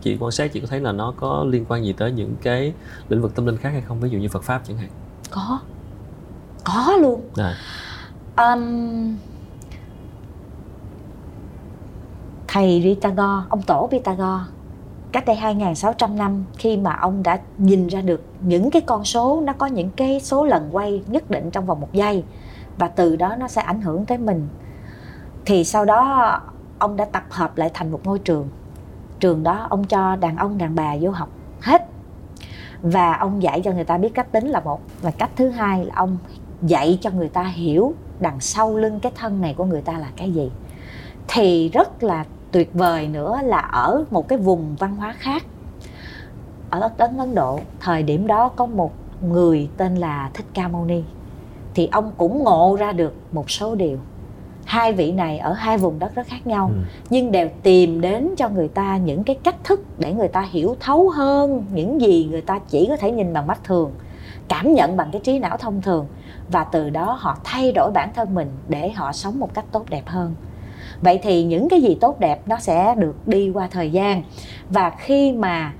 chị 0.00 0.16
quan 0.20 0.30
sát 0.30 0.52
chị 0.52 0.60
có 0.60 0.66
thấy 0.66 0.80
là 0.80 0.92
nó 0.92 1.14
có 1.16 1.44
liên 1.48 1.64
quan 1.68 1.84
gì 1.84 1.92
tới 1.92 2.12
những 2.12 2.34
cái 2.42 2.72
lĩnh 3.08 3.22
vực 3.22 3.34
tâm 3.34 3.46
linh 3.46 3.56
khác 3.56 3.70
hay 3.70 3.80
không 3.80 4.00
ví 4.00 4.10
dụ 4.10 4.18
như 4.18 4.28
Phật 4.28 4.42
pháp 4.42 4.62
chẳng 4.68 4.76
hạn 4.76 4.88
có 5.30 5.58
có 6.64 6.96
luôn 7.00 7.20
à. 7.36 7.54
um, 8.36 9.16
thầy 12.48 12.80
Pythagore 12.84 13.46
ông 13.48 13.62
tổ 13.62 13.88
Pythagore 13.90 14.44
cách 15.20 15.26
đây 15.26 15.54
2.600 15.54 16.14
năm, 16.14 16.44
khi 16.58 16.76
mà 16.76 16.96
ông 17.00 17.22
đã 17.22 17.40
nhìn 17.58 17.86
ra 17.86 18.00
được 18.00 18.22
những 18.40 18.70
cái 18.70 18.82
con 18.82 19.04
số, 19.04 19.40
nó 19.40 19.52
có 19.52 19.66
những 19.66 19.90
cái 19.90 20.20
số 20.20 20.44
lần 20.44 20.68
quay 20.72 21.02
nhất 21.06 21.30
định 21.30 21.50
trong 21.50 21.66
vòng 21.66 21.80
một 21.80 21.92
giây, 21.92 22.24
và 22.78 22.88
từ 22.88 23.16
đó 23.16 23.36
nó 23.38 23.48
sẽ 23.48 23.62
ảnh 23.62 23.80
hưởng 23.80 24.06
tới 24.06 24.18
mình. 24.18 24.48
Thì 25.44 25.64
sau 25.64 25.84
đó, 25.84 26.40
ông 26.78 26.96
đã 26.96 27.04
tập 27.04 27.24
hợp 27.30 27.56
lại 27.56 27.70
thành 27.74 27.92
một 27.92 28.00
ngôi 28.04 28.18
trường. 28.18 28.48
Trường 29.20 29.42
đó 29.42 29.66
ông 29.70 29.84
cho 29.84 30.16
đàn 30.16 30.36
ông, 30.36 30.58
đàn 30.58 30.74
bà 30.74 30.94
vô 31.00 31.10
học 31.10 31.28
hết. 31.60 31.86
Và 32.82 33.12
ông 33.12 33.42
dạy 33.42 33.60
cho 33.64 33.72
người 33.72 33.84
ta 33.84 33.98
biết 33.98 34.14
cách 34.14 34.32
tính 34.32 34.46
là 34.46 34.60
một. 34.60 34.80
Và 35.02 35.10
cách 35.10 35.30
thứ 35.36 35.48
hai 35.48 35.84
là 35.84 35.94
ông 35.96 36.18
dạy 36.62 36.98
cho 37.00 37.10
người 37.10 37.28
ta 37.28 37.42
hiểu 37.42 37.94
đằng 38.20 38.40
sau 38.40 38.76
lưng 38.76 39.00
cái 39.00 39.12
thân 39.16 39.40
này 39.40 39.54
của 39.54 39.64
người 39.64 39.82
ta 39.82 39.98
là 39.98 40.08
cái 40.16 40.30
gì. 40.30 40.50
Thì 41.28 41.68
rất 41.68 42.02
là 42.02 42.24
tuyệt 42.52 42.70
vời 42.74 43.08
nữa 43.08 43.40
là 43.44 43.58
ở 43.58 44.04
một 44.10 44.28
cái 44.28 44.38
vùng 44.38 44.76
văn 44.76 44.96
hóa 44.96 45.14
khác. 45.18 45.44
Ở 46.70 46.80
đất 46.98 47.18
Ấn 47.18 47.34
Độ 47.34 47.60
thời 47.80 48.02
điểm 48.02 48.26
đó 48.26 48.48
có 48.48 48.66
một 48.66 48.92
người 49.22 49.68
tên 49.76 49.96
là 49.96 50.30
Thích 50.34 50.46
Ca 50.54 50.68
Mâu 50.68 50.84
Ni 50.84 51.02
thì 51.74 51.88
ông 51.92 52.12
cũng 52.16 52.44
ngộ 52.44 52.76
ra 52.80 52.92
được 52.92 53.14
một 53.32 53.50
số 53.50 53.74
điều. 53.74 53.98
Hai 54.64 54.92
vị 54.92 55.12
này 55.12 55.38
ở 55.38 55.52
hai 55.52 55.78
vùng 55.78 55.98
đất 55.98 56.14
rất 56.14 56.26
khác 56.26 56.46
nhau 56.46 56.70
ừ. 56.74 56.80
nhưng 57.10 57.32
đều 57.32 57.48
tìm 57.62 58.00
đến 58.00 58.28
cho 58.36 58.48
người 58.48 58.68
ta 58.68 58.96
những 58.96 59.24
cái 59.24 59.38
cách 59.42 59.56
thức 59.64 59.80
để 59.98 60.12
người 60.12 60.28
ta 60.28 60.40
hiểu 60.50 60.76
thấu 60.80 61.10
hơn 61.10 61.64
những 61.72 62.00
gì 62.00 62.28
người 62.30 62.40
ta 62.40 62.58
chỉ 62.68 62.86
có 62.88 62.96
thể 62.96 63.10
nhìn 63.10 63.32
bằng 63.32 63.46
mắt 63.46 63.64
thường 63.64 63.92
cảm 64.48 64.74
nhận 64.74 64.96
bằng 64.96 65.08
cái 65.12 65.20
trí 65.24 65.38
não 65.38 65.56
thông 65.56 65.82
thường 65.82 66.06
và 66.50 66.64
từ 66.64 66.90
đó 66.90 67.16
họ 67.20 67.38
thay 67.44 67.72
đổi 67.72 67.90
bản 67.94 68.10
thân 68.14 68.34
mình 68.34 68.50
để 68.68 68.90
họ 68.90 69.12
sống 69.12 69.40
một 69.40 69.54
cách 69.54 69.64
tốt 69.72 69.84
đẹp 69.90 70.02
hơn 70.06 70.34
vậy 71.02 71.20
thì 71.22 71.44
những 71.44 71.68
cái 71.68 71.82
gì 71.82 71.98
tốt 72.00 72.20
đẹp 72.20 72.40
nó 72.46 72.56
sẽ 72.58 72.94
được 72.98 73.28
đi 73.28 73.50
qua 73.50 73.68
thời 73.70 73.90
gian. 73.90 74.22
Và 74.70 74.90
khi 74.90 75.32
mà 75.32 75.72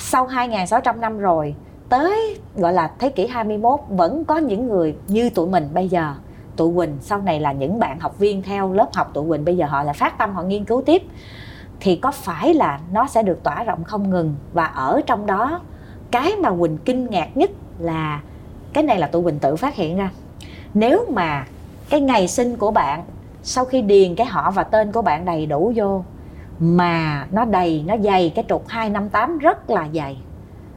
sau 0.00 0.26
2.600 0.26 1.00
năm 1.00 1.18
rồi, 1.18 1.54
tới 1.88 2.38
gọi 2.56 2.72
là 2.72 2.90
thế 2.98 3.08
kỷ 3.08 3.26
21 3.26 3.80
vẫn 3.88 4.24
có 4.24 4.36
những 4.36 4.68
người 4.68 4.96
như 5.08 5.30
tụi 5.30 5.46
mình 5.46 5.68
bây 5.72 5.88
giờ. 5.88 6.14
Tụi 6.56 6.74
Quỳnh 6.74 6.96
sau 7.00 7.18
này 7.18 7.40
là 7.40 7.52
những 7.52 7.78
bạn 7.78 8.00
học 8.00 8.18
viên 8.18 8.42
theo 8.42 8.72
lớp 8.72 8.88
học 8.94 9.10
tụi 9.14 9.28
Quỳnh 9.28 9.44
bây 9.44 9.56
giờ 9.56 9.66
họ 9.66 9.82
là 9.82 9.92
phát 9.92 10.18
tâm 10.18 10.34
họ 10.34 10.42
nghiên 10.42 10.64
cứu 10.64 10.82
tiếp, 10.86 11.02
thì 11.80 11.96
có 11.96 12.10
phải 12.10 12.54
là 12.54 12.80
nó 12.92 13.06
sẽ 13.06 13.22
được 13.22 13.42
tỏa 13.42 13.64
rộng 13.64 13.84
không 13.84 14.10
ngừng? 14.10 14.34
Và 14.52 14.64
ở 14.64 15.00
trong 15.06 15.26
đó, 15.26 15.60
cái 16.10 16.36
mà 16.36 16.50
Quỳnh 16.60 16.78
kinh 16.78 17.06
ngạc 17.10 17.36
nhất 17.36 17.50
là, 17.78 18.20
cái 18.72 18.84
này 18.84 18.98
là 18.98 19.06
tụi 19.06 19.22
Quỳnh 19.22 19.38
tự 19.38 19.56
phát 19.56 19.74
hiện 19.74 19.96
ra. 19.96 20.10
Nếu 20.74 21.06
mà 21.08 21.46
cái 21.90 22.00
ngày 22.00 22.28
sinh 22.28 22.56
của 22.56 22.70
bạn 22.70 23.02
sau 23.42 23.64
khi 23.64 23.82
điền 23.82 24.14
cái 24.14 24.26
họ 24.26 24.50
và 24.50 24.64
tên 24.64 24.92
của 24.92 25.02
bạn 25.02 25.24
đầy 25.24 25.46
đủ 25.46 25.72
vô 25.76 26.04
mà 26.58 27.26
nó 27.30 27.44
đầy 27.44 27.84
nó 27.86 27.96
dày 27.96 28.32
cái 28.34 28.44
trục 28.48 28.68
258 28.68 29.38
rất 29.38 29.70
là 29.70 29.88
dày 29.94 30.16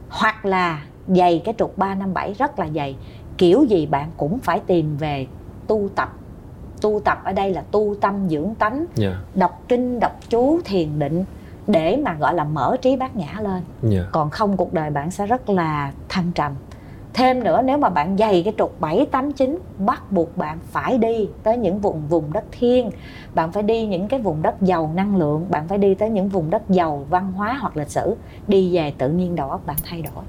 hoặc 0.08 0.44
là 0.44 0.82
dày 1.08 1.42
cái 1.44 1.54
trục 1.58 1.78
357 1.78 2.32
rất 2.32 2.58
là 2.58 2.68
dày 2.74 2.96
kiểu 3.38 3.64
gì 3.68 3.86
bạn 3.86 4.10
cũng 4.16 4.38
phải 4.38 4.60
tìm 4.60 4.96
về 4.96 5.26
tu 5.66 5.88
tập 5.94 6.12
tu 6.80 7.00
tập 7.04 7.20
ở 7.24 7.32
đây 7.32 7.54
là 7.54 7.62
tu 7.70 7.94
tâm 8.00 8.28
dưỡng 8.28 8.54
tánh 8.54 8.76
yeah. 8.76 8.88
Dạ. 8.96 9.16
đọc 9.34 9.62
kinh 9.68 10.00
đọc 10.00 10.20
chú 10.28 10.60
thiền 10.64 10.98
định 10.98 11.24
để 11.66 12.00
mà 12.04 12.14
gọi 12.14 12.34
là 12.34 12.44
mở 12.44 12.76
trí 12.82 12.96
bát 12.96 13.16
nhã 13.16 13.34
lên 13.40 13.62
yeah. 13.82 13.94
Dạ. 13.94 14.02
còn 14.12 14.30
không 14.30 14.56
cuộc 14.56 14.72
đời 14.72 14.90
bạn 14.90 15.10
sẽ 15.10 15.26
rất 15.26 15.50
là 15.50 15.92
thăng 16.08 16.32
trầm 16.34 16.52
thêm 17.14 17.44
nữa 17.44 17.62
nếu 17.64 17.78
mà 17.78 17.88
bạn 17.88 18.16
dày 18.18 18.42
cái 18.42 18.54
trục 18.58 18.80
7, 18.80 19.06
8, 19.10 19.32
9 19.32 19.58
bắt 19.78 20.12
buộc 20.12 20.36
bạn 20.36 20.58
phải 20.64 20.98
đi 20.98 21.28
tới 21.42 21.56
những 21.56 21.78
vùng 21.78 22.08
vùng 22.08 22.32
đất 22.32 22.44
thiên 22.52 22.90
bạn 23.34 23.52
phải 23.52 23.62
đi 23.62 23.86
những 23.86 24.08
cái 24.08 24.20
vùng 24.20 24.42
đất 24.42 24.54
giàu 24.62 24.90
năng 24.94 25.16
lượng 25.16 25.46
bạn 25.50 25.68
phải 25.68 25.78
đi 25.78 25.94
tới 25.94 26.10
những 26.10 26.28
vùng 26.28 26.50
đất 26.50 26.62
giàu 26.68 27.06
văn 27.10 27.32
hóa 27.32 27.58
hoặc 27.60 27.76
lịch 27.76 27.90
sử 27.90 28.16
đi 28.48 28.76
về 28.76 28.92
tự 28.98 29.08
nhiên 29.08 29.36
đầu 29.36 29.50
óc 29.50 29.66
bạn 29.66 29.76
thay 29.84 30.02
đổi 30.02 30.12
yeah. 30.14 30.24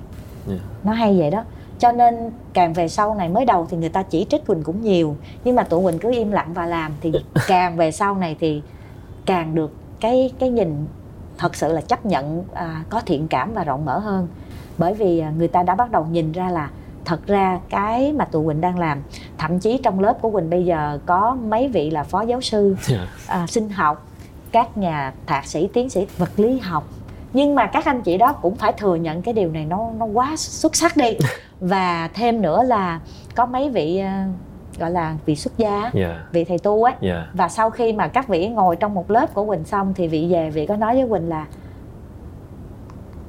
Dạ. 0.47 0.55
nó 0.83 0.91
hay 0.91 1.19
vậy 1.19 1.31
đó 1.31 1.43
cho 1.79 1.91
nên 1.91 2.31
càng 2.53 2.73
về 2.73 2.87
sau 2.87 3.15
này 3.15 3.29
mới 3.29 3.45
đầu 3.45 3.67
thì 3.69 3.77
người 3.77 3.89
ta 3.89 4.03
chỉ 4.03 4.25
trích 4.29 4.47
quỳnh 4.47 4.63
cũng 4.63 4.81
nhiều 4.81 5.15
nhưng 5.43 5.55
mà 5.55 5.63
tụi 5.63 5.83
quỳnh 5.83 5.99
cứ 5.99 6.11
im 6.11 6.31
lặng 6.31 6.53
và 6.53 6.65
làm 6.65 6.91
thì 7.01 7.11
càng 7.47 7.77
về 7.77 7.91
sau 7.91 8.15
này 8.15 8.35
thì 8.39 8.61
càng 9.25 9.55
được 9.55 9.71
cái 9.99 10.31
cái 10.39 10.49
nhìn 10.49 10.87
thật 11.37 11.55
sự 11.55 11.73
là 11.73 11.81
chấp 11.81 12.05
nhận 12.05 12.43
à, 12.53 12.83
có 12.89 13.01
thiện 13.05 13.27
cảm 13.27 13.53
và 13.53 13.63
rộng 13.63 13.85
mở 13.85 13.99
hơn 13.99 14.27
bởi 14.77 14.93
vì 14.93 15.19
à, 15.19 15.33
người 15.37 15.47
ta 15.47 15.63
đã 15.63 15.75
bắt 15.75 15.91
đầu 15.91 16.05
nhìn 16.11 16.31
ra 16.31 16.49
là 16.49 16.69
thật 17.05 17.27
ra 17.27 17.59
cái 17.69 18.13
mà 18.13 18.25
tụi 18.25 18.45
quỳnh 18.45 18.61
đang 18.61 18.79
làm 18.79 19.01
thậm 19.37 19.59
chí 19.59 19.79
trong 19.83 19.99
lớp 19.99 20.21
của 20.21 20.29
quỳnh 20.29 20.49
bây 20.49 20.65
giờ 20.65 20.99
có 21.05 21.37
mấy 21.49 21.67
vị 21.67 21.89
là 21.89 22.03
phó 22.03 22.21
giáo 22.21 22.41
sư 22.41 22.75
dạ. 22.81 23.07
à, 23.27 23.47
sinh 23.47 23.69
học 23.69 24.07
các 24.51 24.77
nhà 24.77 25.13
thạc 25.25 25.45
sĩ 25.45 25.67
tiến 25.73 25.89
sĩ 25.89 26.07
vật 26.17 26.39
lý 26.39 26.59
học 26.59 26.87
nhưng 27.33 27.55
mà 27.55 27.65
các 27.65 27.85
anh 27.85 28.01
chị 28.01 28.17
đó 28.17 28.33
cũng 28.33 28.55
phải 28.55 28.73
thừa 28.73 28.95
nhận 28.95 29.21
cái 29.21 29.33
điều 29.33 29.51
này 29.51 29.65
nó 29.65 29.89
nó 29.97 30.05
quá 30.05 30.35
xuất 30.37 30.75
sắc 30.75 30.97
đi 30.97 31.17
và 31.59 32.09
thêm 32.13 32.41
nữa 32.41 32.63
là 32.63 32.99
có 33.35 33.45
mấy 33.45 33.69
vị 33.69 34.03
uh, 34.03 34.79
gọi 34.79 34.91
là 34.91 35.15
vị 35.25 35.35
xuất 35.35 35.57
gia 35.57 35.81
yeah. 35.81 35.93
Dạ. 35.93 36.23
vị 36.31 36.43
thầy 36.43 36.57
tu 36.57 36.83
ấy 36.83 36.93
yeah. 36.93 37.01
Dạ. 37.01 37.27
và 37.33 37.49
sau 37.49 37.69
khi 37.69 37.93
mà 37.93 38.07
các 38.07 38.27
vị 38.27 38.47
ngồi 38.47 38.75
trong 38.75 38.93
một 38.93 39.11
lớp 39.11 39.33
của 39.33 39.45
quỳnh 39.45 39.63
xong 39.63 39.93
thì 39.93 40.07
vị 40.07 40.27
về 40.31 40.49
vị 40.49 40.65
có 40.65 40.75
nói 40.75 40.95
với 40.95 41.09
quỳnh 41.09 41.29
là 41.29 41.45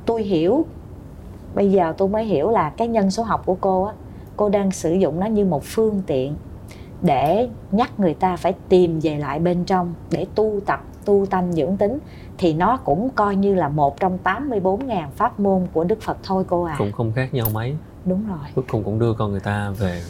tôi 0.07 0.23
hiểu 0.23 0.67
bây 1.57 1.71
giờ 1.71 1.95
tôi 1.99 2.09
mới 2.09 2.25
hiểu 2.25 2.51
là 2.51 2.71
cái 2.71 2.89
nhân 2.89 3.11
số 3.11 3.23
học 3.23 3.43
của 3.47 3.57
cô 3.61 3.85
á 3.85 3.95
cô 4.37 4.49
đang 4.49 4.71
sử 4.71 4.93
dụng 4.93 5.21
nó 5.21 5.27
như 5.27 5.45
một 5.45 5.65
phương 5.65 6.03
tiện 6.07 6.35
để 7.03 7.49
nhắc 7.73 8.01
người 8.01 8.15
ta 8.15 8.37
phải 8.37 8.55
tìm 8.69 9.01
về 9.01 9.19
lại 9.19 9.39
bên 9.39 9.65
trong 9.65 9.95
để 10.11 10.27
tu 10.35 10.61
tập 10.67 10.85
tu 11.05 11.27
tâm 11.31 11.53
dưỡng 11.53 11.77
tính 11.77 11.99
thì 12.39 12.55
nó 12.55 12.77
cũng 12.77 13.09
coi 13.15 13.37
như 13.37 13.55
là 13.55 13.69
một 13.69 14.01
trong 14.01 14.19
84.000 14.25 15.09
pháp 15.17 15.41
môn 15.41 15.67
của 15.73 15.85
Đức 15.85 16.01
Phật 16.03 16.17
thôi 16.23 16.45
cô 16.49 16.63
à. 16.63 16.75
Cũng 16.79 16.93
không 16.93 17.13
khác 17.13 17.35
nhau 17.35 17.47
mấy. 17.53 17.77
Đúng 18.05 18.29
rồi. 18.29 18.39
Cuối 18.55 18.65
cùng 18.69 18.85
cũng 18.85 18.99
đưa 18.99 19.13
con 19.15 19.31
người 19.31 19.41
ta 19.41 19.71
về 19.79 20.03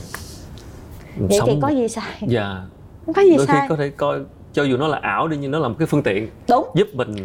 Vậy 1.16 1.38
sống... 1.38 1.48
thì 1.48 1.58
có 1.62 1.68
gì 1.68 1.88
sai? 1.88 2.16
Dạ. 2.20 2.64
Không 3.06 3.14
có 3.14 3.22
gì 3.22 3.36
Đôi 3.36 3.46
sai. 3.46 3.60
khi 3.60 3.66
có 3.68 3.76
thể 3.76 3.90
coi 3.90 4.20
cho 4.52 4.62
dù 4.62 4.76
nó 4.76 4.88
là 4.88 4.98
ảo 5.02 5.28
đi 5.28 5.36
nhưng 5.36 5.50
nó 5.50 5.58
là 5.58 5.68
một 5.68 5.74
cái 5.78 5.86
phương 5.86 6.02
tiện 6.02 6.28
đúng 6.48 6.70
giúp 6.74 6.88
mình 6.94 7.16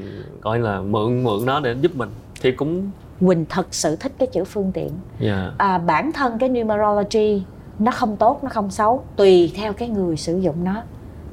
gọi 0.42 0.60
là 0.60 0.82
mượn 0.82 1.24
mượn 1.24 1.46
nó 1.46 1.60
để 1.60 1.76
giúp 1.82 1.96
mình 1.96 2.10
thì 2.42 2.52
cũng 2.52 2.92
Quỳnh 3.28 3.46
thật 3.50 3.68
sự 3.72 3.96
thích 3.96 4.12
cái 4.18 4.28
chữ 4.28 4.44
phương 4.44 4.72
tiện. 4.72 4.90
Yeah. 5.20 5.38
Dạ. 5.38 5.52
à, 5.58 5.78
bản 5.78 6.12
thân 6.12 6.38
cái 6.38 6.50
numerology 6.50 7.44
nó 7.80 7.92
không 7.92 8.18
tốt 8.18 8.44
nó 8.44 8.50
không 8.50 8.72
xấu 8.72 9.04
tùy 9.16 9.52
theo 9.56 9.74
cái 9.74 9.90
người 9.90 10.18
sử 10.18 10.38
dụng 10.38 10.64
nó. 10.64 10.84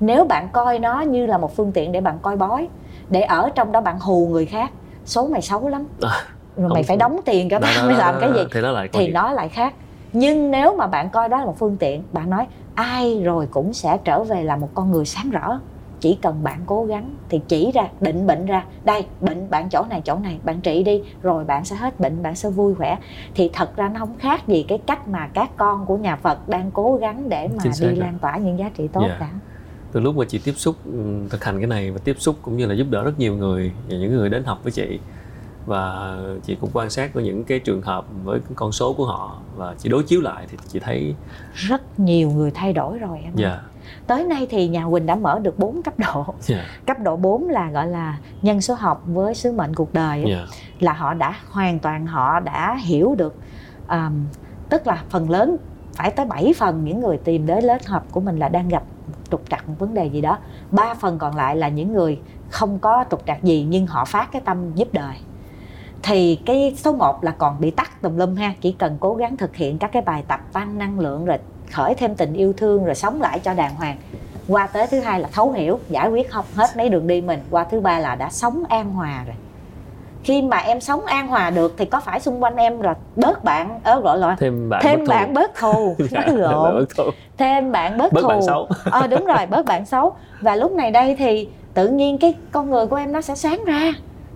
Nếu 0.00 0.24
bạn 0.24 0.48
coi 0.52 0.78
nó 0.78 1.00
như 1.00 1.26
là 1.26 1.38
một 1.38 1.56
phương 1.56 1.72
tiện 1.72 1.92
để 1.92 2.00
bạn 2.00 2.18
coi 2.22 2.36
bói 2.36 2.68
để 3.10 3.20
ở 3.20 3.50
trong 3.54 3.72
đó 3.72 3.80
bạn 3.80 3.98
hù 4.00 4.28
người 4.28 4.46
khác 4.46 4.70
số 5.04 5.26
mày 5.26 5.42
xấu 5.42 5.68
lắm. 5.68 5.86
À, 6.02 6.22
rồi 6.56 6.70
mày 6.74 6.82
phải 6.82 6.96
đóng 6.96 7.20
tiền 7.24 7.48
cho 7.48 7.58
tao 7.60 7.86
mới 7.86 7.94
làm 7.94 8.14
cái 8.20 8.30
gì. 8.34 8.40
thì 8.52 8.60
nó 8.60 8.70
lại 8.70 8.88
thì 8.92 9.08
nó 9.08 9.32
lại 9.32 9.48
khác. 9.48 9.74
Nhưng 10.12 10.50
nếu 10.50 10.76
mà 10.76 10.86
bạn 10.86 11.10
coi 11.10 11.28
đó 11.28 11.38
là 11.38 11.44
một 11.44 11.58
phương 11.58 11.76
tiện 11.76 12.02
bạn 12.12 12.30
nói 12.30 12.46
ai 12.74 13.22
rồi 13.24 13.46
cũng 13.50 13.72
sẽ 13.72 13.98
trở 14.04 14.24
về 14.24 14.42
là 14.42 14.56
một 14.56 14.68
con 14.74 14.90
người 14.90 15.04
sáng 15.04 15.30
rõ 15.30 15.60
chỉ 16.00 16.18
cần 16.22 16.42
bạn 16.42 16.62
cố 16.66 16.84
gắng 16.84 17.14
thì 17.28 17.40
chỉ 17.48 17.70
ra 17.74 17.88
định 18.00 18.26
bệnh 18.26 18.46
ra. 18.46 18.64
Đây 18.84 19.06
bệnh 19.20 19.50
bạn 19.50 19.68
chỗ 19.70 19.84
này 19.90 20.02
chỗ 20.04 20.16
này 20.16 20.38
bạn 20.44 20.60
trị 20.60 20.82
đi 20.82 21.02
rồi 21.22 21.44
bạn 21.44 21.64
sẽ 21.64 21.76
hết 21.76 22.00
bệnh 22.00 22.22
bạn 22.22 22.34
sẽ 22.34 22.50
vui 22.50 22.74
khỏe 22.74 22.98
thì 23.34 23.50
thật 23.52 23.76
ra 23.76 23.88
nó 23.88 23.98
không 23.98 24.18
khác 24.18 24.48
gì 24.48 24.62
cái 24.68 24.78
cách 24.78 25.08
mà 25.08 25.28
các 25.34 25.50
con 25.56 25.86
của 25.86 25.96
nhà 25.96 26.16
Phật 26.16 26.48
đang 26.48 26.70
cố 26.70 26.96
gắng 26.96 27.28
để 27.28 27.48
mà 27.48 27.64
đi 27.80 27.96
lan 27.96 28.18
tỏa 28.18 28.36
những 28.36 28.58
giá 28.58 28.70
trị 28.76 28.88
tốt 28.92 29.00
yeah. 29.00 29.20
Dạ. 29.20 29.26
cả 29.26 29.38
từ 29.92 30.00
lúc 30.00 30.16
mà 30.16 30.24
chị 30.28 30.40
tiếp 30.44 30.54
xúc 30.56 30.76
ừ, 30.84 31.26
thực 31.30 31.44
hành 31.44 31.58
cái 31.58 31.66
này 31.66 31.90
và 31.90 31.98
tiếp 32.04 32.16
xúc 32.18 32.36
cũng 32.42 32.56
như 32.56 32.66
là 32.66 32.74
giúp 32.74 32.86
đỡ 32.90 33.04
rất 33.04 33.18
nhiều 33.18 33.36
người 33.36 33.72
và 33.88 33.96
những 33.96 34.16
người 34.16 34.28
đến 34.28 34.44
học 34.44 34.60
với 34.62 34.72
chị. 34.72 34.98
Và 35.66 36.16
chị 36.44 36.56
cũng 36.60 36.70
quan 36.72 36.90
sát 36.90 37.10
có 37.14 37.20
những 37.20 37.44
cái 37.44 37.58
trường 37.58 37.82
hợp 37.82 38.06
với 38.24 38.40
con 38.54 38.72
số 38.72 38.92
của 38.92 39.06
họ 39.06 39.40
và 39.56 39.74
chị 39.78 39.88
đối 39.88 40.02
chiếu 40.02 40.20
lại 40.20 40.46
thì 40.50 40.58
chị 40.68 40.78
thấy 40.78 41.14
rất 41.54 42.00
nhiều 42.00 42.30
người 42.30 42.50
thay 42.50 42.72
đổi 42.72 42.98
rồi 42.98 43.18
em 43.22 43.32
dạ 43.36 43.60
tới 44.08 44.24
nay 44.24 44.46
thì 44.50 44.68
nhà 44.68 44.86
Quỳnh 44.90 45.06
đã 45.06 45.14
mở 45.14 45.38
được 45.38 45.58
4 45.58 45.82
cấp 45.82 45.94
độ 45.98 46.24
yeah. 46.48 46.64
cấp 46.86 46.96
độ 47.00 47.16
4 47.16 47.48
là 47.48 47.70
gọi 47.70 47.86
là 47.86 48.18
nhân 48.42 48.60
số 48.60 48.74
học 48.74 49.02
với 49.06 49.34
sứ 49.34 49.52
mệnh 49.52 49.74
cuộc 49.74 49.94
đời 49.94 50.24
yeah. 50.24 50.48
là 50.80 50.92
họ 50.92 51.14
đã 51.14 51.34
hoàn 51.50 51.78
toàn 51.78 52.06
họ 52.06 52.40
đã 52.40 52.76
hiểu 52.76 53.14
được 53.14 53.34
um, 53.88 54.26
tức 54.68 54.86
là 54.86 55.02
phần 55.08 55.30
lớn 55.30 55.56
phải 55.92 56.10
tới 56.10 56.26
7 56.26 56.54
phần 56.56 56.84
những 56.84 57.00
người 57.00 57.18
tìm 57.18 57.46
đến 57.46 57.64
lớp 57.64 57.78
học 57.86 58.06
của 58.10 58.20
mình 58.20 58.38
là 58.38 58.48
đang 58.48 58.68
gặp 58.68 58.82
trục 59.30 59.42
trặc 59.50 59.68
một 59.68 59.74
vấn 59.78 59.94
đề 59.94 60.06
gì 60.06 60.20
đó 60.20 60.38
ba 60.70 60.94
phần 60.94 61.18
còn 61.18 61.36
lại 61.36 61.56
là 61.56 61.68
những 61.68 61.92
người 61.92 62.20
không 62.50 62.78
có 62.78 63.04
trục 63.10 63.26
trặc 63.26 63.42
gì 63.42 63.66
nhưng 63.68 63.86
họ 63.86 64.04
phát 64.04 64.32
cái 64.32 64.42
tâm 64.44 64.74
giúp 64.74 64.88
đời 64.92 65.16
thì 66.02 66.40
cái 66.46 66.74
số 66.76 66.92
1 66.92 67.24
là 67.24 67.30
còn 67.30 67.60
bị 67.60 67.70
tắt 67.70 68.02
tùm 68.02 68.16
lum 68.16 68.34
ha 68.34 68.54
chỉ 68.60 68.72
cần 68.72 68.96
cố 69.00 69.14
gắng 69.14 69.36
thực 69.36 69.56
hiện 69.56 69.78
các 69.78 69.92
cái 69.92 70.02
bài 70.02 70.24
tập 70.28 70.40
tăng 70.52 70.78
năng 70.78 71.00
lượng 71.00 71.24
rồi 71.24 71.38
khởi 71.72 71.94
thêm 71.94 72.14
tình 72.14 72.32
yêu 72.32 72.52
thương 72.56 72.84
rồi 72.84 72.94
sống 72.94 73.22
lại 73.22 73.38
cho 73.38 73.54
đàng 73.54 73.74
hoàng. 73.74 73.96
Qua 74.48 74.66
tới 74.66 74.86
thứ 74.86 75.00
hai 75.00 75.20
là 75.20 75.28
thấu 75.32 75.50
hiểu 75.52 75.78
giải 75.88 76.08
quyết 76.08 76.30
không 76.30 76.44
hết 76.54 76.76
mấy 76.76 76.88
đường 76.88 77.06
đi 77.06 77.20
mình. 77.20 77.40
Qua 77.50 77.64
thứ 77.64 77.80
ba 77.80 77.98
là 77.98 78.14
đã 78.14 78.30
sống 78.30 78.64
an 78.68 78.90
hòa 78.92 79.22
rồi. 79.26 79.34
Khi 80.24 80.42
mà 80.42 80.56
em 80.56 80.80
sống 80.80 81.06
an 81.06 81.28
hòa 81.28 81.50
được 81.50 81.74
thì 81.78 81.84
có 81.84 82.00
phải 82.00 82.20
xung 82.20 82.42
quanh 82.42 82.56
em 82.56 82.80
rồi 82.80 82.94
bớt 83.16 83.44
bạn 83.44 83.80
ở 83.84 84.00
gọi 84.00 84.18
là 84.18 84.36
thêm 84.38 84.68
bạn 84.68 84.80
thêm 84.84 84.98
bớt 85.00 85.08
bạn 85.08 85.34
bớt 85.34 85.54
thù. 85.54 85.96
Dạ, 86.10 86.20
nói 86.26 86.36
lộn 86.36 86.86
thêm 87.38 87.72
bạn 87.72 87.98
bớt, 87.98 88.12
bớt 88.12 88.22
thù. 88.22 88.28
bạn 88.28 88.42
xấu. 88.42 88.68
Ờ 88.90 89.06
đúng 89.06 89.24
rồi 89.24 89.46
bớt 89.46 89.64
bạn 89.66 89.86
xấu. 89.86 90.12
Và 90.40 90.54
lúc 90.56 90.72
này 90.72 90.90
đây 90.90 91.16
thì 91.18 91.48
tự 91.74 91.88
nhiên 91.88 92.18
cái 92.18 92.34
con 92.52 92.70
người 92.70 92.86
của 92.86 92.96
em 92.96 93.12
nó 93.12 93.20
sẽ 93.20 93.34
sáng 93.34 93.64
ra. 93.64 93.92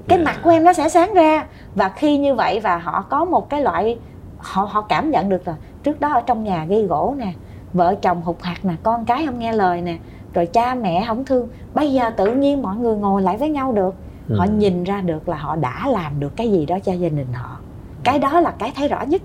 Cái 0.08 0.18
Dạ. 0.18 0.24
mặt 0.24 0.36
của 0.42 0.50
em 0.50 0.64
nó 0.64 0.72
sẽ 0.72 0.88
sáng 0.88 1.14
ra. 1.14 1.44
Và 1.74 1.88
khi 1.88 2.18
như 2.18 2.34
vậy 2.34 2.60
và 2.60 2.76
họ 2.78 3.04
có 3.10 3.24
một 3.24 3.50
cái 3.50 3.60
loại 3.62 3.98
họ 4.38 4.64
họ 4.70 4.80
cảm 4.80 5.10
nhận 5.10 5.28
được 5.28 5.48
là 5.48 5.54
trước 5.82 6.00
đó 6.00 6.12
ở 6.12 6.20
trong 6.26 6.44
nhà 6.44 6.64
gây 6.64 6.82
gỗ 6.86 7.14
nè 7.18 7.32
vợ 7.72 7.94
chồng 8.02 8.22
hụt 8.22 8.36
hạt 8.42 8.64
nè 8.64 8.74
con 8.82 9.04
cái 9.04 9.26
không 9.26 9.38
nghe 9.38 9.52
lời 9.52 9.80
nè 9.82 9.98
rồi 10.34 10.46
cha 10.46 10.74
mẹ 10.74 11.04
không 11.06 11.24
thương. 11.24 11.48
Bây 11.74 11.92
giờ 11.92 12.10
tự 12.10 12.34
nhiên 12.34 12.62
mọi 12.62 12.76
người 12.76 12.96
ngồi 12.96 13.22
lại 13.22 13.36
với 13.36 13.48
nhau 13.50 13.72
được. 13.72 13.94
Họ 14.36 14.44
Ừ. 14.44 14.50
nhìn 14.50 14.84
ra 14.84 15.00
được 15.00 15.28
là 15.28 15.36
họ 15.36 15.56
đã 15.56 15.88
làm 15.88 16.20
được 16.20 16.36
cái 16.36 16.50
gì 16.52 16.66
đó 16.66 16.78
cho 16.84 16.92
gia 16.92 17.08
đình 17.08 17.32
họ. 17.32 17.56
Cái 18.04 18.18
đó 18.18 18.40
là 18.40 18.50
cái 18.58 18.72
thấy 18.76 18.88
rõ 18.88 19.02
nhất. 19.02 19.22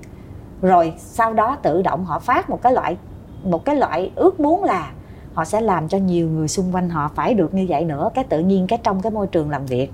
Rồi 0.61 0.93
sau 0.97 1.33
đó 1.33 1.57
tự 1.61 1.81
động 1.81 2.05
họ 2.05 2.19
phát 2.19 2.49
một 2.49 2.61
cái 2.61 2.73
loại 2.73 2.97
một 3.43 3.65
cái 3.65 3.75
loại 3.75 4.11
ước 4.15 4.39
muốn 4.39 4.63
là 4.63 4.91
họ 5.33 5.45
sẽ 5.45 5.61
làm 5.61 5.87
cho 5.87 5.97
nhiều 5.97 6.29
người 6.29 6.47
xung 6.47 6.75
quanh 6.75 6.89
họ 6.89 7.11
phải 7.15 7.33
được 7.33 7.53
như 7.53 7.65
vậy 7.69 7.85
nữa. 7.85 8.09
Cái 8.13 8.23
tự 8.23 8.39
nhiên 8.39 8.67
cái 8.67 8.79
trong 8.83 9.01
cái 9.01 9.11
môi 9.11 9.27
trường 9.27 9.49
làm 9.49 9.65
việc. 9.65 9.91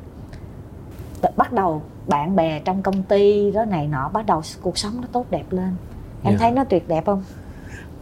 Bắt 1.38 1.54
đầu 1.54 1.82
bạn 2.08 2.36
bè 2.36 2.60
trong 2.60 2.82
công 2.82 3.04
ty 3.04 3.52
đó 3.52 3.66
này 3.66 3.88
nọ 3.88 4.10
bắt 4.14 4.26
đầu 4.26 4.42
cuộc 4.62 4.78
sống 4.78 4.94
nó 5.02 5.08
tốt 5.12 5.26
đẹp 5.30 5.44
lên 5.50 5.76
em 6.24 6.34
Dạ. 6.34 6.38
thấy 6.40 6.52
nó 6.52 6.64
tuyệt 6.64 6.88
đẹp 6.88 7.06
không? 7.06 7.24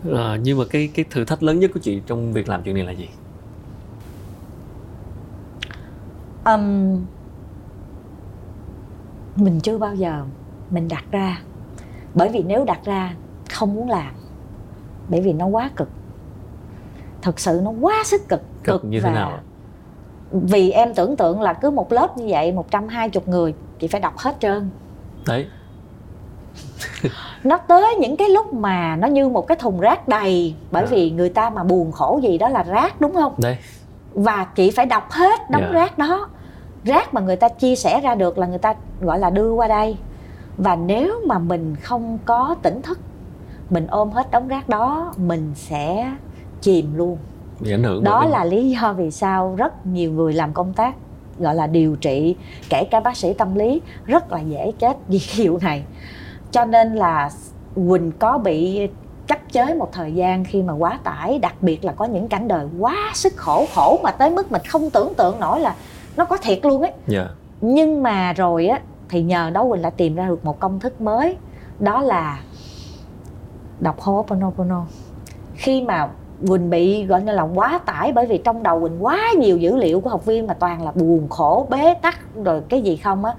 Ờ, 0.10 0.38
nhưng 0.44 0.58
mà 0.58 0.64
cái 0.70 0.90
cái 0.94 1.06
thử 1.10 1.26
thách 1.26 1.44
lớn 1.44 1.60
nhất 1.60 1.72
của 1.74 1.80
chị 1.80 2.02
trong 2.08 2.34
việc 2.34 2.50
làm 2.50 2.64
chuyện 2.64 2.76
này 2.76 2.84
là 2.84 2.92
gì? 2.92 3.10
Ừm, 6.46 7.06
mình 9.36 9.60
chưa 9.60 9.78
bao 9.78 9.96
giờ 9.96 10.26
mình 10.70 10.88
đặt 10.88 11.04
ra. 11.12 11.42
Bởi 12.16 12.30
vì 12.30 12.44
nếu 12.44 12.66
đặt 12.66 12.80
ra 12.86 13.16
không 13.52 13.76
muốn 13.76 13.90
làm 13.90 14.14
bởi 15.10 15.22
vì 15.22 15.34
nó 15.34 15.46
quá 15.46 15.70
cực. 15.76 15.90
Thật 17.22 17.40
sự 17.40 17.62
nó 17.64 17.72
quá 17.82 18.04
sức 18.06 18.22
cực. 18.30 18.42
Cực 18.64 18.86
như 18.86 19.02
thế 19.02 19.12
nào 19.12 19.40
vì 20.32 20.72
em 20.72 20.94
tưởng 20.94 21.16
tượng 21.16 21.42
là 21.42 21.54
cứ 21.54 21.70
một 21.70 21.92
lớp 21.92 22.18
như 22.18 22.26
vậy 22.30 22.52
120 22.52 23.24
người 23.26 23.54
chị 23.80 23.88
phải 23.88 24.02
đọc 24.02 24.18
hết 24.18 24.36
trơn. 24.40 24.70
Đấy 25.28 25.48
nó 27.44 27.58
tới 27.58 27.96
những 28.00 28.18
cái 28.18 28.30
lúc 28.30 28.54
mà 28.54 28.96
nó 28.96 29.08
như 29.08 29.30
một 29.30 29.48
cái 29.48 29.58
thùng 29.58 29.80
rác 29.80 30.08
đầy 30.08 30.56
bởi 30.72 30.84
À. 30.84 30.88
vì 30.92 31.12
người 31.12 31.30
ta 31.30 31.50
mà 31.50 31.64
buồn 31.64 31.92
khổ 31.92 32.20
gì 32.24 32.38
đó 32.38 32.50
là 32.50 32.64
rác 32.64 33.02
đúng 33.02 33.14
không? 33.14 33.34
Đấy. 33.38 33.58
Và 34.14 34.46
chị 34.56 34.72
phải 34.72 34.86
đọc 34.86 35.12
hết 35.12 35.50
đống 35.50 35.62
Dạ. 35.66 35.72
rác 35.72 35.98
đó. 35.98 36.30
Rác 36.84 37.14
mà 37.14 37.22
người 37.22 37.36
ta 37.36 37.50
chia 37.50 37.76
sẻ 37.76 38.02
ra 38.02 38.16
được 38.16 38.38
là 38.38 38.48
người 38.48 38.58
ta 38.58 38.74
gọi 39.02 39.20
là 39.20 39.30
đưa 39.30 39.52
qua 39.54 39.68
đây. 39.68 39.98
Và 40.58 40.76
nếu 40.76 41.16
mà 41.26 41.40
mình 41.40 41.76
không 41.82 42.18
có 42.26 42.56
tỉnh 42.62 42.82
thức 42.82 43.00
mình 43.70 43.88
ôm 43.88 44.10
hết 44.12 44.32
đống 44.32 44.48
rác 44.48 44.70
đó 44.70 45.14
mình 45.18 45.52
sẽ 45.56 46.12
chìm 46.62 46.94
luôn. 46.96 47.18
Bị 47.60 47.72
ảnh 47.72 47.84
hưởng 47.84 48.04
đó 48.04 48.26
là 48.26 48.46
lý 48.46 48.70
do 48.70 48.94
vì 48.94 49.12
sao 49.12 49.56
rất 49.58 49.86
nhiều 49.86 50.12
người 50.12 50.34
làm 50.34 50.54
công 50.54 50.74
tác 50.74 50.96
gọi 51.40 51.56
là 51.56 51.68
điều 51.68 51.96
trị 51.96 52.36
kể 52.70 52.84
cả 52.92 53.00
bác 53.00 53.18
sĩ 53.18 53.34
tâm 53.34 53.56
lý 53.56 53.82
rất 54.06 54.32
là 54.32 54.40
dễ 54.40 54.72
chết 54.80 54.98
vì 55.08 55.20
cái 55.38 55.48
vụ 55.48 55.58
này 55.62 55.84
cho 56.52 56.66
nên 56.66 56.96
là 56.96 57.30
quỳnh 57.76 58.12
có 58.20 58.38
bị 58.38 58.88
chấp 59.28 59.40
chới 59.52 59.76
một 59.76 59.90
thời 59.92 60.14
gian 60.14 60.44
khi 60.44 60.62
mà 60.62 60.74
quá 60.74 61.00
tải 61.04 61.40
đặc 61.40 61.56
biệt 61.62 61.86
là 61.86 61.92
có 61.92 62.06
những 62.06 62.28
cảnh 62.28 62.48
đời 62.48 62.68
quá 62.80 63.12
sức 63.14 63.34
khổ 63.36 63.66
khổ 63.76 64.00
mà 64.04 64.12
tới 64.12 64.30
mức 64.30 64.52
mình 64.52 64.62
không 64.68 64.90
tưởng 64.90 65.14
tượng 65.14 65.40
nổi 65.40 65.60
là 65.60 65.76
nó 66.18 66.26
có 66.26 66.38
thiệt 66.38 66.60
luôn 66.64 66.82
ấy. 66.82 66.92
Dạ. 67.08 67.28
Nhưng 67.62 68.04
mà 68.04 68.34
rồi 68.34 68.68
á 68.68 68.80
thì 69.10 69.24
nhờ 69.24 69.50
đó 69.50 69.66
quỳnh 69.70 69.82
lại 69.82 69.92
tìm 69.92 70.16
ra 70.16 70.28
được 70.28 70.46
một 70.46 70.60
công 70.60 70.80
thức 70.80 71.02
mới 71.02 71.38
đó 71.80 72.02
là 72.02 72.40
đọc 73.80 74.00
Ho'oponopono. 74.00 74.84
Khi 75.56 75.82
mà 75.82 76.10
Quỳnh 76.48 76.70
bị 76.70 77.06
gọi 77.06 77.22
như 77.22 77.32
là 77.32 77.44
quá 77.44 77.80
tải 77.86 78.12
bởi 78.14 78.26
vì 78.26 78.38
trong 78.38 78.64
đầu 78.64 78.82
Quỳnh 78.82 79.06
quá 79.06 79.20
nhiều 79.38 79.58
dữ 79.58 79.76
liệu 79.76 80.02
của 80.02 80.10
học 80.10 80.26
viên 80.26 80.48
mà 80.48 80.54
toàn 80.54 80.86
là 80.86 80.92
buồn 80.92 81.30
khổ 81.30 81.68
bế 81.70 81.94
tắc 81.94 82.20
rồi 82.44 82.62
cái 82.70 82.82
gì 82.82 82.98
không 82.98 83.26
á 83.26 83.34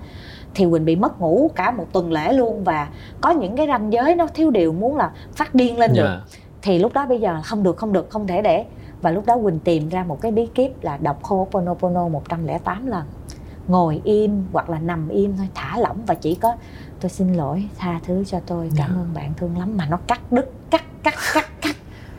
thì 0.55 0.66
Quỳnh 0.70 0.84
bị 0.84 0.96
mất 0.96 1.20
ngủ 1.20 1.50
cả 1.55 1.70
một 1.70 1.86
tuần 1.92 2.12
lễ 2.12 2.32
luôn 2.32 2.64
và 2.64 2.88
có 3.20 3.30
những 3.30 3.57
cái 3.57 3.66
ranh 3.66 3.92
giới 3.92 4.14
nó 4.14 4.26
thiếu 4.26 4.50
điều 4.50 4.72
muốn 4.72 4.96
là 4.96 5.11
phát 5.34 5.55
điên 5.55 5.78
lên 5.78 5.92
được. 5.94 6.03
Dạ. 6.05 6.36
Thì 6.62 6.78
lúc 6.78 6.92
đó 6.92 7.07
bây 7.07 7.20
giờ 7.20 7.40
không 7.44 7.62
được 7.62 7.76
không 7.76 7.92
được 7.92 8.11
không 8.11 8.26
thể 8.26 8.42
để. 8.42 8.64
Và 9.03 9.11
lúc 9.11 9.26
đó 9.26 9.36
Quỳnh 9.44 9.59
tìm 9.59 9.88
ra 9.88 10.05
một 10.05 10.20
cái 10.20 10.32
bí 10.32 10.46
kíp 10.46 10.82
là 10.84 10.96
đọc 10.96 11.22
Ho'oponopono 11.22 12.09
108 12.11 12.86
lần. 12.86 13.03
Ngồi 13.68 14.00
im 14.05 14.44
hoặc 14.53 14.70
là 14.70 14.78
nằm 14.78 15.09
im 15.09 15.36
thôi 15.36 15.48
thả 15.55 15.78
lỏng 15.78 15.96
và 16.07 16.14
chỉ 16.14 16.34
có 16.34 16.55
tôi 17.00 17.11
xin 17.11 17.32
lỗi 17.34 17.68
tha 17.78 18.00
thứ 18.07 18.24
cho 18.24 18.40
tôi 18.46 18.70
cảm 18.76 18.90
Dạ. 18.94 19.00
ơn 19.00 19.09
bạn 19.14 19.32
thương 19.36 19.59
lắm. 19.59 19.76
Mà 19.76 19.86
nó 19.90 19.98
cắt 20.07 20.32
đứt 20.32 20.53
cắt 20.70 20.84
cắt 21.03 21.14
cắt 21.34 21.46
cắt 21.62 21.76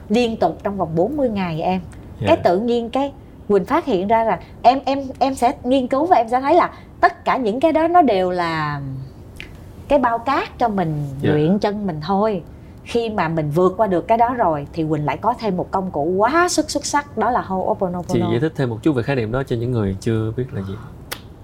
liên 0.09 0.37
tục 0.37 0.57
trong 0.63 0.77
vòng 0.77 0.89
40 0.95 1.29
ngày 1.29 1.61
em. 1.61 1.81
Dạ. 2.21 2.27
cái 2.27 2.37
tự 2.43 2.59
nhiên 2.59 2.89
cái 2.89 3.13
Quỳnh 3.47 3.65
phát 3.65 3.85
hiện 3.85 4.07
ra 4.07 4.23
là 4.23 4.39
em 4.61 4.79
em 4.85 4.99
em 5.19 5.35
sẽ 5.35 5.53
nghiên 5.63 5.87
cứu 5.87 6.05
và 6.05 6.15
em 6.17 6.29
sẽ 6.29 6.41
thấy 6.41 6.55
là 6.55 6.71
tất 7.03 7.25
cả 7.25 7.37
những 7.37 7.59
cái 7.59 7.71
đó 7.71 7.87
nó 7.87 8.01
đều 8.01 8.31
là 8.31 8.81
cái 9.87 9.99
bao 9.99 10.19
cát 10.19 10.59
cho 10.59 10.69
mình 10.69 11.07
Dạ. 11.21 11.31
luyện 11.31 11.59
chân 11.59 11.87
mình 11.87 11.99
thôi. 12.01 12.43
Khi 12.83 13.09
mà 13.09 13.27
mình 13.27 13.49
vượt 13.49 13.73
qua 13.77 13.87
được 13.87 14.07
cái 14.07 14.17
đó 14.17 14.33
rồi 14.33 14.67
thì 14.73 14.85
Quỳnh 14.89 15.05
lại 15.05 15.17
có 15.17 15.33
thêm 15.39 15.57
một 15.57 15.71
công 15.71 15.91
cụ 15.91 16.03
quá 16.03 16.47
sức 16.49 16.69
xuất 16.71 16.85
sắc 16.85 17.17
đó 17.17 17.31
là 17.31 17.41
chị 17.41 17.47
Ho'oponopono 17.53 18.31
giải 18.31 18.39
thích 18.39 18.53
thêm 18.55 18.69
một 18.69 18.77
chút 18.83 18.91
về 18.95 19.03
khái 19.03 19.15
niệm 19.15 19.31
đó 19.31 19.43
cho 19.43 19.55
những 19.55 19.71
người 19.71 19.95
chưa 19.99 20.31
biết 20.37 20.45
là 20.53 20.61
gì. 20.61 20.73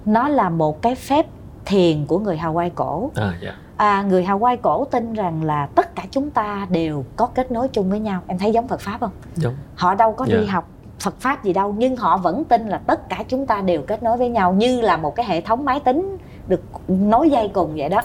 Nó 0.05 0.27
là 0.27 0.49
một 0.49 0.81
cái 0.81 0.95
phép 0.95 1.25
thiền 1.65 2.05
của 2.05 2.19
người 2.19 2.37
Hawaii 2.37 2.69
cổ. 2.75 3.11
À 3.15 3.33
dạ. 3.41 3.55
À, 3.77 4.01
người 4.01 4.23
Hawaii 4.23 4.57
cổ 4.61 4.85
tin 4.85 5.13
rằng 5.13 5.43
là 5.43 5.67
tất 5.75 5.95
cả 5.95 6.03
chúng 6.11 6.29
ta 6.29 6.67
đều 6.69 7.05
có 7.15 7.25
kết 7.25 7.51
nối 7.51 7.67
chung 7.67 7.89
với 7.89 7.99
nhau. 7.99 8.21
Em 8.27 8.37
thấy 8.37 8.51
giống 8.51 8.67
Phật 8.67 8.79
pháp 8.81 8.97
không? 8.99 9.11
Giống. 9.35 9.53
Họ 9.75 9.95
đâu 9.95 10.11
có 10.13 10.25
đi 10.25 10.45
Dạ. 10.45 10.51
học 10.53 10.69
Phật 10.99 11.19
pháp 11.19 11.43
gì 11.43 11.53
đâu 11.53 11.75
nhưng 11.77 11.95
họ 11.95 12.17
vẫn 12.17 12.43
tin 12.43 12.67
là 12.67 12.77
tất 12.77 13.09
cả 13.09 13.23
chúng 13.27 13.45
ta 13.45 13.61
đều 13.61 13.81
kết 13.81 14.03
nối 14.03 14.17
với 14.17 14.29
nhau 14.29 14.53
như 14.53 14.81
là 14.81 14.97
một 14.97 15.15
cái 15.15 15.25
hệ 15.25 15.41
thống 15.41 15.65
máy 15.65 15.79
tính 15.79 16.17
được 16.47 16.61
nối 16.87 17.29
dây 17.29 17.51
cùng 17.53 17.73
vậy 17.75 17.89
đó. 17.89 18.01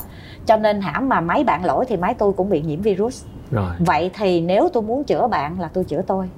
Cho 0.47 0.57
nên 0.57 0.81
hãm 0.81 1.09
mà 1.09 1.21
máy 1.21 1.45
bạn 1.45 1.65
lỗi 1.65 1.85
thì 1.89 1.97
máy 1.97 2.15
tôi 2.15 2.33
cũng 2.33 2.51
bị 2.51 2.63
nhiễm 2.63 2.81
virus. 2.81 3.25
Rồi. 3.51 3.73
Vậy 3.79 4.11
thì 4.15 4.41
nếu 4.41 4.69
tôi 4.73 4.83
muốn 4.83 5.05
chữa 5.05 5.27
bạn 5.27 5.61
là 5.61 5.69
tôi 5.73 5.85
chữa 5.85 6.03
tôi. 6.03 6.29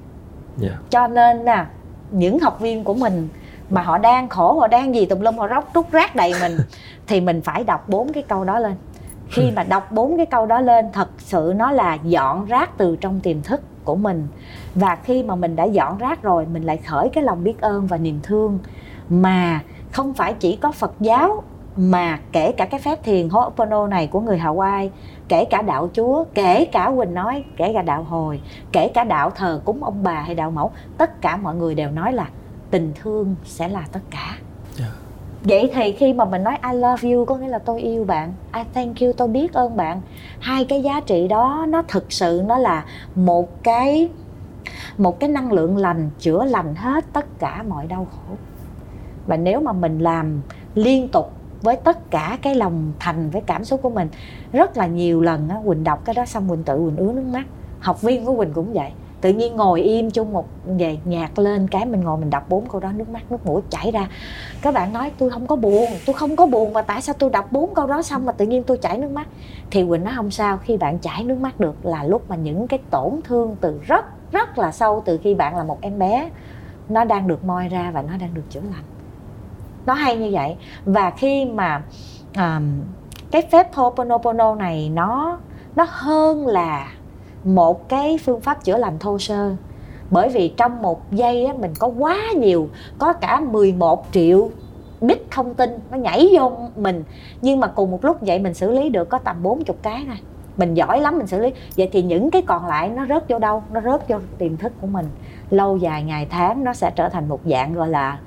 Dạ. 0.57 0.69
Cho 0.89 1.07
nên 1.07 1.45
nè 1.45 1.65
những 2.11 2.39
học 2.39 2.59
viên 2.59 2.83
của 2.83 2.93
mình 2.93 3.27
mà 3.69 3.81
họ 3.81 3.97
đang 3.97 4.29
khổ 4.29 4.59
họ 4.59 4.67
đang 4.67 4.95
gì 4.95 5.05
tùm 5.05 5.19
lum 5.19 5.37
họ 5.37 5.47
róc 5.47 5.71
trút 5.73 5.91
rác 5.91 6.15
đầy 6.15 6.33
mình 6.41 6.57
thì 7.07 7.21
mình 7.21 7.41
phải 7.41 7.63
đọc 7.63 7.89
bốn 7.89 8.13
cái 8.13 8.23
câu 8.23 8.43
đó 8.43 8.59
lên. 8.59 8.75
Khi 9.29 9.51
mà 9.55 9.63
đọc 9.63 9.91
bốn 9.91 10.17
cái 10.17 10.25
câu 10.25 10.45
đó 10.45 10.61
lên 10.61 10.85
thật 10.93 11.09
sự 11.17 11.53
nó 11.55 11.71
là 11.71 11.97
dọn 12.03 12.45
rác 12.45 12.77
từ 12.77 12.95
trong 12.95 13.19
tiềm 13.19 13.41
thức 13.41 13.61
của 13.87 13.95
mình. 13.95 14.27
Và 14.75 14.97
khi 15.03 15.23
mà 15.23 15.35
mình 15.35 15.55
đã 15.55 15.63
dọn 15.63 15.97
rác 15.97 16.21
rồi, 16.21 16.45
mình 16.45 16.63
lại 16.63 16.77
khởi 16.77 17.09
cái 17.09 17.23
lòng 17.23 17.43
biết 17.43 17.61
ơn 17.61 17.87
và 17.87 17.97
niềm 17.97 18.19
thương. 18.23 18.59
Mà 19.09 19.61
không 19.91 20.13
phải 20.13 20.33
chỉ 20.33 20.55
có 20.55 20.71
Phật 20.71 20.93
giáo, 20.99 21.43
mà 21.77 22.19
kể 22.31 22.51
cả 22.51 22.65
cái 22.65 22.79
phép 22.79 23.03
thiền 23.03 23.27
Ho'oponopono 23.27 23.87
này 23.89 24.07
của 24.07 24.19
người 24.19 24.37
Hawaii 24.37 24.89
kể 25.27 25.45
cả 25.45 25.61
đạo 25.61 25.89
Chúa, 25.93 26.23
kể 26.33 26.65
cả 26.65 26.91
Quỳnh 26.97 27.13
nói, 27.13 27.43
kể 27.57 27.71
cả 27.73 27.81
đạo 27.81 28.03
hồi, 28.03 28.41
kể 28.71 28.91
cả 28.93 29.03
đạo 29.03 29.31
thờ 29.35 29.61
cúng 29.65 29.83
ông 29.83 30.03
bà 30.03 30.21
hay 30.21 30.35
đạo 30.35 30.51
mẫu, 30.51 30.71
tất 30.97 31.21
cả 31.21 31.37
mọi 31.37 31.55
người 31.55 31.75
đều 31.75 31.91
nói 31.91 32.13
là 32.13 32.29
tình 32.71 32.91
thương 33.01 33.35
sẽ 33.43 33.67
là 33.67 33.83
tất 33.91 33.99
cả 34.11 34.37
vậy 35.43 35.69
thì 35.73 35.91
khi 35.91 36.13
mà 36.13 36.25
mình 36.25 36.43
nói 36.43 36.57
I 36.71 36.77
love 36.77 37.11
you, 37.11 37.25
có 37.25 37.37
nghĩa 37.37 37.47
là 37.47 37.59
tôi 37.59 37.81
yêu 37.81 38.05
bạn. 38.05 38.33
I 38.55 38.61
thank 38.73 38.99
you, 38.99 39.11
tôi 39.17 39.27
biết 39.27 39.53
ơn 39.53 39.77
bạn. 39.77 40.01
Hai 40.39 40.65
cái 40.65 40.81
giá 40.81 40.99
trị 40.99 41.27
đó, 41.27 41.65
nó 41.69 41.81
thực 41.87 42.11
sự 42.11 42.41
nó 42.45 42.57
là 42.57 42.85
một 43.15 43.63
cái 43.63 44.09
một 44.97 45.19
cái 45.19 45.29
năng 45.29 45.51
lượng 45.51 45.77
lành, 45.77 46.09
chữa 46.19 46.45
lành 46.45 46.75
hết 46.75 47.05
tất 47.13 47.39
cả 47.39 47.63
mọi 47.67 47.87
đau 47.87 48.07
khổ. 48.11 48.35
Và 49.27 49.37
nếu 49.37 49.59
mà 49.59 49.71
mình 49.71 49.99
làm 49.99 50.41
liên 50.75 51.07
tục 51.07 51.31
với 51.61 51.75
tất 51.75 52.11
cả 52.11 52.37
cái 52.41 52.55
lòng 52.55 52.91
thành, 52.99 53.29
với 53.29 53.41
cảm 53.41 53.65
xúc 53.65 53.79
của 53.83 53.89
mình, 53.89 54.07
rất 54.51 54.77
là 54.77 54.87
nhiều 54.87 55.21
lần 55.21 55.49
á, 55.49 55.57
quỳnh 55.65 55.83
đọc 55.83 56.05
cái 56.05 56.15
đó 56.15 56.25
xong 56.25 56.49
quỳnh 56.49 56.63
tự 56.63 56.77
quỳnh 56.77 56.97
ứa 56.97 57.13
nước 57.13 57.25
mắt. 57.33 57.45
Học 57.79 58.01
viên 58.01 58.25
của 58.25 58.35
quỳnh 58.35 58.53
cũng 58.53 58.73
vậy 58.73 58.91
tự 59.21 59.33
nhiên 59.33 59.55
ngồi 59.55 59.81
im 59.81 60.11
chung 60.11 60.33
một 60.33 60.45
về 60.65 60.97
nhạc 61.05 61.39
lên 61.39 61.67
cái 61.67 61.85
mình 61.85 62.01
ngồi 62.01 62.17
mình 62.17 62.29
đọc 62.29 62.49
bốn 62.49 62.69
câu 62.69 62.81
đó 62.81 62.91
nước 62.91 63.09
mắt 63.09 63.31
nước 63.31 63.45
mũi 63.45 63.61
chảy 63.69 63.91
ra. 63.91 64.07
Các 64.61 64.73
bạn 64.73 64.93
nói 64.93 65.11
tôi 65.17 65.29
không 65.29 65.47
có 65.47 65.55
buồn 65.55 65.85
tôi 66.05 66.13
không 66.13 66.35
có 66.35 66.45
buồn 66.45 66.73
mà 66.73 66.81
tại 66.81 67.01
sao 67.01 67.15
tôi 67.19 67.29
đọc 67.29 67.51
bốn 67.51 67.73
câu 67.73 67.87
đó 67.87 68.01
xong 68.01 68.25
mà 68.25 68.31
tự 68.31 68.45
nhiên 68.45 68.63
tôi 68.63 68.77
chảy 68.77 68.97
nước 68.97 69.11
mắt? 69.11 69.27
Thì 69.71 69.85
quỳnh 69.89 70.03
nói 70.03 70.13
không 70.15 70.31
sao 70.31 70.57
khi 70.57 70.77
bạn 70.77 70.99
chảy 70.99 71.23
nước 71.23 71.37
mắt 71.39 71.59
được 71.59 71.85
là 71.85 72.03
lúc 72.03 72.29
mà 72.29 72.35
những 72.35 72.67
cái 72.67 72.79
tổn 72.89 73.19
thương 73.23 73.55
từ 73.61 73.79
rất 73.83 74.05
rất 74.31 74.57
là 74.57 74.71
sâu 74.71 75.03
từ 75.05 75.19
khi 75.23 75.35
bạn 75.35 75.57
là 75.57 75.63
một 75.63 75.77
em 75.81 75.99
bé 75.99 76.29
nó 76.89 77.03
đang 77.03 77.27
được 77.27 77.45
moi 77.45 77.69
ra 77.69 77.91
và 77.93 78.01
nó 78.01 78.17
đang 78.19 78.33
được 78.33 78.43
chữa 78.49 78.61
lành. 78.61 78.83
Nó 79.85 79.93
hay 79.93 80.17
như 80.17 80.29
vậy. 80.31 80.55
Và 80.85 81.11
khi 81.11 81.45
mà 81.45 81.81
um, 82.35 82.81
cái 83.31 83.41
phép 83.51 83.75
Ho'oponopono 83.75 84.57
này 84.57 84.89
nó 84.93 85.39
nó 85.75 85.85
hơn 85.89 86.47
là 86.47 86.87
một 87.47 87.89
cái 87.89 88.17
phương 88.25 88.41
pháp 88.41 88.63
chữa 88.63 88.77
lành 88.77 88.99
thô 88.99 89.19
sơ. 89.19 89.55
Bởi 90.09 90.29
vì 90.29 90.53
trong 90.57 90.81
một 90.81 91.11
giây 91.11 91.45
á, 91.45 91.53
mình 91.59 91.73
có 91.79 91.87
quá 91.87 92.17
nhiều 92.35 92.69
có 92.99 93.13
cả 93.13 93.39
11 93.39 94.05
triệu 94.11 94.49
bit 95.01 95.31
thông 95.31 95.53
tin 95.53 95.69
nó 95.91 95.97
nhảy 95.97 96.29
vô 96.33 96.51
mình. 96.75 97.03
Nhưng 97.41 97.59
mà 97.59 97.67
cùng 97.67 97.91
một 97.91 98.05
lúc 98.05 98.17
vậy 98.21 98.39
mình 98.39 98.53
xử 98.53 98.71
lý 98.71 98.89
được 98.89 99.09
có 99.09 99.17
tầm 99.17 99.43
40 99.43 99.77
cái 99.81 100.03
thôi. 100.07 100.17
Mình 100.57 100.73
giỏi 100.73 101.01
lắm 101.01 101.17
mình 101.17 101.27
xử 101.27 101.39
lý. 101.39 101.53
Vậy 101.77 101.89
thì 101.91 102.01
những 102.01 102.31
cái 102.31 102.41
còn 102.41 102.65
lại 102.65 102.89
nó 102.89 103.05
rớt 103.05 103.29
vô 103.29 103.39
đâu? 103.39 103.63
Nó 103.71 103.81
rớt 103.81 104.09
vô 104.09 104.17
tiềm 104.37 104.57
thức 104.57 104.73
của 104.81 104.87
mình. 104.87 105.05
Lâu 105.49 105.77
dài 105.77 106.03
ngày 106.03 106.27
tháng 106.29 106.63
nó 106.63 106.73
sẽ 106.73 106.91
trở 106.95 107.09
thành 107.09 107.29
một 107.29 107.39
dạng 107.45 107.73
gọi 107.73 107.87
là 107.87 108.19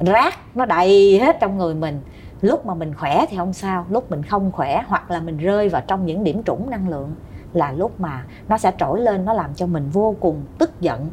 rác. 0.00 0.34
Nó 0.54 0.64
đầy 0.64 1.18
hết 1.18 1.36
trong 1.40 1.58
người 1.58 1.74
mình. 1.74 2.00
Lúc 2.40 2.66
mà 2.66 2.74
mình 2.74 2.94
khỏe 2.94 3.24
thì 3.30 3.36
không 3.36 3.52
sao. 3.52 3.86
Lúc 3.90 4.10
mình 4.10 4.22
không 4.22 4.52
khỏe 4.52 4.84
hoặc 4.88 5.10
là 5.10 5.20
mình 5.20 5.38
rơi 5.38 5.68
vào 5.68 5.82
trong 5.86 6.06
những 6.06 6.24
điểm 6.24 6.42
trũng 6.42 6.70
năng 6.70 6.88
lượng 6.88 7.14
là 7.56 7.72
lúc 7.72 8.00
mà 8.00 8.24
nó 8.48 8.58
sẽ 8.58 8.72
trỗi 8.78 9.00
lên 9.00 9.24
nó 9.24 9.32
làm 9.32 9.54
cho 9.54 9.66
mình 9.66 9.90
vô 9.92 10.16
cùng 10.20 10.42
tức 10.58 10.80
giận 10.80 11.10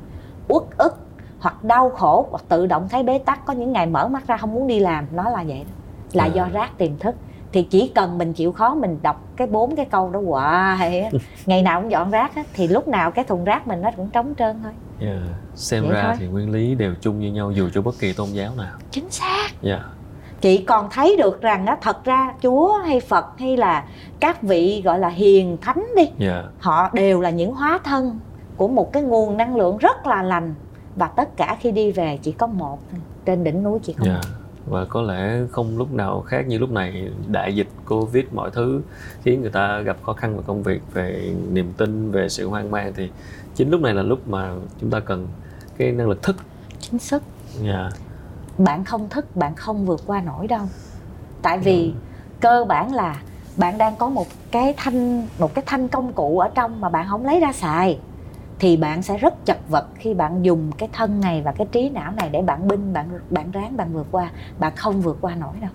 uất 0.47 0.63
ức 0.77 0.97
hoặc 1.39 1.63
đau 1.63 1.89
khổ 1.89 2.27
hoặc 2.29 2.43
tự 2.49 2.67
động 2.67 2.87
thấy 2.89 3.03
bế 3.03 3.17
tắc. 3.17 3.45
Có 3.45 3.53
những 3.53 3.71
ngày 3.71 3.87
mở 3.87 4.07
mắt 4.07 4.27
ra 4.27 4.37
không 4.37 4.53
muốn 4.53 4.67
đi 4.67 4.79
làm 4.79 5.05
nó 5.11 5.29
là 5.29 5.43
vậy 5.47 5.65
đó 5.65 5.71
là 6.13 6.25
do 6.25 6.49
rác 6.53 6.77
tiềm 6.77 6.97
thức. 6.97 7.15
Thì 7.51 7.63
chỉ 7.63 7.91
cần 7.95 8.17
mình 8.17 8.33
chịu 8.33 8.51
khó 8.51 8.75
mình 8.75 8.99
đọc 9.01 9.27
cái 9.35 9.47
bốn 9.47 9.75
cái 9.75 9.85
câu 9.85 10.09
đó 10.09 10.21
hoài 10.25 11.11
ngày 11.45 11.61
nào 11.61 11.81
cũng 11.81 11.91
dọn 11.91 12.11
rác 12.11 12.35
á, 12.35 12.43
thì 12.53 12.67
lúc 12.67 12.87
nào 12.87 13.11
cái 13.11 13.25
thùng 13.25 13.43
rác 13.43 13.67
mình 13.67 13.81
nó 13.81 13.91
cũng 13.95 14.09
trống 14.09 14.33
trơn 14.37 14.59
thôi. 14.63 14.71
Yeah. 14.99 15.21
xem 15.55 15.83
Vậy 15.83 15.93
ra 15.93 16.03
thôi. 16.03 16.15
thì 16.19 16.27
nguyên 16.27 16.51
lý 16.51 16.75
đều 16.75 16.93
chung 17.01 17.19
như 17.19 17.31
nhau 17.31 17.51
dù 17.51 17.69
cho 17.73 17.81
bất 17.81 17.95
kỳ 17.99 18.13
tôn 18.13 18.27
giáo 18.27 18.51
nào. 18.57 18.75
Chính 18.91 19.09
xác. 19.09 19.47
Yeah 19.63 19.81
chị 20.41 20.63
còn 20.67 20.87
thấy 20.91 21.15
được 21.17 21.41
rằng 21.41 21.65
á 21.65 21.77
thật 21.81 22.03
ra 22.03 22.33
chúa 22.41 22.77
hay 22.77 22.99
phật 22.99 23.25
hay 23.37 23.57
là 23.57 23.85
các 24.19 24.41
vị 24.41 24.81
gọi 24.85 24.99
là 24.99 25.09
hiền 25.09 25.57
thánh 25.61 25.85
đi 25.95 26.03
yeah. 26.03 26.13
Dạ. 26.19 26.43
họ 26.59 26.89
đều 26.93 27.21
là 27.21 27.29
những 27.29 27.53
hóa 27.53 27.79
thân 27.83 28.19
của 28.57 28.67
một 28.67 28.93
cái 28.93 29.03
nguồn 29.03 29.37
năng 29.37 29.55
lượng 29.55 29.77
rất 29.77 30.07
là 30.07 30.23
lành 30.23 30.53
và 30.95 31.07
tất 31.07 31.37
cả 31.37 31.57
khi 31.59 31.71
đi 31.71 31.91
về 31.91 32.19
chỉ 32.21 32.31
có 32.31 32.47
một 32.47 32.79
trên 33.25 33.43
đỉnh 33.43 33.63
núi 33.63 33.79
chỉ 33.83 33.93
có 33.93 34.05
yeah. 34.05 34.23
Dạ. 34.23 34.29
một 34.29 34.35
và 34.65 34.85
có 34.85 35.01
lẽ 35.01 35.39
không 35.51 35.77
lúc 35.77 35.93
nào 35.93 36.21
khác 36.21 36.47
như 36.47 36.57
lúc 36.57 36.71
này 36.71 37.09
đại 37.27 37.55
dịch 37.55 37.67
covid 37.87 38.25
mọi 38.31 38.51
thứ 38.51 38.81
khiến 39.23 39.41
người 39.41 39.49
ta 39.49 39.79
gặp 39.79 39.97
khó 40.03 40.13
khăn 40.13 40.37
về 40.37 40.43
công 40.47 40.63
việc 40.63 40.81
về 40.93 41.33
niềm 41.51 41.73
tin 41.77 42.11
về 42.11 42.29
sự 42.29 42.47
hoang 42.47 42.71
mang 42.71 42.93
thì 42.95 43.09
chính 43.55 43.69
lúc 43.69 43.81
này 43.81 43.93
là 43.93 44.01
lúc 44.01 44.27
mà 44.27 44.53
chúng 44.81 44.89
ta 44.89 44.99
cần 44.99 45.27
cái 45.77 45.91
năng 45.91 46.09
lực 46.09 46.23
thức 46.23 46.35
chính 46.79 46.99
sức 46.99 47.23
yeah. 47.63 47.93
Dạ 48.65 48.71
bạn 48.71 48.83
không 48.83 49.09
thức 49.09 49.35
bạn 49.35 49.55
không 49.55 49.85
vượt 49.85 50.01
qua 50.07 50.21
nổi 50.21 50.47
đâu 50.47 50.65
tại 51.41 51.59
vì 51.59 51.85
ừ. 51.85 51.91
cơ 52.39 52.65
bản 52.67 52.93
là 52.93 53.21
bạn 53.57 53.77
đang 53.77 53.95
có 53.95 54.09
một 54.09 54.27
cái 54.51 54.73
thanh 54.77 55.27
một 55.39 55.53
cái 55.53 55.63
thanh 55.67 55.87
công 55.87 56.13
cụ 56.13 56.39
ở 56.39 56.49
trong 56.55 56.81
mà 56.81 56.89
bạn 56.89 57.07
không 57.09 57.25
lấy 57.25 57.39
ra 57.39 57.53
xài 57.53 57.99
thì 58.59 58.77
bạn 58.77 59.01
sẽ 59.01 59.17
rất 59.17 59.45
chật 59.45 59.57
vật 59.69 59.87
khi 59.95 60.13
bạn 60.13 60.43
dùng 60.43 60.71
cái 60.77 60.89
thân 60.93 61.21
này 61.21 61.41
và 61.41 61.51
cái 61.51 61.67
trí 61.71 61.89
não 61.89 62.11
này 62.11 62.29
để 62.29 62.41
bạn 62.41 62.67
binh 62.67 62.93
bạn 62.93 63.09
bạn 63.29 63.51
ráng 63.51 63.77
bạn 63.77 63.93
vượt 63.93 64.07
qua 64.11 64.31
bạn 64.59 64.75
không 64.75 65.01
vượt 65.01 65.17
qua 65.21 65.35
nổi 65.35 65.53
đâu 65.61 65.71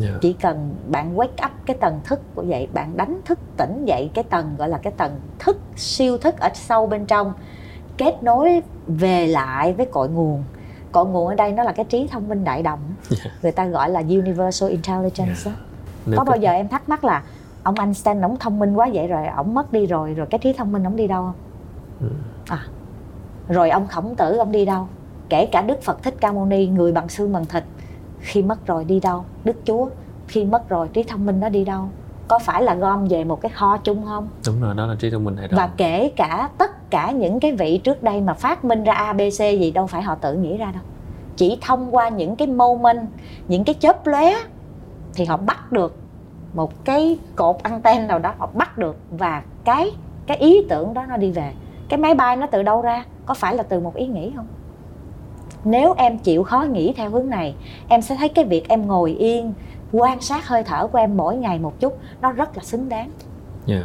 yeah. 0.00 0.12
Dạ. 0.12 0.18
chỉ 0.20 0.32
cần 0.32 0.74
bạn 0.88 1.16
wake 1.16 1.46
up 1.46 1.52
cái 1.66 1.76
tầng 1.80 2.00
thức 2.04 2.20
của 2.34 2.44
vậy 2.48 2.68
bạn 2.72 2.96
đánh 2.96 3.20
thức 3.24 3.38
tỉnh 3.56 3.84
dậy 3.84 4.10
cái 4.14 4.24
tầng 4.24 4.54
gọi 4.58 4.68
là 4.68 4.78
cái 4.78 4.92
tầng 4.96 5.20
thức 5.38 5.60
siêu 5.76 6.18
thức 6.18 6.38
ở 6.40 6.48
sâu 6.54 6.86
bên 6.86 7.06
trong 7.06 7.32
kết 7.98 8.22
nối 8.22 8.62
về 8.86 9.26
lại 9.26 9.72
với 9.72 9.86
cội 9.86 10.08
nguồn 10.08 10.44
cội 10.92 11.06
nguồn 11.06 11.26
ở 11.26 11.34
đây 11.34 11.52
nó 11.52 11.62
là 11.62 11.72
cái 11.72 11.84
trí 11.84 12.08
thông 12.10 12.28
minh 12.28 12.44
đại 12.44 12.62
đồng 12.62 12.80
yeah. 13.10 13.42
người 13.42 13.52
ta 13.52 13.66
gọi 13.66 13.90
là 13.90 14.00
universal 14.00 14.70
intelligence 14.70 15.44
yeah. 15.44 16.16
có 16.16 16.24
bao 16.24 16.36
giờ 16.36 16.50
em 16.50 16.68
thắc 16.68 16.88
mắc 16.88 17.04
là 17.04 17.22
ông 17.62 17.74
Einstein 17.78 18.20
ông 18.20 18.36
thông 18.36 18.58
minh 18.58 18.74
quá 18.74 18.88
vậy 18.92 19.08
rồi 19.08 19.26
ông 19.26 19.54
mất 19.54 19.72
đi 19.72 19.86
rồi 19.86 20.14
rồi 20.14 20.26
cái 20.30 20.38
trí 20.38 20.52
thông 20.52 20.72
minh 20.72 20.86
ông 20.86 20.96
đi 20.96 21.06
đâu 21.06 21.22
không 21.22 21.34
ừ. 22.00 22.08
à 22.46 22.66
rồi 23.48 23.70
ông 23.70 23.86
khổng 23.86 24.14
tử 24.14 24.36
ông 24.36 24.52
đi 24.52 24.64
đâu 24.64 24.88
kể 25.28 25.46
cả 25.46 25.62
đức 25.62 25.82
phật 25.82 26.02
thích 26.02 26.14
ca 26.20 26.32
mâu 26.32 26.46
ni 26.46 26.66
người 26.66 26.92
bằng 26.92 27.08
xương 27.08 27.32
bằng 27.32 27.46
thịt 27.46 27.64
khi 28.20 28.42
mất 28.42 28.66
rồi 28.66 28.84
đi 28.84 29.00
đâu 29.00 29.24
đức 29.44 29.56
chúa 29.64 29.88
khi 30.28 30.44
mất 30.44 30.68
rồi 30.68 30.88
trí 30.92 31.02
thông 31.02 31.26
minh 31.26 31.40
nó 31.40 31.48
đi 31.48 31.64
đâu 31.64 31.88
có 32.28 32.38
phải 32.38 32.62
là 32.62 32.74
gom 32.74 33.04
về 33.04 33.24
một 33.24 33.40
cái 33.40 33.50
kho 33.50 33.76
chung 33.76 34.04
không? 34.04 34.28
Đúng 34.46 34.60
rồi 34.60 34.74
đó 34.74 34.86
là 34.86 34.94
trí 34.98 35.10
thông 35.10 35.24
minh 35.24 35.36
hay 35.36 35.48
đó 35.48 35.56
và 35.56 35.70
kể 35.76 36.12
cả 36.16 36.48
tất 36.58 36.90
cả 36.90 37.10
những 37.10 37.40
cái 37.40 37.52
vị 37.52 37.78
trước 37.78 38.02
đây 38.02 38.20
mà 38.20 38.34
phát 38.34 38.64
minh 38.64 38.84
ra 38.84 38.92
abc 38.92 39.38
gì 39.38 39.70
đâu 39.70 39.86
phải 39.86 40.02
họ 40.02 40.14
tự 40.14 40.34
nghĩ 40.34 40.56
ra 40.56 40.66
đâu. 40.72 40.82
Chỉ 41.36 41.58
thông 41.60 41.94
qua 41.94 42.08
những 42.08 42.36
cái 42.36 42.48
moment 42.48 43.08
những 43.48 43.64
cái 43.64 43.74
chớp 43.74 44.06
lóe 44.06 44.32
thì 45.14 45.24
họ 45.24 45.36
bắt 45.36 45.72
được 45.72 45.96
một 46.54 46.84
cái 46.84 47.18
cột 47.36 47.56
anten 47.62 48.06
nào 48.06 48.18
đó 48.18 48.32
họ 48.38 48.48
bắt 48.54 48.78
được 48.78 48.96
và 49.10 49.42
cái 49.64 49.90
cái 50.26 50.36
ý 50.36 50.66
tưởng 50.68 50.94
đó 50.94 51.04
nó 51.08 51.16
đi 51.16 51.30
về. 51.30 51.52
Cái 51.88 51.98
máy 51.98 52.14
bay 52.14 52.36
nó 52.36 52.46
từ 52.46 52.62
đâu 52.62 52.82
ra? 52.82 53.04
Có 53.26 53.34
phải 53.34 53.54
là 53.54 53.62
từ 53.62 53.80
một 53.80 53.94
ý 53.94 54.06
nghĩ 54.06 54.32
không? 54.36 54.46
Nếu 55.64 55.94
em 55.96 56.18
chịu 56.18 56.42
khó 56.42 56.62
nghĩ 56.62 56.92
theo 56.96 57.10
hướng 57.10 57.30
này 57.30 57.54
em 57.88 58.02
sẽ 58.02 58.16
thấy 58.16 58.28
cái 58.28 58.44
việc 58.44 58.68
em 58.68 58.86
ngồi 58.86 59.10
yên 59.10 59.52
quan 59.92 60.20
sát 60.20 60.48
hơi 60.48 60.62
thở 60.64 60.86
của 60.86 60.98
em 60.98 61.16
mỗi 61.16 61.36
ngày 61.36 61.58
một 61.58 61.80
chút 61.80 61.98
nó 62.20 62.32
rất 62.32 62.56
là 62.56 62.62
xứng 62.62 62.88
đáng. 62.88 63.10
Yeah. 63.66 63.84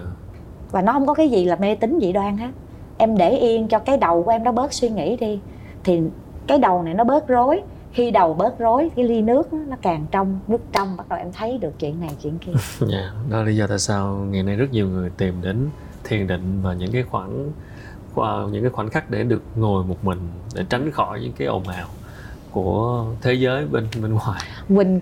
và 0.71 0.81
nó 0.81 0.93
không 0.93 1.07
có 1.07 1.13
cái 1.13 1.29
gì 1.29 1.45
là 1.45 1.55
mê 1.55 1.75
tín 1.75 1.99
dị 2.01 2.11
đoan 2.11 2.37
hết. 2.37 2.51
Em 2.97 3.17
để 3.17 3.29
yên 3.29 3.67
cho 3.67 3.79
cái 3.79 3.97
đầu 3.97 4.23
của 4.23 4.31
em 4.31 4.43
nó 4.43 4.51
bớt 4.51 4.73
suy 4.73 4.89
nghĩ 4.89 5.17
đi. 5.17 5.39
Thì 5.83 6.01
cái 6.47 6.57
đầu 6.57 6.83
này 6.83 6.93
nó 6.93 7.03
bớt 7.03 7.27
rối 7.27 7.61
khi 7.91 8.11
đầu 8.11 8.33
bớt 8.33 8.59
rối 8.59 8.91
cái 8.95 9.05
ly 9.05 9.21
nước 9.21 9.53
nó 9.53 9.75
càng 9.81 10.05
trong 10.11 10.39
nước 10.47 10.61
trong 10.71 10.97
bắt 10.97 11.09
đầu 11.09 11.19
em 11.19 11.31
thấy 11.33 11.57
được 11.57 11.79
chuyện 11.79 11.99
này 11.99 12.09
chuyện 12.23 12.37
kia. 12.37 12.51
Yeah, 12.51 12.91
dạ, 12.91 13.11
đó 13.29 13.37
là 13.37 13.43
lý 13.43 13.55
do 13.55 13.67
tại 13.67 13.79
sao 13.79 14.07
ngày 14.29 14.43
nay 14.43 14.55
rất 14.55 14.71
nhiều 14.71 14.87
người 14.87 15.09
tìm 15.17 15.41
đến 15.41 15.69
thiền 16.03 16.27
định 16.27 16.61
và 16.61 16.73
những 16.73 16.91
cái 16.91 17.03
khoảng 17.03 17.51
những 18.51 18.61
cái 18.61 18.71
khoảnh 18.71 18.89
khắc 18.89 19.09
để 19.09 19.23
được 19.23 19.41
ngồi 19.55 19.83
một 19.83 20.05
mình 20.05 20.19
để 20.55 20.65
tránh 20.69 20.91
khỏi 20.91 21.19
những 21.21 21.33
cái 21.33 21.47
ồn 21.47 21.67
ào 21.67 21.87
của 22.51 23.05
thế 23.21 23.33
giới 23.33 23.65
bên 23.65 23.87
bên 24.01 24.13
ngoài. 24.13 24.41
Quỳnh 24.67 24.99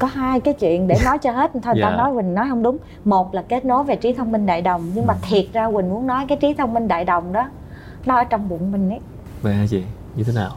có 0.00 0.06
hai 0.06 0.40
cái 0.40 0.54
chuyện 0.54 0.88
để 0.88 0.96
nói 1.04 1.18
cho 1.18 1.32
hết. 1.32 1.50
Thôi 1.52 1.74
yeah. 1.76 1.82
tao 1.82 1.90
dạ. 1.90 1.96
nói 1.96 2.14
quỳnh 2.14 2.34
nói 2.34 2.46
không 2.48 2.62
đúng. 2.62 2.78
Một 3.04 3.34
là 3.34 3.42
kết 3.42 3.64
nối 3.64 3.84
về 3.84 3.96
trí 3.96 4.12
thông 4.12 4.32
minh 4.32 4.46
đại 4.46 4.62
đồng 4.62 4.90
nhưng 4.94 5.06
mà 5.06 5.14
ừ. 5.14 5.18
thiệt 5.22 5.44
ra 5.52 5.66
quỳnh 5.66 5.90
muốn 5.90 6.06
nói 6.06 6.24
cái 6.28 6.38
trí 6.40 6.54
thông 6.54 6.74
minh 6.74 6.88
đại 6.88 7.04
đồng 7.04 7.32
đó 7.32 7.48
nó 8.06 8.16
ở 8.16 8.24
trong 8.24 8.48
bụng 8.48 8.72
mình 8.72 8.90
ấy. 8.90 9.00
Về 9.42 9.66
gì 9.66 9.84
như 10.14 10.24
thế 10.24 10.32
nào? 10.32 10.50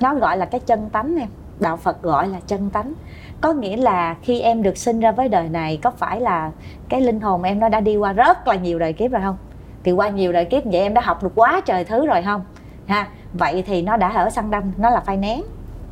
Nó 0.00 0.14
gọi 0.14 0.36
là 0.36 0.44
cái 0.44 0.60
chân 0.60 0.90
tánh 0.90 1.16
em. 1.16 1.28
Đạo 1.60 1.76
phật 1.76 2.02
gọi 2.02 2.28
là 2.28 2.40
chân 2.46 2.70
tánh. 2.70 2.92
Có 3.40 3.52
nghĩa 3.52 3.76
là 3.76 4.16
khi 4.22 4.40
em 4.40 4.62
được 4.62 4.76
sinh 4.76 5.00
ra 5.00 5.12
với 5.12 5.28
đời 5.28 5.48
này 5.48 5.78
có 5.82 5.90
phải 5.90 6.20
là 6.20 6.50
cái 6.88 7.00
linh 7.00 7.20
hồn 7.20 7.42
em 7.42 7.60
nó 7.60 7.68
đã 7.68 7.80
đi 7.80 7.96
qua 7.96 8.12
rất 8.12 8.48
là 8.48 8.54
nhiều 8.54 8.78
đời 8.78 8.92
kiếp 8.92 9.10
rồi 9.10 9.22
không? 9.22 9.36
Thì 9.84 9.92
qua 9.92 10.08
nhiều 10.08 10.32
đời 10.32 10.44
kiếp 10.44 10.64
vậy 10.64 10.80
em 10.80 10.94
đã 10.94 11.00
học 11.00 11.22
được 11.22 11.32
quá 11.34 11.60
trời 11.64 11.84
thứ 11.84 12.06
rồi 12.06 12.22
không? 12.22 12.44
Ha 12.86 13.08
vậy 13.32 13.64
thì 13.66 13.82
nó 13.82 13.96
đã 13.96 14.08
ở 14.08 14.30
săn 14.30 14.50
đâm 14.50 14.62
nó 14.76 14.90
là 14.90 15.00
phai 15.00 15.16
nén. 15.16 15.42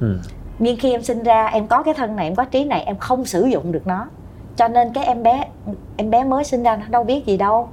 Ừ 0.01 0.19
nhưng 0.63 0.77
khi 0.77 0.91
em 0.91 1.03
sinh 1.03 1.23
ra 1.23 1.47
em 1.47 1.67
có 1.67 1.83
cái 1.83 1.95
thân 1.95 2.17
này 2.17 2.27
em 2.27 2.35
có 2.35 2.45
trí 2.45 2.65
này 2.65 2.83
em 2.83 2.97
không 2.97 3.25
sử 3.25 3.45
dụng 3.45 3.73
được 3.73 3.87
nó 3.87 4.07
cho 4.57 4.69
nên 4.69 4.93
cái 4.93 5.05
em 5.05 5.23
bé 5.23 5.45
em 5.97 6.11
bé 6.11 6.25
mới 6.25 6.45
sinh 6.45 6.63
ra 6.63 6.77
nó 6.77 6.85
đâu 6.91 7.05
biết 7.05 7.27
gì 7.27 7.37
đâu 7.37 7.69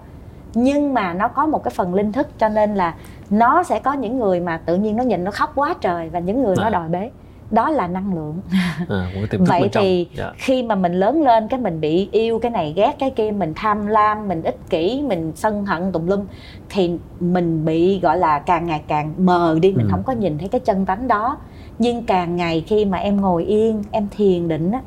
nhưng 0.53 0.93
mà 0.93 1.13
nó 1.13 1.27
có 1.27 1.45
một 1.45 1.63
cái 1.63 1.71
phần 1.75 1.93
linh 1.93 2.11
thức 2.11 2.27
cho 2.37 2.49
nên 2.49 2.75
là 2.75 2.95
nó 3.29 3.63
sẽ 3.63 3.79
có 3.79 3.93
những 3.93 4.19
người 4.19 4.39
mà 4.39 4.57
tự 4.65 4.75
nhiên 4.75 4.95
nó 4.95 5.03
nhìn 5.03 5.23
nó 5.23 5.31
khóc 5.31 5.51
quá 5.55 5.75
trời 5.81 6.09
và 6.09 6.19
những 6.19 6.43
người 6.43 6.55
à. 6.59 6.63
nó 6.63 6.69
đòi 6.69 6.89
bế 6.89 7.09
đó 7.51 7.69
là 7.69 7.87
năng 7.87 8.15
lượng 8.15 8.41
à, 8.89 9.11
vậy 9.39 9.69
thì 9.73 9.97
yeah. 9.97 10.17
Dạ. 10.17 10.31
khi 10.37 10.63
mà 10.63 10.75
mình 10.75 10.93
lớn 10.93 11.23
lên 11.23 11.47
cái 11.47 11.59
mình 11.59 11.81
bị 11.81 12.09
yêu 12.11 12.39
cái 12.39 12.51
này 12.51 12.73
ghét 12.75 12.95
cái 12.99 13.09
kia 13.09 13.31
mình 13.31 13.53
tham 13.55 13.87
lam 13.87 14.27
mình 14.27 14.43
ích 14.43 14.57
kỷ 14.69 15.03
mình 15.07 15.31
sân 15.35 15.65
hận 15.65 15.91
tùm 15.91 16.07
lum 16.07 16.25
thì 16.69 16.97
mình 17.19 17.65
bị 17.65 17.99
gọi 17.99 18.17
là 18.17 18.39
càng 18.39 18.65
ngày 18.65 18.81
càng 18.87 19.13
mờ 19.17 19.57
đi 19.61 19.71
mình 19.71 19.85
ừ. 19.85 19.89
không 19.91 20.03
có 20.03 20.13
nhìn 20.13 20.37
thấy 20.37 20.47
cái 20.47 20.59
chân 20.59 20.85
tánh 20.85 21.07
đó 21.07 21.37
nhưng 21.79 22.03
càng 22.03 22.35
ngày 22.35 22.63
khi 22.67 22.85
mà 22.85 22.97
em 22.97 23.21
ngồi 23.21 23.43
yên 23.43 23.83
em 23.91 24.07
thiền 24.11 24.47
định 24.47 24.71
á 24.71 24.81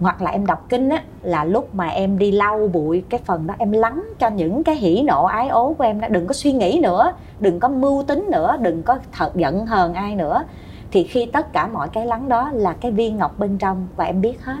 hoặc 0.00 0.22
là 0.22 0.30
em 0.30 0.46
đọc 0.46 0.66
kinh 0.68 0.88
á 0.88 1.02
là 1.22 1.44
lúc 1.44 1.74
mà 1.74 1.86
em 1.86 2.18
đi 2.18 2.32
lau 2.32 2.68
bụi 2.68 3.04
cái 3.08 3.20
phần 3.24 3.46
đó 3.46 3.54
em 3.58 3.72
lắng 3.72 4.04
cho 4.18 4.30
những 4.30 4.64
cái 4.64 4.76
hỉ 4.76 5.02
nộ 5.02 5.24
ái 5.24 5.48
ố 5.48 5.74
của 5.78 5.84
em 5.84 6.00
đó. 6.00 6.08
Đừng 6.08 6.26
có 6.26 6.32
suy 6.32 6.52
nghĩ 6.52 6.80
nữa 6.82 7.12
đừng 7.40 7.60
có 7.60 7.68
mưu 7.68 8.02
tính 8.02 8.26
nữa 8.32 8.56
đừng 8.60 8.82
có 8.82 8.98
thật 9.12 9.32
giận 9.36 9.66
hờn 9.66 9.94
ai 9.94 10.14
nữa. 10.14 10.44
Thì 10.90 11.04
khi 11.04 11.26
tất 11.26 11.52
cả 11.52 11.66
mọi 11.66 11.88
cái 11.88 12.06
lắng 12.06 12.28
đó 12.28 12.50
là 12.54 12.72
cái 12.72 12.92
viên 12.92 13.16
ngọc 13.16 13.38
bên 13.38 13.58
trong 13.58 13.88
và 13.96 14.04
em 14.04 14.20
biết 14.20 14.44
hết. 14.44 14.60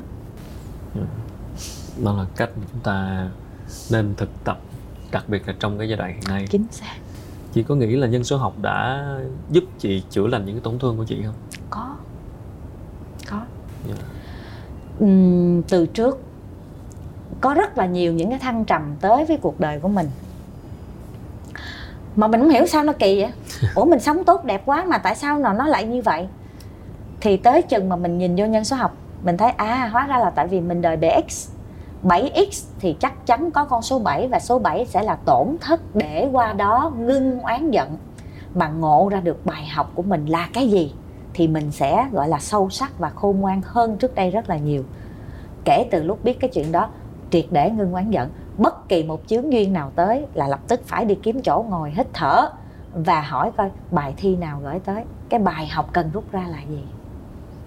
Ừ. 0.94 1.00
đó 2.04 2.12
là 2.12 2.24
cách 2.36 2.50
mà 2.56 2.62
chúng 2.72 2.80
ta 2.80 3.28
nên 3.90 4.14
thực 4.16 4.44
tập 4.44 4.58
đặc 5.12 5.24
biệt 5.28 5.48
là 5.48 5.54
trong 5.58 5.78
cái 5.78 5.88
giai 5.88 5.98
đoạn 5.98 6.12
hiện 6.12 6.22
nay. 6.28 6.46
Chính 6.50 6.66
xác. 6.70 6.96
Chị 7.52 7.62
có 7.62 7.74
nghĩ 7.74 7.96
là 7.96 8.06
nhân 8.06 8.24
số 8.24 8.36
học 8.36 8.54
đã 8.62 9.08
giúp 9.50 9.64
chị 9.78 10.02
chữa 10.10 10.26
lành 10.26 10.44
những 10.44 10.54
cái 10.54 10.62
tổn 10.64 10.78
thương 10.78 10.96
của 10.96 11.04
chị 11.04 11.22
không 11.24 11.34
có. 11.70 11.96
Có. 13.30 13.40
Yeah. 13.86 13.98
Uhm, 15.04 15.62
từ 15.62 15.86
trước 15.86 16.22
có 17.40 17.54
rất 17.54 17.78
là 17.78 17.86
nhiều 17.86 18.12
những 18.12 18.30
cái 18.30 18.38
thăng 18.38 18.64
trầm 18.64 18.94
tới 19.00 19.24
với 19.24 19.36
cuộc 19.36 19.60
đời 19.60 19.80
của 19.80 19.88
mình. 19.88 20.10
Mà 22.16 22.28
mình 22.28 22.40
không 22.40 22.50
hiểu 22.50 22.66
sao 22.66 22.84
nó 22.84 22.92
kỳ 22.92 23.20
vậy? 23.20 23.32
Ủa 23.74 23.84
mình 23.84 24.00
sống 24.00 24.24
tốt 24.24 24.44
đẹp 24.44 24.62
quá 24.66 24.84
mà 24.84 24.98
tại 24.98 25.14
sao 25.14 25.38
nó 25.38 25.52
nó 25.52 25.66
lại 25.66 25.84
như 25.84 26.02
vậy? 26.02 26.28
Thì 27.20 27.36
tới 27.36 27.62
chừng 27.62 27.88
mà 27.88 27.96
mình 27.96 28.18
nhìn 28.18 28.36
vô 28.36 28.46
nhân 28.46 28.64
số 28.64 28.76
học 28.76 28.96
mình 29.22 29.36
thấy 29.36 29.50
à 29.50 29.88
hóa 29.92 30.06
ra 30.06 30.18
là 30.18 30.30
tại 30.30 30.46
vì 30.46 30.60
mình 30.60 30.82
đời 30.82 30.96
bx 30.96 31.48
7x 32.02 32.66
thì 32.80 32.96
chắc 33.00 33.26
chắn 33.26 33.50
có 33.50 33.64
con 33.64 33.82
số 33.82 33.98
7 33.98 34.28
và 34.28 34.40
số 34.40 34.58
7 34.58 34.86
sẽ 34.86 35.02
là 35.02 35.16
tổn 35.24 35.56
thất 35.60 35.80
để 35.94 36.28
qua 36.32 36.52
đó 36.52 36.92
ngưng 36.98 37.40
oán 37.40 37.70
giận 37.70 37.96
mà 38.54 38.68
ngộ 38.68 39.08
ra 39.12 39.20
được 39.20 39.46
bài 39.46 39.66
học 39.66 39.90
của 39.94 40.02
mình 40.02 40.26
là 40.26 40.48
cái 40.52 40.68
gì 40.68 40.94
thì 41.38 41.48
mình 41.48 41.70
sẽ 41.70 42.08
gọi 42.12 42.28
là 42.28 42.38
sâu 42.38 42.70
sắc 42.70 42.98
và 42.98 43.10
khôn 43.10 43.40
ngoan 43.40 43.60
hơn 43.64 43.96
trước 43.96 44.14
đây 44.14 44.30
rất 44.30 44.48
là 44.48 44.56
nhiều 44.56 44.84
kể 45.64 45.88
từ 45.90 46.02
lúc 46.02 46.24
biết 46.24 46.40
cái 46.40 46.50
chuyện 46.54 46.72
đó 46.72 46.88
triệt 47.30 47.44
để 47.50 47.70
ngưng 47.70 47.92
oán 47.92 48.10
giận 48.10 48.30
bất 48.56 48.88
kỳ 48.88 49.02
một 49.02 49.20
chướng 49.26 49.52
duyên 49.52 49.72
nào 49.72 49.92
tới 49.94 50.26
là 50.34 50.48
lập 50.48 50.60
tức 50.68 50.80
phải 50.84 51.04
đi 51.04 51.14
kiếm 51.14 51.42
chỗ 51.42 51.64
ngồi 51.68 51.90
hít 51.90 52.06
thở 52.12 52.50
và 52.94 53.20
hỏi 53.20 53.50
coi 53.56 53.70
bài 53.90 54.14
thi 54.16 54.36
nào 54.36 54.60
gửi 54.62 54.78
tới 54.78 55.04
cái 55.28 55.40
bài 55.40 55.66
học 55.66 55.90
cần 55.92 56.10
rút 56.12 56.32
ra 56.32 56.44
là 56.48 56.62
gì 56.68 56.82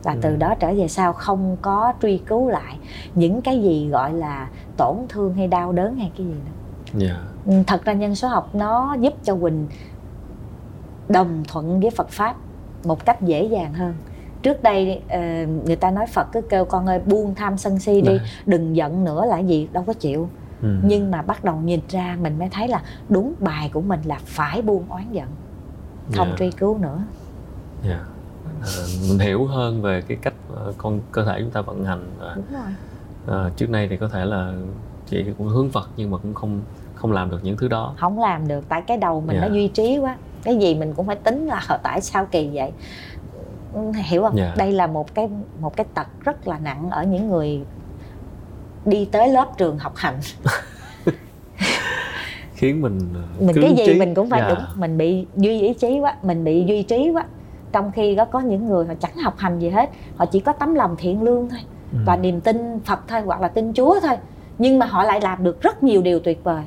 và 0.04 0.18
từ 0.22 0.30
ừ. 0.30 0.36
đó 0.36 0.56
trở 0.60 0.74
về 0.74 0.88
sau 0.88 1.14
không 1.14 1.58
có 1.62 1.94
truy 2.02 2.18
cứu 2.18 2.50
lại 2.50 2.78
những 3.16 3.42
cái 3.42 3.62
gì 3.62 3.90
gọi 3.90 4.14
là 4.14 4.50
tổn 4.78 4.96
thương 5.10 5.34
hay 5.34 5.48
đau 5.48 5.72
đớn 5.72 5.96
hay 5.96 6.12
cái 6.18 6.26
gì 6.28 6.34
nữa 6.34 7.06
yeah. 7.06 7.18
Dạ. 7.46 7.54
Ừ, 7.56 7.64
thật 7.68 7.86
ra 7.86 7.94
nhân 7.94 8.16
số 8.16 8.28
học 8.28 8.56
nó 8.56 8.96
giúp 9.00 9.14
cho 9.24 9.36
quỳnh 9.36 9.68
đồng 11.10 11.44
thuận 11.48 11.80
với 11.80 11.90
phật 11.90 12.10
pháp 12.10 12.36
một 12.84 13.06
cách 13.06 13.22
dễ 13.22 13.44
dàng 13.44 13.74
hơn 13.74 13.94
trước 14.44 14.64
đây 14.64 15.02
ờ, 15.10 15.20
người 15.66 15.76
ta 15.76 15.92
nói 15.92 16.06
phật 16.08 16.28
cứ 16.32 16.42
kêu 16.42 16.66
con 16.66 16.86
ơi 16.86 17.00
buông 17.06 17.36
tham 17.36 17.58
sân 17.58 17.80
si 17.80 18.02
đi 18.02 18.20
đừng 18.46 18.76
giận 18.76 19.04
nữa 19.04 19.26
là 19.26 19.40
gì 19.40 19.68
đâu 19.74 19.84
có 19.88 19.94
chịu 19.94 20.30
ừ. 20.62 20.76
nhưng 20.84 21.12
mà 21.12 21.22
bắt 21.22 21.44
đầu 21.44 21.56
nhìn 21.56 21.80
ra 21.90 22.18
mình 22.22 22.40
mới 22.40 22.50
thấy 22.50 22.68
là 22.68 22.82
đúng 23.10 23.34
bài 23.40 23.70
của 23.74 23.82
mình 23.82 24.00
là 24.04 24.20
phải 24.26 24.62
buông 24.62 24.86
oán 24.90 25.12
giận 25.12 25.28
không 26.16 26.28
yeah. 26.28 26.30
Dạ. 26.30 26.36
truy 26.40 26.52
cứu 26.52 26.78
nữa 26.78 27.04
yeah 27.84 28.00
dạ 28.00 28.06
uh, 28.62 29.10
mình 29.10 29.20
hiểu 29.20 29.46
hơn 29.46 29.82
về 29.82 30.02
cái 30.02 30.18
cách 30.22 30.34
uh, 30.54 30.76
con 30.78 31.00
cơ 31.12 31.26
thể 31.26 31.40
chúng 31.40 31.52
ta 31.52 31.62
vận 31.62 31.86
hành 31.86 32.06
và 32.20 32.36
Đúng 32.36 32.46
rồi. 32.52 33.48
Uh, 33.48 33.58
trước 33.58 33.70
nay 33.70 33.88
thì 33.90 33.98
có 33.98 34.08
thể 34.08 34.26
là 34.26 34.54
chị 35.10 35.26
cũng 35.38 35.48
hướng 35.48 35.70
Phật 35.70 35.90
nhưng 35.98 36.12
mà 36.12 36.18
cũng 36.18 36.34
không 36.34 36.62
không 36.96 37.12
làm 37.12 37.30
được 37.30 37.40
những 37.44 37.58
thứ 37.58 37.68
đó 37.68 37.94
không 37.98 38.20
làm 38.20 38.48
được 38.48 38.66
tại 38.70 38.82
cái 38.82 38.98
đầu 38.98 39.22
mình 39.22 39.36
yeah. 39.36 39.50
nó 39.50 39.56
dạ. 39.56 39.60
duy 39.60 39.68
trí 39.68 39.98
quá 39.98 40.18
cái 40.44 40.58
gì 40.58 40.76
mình 40.76 40.94
cũng 40.94 41.08
phải 41.08 41.16
tính 41.16 41.48
là 41.48 41.80
tại 41.84 42.02
sao 42.02 42.26
kỳ 42.26 42.50
vậy 42.54 42.72
hiểu 44.04 44.22
không 44.22 44.36
yeah. 44.36 44.50
Dạ. 44.50 44.66
đây 44.66 44.72
là 44.72 44.88
một 44.88 45.14
cái 45.16 45.30
một 45.60 45.78
cái 45.78 45.86
tật 45.94 46.08
rất 46.24 46.48
là 46.48 46.60
nặng 46.60 46.90
ở 46.90 47.04
những 47.04 47.30
người 47.30 47.62
đi 48.86 49.06
tới 49.06 49.30
lớp 49.30 49.58
trường 49.58 49.78
học 49.78 49.94
hành 49.96 50.20
khiến 52.56 52.82
mình 52.82 53.00
mình 53.40 53.56
cái 53.62 53.74
gì 53.78 53.84
trí. 53.86 54.00
mình 54.00 54.14
cũng 54.14 54.30
phải 54.30 54.42
yeah. 54.42 54.52
Dạ. 54.52 54.66
đúng 54.66 54.82
mình 54.82 54.98
bị 54.98 55.26
duy 55.36 55.62
ý 55.62 55.74
chí 55.74 56.00
quá 56.00 56.16
mình 56.24 56.44
bị 56.44 56.64
duy 56.68 56.84
trí 56.84 57.10
quá 57.10 57.26
trong 57.72 57.92
khi 57.92 58.16
đó 58.16 58.26
có 58.26 58.40
những 58.40 58.68
người 58.70 58.86
họ 58.86 58.94
chẳng 59.00 59.18
học 59.18 59.38
hành 59.38 59.60
gì 59.60 59.70
hết 59.70 59.90
họ 60.16 60.26
chỉ 60.26 60.40
có 60.40 60.54
tấm 60.54 60.76
lòng 60.76 60.96
thiện 60.98 61.22
lương 61.22 61.50
thôi 61.50 61.60
ừ. 61.92 61.98
và 62.06 62.18
niềm 62.18 62.42
tin 62.42 62.80
phật 62.86 63.00
thôi 63.08 63.22
hoặc 63.22 63.42
là 63.42 63.48
tin 63.48 63.74
chúa 63.74 64.00
thôi 64.00 64.18
nhưng 64.58 64.80
mà 64.80 64.86
họ 64.86 65.04
lại 65.04 65.22
làm 65.22 65.44
được 65.44 65.62
rất 65.62 65.84
nhiều 65.84 66.02
điều 66.02 66.20
tuyệt 66.20 66.44
vời 66.44 66.64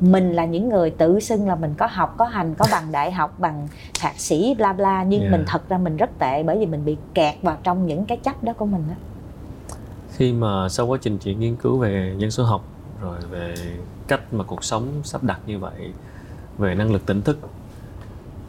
mình 0.00 0.32
là 0.32 0.44
những 0.44 0.68
người 0.68 0.90
tự 0.90 1.20
xưng 1.20 1.48
là 1.48 1.54
mình 1.54 1.74
có 1.78 1.86
học 1.86 2.14
có 2.18 2.24
hành 2.24 2.54
có 2.54 2.66
bằng 2.72 2.92
đại 2.92 3.12
học 3.12 3.34
bằng 3.38 3.68
thạc 4.00 4.18
sĩ 4.18 4.54
bla 4.58 4.72
bla. 4.72 5.02
Nhưng 5.02 5.20
yeah. 5.20 5.32
mình 5.32 5.44
thật 5.46 5.68
ra 5.68 5.78
mình 5.78 5.96
rất 5.96 6.10
tệ 6.18 6.42
bởi 6.42 6.58
vì 6.58 6.66
mình 6.66 6.84
bị 6.84 6.96
kẹt 7.14 7.34
vào 7.42 7.58
trong 7.62 7.86
những 7.86 8.04
cái 8.04 8.18
chấp 8.18 8.44
đó 8.44 8.52
của 8.52 8.66
mình 8.66 8.82
đó 8.88 8.94
khi 10.20 10.32
mà 10.32 10.68
sau 10.68 10.86
quá 10.86 10.98
trình 11.02 11.18
chị 11.18 11.34
nghiên 11.34 11.56
cứu 11.56 11.78
về 11.78 12.14
nhân 12.18 12.30
số 12.30 12.44
học 12.44 12.64
rồi 13.00 13.18
về 13.30 13.54
cách 14.08 14.34
mà 14.34 14.44
cuộc 14.44 14.64
sống 14.64 14.86
sắp 15.04 15.24
đặt 15.24 15.40
như 15.46 15.58
vậy 15.58 15.92
về 16.58 16.74
năng 16.74 16.92
lực 16.92 17.06
tỉnh 17.06 17.22
thức 17.22 17.38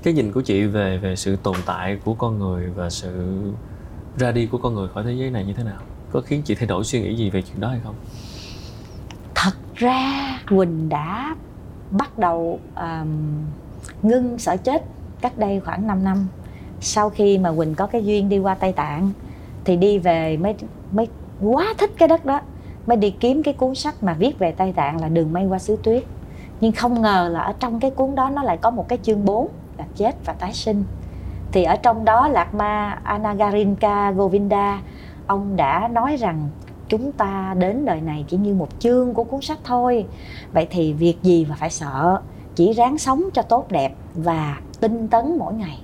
cái 0.03 0.13
nhìn 0.13 0.31
của 0.31 0.41
chị 0.41 0.63
về 0.63 0.97
về 0.97 1.15
sự 1.15 1.35
tồn 1.35 1.55
tại 1.65 1.99
của 2.05 2.13
con 2.13 2.39
người 2.39 2.69
và 2.75 2.89
sự 2.89 3.41
ra 4.17 4.31
đi 4.31 4.45
của 4.45 4.57
con 4.57 4.73
người 4.73 4.87
khỏi 4.87 5.03
thế 5.03 5.13
giới 5.13 5.29
này 5.29 5.45
như 5.45 5.53
thế 5.53 5.63
nào? 5.63 5.79
Có 6.11 6.21
khiến 6.21 6.41
chị 6.45 6.55
thay 6.55 6.67
đổi 6.67 6.83
suy 6.83 7.01
nghĩ 7.01 7.15
gì 7.15 7.29
về 7.29 7.41
chuyện 7.41 7.59
đó 7.59 7.67
hay 7.67 7.79
không 7.83 7.95
ra 9.81 10.39
quỳnh 10.49 10.89
đã 10.89 11.35
bắt 11.91 12.17
đầu 12.17 12.59
um, 12.75 13.43
ngưng 14.01 14.37
sợ 14.37 14.57
chết 14.57 14.83
cách 15.21 15.37
đây 15.37 15.59
khoảng 15.59 15.87
5 15.87 16.03
năm. 16.03 16.27
Sau 16.79 17.09
khi 17.09 17.37
mà 17.37 17.51
quỳnh 17.57 17.75
có 17.75 17.87
cái 17.87 18.05
duyên 18.05 18.29
đi 18.29 18.39
qua 18.39 18.55
tây 18.55 18.71
tạng 18.71 19.11
thì 19.65 19.75
đi 19.75 19.97
về 19.97 20.37
mới 20.37 20.55
mới 20.91 21.07
quá 21.41 21.73
thích 21.77 21.91
cái 21.97 22.07
đất 22.07 22.25
đó. 22.25 22.41
Mới 22.87 22.97
đi 22.97 23.11
kiếm 23.11 23.43
cái 23.43 23.53
cuốn 23.53 23.75
sách 23.75 24.03
mà 24.03 24.13
viết 24.13 24.39
về 24.39 24.51
tây 24.51 24.73
tạng 24.73 25.01
là 25.01 25.09
đường 25.09 25.33
mây 25.33 25.45
qua 25.45 25.59
xứ 25.59 25.77
tuyết. 25.83 26.03
Nhưng 26.61 26.71
không 26.71 27.01
ngờ 27.01 27.29
là 27.31 27.39
ở 27.39 27.53
trong 27.59 27.79
cái 27.79 27.91
cuốn 27.91 28.15
đó 28.15 28.29
nó 28.29 28.43
lại 28.43 28.57
có 28.57 28.69
một 28.69 28.87
cái 28.87 28.99
chương 29.03 29.25
4 29.25 29.47
là 29.77 29.85
chết 29.95 30.15
và 30.25 30.33
tái 30.33 30.53
sinh. 30.53 30.83
Thì 31.51 31.63
ở 31.63 31.75
trong 31.75 32.05
đó 32.05 32.27
lạc 32.27 32.53
ma 32.53 32.99
anagarinka 33.03 34.11
govinda 34.11 34.81
ông 35.27 35.55
đã 35.55 35.87
nói 35.87 36.15
rằng 36.15 36.49
chúng 36.91 37.11
ta 37.11 37.55
đến 37.59 37.85
đời 37.85 38.01
này 38.01 38.25
chỉ 38.27 38.37
như 38.37 38.53
một 38.53 38.79
chương 38.79 39.13
của 39.13 39.23
cuốn 39.23 39.41
sách 39.41 39.59
thôi. 39.63 40.05
Vậy 40.53 40.67
thì 40.69 40.93
việc 40.93 41.23
gì 41.23 41.45
mà 41.49 41.55
phải 41.59 41.69
sợ? 41.69 42.21
Chỉ 42.55 42.73
ráng 42.73 42.97
sống 42.97 43.23
cho 43.33 43.41
tốt 43.41 43.71
đẹp 43.71 43.95
và 44.15 44.57
tinh 44.79 45.07
tấn 45.07 45.37
mỗi 45.37 45.53
ngày. 45.53 45.79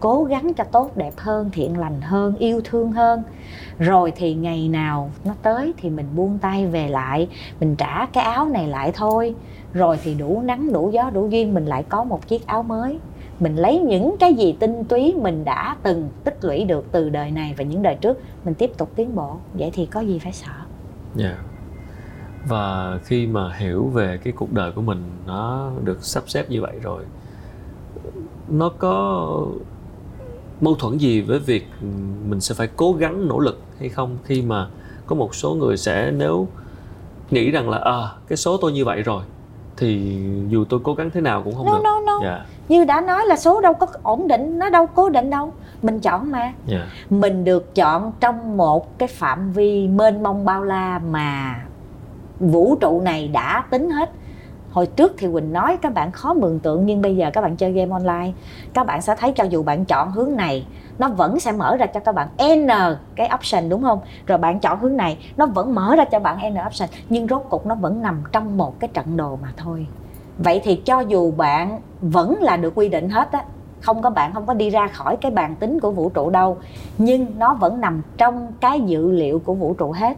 Cố 0.00 0.24
gắng 0.24 0.54
cho 0.54 0.64
tốt 0.64 0.96
đẹp 0.96 1.12
hơn, 1.16 1.50
thiện 1.52 1.78
lành 1.78 2.00
hơn, 2.00 2.36
yêu 2.36 2.60
thương 2.64 2.92
hơn. 2.92 3.22
Rồi 3.78 4.12
thì 4.16 4.34
ngày 4.34 4.68
nào 4.68 5.10
nó 5.24 5.34
tới 5.42 5.72
thì 5.76 5.90
mình 5.90 6.06
buông 6.16 6.38
tay 6.38 6.66
về 6.66 6.88
lại, 6.88 7.28
mình 7.60 7.76
trả 7.76 8.06
cái 8.06 8.24
áo 8.24 8.48
này 8.48 8.68
lại 8.68 8.92
thôi. 8.94 9.34
Rồi 9.72 9.98
thì 10.04 10.14
đủ 10.14 10.42
nắng, 10.44 10.72
đủ 10.72 10.90
gió, 10.90 11.10
đủ 11.10 11.28
duyên, 11.28 11.54
mình 11.54 11.66
lại 11.66 11.82
có 11.82 12.04
một 12.04 12.28
chiếc 12.28 12.46
áo 12.46 12.62
mới 12.62 12.98
mình 13.40 13.56
lấy 13.56 13.78
những 13.78 14.16
cái 14.20 14.34
gì 14.34 14.56
tinh 14.60 14.84
túy 14.84 15.14
mình 15.16 15.44
đã 15.44 15.76
từng 15.82 16.08
tích 16.24 16.38
lũy 16.42 16.64
được 16.64 16.84
từ 16.92 17.08
đời 17.08 17.30
này 17.30 17.54
và 17.58 17.64
những 17.64 17.82
đời 17.82 17.96
trước 18.00 18.18
mình 18.44 18.54
tiếp 18.54 18.70
tục 18.78 18.90
tiến 18.96 19.14
bộ 19.14 19.36
vậy 19.54 19.70
thì 19.74 19.86
có 19.86 20.00
gì 20.00 20.18
phải 20.18 20.32
sợ 20.32 20.52
yeah. 21.18 21.36
Dạ. 21.36 21.36
và 22.48 22.98
khi 23.04 23.26
mà 23.26 23.54
hiểu 23.54 23.84
về 23.84 24.18
cái 24.24 24.32
cuộc 24.32 24.52
đời 24.52 24.72
của 24.72 24.82
mình 24.82 25.02
nó 25.26 25.70
được 25.84 26.04
sắp 26.04 26.22
xếp 26.26 26.50
như 26.50 26.60
vậy 26.62 26.76
rồi 26.82 27.04
nó 28.48 28.68
có 28.78 29.46
mâu 30.60 30.74
thuẫn 30.74 30.98
gì 30.98 31.20
với 31.20 31.38
việc 31.38 31.66
mình 32.28 32.40
sẽ 32.40 32.54
phải 32.54 32.68
cố 32.76 32.92
gắng 32.92 33.28
nỗ 33.28 33.38
lực 33.38 33.60
hay 33.78 33.88
không 33.88 34.18
khi 34.24 34.42
mà 34.42 34.68
có 35.06 35.16
một 35.16 35.34
số 35.34 35.54
người 35.54 35.76
sẽ 35.76 36.10
nếu 36.10 36.48
nghĩ 37.30 37.50
rằng 37.50 37.70
là 37.70 37.78
à 37.78 38.00
cái 38.28 38.36
số 38.36 38.56
tôi 38.56 38.72
như 38.72 38.84
vậy 38.84 39.02
rồi 39.02 39.22
thì 39.76 40.20
dù 40.48 40.64
tôi 40.64 40.80
cố 40.82 40.94
gắng 40.94 41.10
thế 41.10 41.20
nào 41.20 41.42
cũng 41.42 41.54
không 41.54 41.66
no, 41.66 41.72
được 41.72 41.82
no, 41.84 42.00
no. 42.06 42.18
Yeah. 42.28 42.46
Như 42.70 42.84
đã 42.84 43.00
nói 43.00 43.26
là 43.26 43.36
số 43.36 43.60
đâu 43.60 43.74
có 43.74 43.86
ổn 44.02 44.28
định 44.28 44.58
nó 44.58 44.70
đâu 44.70 44.86
cố 44.86 45.08
định 45.08 45.30
đâu. 45.30 45.52
Mình 45.82 46.00
chọn 46.00 46.32
mà. 46.32 46.52
Yeah. 46.68 46.82
mình 47.10 47.44
được 47.44 47.74
chọn 47.74 48.12
trong 48.20 48.56
một 48.56 48.98
cái 48.98 49.08
phạm 49.08 49.52
vi 49.52 49.88
mênh 49.88 50.22
mông 50.22 50.44
bao 50.44 50.62
la 50.62 51.00
mà 51.10 51.60
vũ 52.40 52.76
trụ 52.80 53.00
này 53.00 53.28
đã 53.28 53.64
tính 53.70 53.90
hết. 53.90 54.10
Hồi 54.70 54.86
trước 54.86 55.14
thì 55.18 55.28
quỳnh 55.32 55.52
nói 55.52 55.78
các 55.82 55.94
bạn 55.94 56.12
khó 56.12 56.34
mường 56.34 56.58
tượng 56.58 56.86
nhưng 56.86 57.02
bây 57.02 57.16
giờ 57.16 57.30
các 57.32 57.40
bạn 57.40 57.56
chơi 57.56 57.72
game 57.72 57.90
online 57.90 58.32
các 58.74 58.86
bạn 58.86 59.02
sẽ 59.02 59.14
thấy 59.18 59.32
cho 59.32 59.44
dù 59.44 59.62
bạn 59.62 59.84
chọn 59.84 60.12
hướng 60.12 60.36
này 60.36 60.66
nó 60.98 61.08
vẫn 61.08 61.40
sẽ 61.40 61.52
mở 61.52 61.76
ra 61.76 61.86
cho 61.86 62.00
các 62.00 62.14
bạn 62.14 62.28
n 62.38 62.68
cái 63.16 63.30
option 63.34 63.68
đúng 63.68 63.82
không? 63.82 64.00
Rồi 64.26 64.38
bạn 64.38 64.60
chọn 64.60 64.80
hướng 64.80 64.96
này 64.96 65.18
nó 65.36 65.46
vẫn 65.46 65.74
mở 65.74 65.96
ra 65.96 66.04
cho 66.04 66.18
bạn 66.18 66.54
n 66.54 66.58
option 66.66 66.88
nhưng 67.08 67.28
rốt 67.28 67.42
cục 67.50 67.66
nó 67.66 67.74
vẫn 67.74 68.02
nằm 68.02 68.22
trong 68.32 68.56
một 68.56 68.80
cái 68.80 68.90
trận 68.94 69.16
đồ 69.16 69.38
mà 69.42 69.48
thôi 69.56 69.86
vậy 70.44 70.60
thì 70.64 70.76
cho 70.76 71.00
dù 71.00 71.30
bạn 71.30 71.80
vẫn 72.00 72.36
là 72.40 72.56
được 72.56 72.72
quy 72.74 72.88
định 72.88 73.08
hết 73.08 73.32
á, 73.32 73.44
không 73.80 74.02
có 74.02 74.10
bạn 74.10 74.34
không 74.34 74.46
có 74.46 74.54
đi 74.54 74.70
ra 74.70 74.86
khỏi 74.86 75.16
cái 75.16 75.30
bàn 75.30 75.56
tính 75.56 75.80
của 75.80 75.90
vũ 75.90 76.08
trụ 76.08 76.30
đâu, 76.30 76.58
nhưng 76.98 77.26
nó 77.38 77.54
vẫn 77.54 77.80
nằm 77.80 78.02
trong 78.16 78.52
cái 78.60 78.80
dữ 78.80 79.10
liệu 79.10 79.38
của 79.38 79.54
vũ 79.54 79.74
trụ 79.74 79.92
hết. 79.92 80.16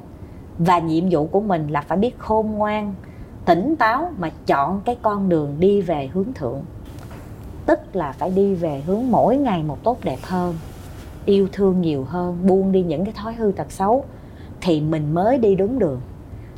Và 0.58 0.78
nhiệm 0.78 1.04
vụ 1.10 1.26
của 1.26 1.40
mình 1.40 1.68
là 1.68 1.80
phải 1.80 1.98
biết 1.98 2.18
khôn 2.18 2.50
ngoan, 2.52 2.94
tỉnh 3.44 3.76
táo 3.76 4.10
mà 4.18 4.30
chọn 4.46 4.80
cái 4.84 4.96
con 5.02 5.28
đường 5.28 5.56
đi 5.58 5.80
về 5.80 6.10
hướng 6.12 6.32
thượng. 6.34 6.62
Tức 7.66 7.96
là 7.96 8.12
phải 8.12 8.30
đi 8.30 8.54
về 8.54 8.82
hướng 8.86 9.10
mỗi 9.10 9.36
ngày 9.36 9.62
một 9.62 9.78
tốt 9.82 9.98
đẹp 10.02 10.18
hơn, 10.22 10.54
yêu 11.24 11.48
thương 11.52 11.80
nhiều 11.80 12.04
hơn, 12.04 12.38
buông 12.46 12.72
đi 12.72 12.82
những 12.82 13.04
cái 13.04 13.14
thói 13.16 13.34
hư 13.34 13.52
tật 13.56 13.72
xấu, 13.72 14.04
thì 14.60 14.80
mình 14.80 15.14
mới 15.14 15.38
đi 15.38 15.54
đúng 15.54 15.78
đường. 15.78 16.00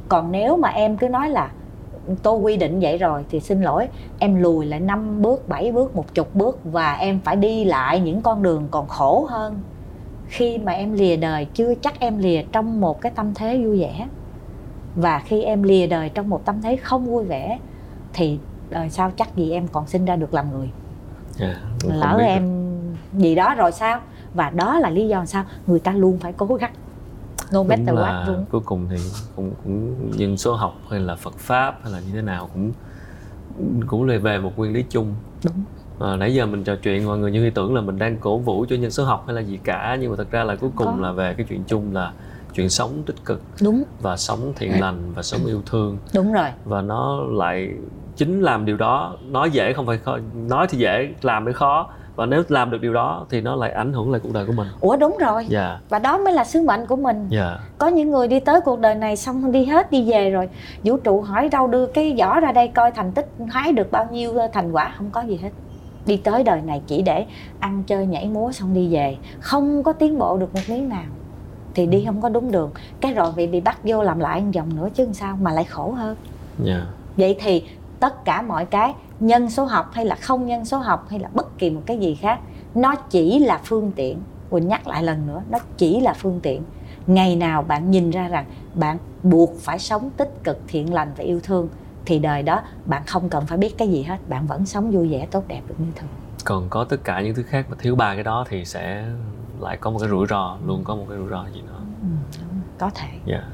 Còn 0.08 0.32
nếu 0.32 0.56
mà 0.56 0.68
em 0.68 0.96
cứ 0.96 1.08
nói 1.08 1.30
là 1.30 1.50
tôi 2.22 2.38
quy 2.38 2.56
định 2.56 2.80
vậy 2.80 2.98
rồi 2.98 3.24
thì 3.30 3.40
xin 3.40 3.62
lỗi 3.62 3.88
em 4.18 4.34
lùi 4.34 4.66
lại 4.66 4.80
5 4.80 5.22
bước 5.22 5.48
7 5.48 5.72
bước 5.72 5.96
một 5.96 6.14
chục 6.14 6.34
bước 6.34 6.58
và 6.64 6.92
em 6.92 7.20
phải 7.24 7.36
đi 7.36 7.64
lại 7.64 8.00
những 8.00 8.22
con 8.22 8.42
đường 8.42 8.68
còn 8.70 8.88
khổ 8.88 9.26
hơn. 9.30 9.60
Khi 10.26 10.58
mà 10.58 10.72
em 10.72 10.92
lìa 10.92 11.16
đời 11.16 11.46
chưa 11.54 11.74
chắc 11.74 12.00
em 12.00 12.18
lìa 12.18 12.42
trong 12.52 12.80
một 12.80 13.00
cái 13.00 13.12
tâm 13.14 13.34
thế 13.34 13.62
vui 13.64 13.80
vẻ. 13.80 14.08
Và 14.96 15.18
khi 15.18 15.42
em 15.42 15.62
lìa 15.62 15.86
đời 15.86 16.08
trong 16.08 16.28
một 16.28 16.44
tâm 16.44 16.62
thế 16.62 16.76
không 16.76 17.06
vui 17.06 17.24
vẻ 17.24 17.58
thì 18.12 18.38
đời 18.70 18.90
sau 18.90 19.10
chắc 19.16 19.36
gì 19.36 19.50
em 19.50 19.68
còn 19.68 19.86
sinh 19.86 20.04
ra 20.04 20.16
được 20.16 20.34
làm 20.34 20.50
người. 20.50 20.70
Yeah, 21.40 21.56
dạ, 21.84 21.94
lỡ 21.94 22.18
em 22.20 22.64
gì 23.12 23.34
đó 23.34 23.54
rồi 23.54 23.72
sao? 23.72 24.00
Và 24.34 24.50
đó 24.50 24.78
là 24.78 24.90
lý 24.90 25.08
do 25.08 25.24
sao 25.24 25.44
người 25.66 25.80
ta 25.80 25.92
luôn 25.92 26.18
phải 26.18 26.32
cố 26.32 26.46
gắng 26.46 26.72
no 27.54 27.62
matter 27.62 27.86
Đúng 27.86 27.96
what 27.96 28.26
luôn 28.26 28.44
cuối 28.50 28.60
cùng 28.64 28.86
thì 28.90 28.96
cũng 29.36 29.50
cũng 29.64 29.94
nhân 30.16 30.36
số 30.36 30.54
học 30.54 30.74
hay 30.90 31.00
là 31.00 31.16
Phật 31.16 31.38
pháp 31.38 31.78
hay 31.82 31.92
là 31.92 32.00
như 32.00 32.12
thế 32.14 32.22
nào 32.22 32.48
cũng 32.52 32.72
cũng 33.86 34.04
lại 34.04 34.18
về 34.18 34.38
một 34.38 34.52
nguyên 34.56 34.72
lý 34.72 34.84
chung. 34.88 35.14
Đúng. 35.44 35.54
À, 36.00 36.16
nãy 36.16 36.34
giờ 36.34 36.46
mình 36.46 36.64
trò 36.64 36.76
chuyện 36.82 37.06
mọi 37.06 37.18
người 37.18 37.32
như 37.32 37.50
tưởng 37.50 37.74
là 37.74 37.80
mình 37.80 37.98
đang 37.98 38.16
cổ 38.16 38.38
vũ 38.38 38.66
cho 38.68 38.76
nhân 38.76 38.90
số 38.90 39.04
học 39.04 39.24
hay 39.26 39.34
là 39.34 39.40
gì 39.40 39.58
cả 39.64 39.96
nhưng 40.00 40.10
mà 40.10 40.16
thật 40.16 40.30
ra 40.30 40.44
là 40.44 40.56
cuối 40.56 40.70
cùng 40.76 40.86
Có. 40.86 41.00
là 41.00 41.12
về 41.12 41.34
cái 41.34 41.46
chuyện 41.48 41.64
chung 41.66 41.94
là 41.94 42.12
chuyện 42.54 42.68
sống 42.68 43.02
tích 43.06 43.24
cực 43.24 43.42
đúng. 43.62 43.82
và 44.02 44.16
sống 44.16 44.52
thiện 44.56 44.80
lành 44.80 45.12
và 45.14 45.22
sống 45.22 45.40
yêu 45.46 45.62
thương. 45.66 45.98
Đúng 46.14 46.32
rồi. 46.32 46.48
Và 46.64 46.82
nó 46.82 47.20
lại 47.32 47.70
chính 48.16 48.40
làm 48.40 48.64
điều 48.64 48.76
đó 48.76 49.16
nói 49.26 49.50
dễ 49.50 49.72
không 49.72 49.86
phải 49.86 49.98
khó 49.98 50.18
nói 50.34 50.66
thì 50.70 50.78
dễ 50.78 51.14
làm 51.22 51.44
mới 51.44 51.54
khó 51.54 51.90
và 52.16 52.26
nếu 52.26 52.42
làm 52.48 52.70
được 52.70 52.80
điều 52.80 52.92
đó 52.92 53.26
thì 53.30 53.40
nó 53.40 53.56
lại 53.56 53.70
ảnh 53.70 53.92
hưởng 53.92 54.10
lại 54.10 54.20
cuộc 54.24 54.32
đời 54.32 54.46
của 54.46 54.52
mình 54.52 54.68
ủa 54.80 54.96
đúng 54.96 55.16
rồi 55.20 55.40
yeah. 55.40 55.50
Dạ. 55.50 55.78
và 55.88 55.98
đó 55.98 56.18
mới 56.18 56.32
là 56.32 56.44
sứ 56.44 56.62
mệnh 56.62 56.86
của 56.86 56.96
mình 56.96 57.16
yeah. 57.16 57.30
Dạ. 57.30 57.58
có 57.78 57.86
những 57.86 58.10
người 58.10 58.28
đi 58.28 58.40
tới 58.40 58.60
cuộc 58.60 58.80
đời 58.80 58.94
này 58.94 59.16
xong 59.16 59.52
đi 59.52 59.64
hết 59.64 59.90
đi 59.90 60.10
về 60.10 60.30
rồi 60.30 60.48
vũ 60.84 60.96
trụ 60.96 61.20
hỏi 61.20 61.48
đâu 61.48 61.66
đưa 61.66 61.86
cái 61.86 62.14
giỏ 62.18 62.40
ra 62.40 62.52
đây 62.52 62.68
coi 62.68 62.90
thành 62.90 63.12
tích 63.12 63.28
hái 63.50 63.72
được 63.72 63.90
bao 63.90 64.08
nhiêu 64.12 64.34
thành 64.52 64.72
quả 64.72 64.94
không 64.98 65.10
có 65.10 65.20
gì 65.20 65.36
hết 65.42 65.50
đi 66.06 66.16
tới 66.16 66.44
đời 66.44 66.60
này 66.60 66.82
chỉ 66.86 67.02
để 67.02 67.26
ăn 67.60 67.82
chơi 67.86 68.06
nhảy 68.06 68.28
múa 68.28 68.52
xong 68.52 68.74
đi 68.74 68.94
về 68.94 69.16
không 69.40 69.82
có 69.82 69.92
tiến 69.92 70.18
bộ 70.18 70.36
được 70.36 70.54
một 70.54 70.60
miếng 70.68 70.88
nào 70.88 71.04
thì 71.74 71.86
đi 71.86 72.04
không 72.06 72.20
có 72.20 72.28
đúng 72.28 72.50
đường 72.50 72.70
cái 73.00 73.14
rồi 73.14 73.32
bị 73.36 73.46
bị 73.46 73.60
bắt 73.60 73.78
vô 73.84 74.02
làm 74.02 74.18
lại 74.18 74.40
một 74.40 74.50
vòng 74.54 74.76
nữa 74.76 74.88
chứ 74.94 75.08
sao 75.12 75.38
mà 75.42 75.52
lại 75.52 75.64
khổ 75.64 75.90
hơn 75.90 76.16
yeah. 76.66 76.78
Dạ. 76.78 76.86
vậy 77.16 77.36
thì 77.40 77.62
tất 78.04 78.24
cả 78.24 78.42
mọi 78.42 78.66
cái 78.66 78.94
nhân 79.20 79.50
số 79.50 79.64
học 79.64 79.90
hay 79.92 80.04
là 80.04 80.14
không 80.14 80.46
nhân 80.46 80.64
số 80.64 80.78
học 80.78 81.06
hay 81.10 81.18
là 81.18 81.28
bất 81.34 81.58
kỳ 81.58 81.70
một 81.70 81.82
cái 81.86 81.98
gì 81.98 82.14
khác 82.14 82.40
nó 82.74 82.94
chỉ 82.94 83.38
là 83.38 83.60
phương 83.64 83.92
tiện. 83.96 84.18
Quỳnh 84.50 84.68
nhắc 84.68 84.86
lại 84.86 85.02
lần 85.02 85.26
nữa 85.26 85.42
nó 85.50 85.58
chỉ 85.76 86.00
là 86.00 86.12
phương 86.12 86.40
tiện. 86.42 86.62
Ngày 87.06 87.36
nào 87.36 87.62
bạn 87.62 87.90
nhìn 87.90 88.10
ra 88.10 88.28
rằng 88.28 88.44
bạn 88.74 88.98
buộc 89.22 89.50
phải 89.60 89.78
sống 89.78 90.10
tích 90.16 90.34
cực 90.44 90.60
thiện 90.68 90.94
lành 90.94 91.12
và 91.16 91.24
yêu 91.24 91.40
thương 91.42 91.68
thì 92.06 92.18
đời 92.18 92.42
đó 92.42 92.62
bạn 92.84 93.02
không 93.06 93.28
cần 93.28 93.46
phải 93.46 93.58
biết 93.58 93.74
cái 93.78 93.88
gì 93.88 94.02
hết 94.02 94.16
bạn 94.28 94.46
vẫn 94.46 94.66
sống 94.66 94.90
vui 94.90 95.08
vẻ 95.08 95.26
tốt 95.30 95.44
đẹp 95.48 95.60
được 95.68 95.74
như 95.78 95.92
thường. 95.96 96.08
Còn 96.44 96.68
có 96.70 96.84
tất 96.84 97.04
cả 97.04 97.20
những 97.20 97.34
thứ 97.34 97.42
khác 97.42 97.66
mà 97.70 97.76
thiếu 97.78 97.96
ba 97.96 98.14
cái 98.14 98.24
đó 98.24 98.44
thì 98.48 98.64
sẽ 98.64 99.04
lại 99.60 99.76
có 99.76 99.90
một 99.90 99.98
cái 99.98 100.08
rủi 100.08 100.26
ro 100.30 100.56
luôn 100.66 100.84
có 100.84 100.94
một 100.94 101.04
cái 101.08 101.18
rủi 101.18 101.28
ro 101.28 101.46
gì 101.54 101.62
nữa 101.62 101.80
ừ, 102.02 102.08
có 102.78 102.90
thể. 102.94 103.08
Dạ. 103.26 103.34
Yeah. 103.34 103.44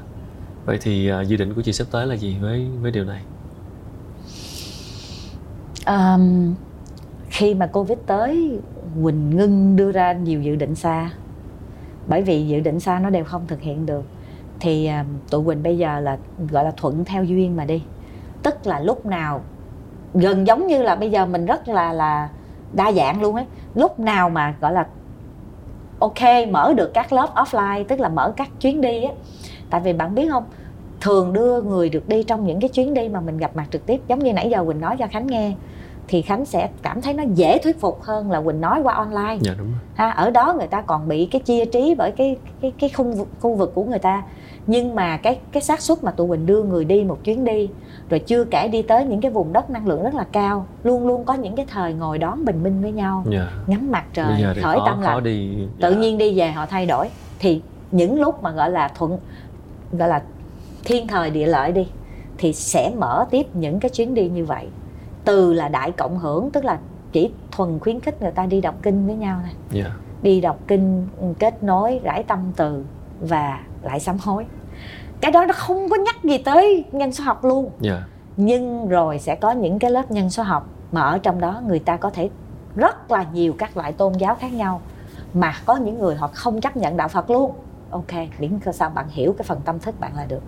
vậy 0.65 0.77
thì 0.81 1.11
uh, 1.11 1.27
dự 1.27 1.37
định 1.37 1.53
của 1.53 1.61
chị 1.61 1.73
sắp 1.73 1.87
tới 1.91 2.07
là 2.07 2.15
gì 2.15 2.37
với 2.41 2.67
với 2.81 2.91
điều 2.91 3.05
này 3.05 3.21
um, 5.87 6.55
khi 7.29 7.53
mà 7.53 7.67
covid 7.67 7.97
tới 8.05 8.59
quỳnh 9.03 9.29
ngưng 9.29 9.75
đưa 9.75 9.91
ra 9.91 10.13
nhiều 10.13 10.41
dự 10.41 10.55
định 10.55 10.75
xa. 10.75 11.09
Bởi 12.07 12.21
vì 12.21 12.47
dự 12.47 12.59
định 12.59 12.79
xa 12.79 12.99
nó 12.99 13.09
đều 13.09 13.23
không 13.23 13.47
thực 13.47 13.61
hiện 13.61 13.85
được. 13.85 14.03
Thì 14.59 14.87
um, 14.87 15.05
tụi 15.29 15.45
quỳnh 15.45 15.63
bây 15.63 15.77
giờ 15.77 15.99
là 15.99 16.17
gọi 16.51 16.63
là 16.63 16.71
thuận 16.77 17.05
theo 17.05 17.23
duyên 17.23 17.55
mà 17.55 17.65
đi. 17.65 17.83
Tức 18.43 18.67
là 18.67 18.79
lúc 18.79 19.05
nào 19.05 19.41
gần 20.13 20.47
giống 20.47 20.67
như 20.67 20.81
là 20.81 20.95
bây 20.95 21.11
giờ 21.11 21.25
mình 21.25 21.45
rất 21.45 21.67
là 21.67 21.93
là 21.93 22.29
đa 22.73 22.91
dạng 22.91 23.21
luôn 23.21 23.35
ấy. 23.35 23.45
Lúc 23.75 23.99
nào 23.99 24.29
mà 24.29 24.55
gọi 24.61 24.73
là 24.73 24.87
ok 25.99 26.49
mở 26.51 26.73
được 26.73 26.93
các 26.93 27.13
lớp 27.13 27.29
offline 27.35 27.83
tức 27.83 27.99
là 27.99 28.09
mở 28.09 28.33
các 28.37 28.49
chuyến 28.59 28.81
đi 28.81 29.03
á. 29.03 29.11
Tại 29.69 29.81
vì 29.81 29.93
bạn 29.93 30.15
biết 30.15 30.29
không 30.31 30.43
thường 31.01 31.33
đưa 31.33 31.61
người 31.61 31.89
được 31.89 32.07
đi 32.07 32.23
trong 32.23 32.45
những 32.45 32.59
cái 32.59 32.69
chuyến 32.69 32.93
đi 32.93 33.09
mà 33.09 33.21
mình 33.21 33.37
gặp 33.37 33.55
mặt 33.55 33.65
trực 33.71 33.85
tiếp 33.85 34.01
giống 34.07 34.19
như 34.19 34.33
nãy 34.33 34.49
giờ 34.49 34.65
quỳnh 34.65 34.81
nói 34.81 34.95
cho 34.99 35.07
khánh 35.07 35.27
nghe 35.27 35.53
thì 36.11 36.21
khánh 36.21 36.45
sẽ 36.45 36.69
cảm 36.81 37.01
thấy 37.01 37.13
nó 37.13 37.23
dễ 37.35 37.57
thuyết 37.57 37.79
phục 37.79 38.03
hơn 38.03 38.31
là 38.31 38.41
quỳnh 38.41 38.61
nói 38.61 38.81
qua 38.83 38.93
online 38.93 39.37
dạ, 39.41 39.53
đúng 39.57 39.67
rồi. 39.67 39.79
ha 39.95 40.09
ở 40.09 40.29
đó 40.29 40.55
người 40.57 40.67
ta 40.67 40.81
còn 40.81 41.07
bị 41.07 41.25
cái 41.25 41.41
chia 41.41 41.65
trí 41.65 41.95
bởi 41.97 42.11
cái 42.11 42.37
cái 42.61 42.71
cái 42.79 42.89
khung 42.89 43.25
khu 43.39 43.55
vực 43.55 43.71
của 43.75 43.83
người 43.83 43.99
ta 43.99 44.23
nhưng 44.67 44.95
mà 44.95 45.17
cái 45.17 45.39
cái 45.51 45.63
xác 45.63 45.81
suất 45.81 46.03
mà 46.03 46.11
tụi 46.11 46.27
mình 46.27 46.45
đưa 46.45 46.63
người 46.63 46.85
đi 46.85 47.03
một 47.03 47.23
chuyến 47.23 47.45
đi 47.45 47.69
rồi 48.09 48.19
chưa 48.19 48.43
kể 48.43 48.67
đi 48.67 48.81
tới 48.81 49.05
những 49.05 49.21
cái 49.21 49.31
vùng 49.31 49.53
đất 49.53 49.69
năng 49.69 49.87
lượng 49.87 50.03
rất 50.03 50.13
là 50.13 50.25
cao 50.31 50.65
luôn 50.83 51.07
luôn 51.07 51.25
có 51.25 51.33
những 51.33 51.55
cái 51.55 51.65
thời 51.69 51.93
ngồi 51.93 52.17
đón 52.17 52.45
bình 52.45 52.63
minh 52.63 52.81
với 52.81 52.91
nhau 52.91 53.23
yeah. 53.31 53.43
Dạ. 53.43 53.63
ngắm 53.67 53.91
mặt 53.91 54.05
trời 54.13 54.43
khởi 54.61 54.77
khó, 54.77 54.85
tâm 54.85 55.01
lành 55.01 55.23
đi 55.23 55.55
yeah. 55.57 55.69
tự 55.81 55.91
dạ. 55.91 55.97
nhiên 55.97 56.17
đi 56.17 56.39
về 56.39 56.51
họ 56.51 56.65
thay 56.65 56.85
đổi 56.85 57.09
thì 57.39 57.61
những 57.91 58.21
lúc 58.21 58.43
mà 58.43 58.51
gọi 58.51 58.71
là 58.71 58.87
thuận 58.87 59.17
gọi 59.91 60.09
là 60.09 60.21
thiên 60.83 61.07
thời 61.07 61.29
địa 61.29 61.47
lợi 61.47 61.71
đi 61.71 61.87
thì 62.37 62.53
sẽ 62.53 62.91
mở 62.97 63.25
tiếp 63.31 63.47
những 63.53 63.79
cái 63.79 63.89
chuyến 63.89 64.13
đi 64.13 64.29
như 64.29 64.45
vậy 64.45 64.67
từ 65.25 65.53
là 65.53 65.67
đại 65.67 65.91
cộng 65.91 66.19
hưởng 66.19 66.51
tức 66.51 66.65
là 66.65 66.79
chỉ 67.11 67.31
thuần 67.51 67.79
khuyến 67.79 67.99
khích 67.99 68.21
người 68.21 68.31
ta 68.31 68.45
đi 68.45 68.61
đọc 68.61 68.75
kinh 68.81 69.07
với 69.07 69.15
nhau 69.15 69.39
này 69.43 69.83
yeah. 69.83 69.91
đi 70.21 70.41
đọc 70.41 70.59
kinh 70.67 71.07
kết 71.39 71.63
nối 71.63 71.99
rải 72.03 72.23
tâm 72.23 72.51
từ 72.55 72.85
và 73.19 73.59
lại 73.81 73.99
sám 73.99 74.17
hối. 74.21 74.45
Cái 75.21 75.31
đó 75.31 75.45
nó 75.45 75.53
không 75.53 75.89
có 75.89 75.97
nhắc 76.05 76.23
gì 76.23 76.37
tới 76.37 76.85
nhân 76.91 77.11
số 77.11 77.23
học 77.23 77.45
luôn. 77.45 77.69
Yeah. 77.83 77.99
nhưng 78.37 78.87
rồi 78.87 79.19
sẽ 79.19 79.35
có 79.35 79.51
những 79.51 79.79
cái 79.79 79.91
lớp 79.91 80.11
nhân 80.11 80.29
số 80.29 80.43
học 80.43 80.69
mà 80.91 81.01
ở 81.01 81.17
trong 81.17 81.39
đó 81.39 81.61
người 81.67 81.79
ta 81.79 81.97
có 81.97 82.09
thể 82.09 82.29
rất 82.75 83.11
là 83.11 83.25
nhiều 83.33 83.53
các 83.57 83.77
loại 83.77 83.93
tôn 83.93 84.13
giáo 84.13 84.35
khác 84.35 84.53
nhau 84.53 84.81
mà 85.33 85.53
có 85.65 85.75
những 85.75 85.99
người 85.99 86.15
họ 86.15 86.29
không 86.33 86.61
chấp 86.61 86.77
nhận 86.77 86.97
đạo 86.97 87.07
phật 87.07 87.29
luôn. 87.29 87.51
Ok 87.89 88.13
miễn 88.39 88.59
sao 88.73 88.89
bạn 88.89 89.05
hiểu 89.09 89.35
cái 89.37 89.43
phần 89.43 89.61
tâm 89.65 89.79
thức 89.79 89.99
bạn 89.99 90.15
là 90.15 90.25
được. 90.25 90.43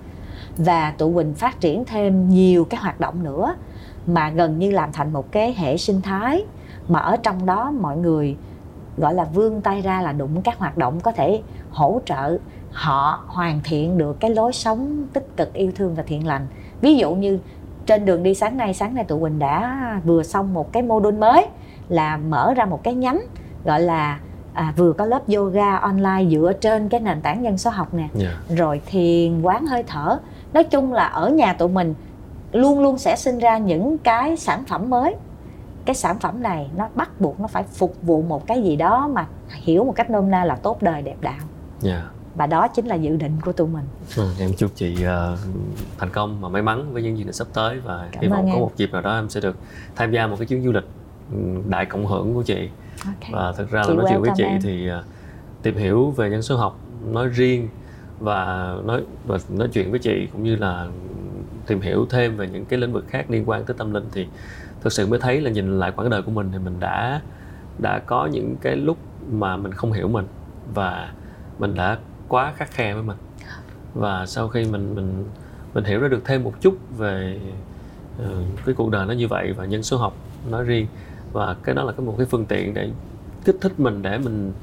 Và 0.57 0.93
tụi 0.97 1.13
quỳnh 1.13 1.33
phát 1.33 1.59
triển 1.59 1.85
thêm 1.85 2.29
nhiều 2.29 2.65
cái 2.65 2.81
hoạt 2.81 2.99
động 2.99 3.23
nữa 3.23 3.55
mà 4.07 4.29
gần 4.29 4.59
như 4.59 4.71
làm 4.71 4.91
thành 4.91 5.13
một 5.13 5.31
cái 5.31 5.53
hệ 5.53 5.77
sinh 5.77 6.01
thái 6.01 6.45
mà 6.87 6.99
ở 6.99 7.17
trong 7.17 7.45
đó 7.45 7.71
mọi 7.71 7.97
người 7.97 8.37
gọi 8.97 9.13
là 9.13 9.23
vươn 9.23 9.61
tay 9.61 9.81
ra 9.81 10.01
là 10.01 10.11
đụng 10.11 10.41
các 10.41 10.59
hoạt 10.59 10.77
động 10.77 10.99
có 10.99 11.11
thể 11.11 11.41
hỗ 11.71 12.01
trợ 12.05 12.37
họ 12.71 13.23
hoàn 13.27 13.61
thiện 13.63 13.97
được 13.97 14.19
cái 14.19 14.31
lối 14.31 14.53
sống 14.53 15.07
tích 15.13 15.27
cực 15.37 15.53
yêu 15.53 15.71
thương 15.75 15.95
và 15.95 16.03
thiện 16.07 16.27
lành 16.27 16.47
ví 16.81 16.95
dụ 16.95 17.15
như 17.15 17.39
trên 17.85 18.05
đường 18.05 18.23
đi 18.23 18.33
sáng 18.33 18.57
nay 18.57 18.73
sáng 18.73 18.95
nay 18.95 19.03
tụi 19.03 19.19
quỳnh 19.19 19.39
đã 19.39 20.01
vừa 20.05 20.23
xong 20.23 20.53
một 20.53 20.73
cái 20.73 20.83
mô 20.83 20.99
đun 20.99 21.19
mới 21.19 21.47
là 21.89 22.17
mở 22.17 22.53
ra 22.53 22.65
một 22.65 22.83
cái 22.83 22.93
nhánh 22.93 23.21
gọi 23.65 23.79
là 23.79 24.19
à, 24.53 24.73
vừa 24.77 24.93
có 24.93 25.05
lớp 25.05 25.21
yoga 25.35 25.75
online 25.75 26.25
dựa 26.31 26.53
trên 26.61 26.89
cái 26.89 26.99
nền 26.99 27.21
tảng 27.21 27.41
nhân 27.41 27.57
số 27.57 27.69
học 27.69 27.93
nè 27.93 28.01
yeah. 28.01 28.13
Dạ. 28.15 28.55
rồi 28.55 28.81
thiền 28.85 29.41
quán 29.41 29.65
hơi 29.65 29.83
thở 29.83 30.19
nói 30.53 30.63
chung 30.63 30.93
là 30.93 31.05
ở 31.05 31.29
nhà 31.29 31.53
tụi 31.53 31.69
mình 31.69 31.93
luôn 32.53 32.79
luôn 32.79 32.97
sẽ 32.97 33.15
sinh 33.15 33.39
ra 33.39 33.57
những 33.57 33.97
cái 33.97 34.37
sản 34.37 34.63
phẩm 34.67 34.89
mới 34.89 35.15
cái 35.85 35.95
sản 35.95 36.19
phẩm 36.19 36.43
này 36.43 36.69
nó 36.75 36.89
bắt 36.95 37.21
buộc 37.21 37.39
nó 37.39 37.47
phải 37.47 37.63
phục 37.63 37.95
vụ 38.01 38.21
một 38.21 38.47
cái 38.47 38.63
gì 38.63 38.75
đó 38.75 39.09
mà 39.13 39.27
hiểu 39.49 39.83
một 39.83 39.93
cách 39.95 40.09
nôm 40.09 40.31
na 40.31 40.45
là 40.45 40.55
tốt 40.55 40.81
đời 40.81 41.01
đẹp 41.01 41.15
đạo 41.21 41.33
yeah. 41.33 41.47
Dạ. 41.81 42.09
và 42.35 42.47
đó 42.47 42.67
chính 42.67 42.85
là 42.85 42.95
dự 42.95 43.15
định 43.15 43.37
của 43.45 43.51
tụi 43.51 43.67
mình 43.67 43.85
ừ, 44.17 44.29
em 44.39 44.53
chúc 44.57 44.71
chị 44.75 44.93
uh, 44.93 45.39
thành 45.97 46.09
công 46.09 46.41
và 46.41 46.49
may 46.49 46.61
mắn 46.61 46.93
với 46.93 47.03
những 47.03 47.17
gì 47.17 47.25
sắp 47.31 47.47
tới 47.53 47.79
và 47.79 48.07
Cảm 48.11 48.21
hy 48.21 48.27
vọng 48.27 48.49
có 48.53 48.59
một 48.59 48.71
dịp 48.75 48.91
nào 48.91 49.01
đó 49.01 49.15
em 49.15 49.29
sẽ 49.29 49.41
được 49.41 49.57
tham 49.95 50.11
gia 50.11 50.27
một 50.27 50.35
cái 50.39 50.45
chuyến 50.45 50.63
du 50.63 50.71
lịch 50.71 50.87
ừ, 51.31 51.37
đại 51.69 51.85
cộng 51.85 52.05
hưởng 52.05 52.33
của 52.33 52.43
chị 52.43 52.69
okay. 53.05 53.31
và 53.31 53.51
thực 53.51 53.71
ra 53.71 53.79
là 53.79 53.87
chị 53.87 53.93
nói 53.93 54.05
chuyện 54.09 54.21
với 54.21 54.31
chị 54.37 54.43
em. 54.43 54.61
thì 54.61 54.89
uh, 54.99 55.05
tìm 55.61 55.77
hiểu 55.77 56.11
về 56.11 56.29
nhân 56.29 56.41
số 56.41 56.57
học 56.57 56.79
nói 57.11 57.27
riêng 57.27 57.69
và 58.19 58.73
nói 58.83 59.01
và 59.25 59.37
nói 59.49 59.67
chuyện 59.73 59.91
với 59.91 59.99
chị 59.99 60.27
cũng 60.33 60.43
như 60.43 60.55
là 60.55 60.87
tìm 61.67 61.81
hiểu 61.81 62.05
thêm 62.09 62.37
về 62.37 62.47
những 62.47 62.65
cái 62.65 62.79
lĩnh 62.79 62.93
vực 62.93 63.05
khác 63.07 63.25
liên 63.29 63.49
quan 63.49 63.65
tới 63.65 63.75
tâm 63.77 63.93
linh 63.93 64.05
thì 64.11 64.27
thực 64.81 64.93
sự 64.93 65.07
mới 65.07 65.19
thấy 65.19 65.41
là 65.41 65.49
nhìn 65.49 65.79
lại 65.79 65.91
quãng 65.95 66.09
đời 66.09 66.21
của 66.21 66.31
mình 66.31 66.49
thì 66.51 66.59
mình 66.59 66.79
đã 66.79 67.21
đã 67.77 67.99
có 67.99 68.25
những 68.25 68.55
cái 68.61 68.75
lúc 68.75 68.97
mà 69.31 69.57
mình 69.57 69.71
không 69.71 69.91
hiểu 69.91 70.07
mình 70.07 70.25
và 70.73 71.13
mình 71.59 71.75
đã 71.75 71.97
quá 72.27 72.53
khắc 72.55 72.71
khe 72.71 72.93
với 72.93 73.03
mình. 73.03 73.17
Và 73.93 74.25
sau 74.25 74.47
khi 74.47 74.65
mình 74.65 74.95
mình 74.95 75.25
mình 75.73 75.83
hiểu 75.83 75.99
ra 75.99 76.07
được 76.07 76.25
thêm 76.25 76.43
một 76.43 76.53
chút 76.61 76.77
về 76.97 77.39
uh, 78.23 78.29
cái 78.65 78.75
cuộc 78.75 78.91
đời 78.91 79.05
nó 79.05 79.13
như 79.13 79.27
vậy 79.27 79.53
và 79.53 79.65
nhân 79.65 79.83
số 79.83 79.97
học 79.97 80.13
nói 80.49 80.63
riêng 80.63 80.87
và 81.31 81.55
cái 81.63 81.75
đó 81.75 81.83
là 81.83 81.91
cái 81.91 82.05
một 82.05 82.15
cái 82.17 82.25
phương 82.25 82.45
tiện 82.45 82.73
để 82.73 82.89
kích 83.45 83.55
thích 83.61 83.79
mình 83.79 84.01
để 84.01 84.17
mình 84.17 84.53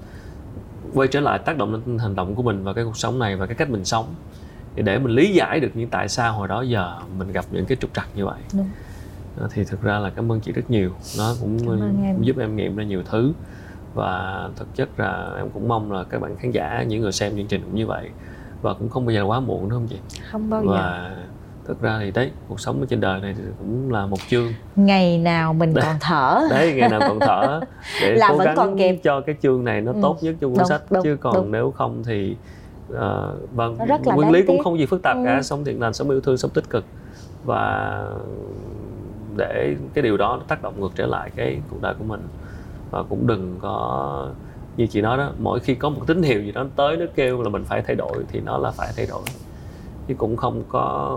quay 0.95 1.09
trở 1.09 1.21
lại 1.21 1.39
tác 1.39 1.59
động 1.59 1.73
lên 1.73 1.99
hành 1.99 2.15
động 2.15 2.35
của 2.35 2.43
mình 2.43 2.65
và 2.65 2.73
cái 2.73 2.85
cuộc 2.85 2.97
sống 2.97 3.19
này 3.19 3.37
và 3.37 3.47
cái 3.47 3.55
cách 3.55 3.71
mình 3.71 3.85
sống 3.85 4.15
để 4.75 4.99
mình 4.99 5.13
lý 5.13 5.33
giải 5.33 5.61
được 5.61 5.71
những 5.75 5.89
tại 5.89 6.09
sao 6.09 6.33
hồi 6.33 6.49
đó 6.49 6.63
giờ 6.63 6.99
mình 7.19 7.33
gặp 7.33 7.45
những 7.51 7.67
cái 7.67 7.77
trục 7.81 7.95
trặc 7.95 8.09
như 8.15 8.27
vậy. 8.27 8.41
Đúng. 8.55 8.69
thì 9.55 9.65
thực 9.65 9.83
ra 9.83 9.99
là 9.99 10.11
cảm 10.11 10.33
ơn 10.33 10.41
chị 10.41 10.53
rất 10.53 10.71
nhiều. 10.71 10.91
Nó 11.19 11.35
cũng, 11.41 11.59
cũng 11.67 12.27
giúp 12.27 12.39
em 12.39 12.57
nghiệm 12.57 12.77
ra 12.77 12.85
nhiều 12.85 13.03
thứ. 13.11 13.33
Và 13.95 14.49
thực 14.57 14.75
chất 14.75 14.89
là 14.97 15.31
em 15.37 15.51
cũng 15.51 15.69
mong 15.69 15.93
là 15.93 16.05
các 16.05 16.21
bạn 16.21 16.37
khán 16.37 16.51
giả 16.51 16.85
những 16.89 17.03
người 17.03 17.13
xem 17.13 17.37
chương 17.37 17.47
trình 17.47 17.63
cũng 17.63 17.75
như 17.75 17.87
vậy. 17.87 18.11
Và 18.63 18.75
cũng 18.75 18.89
không 18.89 19.07
bao 19.07 19.15
giờ 19.15 19.23
quá 19.23 19.41
muộn 19.41 19.61
đúng 19.63 19.71
không 19.71 19.87
chị? 19.89 19.97
Không 20.31 20.51
bao 20.51 20.63
giờ. 20.65 20.71
và 20.71 21.17
thực 21.71 21.83
ra 21.83 21.99
thì 22.01 22.11
đấy 22.11 22.31
cuộc 22.49 22.61
sống 22.61 22.81
ở 22.81 22.87
trên 22.89 23.01
đời 23.01 23.21
này 23.21 23.35
thì 23.39 23.43
cũng 23.59 23.93
là 23.93 24.07
một 24.07 24.19
chương. 24.29 24.53
Ngày 24.77 25.19
nào 25.19 25.53
mình 25.53 25.75
đấy, 25.75 25.85
còn 25.87 25.97
thở. 26.01 26.41
Đấy 26.51 26.75
ngày 26.77 26.89
nào 26.89 27.01
còn 27.01 27.21
thở. 27.21 27.61
Để 28.03 28.15
là 28.15 28.29
cố 28.29 28.37
vẫn 28.37 28.47
gắng 28.47 28.57
còn 28.57 28.79
kịp. 28.79 28.97
cho 29.03 29.21
cái 29.21 29.35
chương 29.43 29.65
này 29.65 29.81
nó 29.81 29.93
ừ. 29.93 29.99
tốt 30.03 30.19
nhất 30.21 30.35
trong 30.41 30.51
cuốn 30.51 30.59
đúng, 30.59 30.69
sách. 30.69 30.83
đúng, 30.91 31.03
chứ 31.05 31.17
còn 31.21 31.35
đúng. 31.35 31.51
nếu 31.51 31.71
không 31.71 32.03
thì 32.05 32.37
uh, 32.91 33.55
vâng 33.55 33.77
Nó 33.79 33.85
rất 33.87 34.01
là 34.07 34.15
nguyên 34.15 34.31
lý 34.31 34.43
cũng 34.47 34.57
tiếc. 34.57 34.63
không 34.65 34.79
gì 34.79 34.87
phức 34.87 35.03
tạp 35.03 35.17
Ừ. 35.17 35.23
cả 35.25 35.43
sống 35.43 35.65
thiện 35.65 35.81
lành 35.81 35.93
sống 35.95 36.11
yêu 36.11 36.21
thương 36.21 36.37
sống 36.37 36.51
tích 36.51 36.71
cực 36.71 36.85
và 37.45 38.05
để 39.37 39.77
cái 39.95 40.03
điều 40.03 40.17
đó 40.17 40.37
nó 40.37 40.45
tác 40.49 40.63
động 40.63 40.81
ngược 40.81 40.93
trở 40.95 41.07
lại 41.07 41.31
cái 41.37 41.61
cuộc 41.71 41.83
đời 41.83 41.95
của 41.99 42.05
mình 42.05 42.21
và 42.91 43.03
cũng 43.03 43.27
đừng 43.27 43.57
có 43.61 44.29
như 44.77 44.87
chị 44.87 45.01
nói 45.01 45.19
đó 45.19 45.31
mỗi 45.39 45.61
khi 45.61 45.75
có 45.75 45.89
một 45.89 46.01
tín 46.07 46.23
hiệu 46.23 46.43
gì 46.43 46.53
đó 46.53 46.65
tới 46.77 46.97
nó 46.97 47.07
kêu 47.15 47.43
là 47.43 47.49
mình 47.49 47.65
phải 47.65 47.83
thay 47.83 47.97
đổi 47.97 48.13
thì 48.29 48.41
nó 48.41 48.59
là 48.59 48.71
phải 48.71 48.89
thay 48.97 49.07
đổi 49.07 49.23
chứ 50.09 50.15
cũng 50.19 50.37
không 50.37 50.63
có 50.69 51.17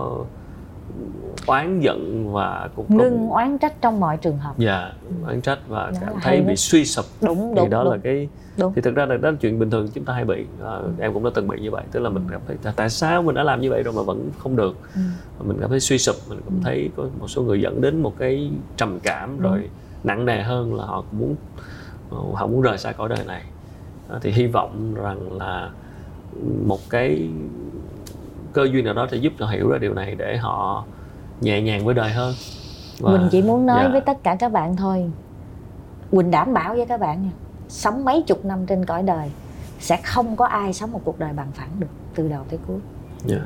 oán 1.46 1.80
giận 1.80 2.32
và 2.32 2.68
cũng 2.74 2.86
ngưng 2.96 3.28
oán 3.28 3.58
trách 3.58 3.80
trong 3.80 4.00
mọi 4.00 4.16
trường 4.16 4.38
hợp 4.38 4.54
dạ 4.58 4.92
oán 5.26 5.40
trách 5.40 5.58
và 5.68 5.90
Đó 5.90 5.98
cảm 6.00 6.14
là 6.14 6.20
thấy 6.22 6.40
bị 6.40 6.46
đấy. 6.46 6.56
suy 6.56 6.84
sụp 6.84 7.04
đúng 7.20 7.38
thì 7.54 7.60
đúng 7.60 7.70
đó 7.70 7.84
đúng, 7.84 7.92
là 7.92 7.98
cái 8.04 8.28
đúng. 8.58 8.72
thì 8.76 8.82
thực 8.82 8.94
ra 8.94 9.06
là 9.06 9.16
đó 9.16 9.30
là 9.30 9.36
chuyện 9.40 9.58
bình 9.58 9.70
thường 9.70 9.88
chúng 9.94 10.04
ta 10.04 10.12
hay 10.12 10.24
bị 10.24 10.44
à, 10.64 10.78
em 11.00 11.12
cũng 11.12 11.24
đã 11.24 11.30
từng 11.34 11.48
bị 11.48 11.60
như 11.60 11.70
vậy 11.70 11.84
tức 11.92 12.00
là 12.00 12.10
mình 12.10 12.22
cảm 12.30 12.40
thấy 12.46 12.56
"Tại- 12.76 12.90
sao 12.90 13.22
mình 13.22 13.34
đã 13.34 13.42
làm 13.42 13.60
như 13.60 13.70
vậy 13.70 13.82
rồi 13.82 13.94
mà 13.94 14.02
vẫn 14.02 14.30
không 14.38 14.56
được 14.56 14.76
Ừ. 14.94 15.00
mình 15.44 15.56
cảm 15.60 15.70
thấy 15.70 15.80
suy 15.80 15.98
sụp 15.98 16.16
mình 16.28 16.38
cảm 16.44 16.54
Ừ. 16.54 16.60
thấy 16.64 16.90
có 16.96 17.04
một 17.20 17.28
số 17.28 17.42
người 17.42 17.60
dẫn 17.60 17.80
đến 17.80 18.02
một 18.02 18.12
cái 18.18 18.50
trầm 18.76 18.98
cảm 19.02 19.30
Đúng. 19.42 19.52
rồi 19.52 19.68
nặng 20.04 20.24
nề 20.24 20.42
hơn 20.42 20.74
là 20.74 20.84
họ 20.84 21.04
cũng 21.10 21.20
muốn 21.20 21.36
họ 22.34 22.46
muốn 22.46 22.62
rời 22.62 22.78
xa 22.78 22.92
cõi 22.92 23.08
đời 23.08 23.24
này 23.26 23.42
Đó, 24.08 24.18
thì 24.22 24.30
hy 24.30 24.46
vọng 24.46 24.94
rằng 24.94 25.32
là 25.38 25.70
một 26.66 26.80
cái 26.90 27.28
cơ 28.54 28.64
duyên 28.64 28.84
nào 28.84 28.94
đó 28.94 29.06
sẽ 29.10 29.16
giúp 29.16 29.32
họ 29.40 29.46
hiểu 29.46 29.68
ra 29.68 29.78
điều 29.78 29.94
này 29.94 30.14
để 30.14 30.36
họ 30.36 30.84
nhẹ 31.40 31.62
nhàng 31.62 31.84
với 31.84 31.94
đời 31.94 32.10
hơn. 32.10 32.34
Và- 33.00 33.12
mình 33.12 33.28
chỉ 33.30 33.42
muốn 33.42 33.66
nói 33.66 33.80
dạ. 33.84 33.88
với 33.92 34.00
tất 34.00 34.22
cả 34.22 34.36
các 34.38 34.52
bạn 34.52 34.76
thôi. 34.76 35.10
Quỳnh 36.10 36.30
đảm 36.30 36.54
bảo 36.54 36.74
với 36.74 36.86
các 36.86 37.00
bạn 37.00 37.22
nha 37.22 37.30
sống 37.68 38.04
mấy 38.04 38.22
chục 38.26 38.44
năm 38.44 38.66
trên 38.66 38.84
cõi 38.84 39.02
đời 39.02 39.30
sẽ 39.78 39.96
không 39.96 40.36
có 40.36 40.46
ai 40.46 40.72
sống 40.72 40.92
một 40.92 41.00
cuộc 41.04 41.18
đời 41.18 41.32
bằng 41.32 41.52
phẳng 41.52 41.70
được 41.78 41.86
từ 42.14 42.28
đầu 42.28 42.44
tới 42.50 42.58
cuối. 42.68 42.78
Dạ. 43.26 43.38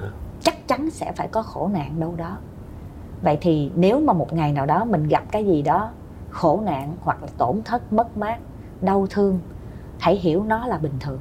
chắc 0.43 0.69
chắn 0.69 0.91
sẽ 0.91 1.13
phải 1.13 1.29
có 1.29 1.43
khổ 1.43 1.69
nạn 1.73 2.01
đâu 2.01 2.15
đó. 2.17 2.37
Vậy 3.23 3.39
thì 3.41 3.71
nếu 3.75 4.01
mà 4.01 4.13
một 4.13 4.33
ngày 4.33 4.53
nào 4.53 4.67
đó 4.67 4.85
mình 4.85 5.09
gặp 5.09 5.25
cái 5.33 5.47
gì 5.47 5.63
đó 5.63 5.91
khổ 6.31 6.61
nạn 6.65 6.97
hoặc 7.01 7.23
là 7.23 7.29
tổn 7.39 7.63
thất 7.65 7.93
mất 7.93 8.17
mát 8.17 8.39
đau 8.81 9.07
thương 9.11 9.39
hãy 9.99 10.17
hiểu 10.17 10.45
nó 10.45 10.67
là 10.67 10.79
bình 10.79 10.93
thường. 11.01 11.19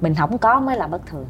Mình 0.00 0.14
không 0.14 0.38
có 0.38 0.60
mới 0.60 0.76
là 0.76 0.86
bất 0.86 1.06
thường 1.06 1.26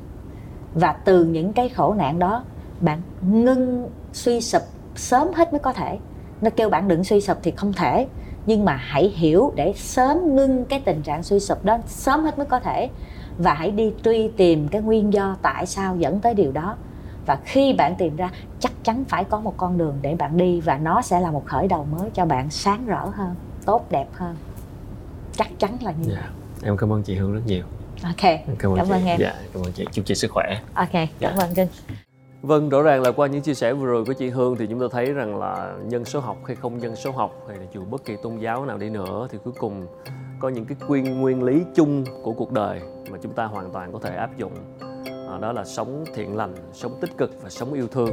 và 0.77 0.93
từ 0.93 1.25
những 1.25 1.53
cái 1.53 1.69
khổ 1.69 1.95
nạn 1.95 2.19
đó 2.19 2.45
bạn 2.81 3.03
ngưng 3.31 3.91
suy 4.13 4.41
sụp 4.41 4.63
sớm 4.95 5.29
hết 5.35 5.53
mới 5.53 5.59
có 5.59 5.73
thể. 5.73 5.99
Nó 6.41 6.51
kêu 6.57 6.69
bạn 6.69 6.89
đừng 6.89 7.05
suy 7.05 7.21
sụp 7.21 7.39
thì 7.43 7.51
không 7.51 7.73
thể. 7.73 8.07
Nhưng 8.47 8.65
mà 8.65 8.77
hãy 8.77 9.09
hiểu 9.09 9.53
để 9.57 9.73
sớm 9.77 10.37
ngưng 10.37 10.65
cái 10.65 10.81
tình 10.81 11.03
trạng 11.03 11.23
suy 11.23 11.41
sụp 11.41 11.65
đó 11.65 11.79
sớm 11.87 12.25
hết 12.25 12.39
mới 12.39 12.47
có 12.47 12.61
thể. 12.61 12.91
Và 13.39 13.55
hãy 13.55 13.71
đi 13.71 13.93
truy 14.05 14.31
tìm 14.37 14.69
cái 14.69 14.83
nguyên 14.83 15.13
do 15.13 15.37
tại 15.43 15.67
sao 15.67 15.97
dẫn 15.97 16.21
tới 16.21 16.35
điều 16.35 16.53
đó. 16.53 16.77
Và 17.27 17.39
khi 17.45 17.73
bạn 17.73 17.95
tìm 17.99 18.17
ra 18.17 18.31
chắc 18.61 18.73
chắn 18.85 19.05
phải 19.05 19.25
có 19.25 19.41
một 19.41 19.55
con 19.57 19.79
đường 19.79 19.99
để 20.03 20.15
bạn 20.15 20.37
đi 20.37 20.61
và 20.61 20.79
nó 20.79 21.03
sẽ 21.03 21.21
là 21.21 21.31
một 21.31 21.47
khởi 21.47 21.69
đầu 21.69 21.87
mới 21.93 22.11
cho 22.15 22.27
bạn 22.27 22.51
sáng 22.51 22.87
rỡ 22.87 23.07
hơn 23.13 23.35
tốt 23.67 23.87
đẹp 23.91 24.07
hơn. 24.13 24.37
Chắc 25.33 25.49
chắn 25.59 25.77
là 25.81 25.91
như 25.91 26.05
vậy. 26.07 26.17
Dạ 26.17 26.31
em 26.69 26.77
cảm 26.77 26.93
ơn 26.93 27.03
chị 27.03 27.15
Hương 27.15 27.33
rất 27.33 27.41
nhiều 27.47 27.65
ok 28.05 28.31
cảm 28.59 28.71
ơn 28.73 28.77
Cảm 28.77 28.89
ơn 28.89 29.05
em. 29.07 29.19
dạ 29.21 29.35
cảm 29.55 29.63
ơn 29.63 29.73
chị 29.73 29.85
chúc 29.93 30.05
chị 30.05 30.15
sức 30.15 30.31
khỏe 30.31 30.61
ok 30.75 30.93
cảm 30.93 31.07
Dạ. 31.21 31.35
ơn 31.39 31.55
cưng 31.55 31.69
Vâng, 32.43 32.69
rõ 32.69 32.83
ràng 32.83 33.03
là 33.03 33.11
qua 33.13 33.27
những 33.27 33.43
chia 33.43 33.55
sẻ 33.55 33.73
vừa 33.73 33.87
rồi 33.87 34.05
của 34.05 34.13
chị 34.13 34.29
Hương 34.29 34.57
thì 34.57 34.67
chúng 34.71 34.81
ta 34.81 34.87
thấy 34.93 35.13
rằng 35.13 35.39
là 35.39 35.75
nhân 35.85 36.05
số 36.05 36.21
học 36.21 36.37
hay 36.47 36.57
không 36.57 36.79
nhân 36.79 36.97
số 36.97 37.11
học 37.11 37.45
hay 37.49 37.57
là 37.57 37.65
dù 37.73 37.85
bất 37.85 38.05
kỳ 38.05 38.17
tôn 38.23 38.39
giáo 38.39 38.65
nào 38.67 38.79
đi 38.79 38.91
nữa 38.91 39.29
thì 39.31 39.39
cuối 39.45 39.53
cùng 39.59 39.87
có 40.41 40.49
những 40.49 40.65
cái 40.65 40.77
quyên 40.89 41.21
nguyên 41.21 41.43
lý 41.43 41.63
chung 41.75 42.05
của 42.23 42.33
cuộc 42.33 42.53
đời 42.53 42.81
mà 43.11 43.19
chúng 43.23 43.33
ta 43.33 43.45
hoàn 43.45 43.73
toàn 43.73 43.93
có 43.93 43.99
thể 44.03 44.17
áp 44.17 44.37
dụng. 44.37 44.53
À, 45.31 45.39
đó 45.41 45.53
là 45.53 45.65
sống 45.65 46.05
thiện 46.15 46.37
lành, 46.37 46.55
sống 46.73 46.99
tích 47.01 47.11
cực 47.19 47.31
và 47.43 47.51
sống 47.51 47.73
yêu 47.73 47.89
thương 47.89 48.11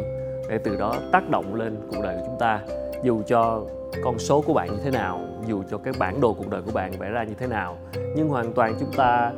để 0.49 0.57
từ 0.64 0.76
đó 0.76 0.95
tác 1.11 1.30
động 1.30 1.55
lên 1.55 1.77
cuộc 1.91 2.01
đời 2.03 2.15
của 2.18 2.23
chúng 2.26 2.39
ta. 2.39 2.60
Dù 3.03 3.22
cho 3.27 3.61
con 4.03 4.19
số 4.19 4.41
của 4.41 4.53
bạn 4.53 4.69
như 4.76 4.80
thế 4.84 4.91
nào, 4.91 5.19
dù 5.47 5.64
cho 5.72 5.77
cái 5.77 5.93
bản 5.99 6.22
đồ 6.22 6.34
cuộc 6.34 6.49
đời 6.49 6.61
của 6.61 6.72
bạn 6.72 6.91
vẽ 6.99 7.10
ra 7.10 7.23
như 7.23 7.34
thế 7.39 7.47
nào, 7.47 7.77
nhưng 8.15 8.27
hoàn 8.30 8.53
toàn 8.53 8.76
chúng 8.80 8.91
ta 8.97 9.31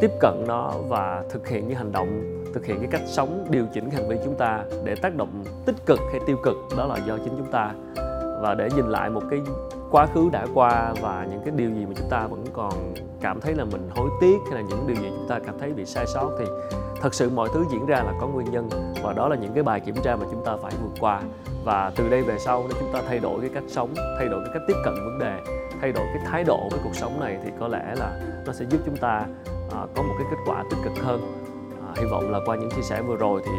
tiếp 0.00 0.10
cận 0.20 0.44
nó 0.46 0.72
và 0.88 1.24
thực 1.30 1.48
hiện 1.48 1.68
những 1.68 1.76
hành 1.76 1.92
động, 1.92 2.42
thực 2.54 2.66
hiện 2.66 2.78
cái 2.78 2.88
cách 2.90 3.02
sống, 3.06 3.46
điều 3.50 3.66
chỉnh 3.74 3.90
hành 3.90 4.08
vi 4.08 4.16
chúng 4.24 4.34
ta 4.34 4.64
để 4.84 4.94
tác 4.94 5.16
động 5.16 5.44
tích 5.66 5.76
cực 5.86 5.98
hay 6.10 6.20
tiêu 6.26 6.36
cực, 6.42 6.56
đó 6.76 6.86
là 6.86 6.96
do 6.96 7.18
chính 7.24 7.34
chúng 7.36 7.50
ta. 7.50 7.72
Và 8.42 8.54
để 8.58 8.68
nhìn 8.76 8.86
lại 8.86 9.10
một 9.10 9.22
cái 9.30 9.40
quá 9.90 10.06
khứ 10.06 10.28
đã 10.32 10.46
qua 10.54 10.94
và 11.00 11.26
những 11.30 11.40
cái 11.44 11.54
điều 11.56 11.70
gì 11.70 11.86
mà 11.86 11.92
chúng 11.96 12.10
ta 12.10 12.26
vẫn 12.26 12.44
còn 12.52 12.94
cảm 13.20 13.40
thấy 13.40 13.54
là 13.54 13.64
mình 13.64 13.90
hối 13.96 14.08
tiếc 14.20 14.36
hay 14.50 14.62
là 14.62 14.68
những 14.68 14.86
điều 14.86 14.96
gì 14.96 15.08
chúng 15.08 15.28
ta 15.28 15.38
cảm 15.46 15.58
thấy 15.58 15.72
bị 15.72 15.84
sai 15.84 16.06
sót 16.06 16.30
thì 16.38 16.44
thật 17.00 17.14
sự 17.14 17.30
mọi 17.30 17.48
thứ 17.54 17.64
diễn 17.70 17.86
ra 17.86 17.96
là 17.96 18.12
có 18.20 18.26
nguyên 18.26 18.50
nhân 18.50 18.68
và 19.02 19.12
đó 19.12 19.28
là 19.28 19.36
những 19.36 19.52
cái 19.54 19.62
bài 19.62 19.80
kiểm 19.80 19.94
tra 20.02 20.16
mà 20.16 20.26
chúng 20.30 20.44
ta 20.44 20.56
phải 20.62 20.72
vượt 20.82 20.92
qua. 21.00 21.22
Và 21.64 21.92
từ 21.96 22.08
đây 22.08 22.22
về 22.22 22.38
sau, 22.38 22.64
nếu 22.68 22.78
chúng 22.80 22.92
ta 22.92 23.02
thay 23.08 23.18
đổi 23.18 23.40
cái 23.40 23.50
cách 23.54 23.64
sống, 23.68 23.94
thay 24.18 24.28
đổi 24.28 24.40
cái 24.44 24.50
cách 24.54 24.62
tiếp 24.68 24.74
cận 24.84 24.94
vấn 24.94 25.18
đề, 25.18 25.40
thay 25.80 25.92
đổi 25.92 26.04
cái 26.14 26.22
thái 26.30 26.44
độ 26.44 26.68
với 26.70 26.80
cuộc 26.84 26.94
sống 26.94 27.20
này 27.20 27.38
thì 27.44 27.50
có 27.60 27.68
lẽ 27.68 27.94
là 27.96 28.20
nó 28.46 28.52
sẽ 28.52 28.64
giúp 28.70 28.80
chúng 28.86 28.96
ta 28.96 29.26
à, 29.72 29.86
có 29.94 30.02
một 30.02 30.14
cái 30.18 30.26
kết 30.30 30.36
quả 30.46 30.64
tích 30.70 30.78
cực 30.84 31.04
hơn. 31.04 31.42
À, 31.86 31.92
hy 31.96 32.04
vọng 32.10 32.30
là 32.30 32.40
qua 32.46 32.56
những 32.56 32.70
chia 32.70 32.82
sẻ 32.82 33.02
vừa 33.02 33.16
rồi 33.16 33.42
thì 33.44 33.52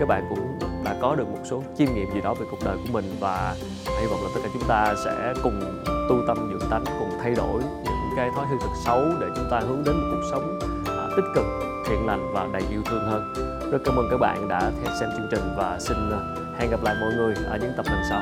các 0.00 0.08
bạn 0.08 0.26
cũng 0.28 0.58
đã 0.84 0.96
có 1.02 1.14
được 1.14 1.28
một 1.28 1.38
số 1.44 1.62
chiêm 1.78 1.94
nghiệm 1.94 2.14
gì 2.14 2.20
đó 2.20 2.34
về 2.34 2.46
cuộc 2.50 2.58
đời 2.64 2.76
của 2.76 2.92
mình 2.92 3.04
và 3.20 3.54
hy 4.00 4.06
vọng 4.06 4.20
là 4.22 4.28
tất 4.34 4.40
cả 4.44 4.48
chúng 4.52 4.68
ta 4.68 4.94
sẽ 5.04 5.34
cùng 5.42 5.60
tu 6.08 6.16
tâm 6.26 6.36
dưỡng 6.50 6.70
tánh 6.70 6.84
cùng 6.98 7.10
thay 7.22 7.34
đổi 7.34 7.62
những 7.84 8.16
cái 8.16 8.30
thói 8.36 8.46
hư 8.46 8.56
tật 8.60 8.72
xấu 8.84 9.00
để 9.20 9.26
chúng 9.36 9.48
ta 9.50 9.60
hướng 9.60 9.82
đến 9.84 9.94
một 9.96 10.06
cuộc 10.10 10.28
sống 10.30 10.58
à, 10.86 11.08
tích 11.16 11.26
cực 11.34 11.44
thiện 11.86 12.06
lành 12.06 12.32
và 12.32 12.48
đầy 12.52 12.62
yêu 12.70 12.82
thương 12.86 13.04
hơn. 13.04 13.32
Rất 13.72 13.78
cảm 13.84 13.96
ơn 13.96 14.08
các 14.10 14.16
bạn 14.16 14.48
đã 14.48 14.72
theo 14.82 14.94
xem 15.00 15.10
chương 15.16 15.28
trình 15.30 15.54
và 15.56 15.78
xin 15.80 15.96
hẹn 16.58 16.70
gặp 16.70 16.82
lại 16.82 16.94
mọi 17.00 17.12
người 17.16 17.34
ở 17.46 17.58
những 17.60 17.72
tập 17.76 17.86
lần 17.88 18.00
sau. 18.10 18.20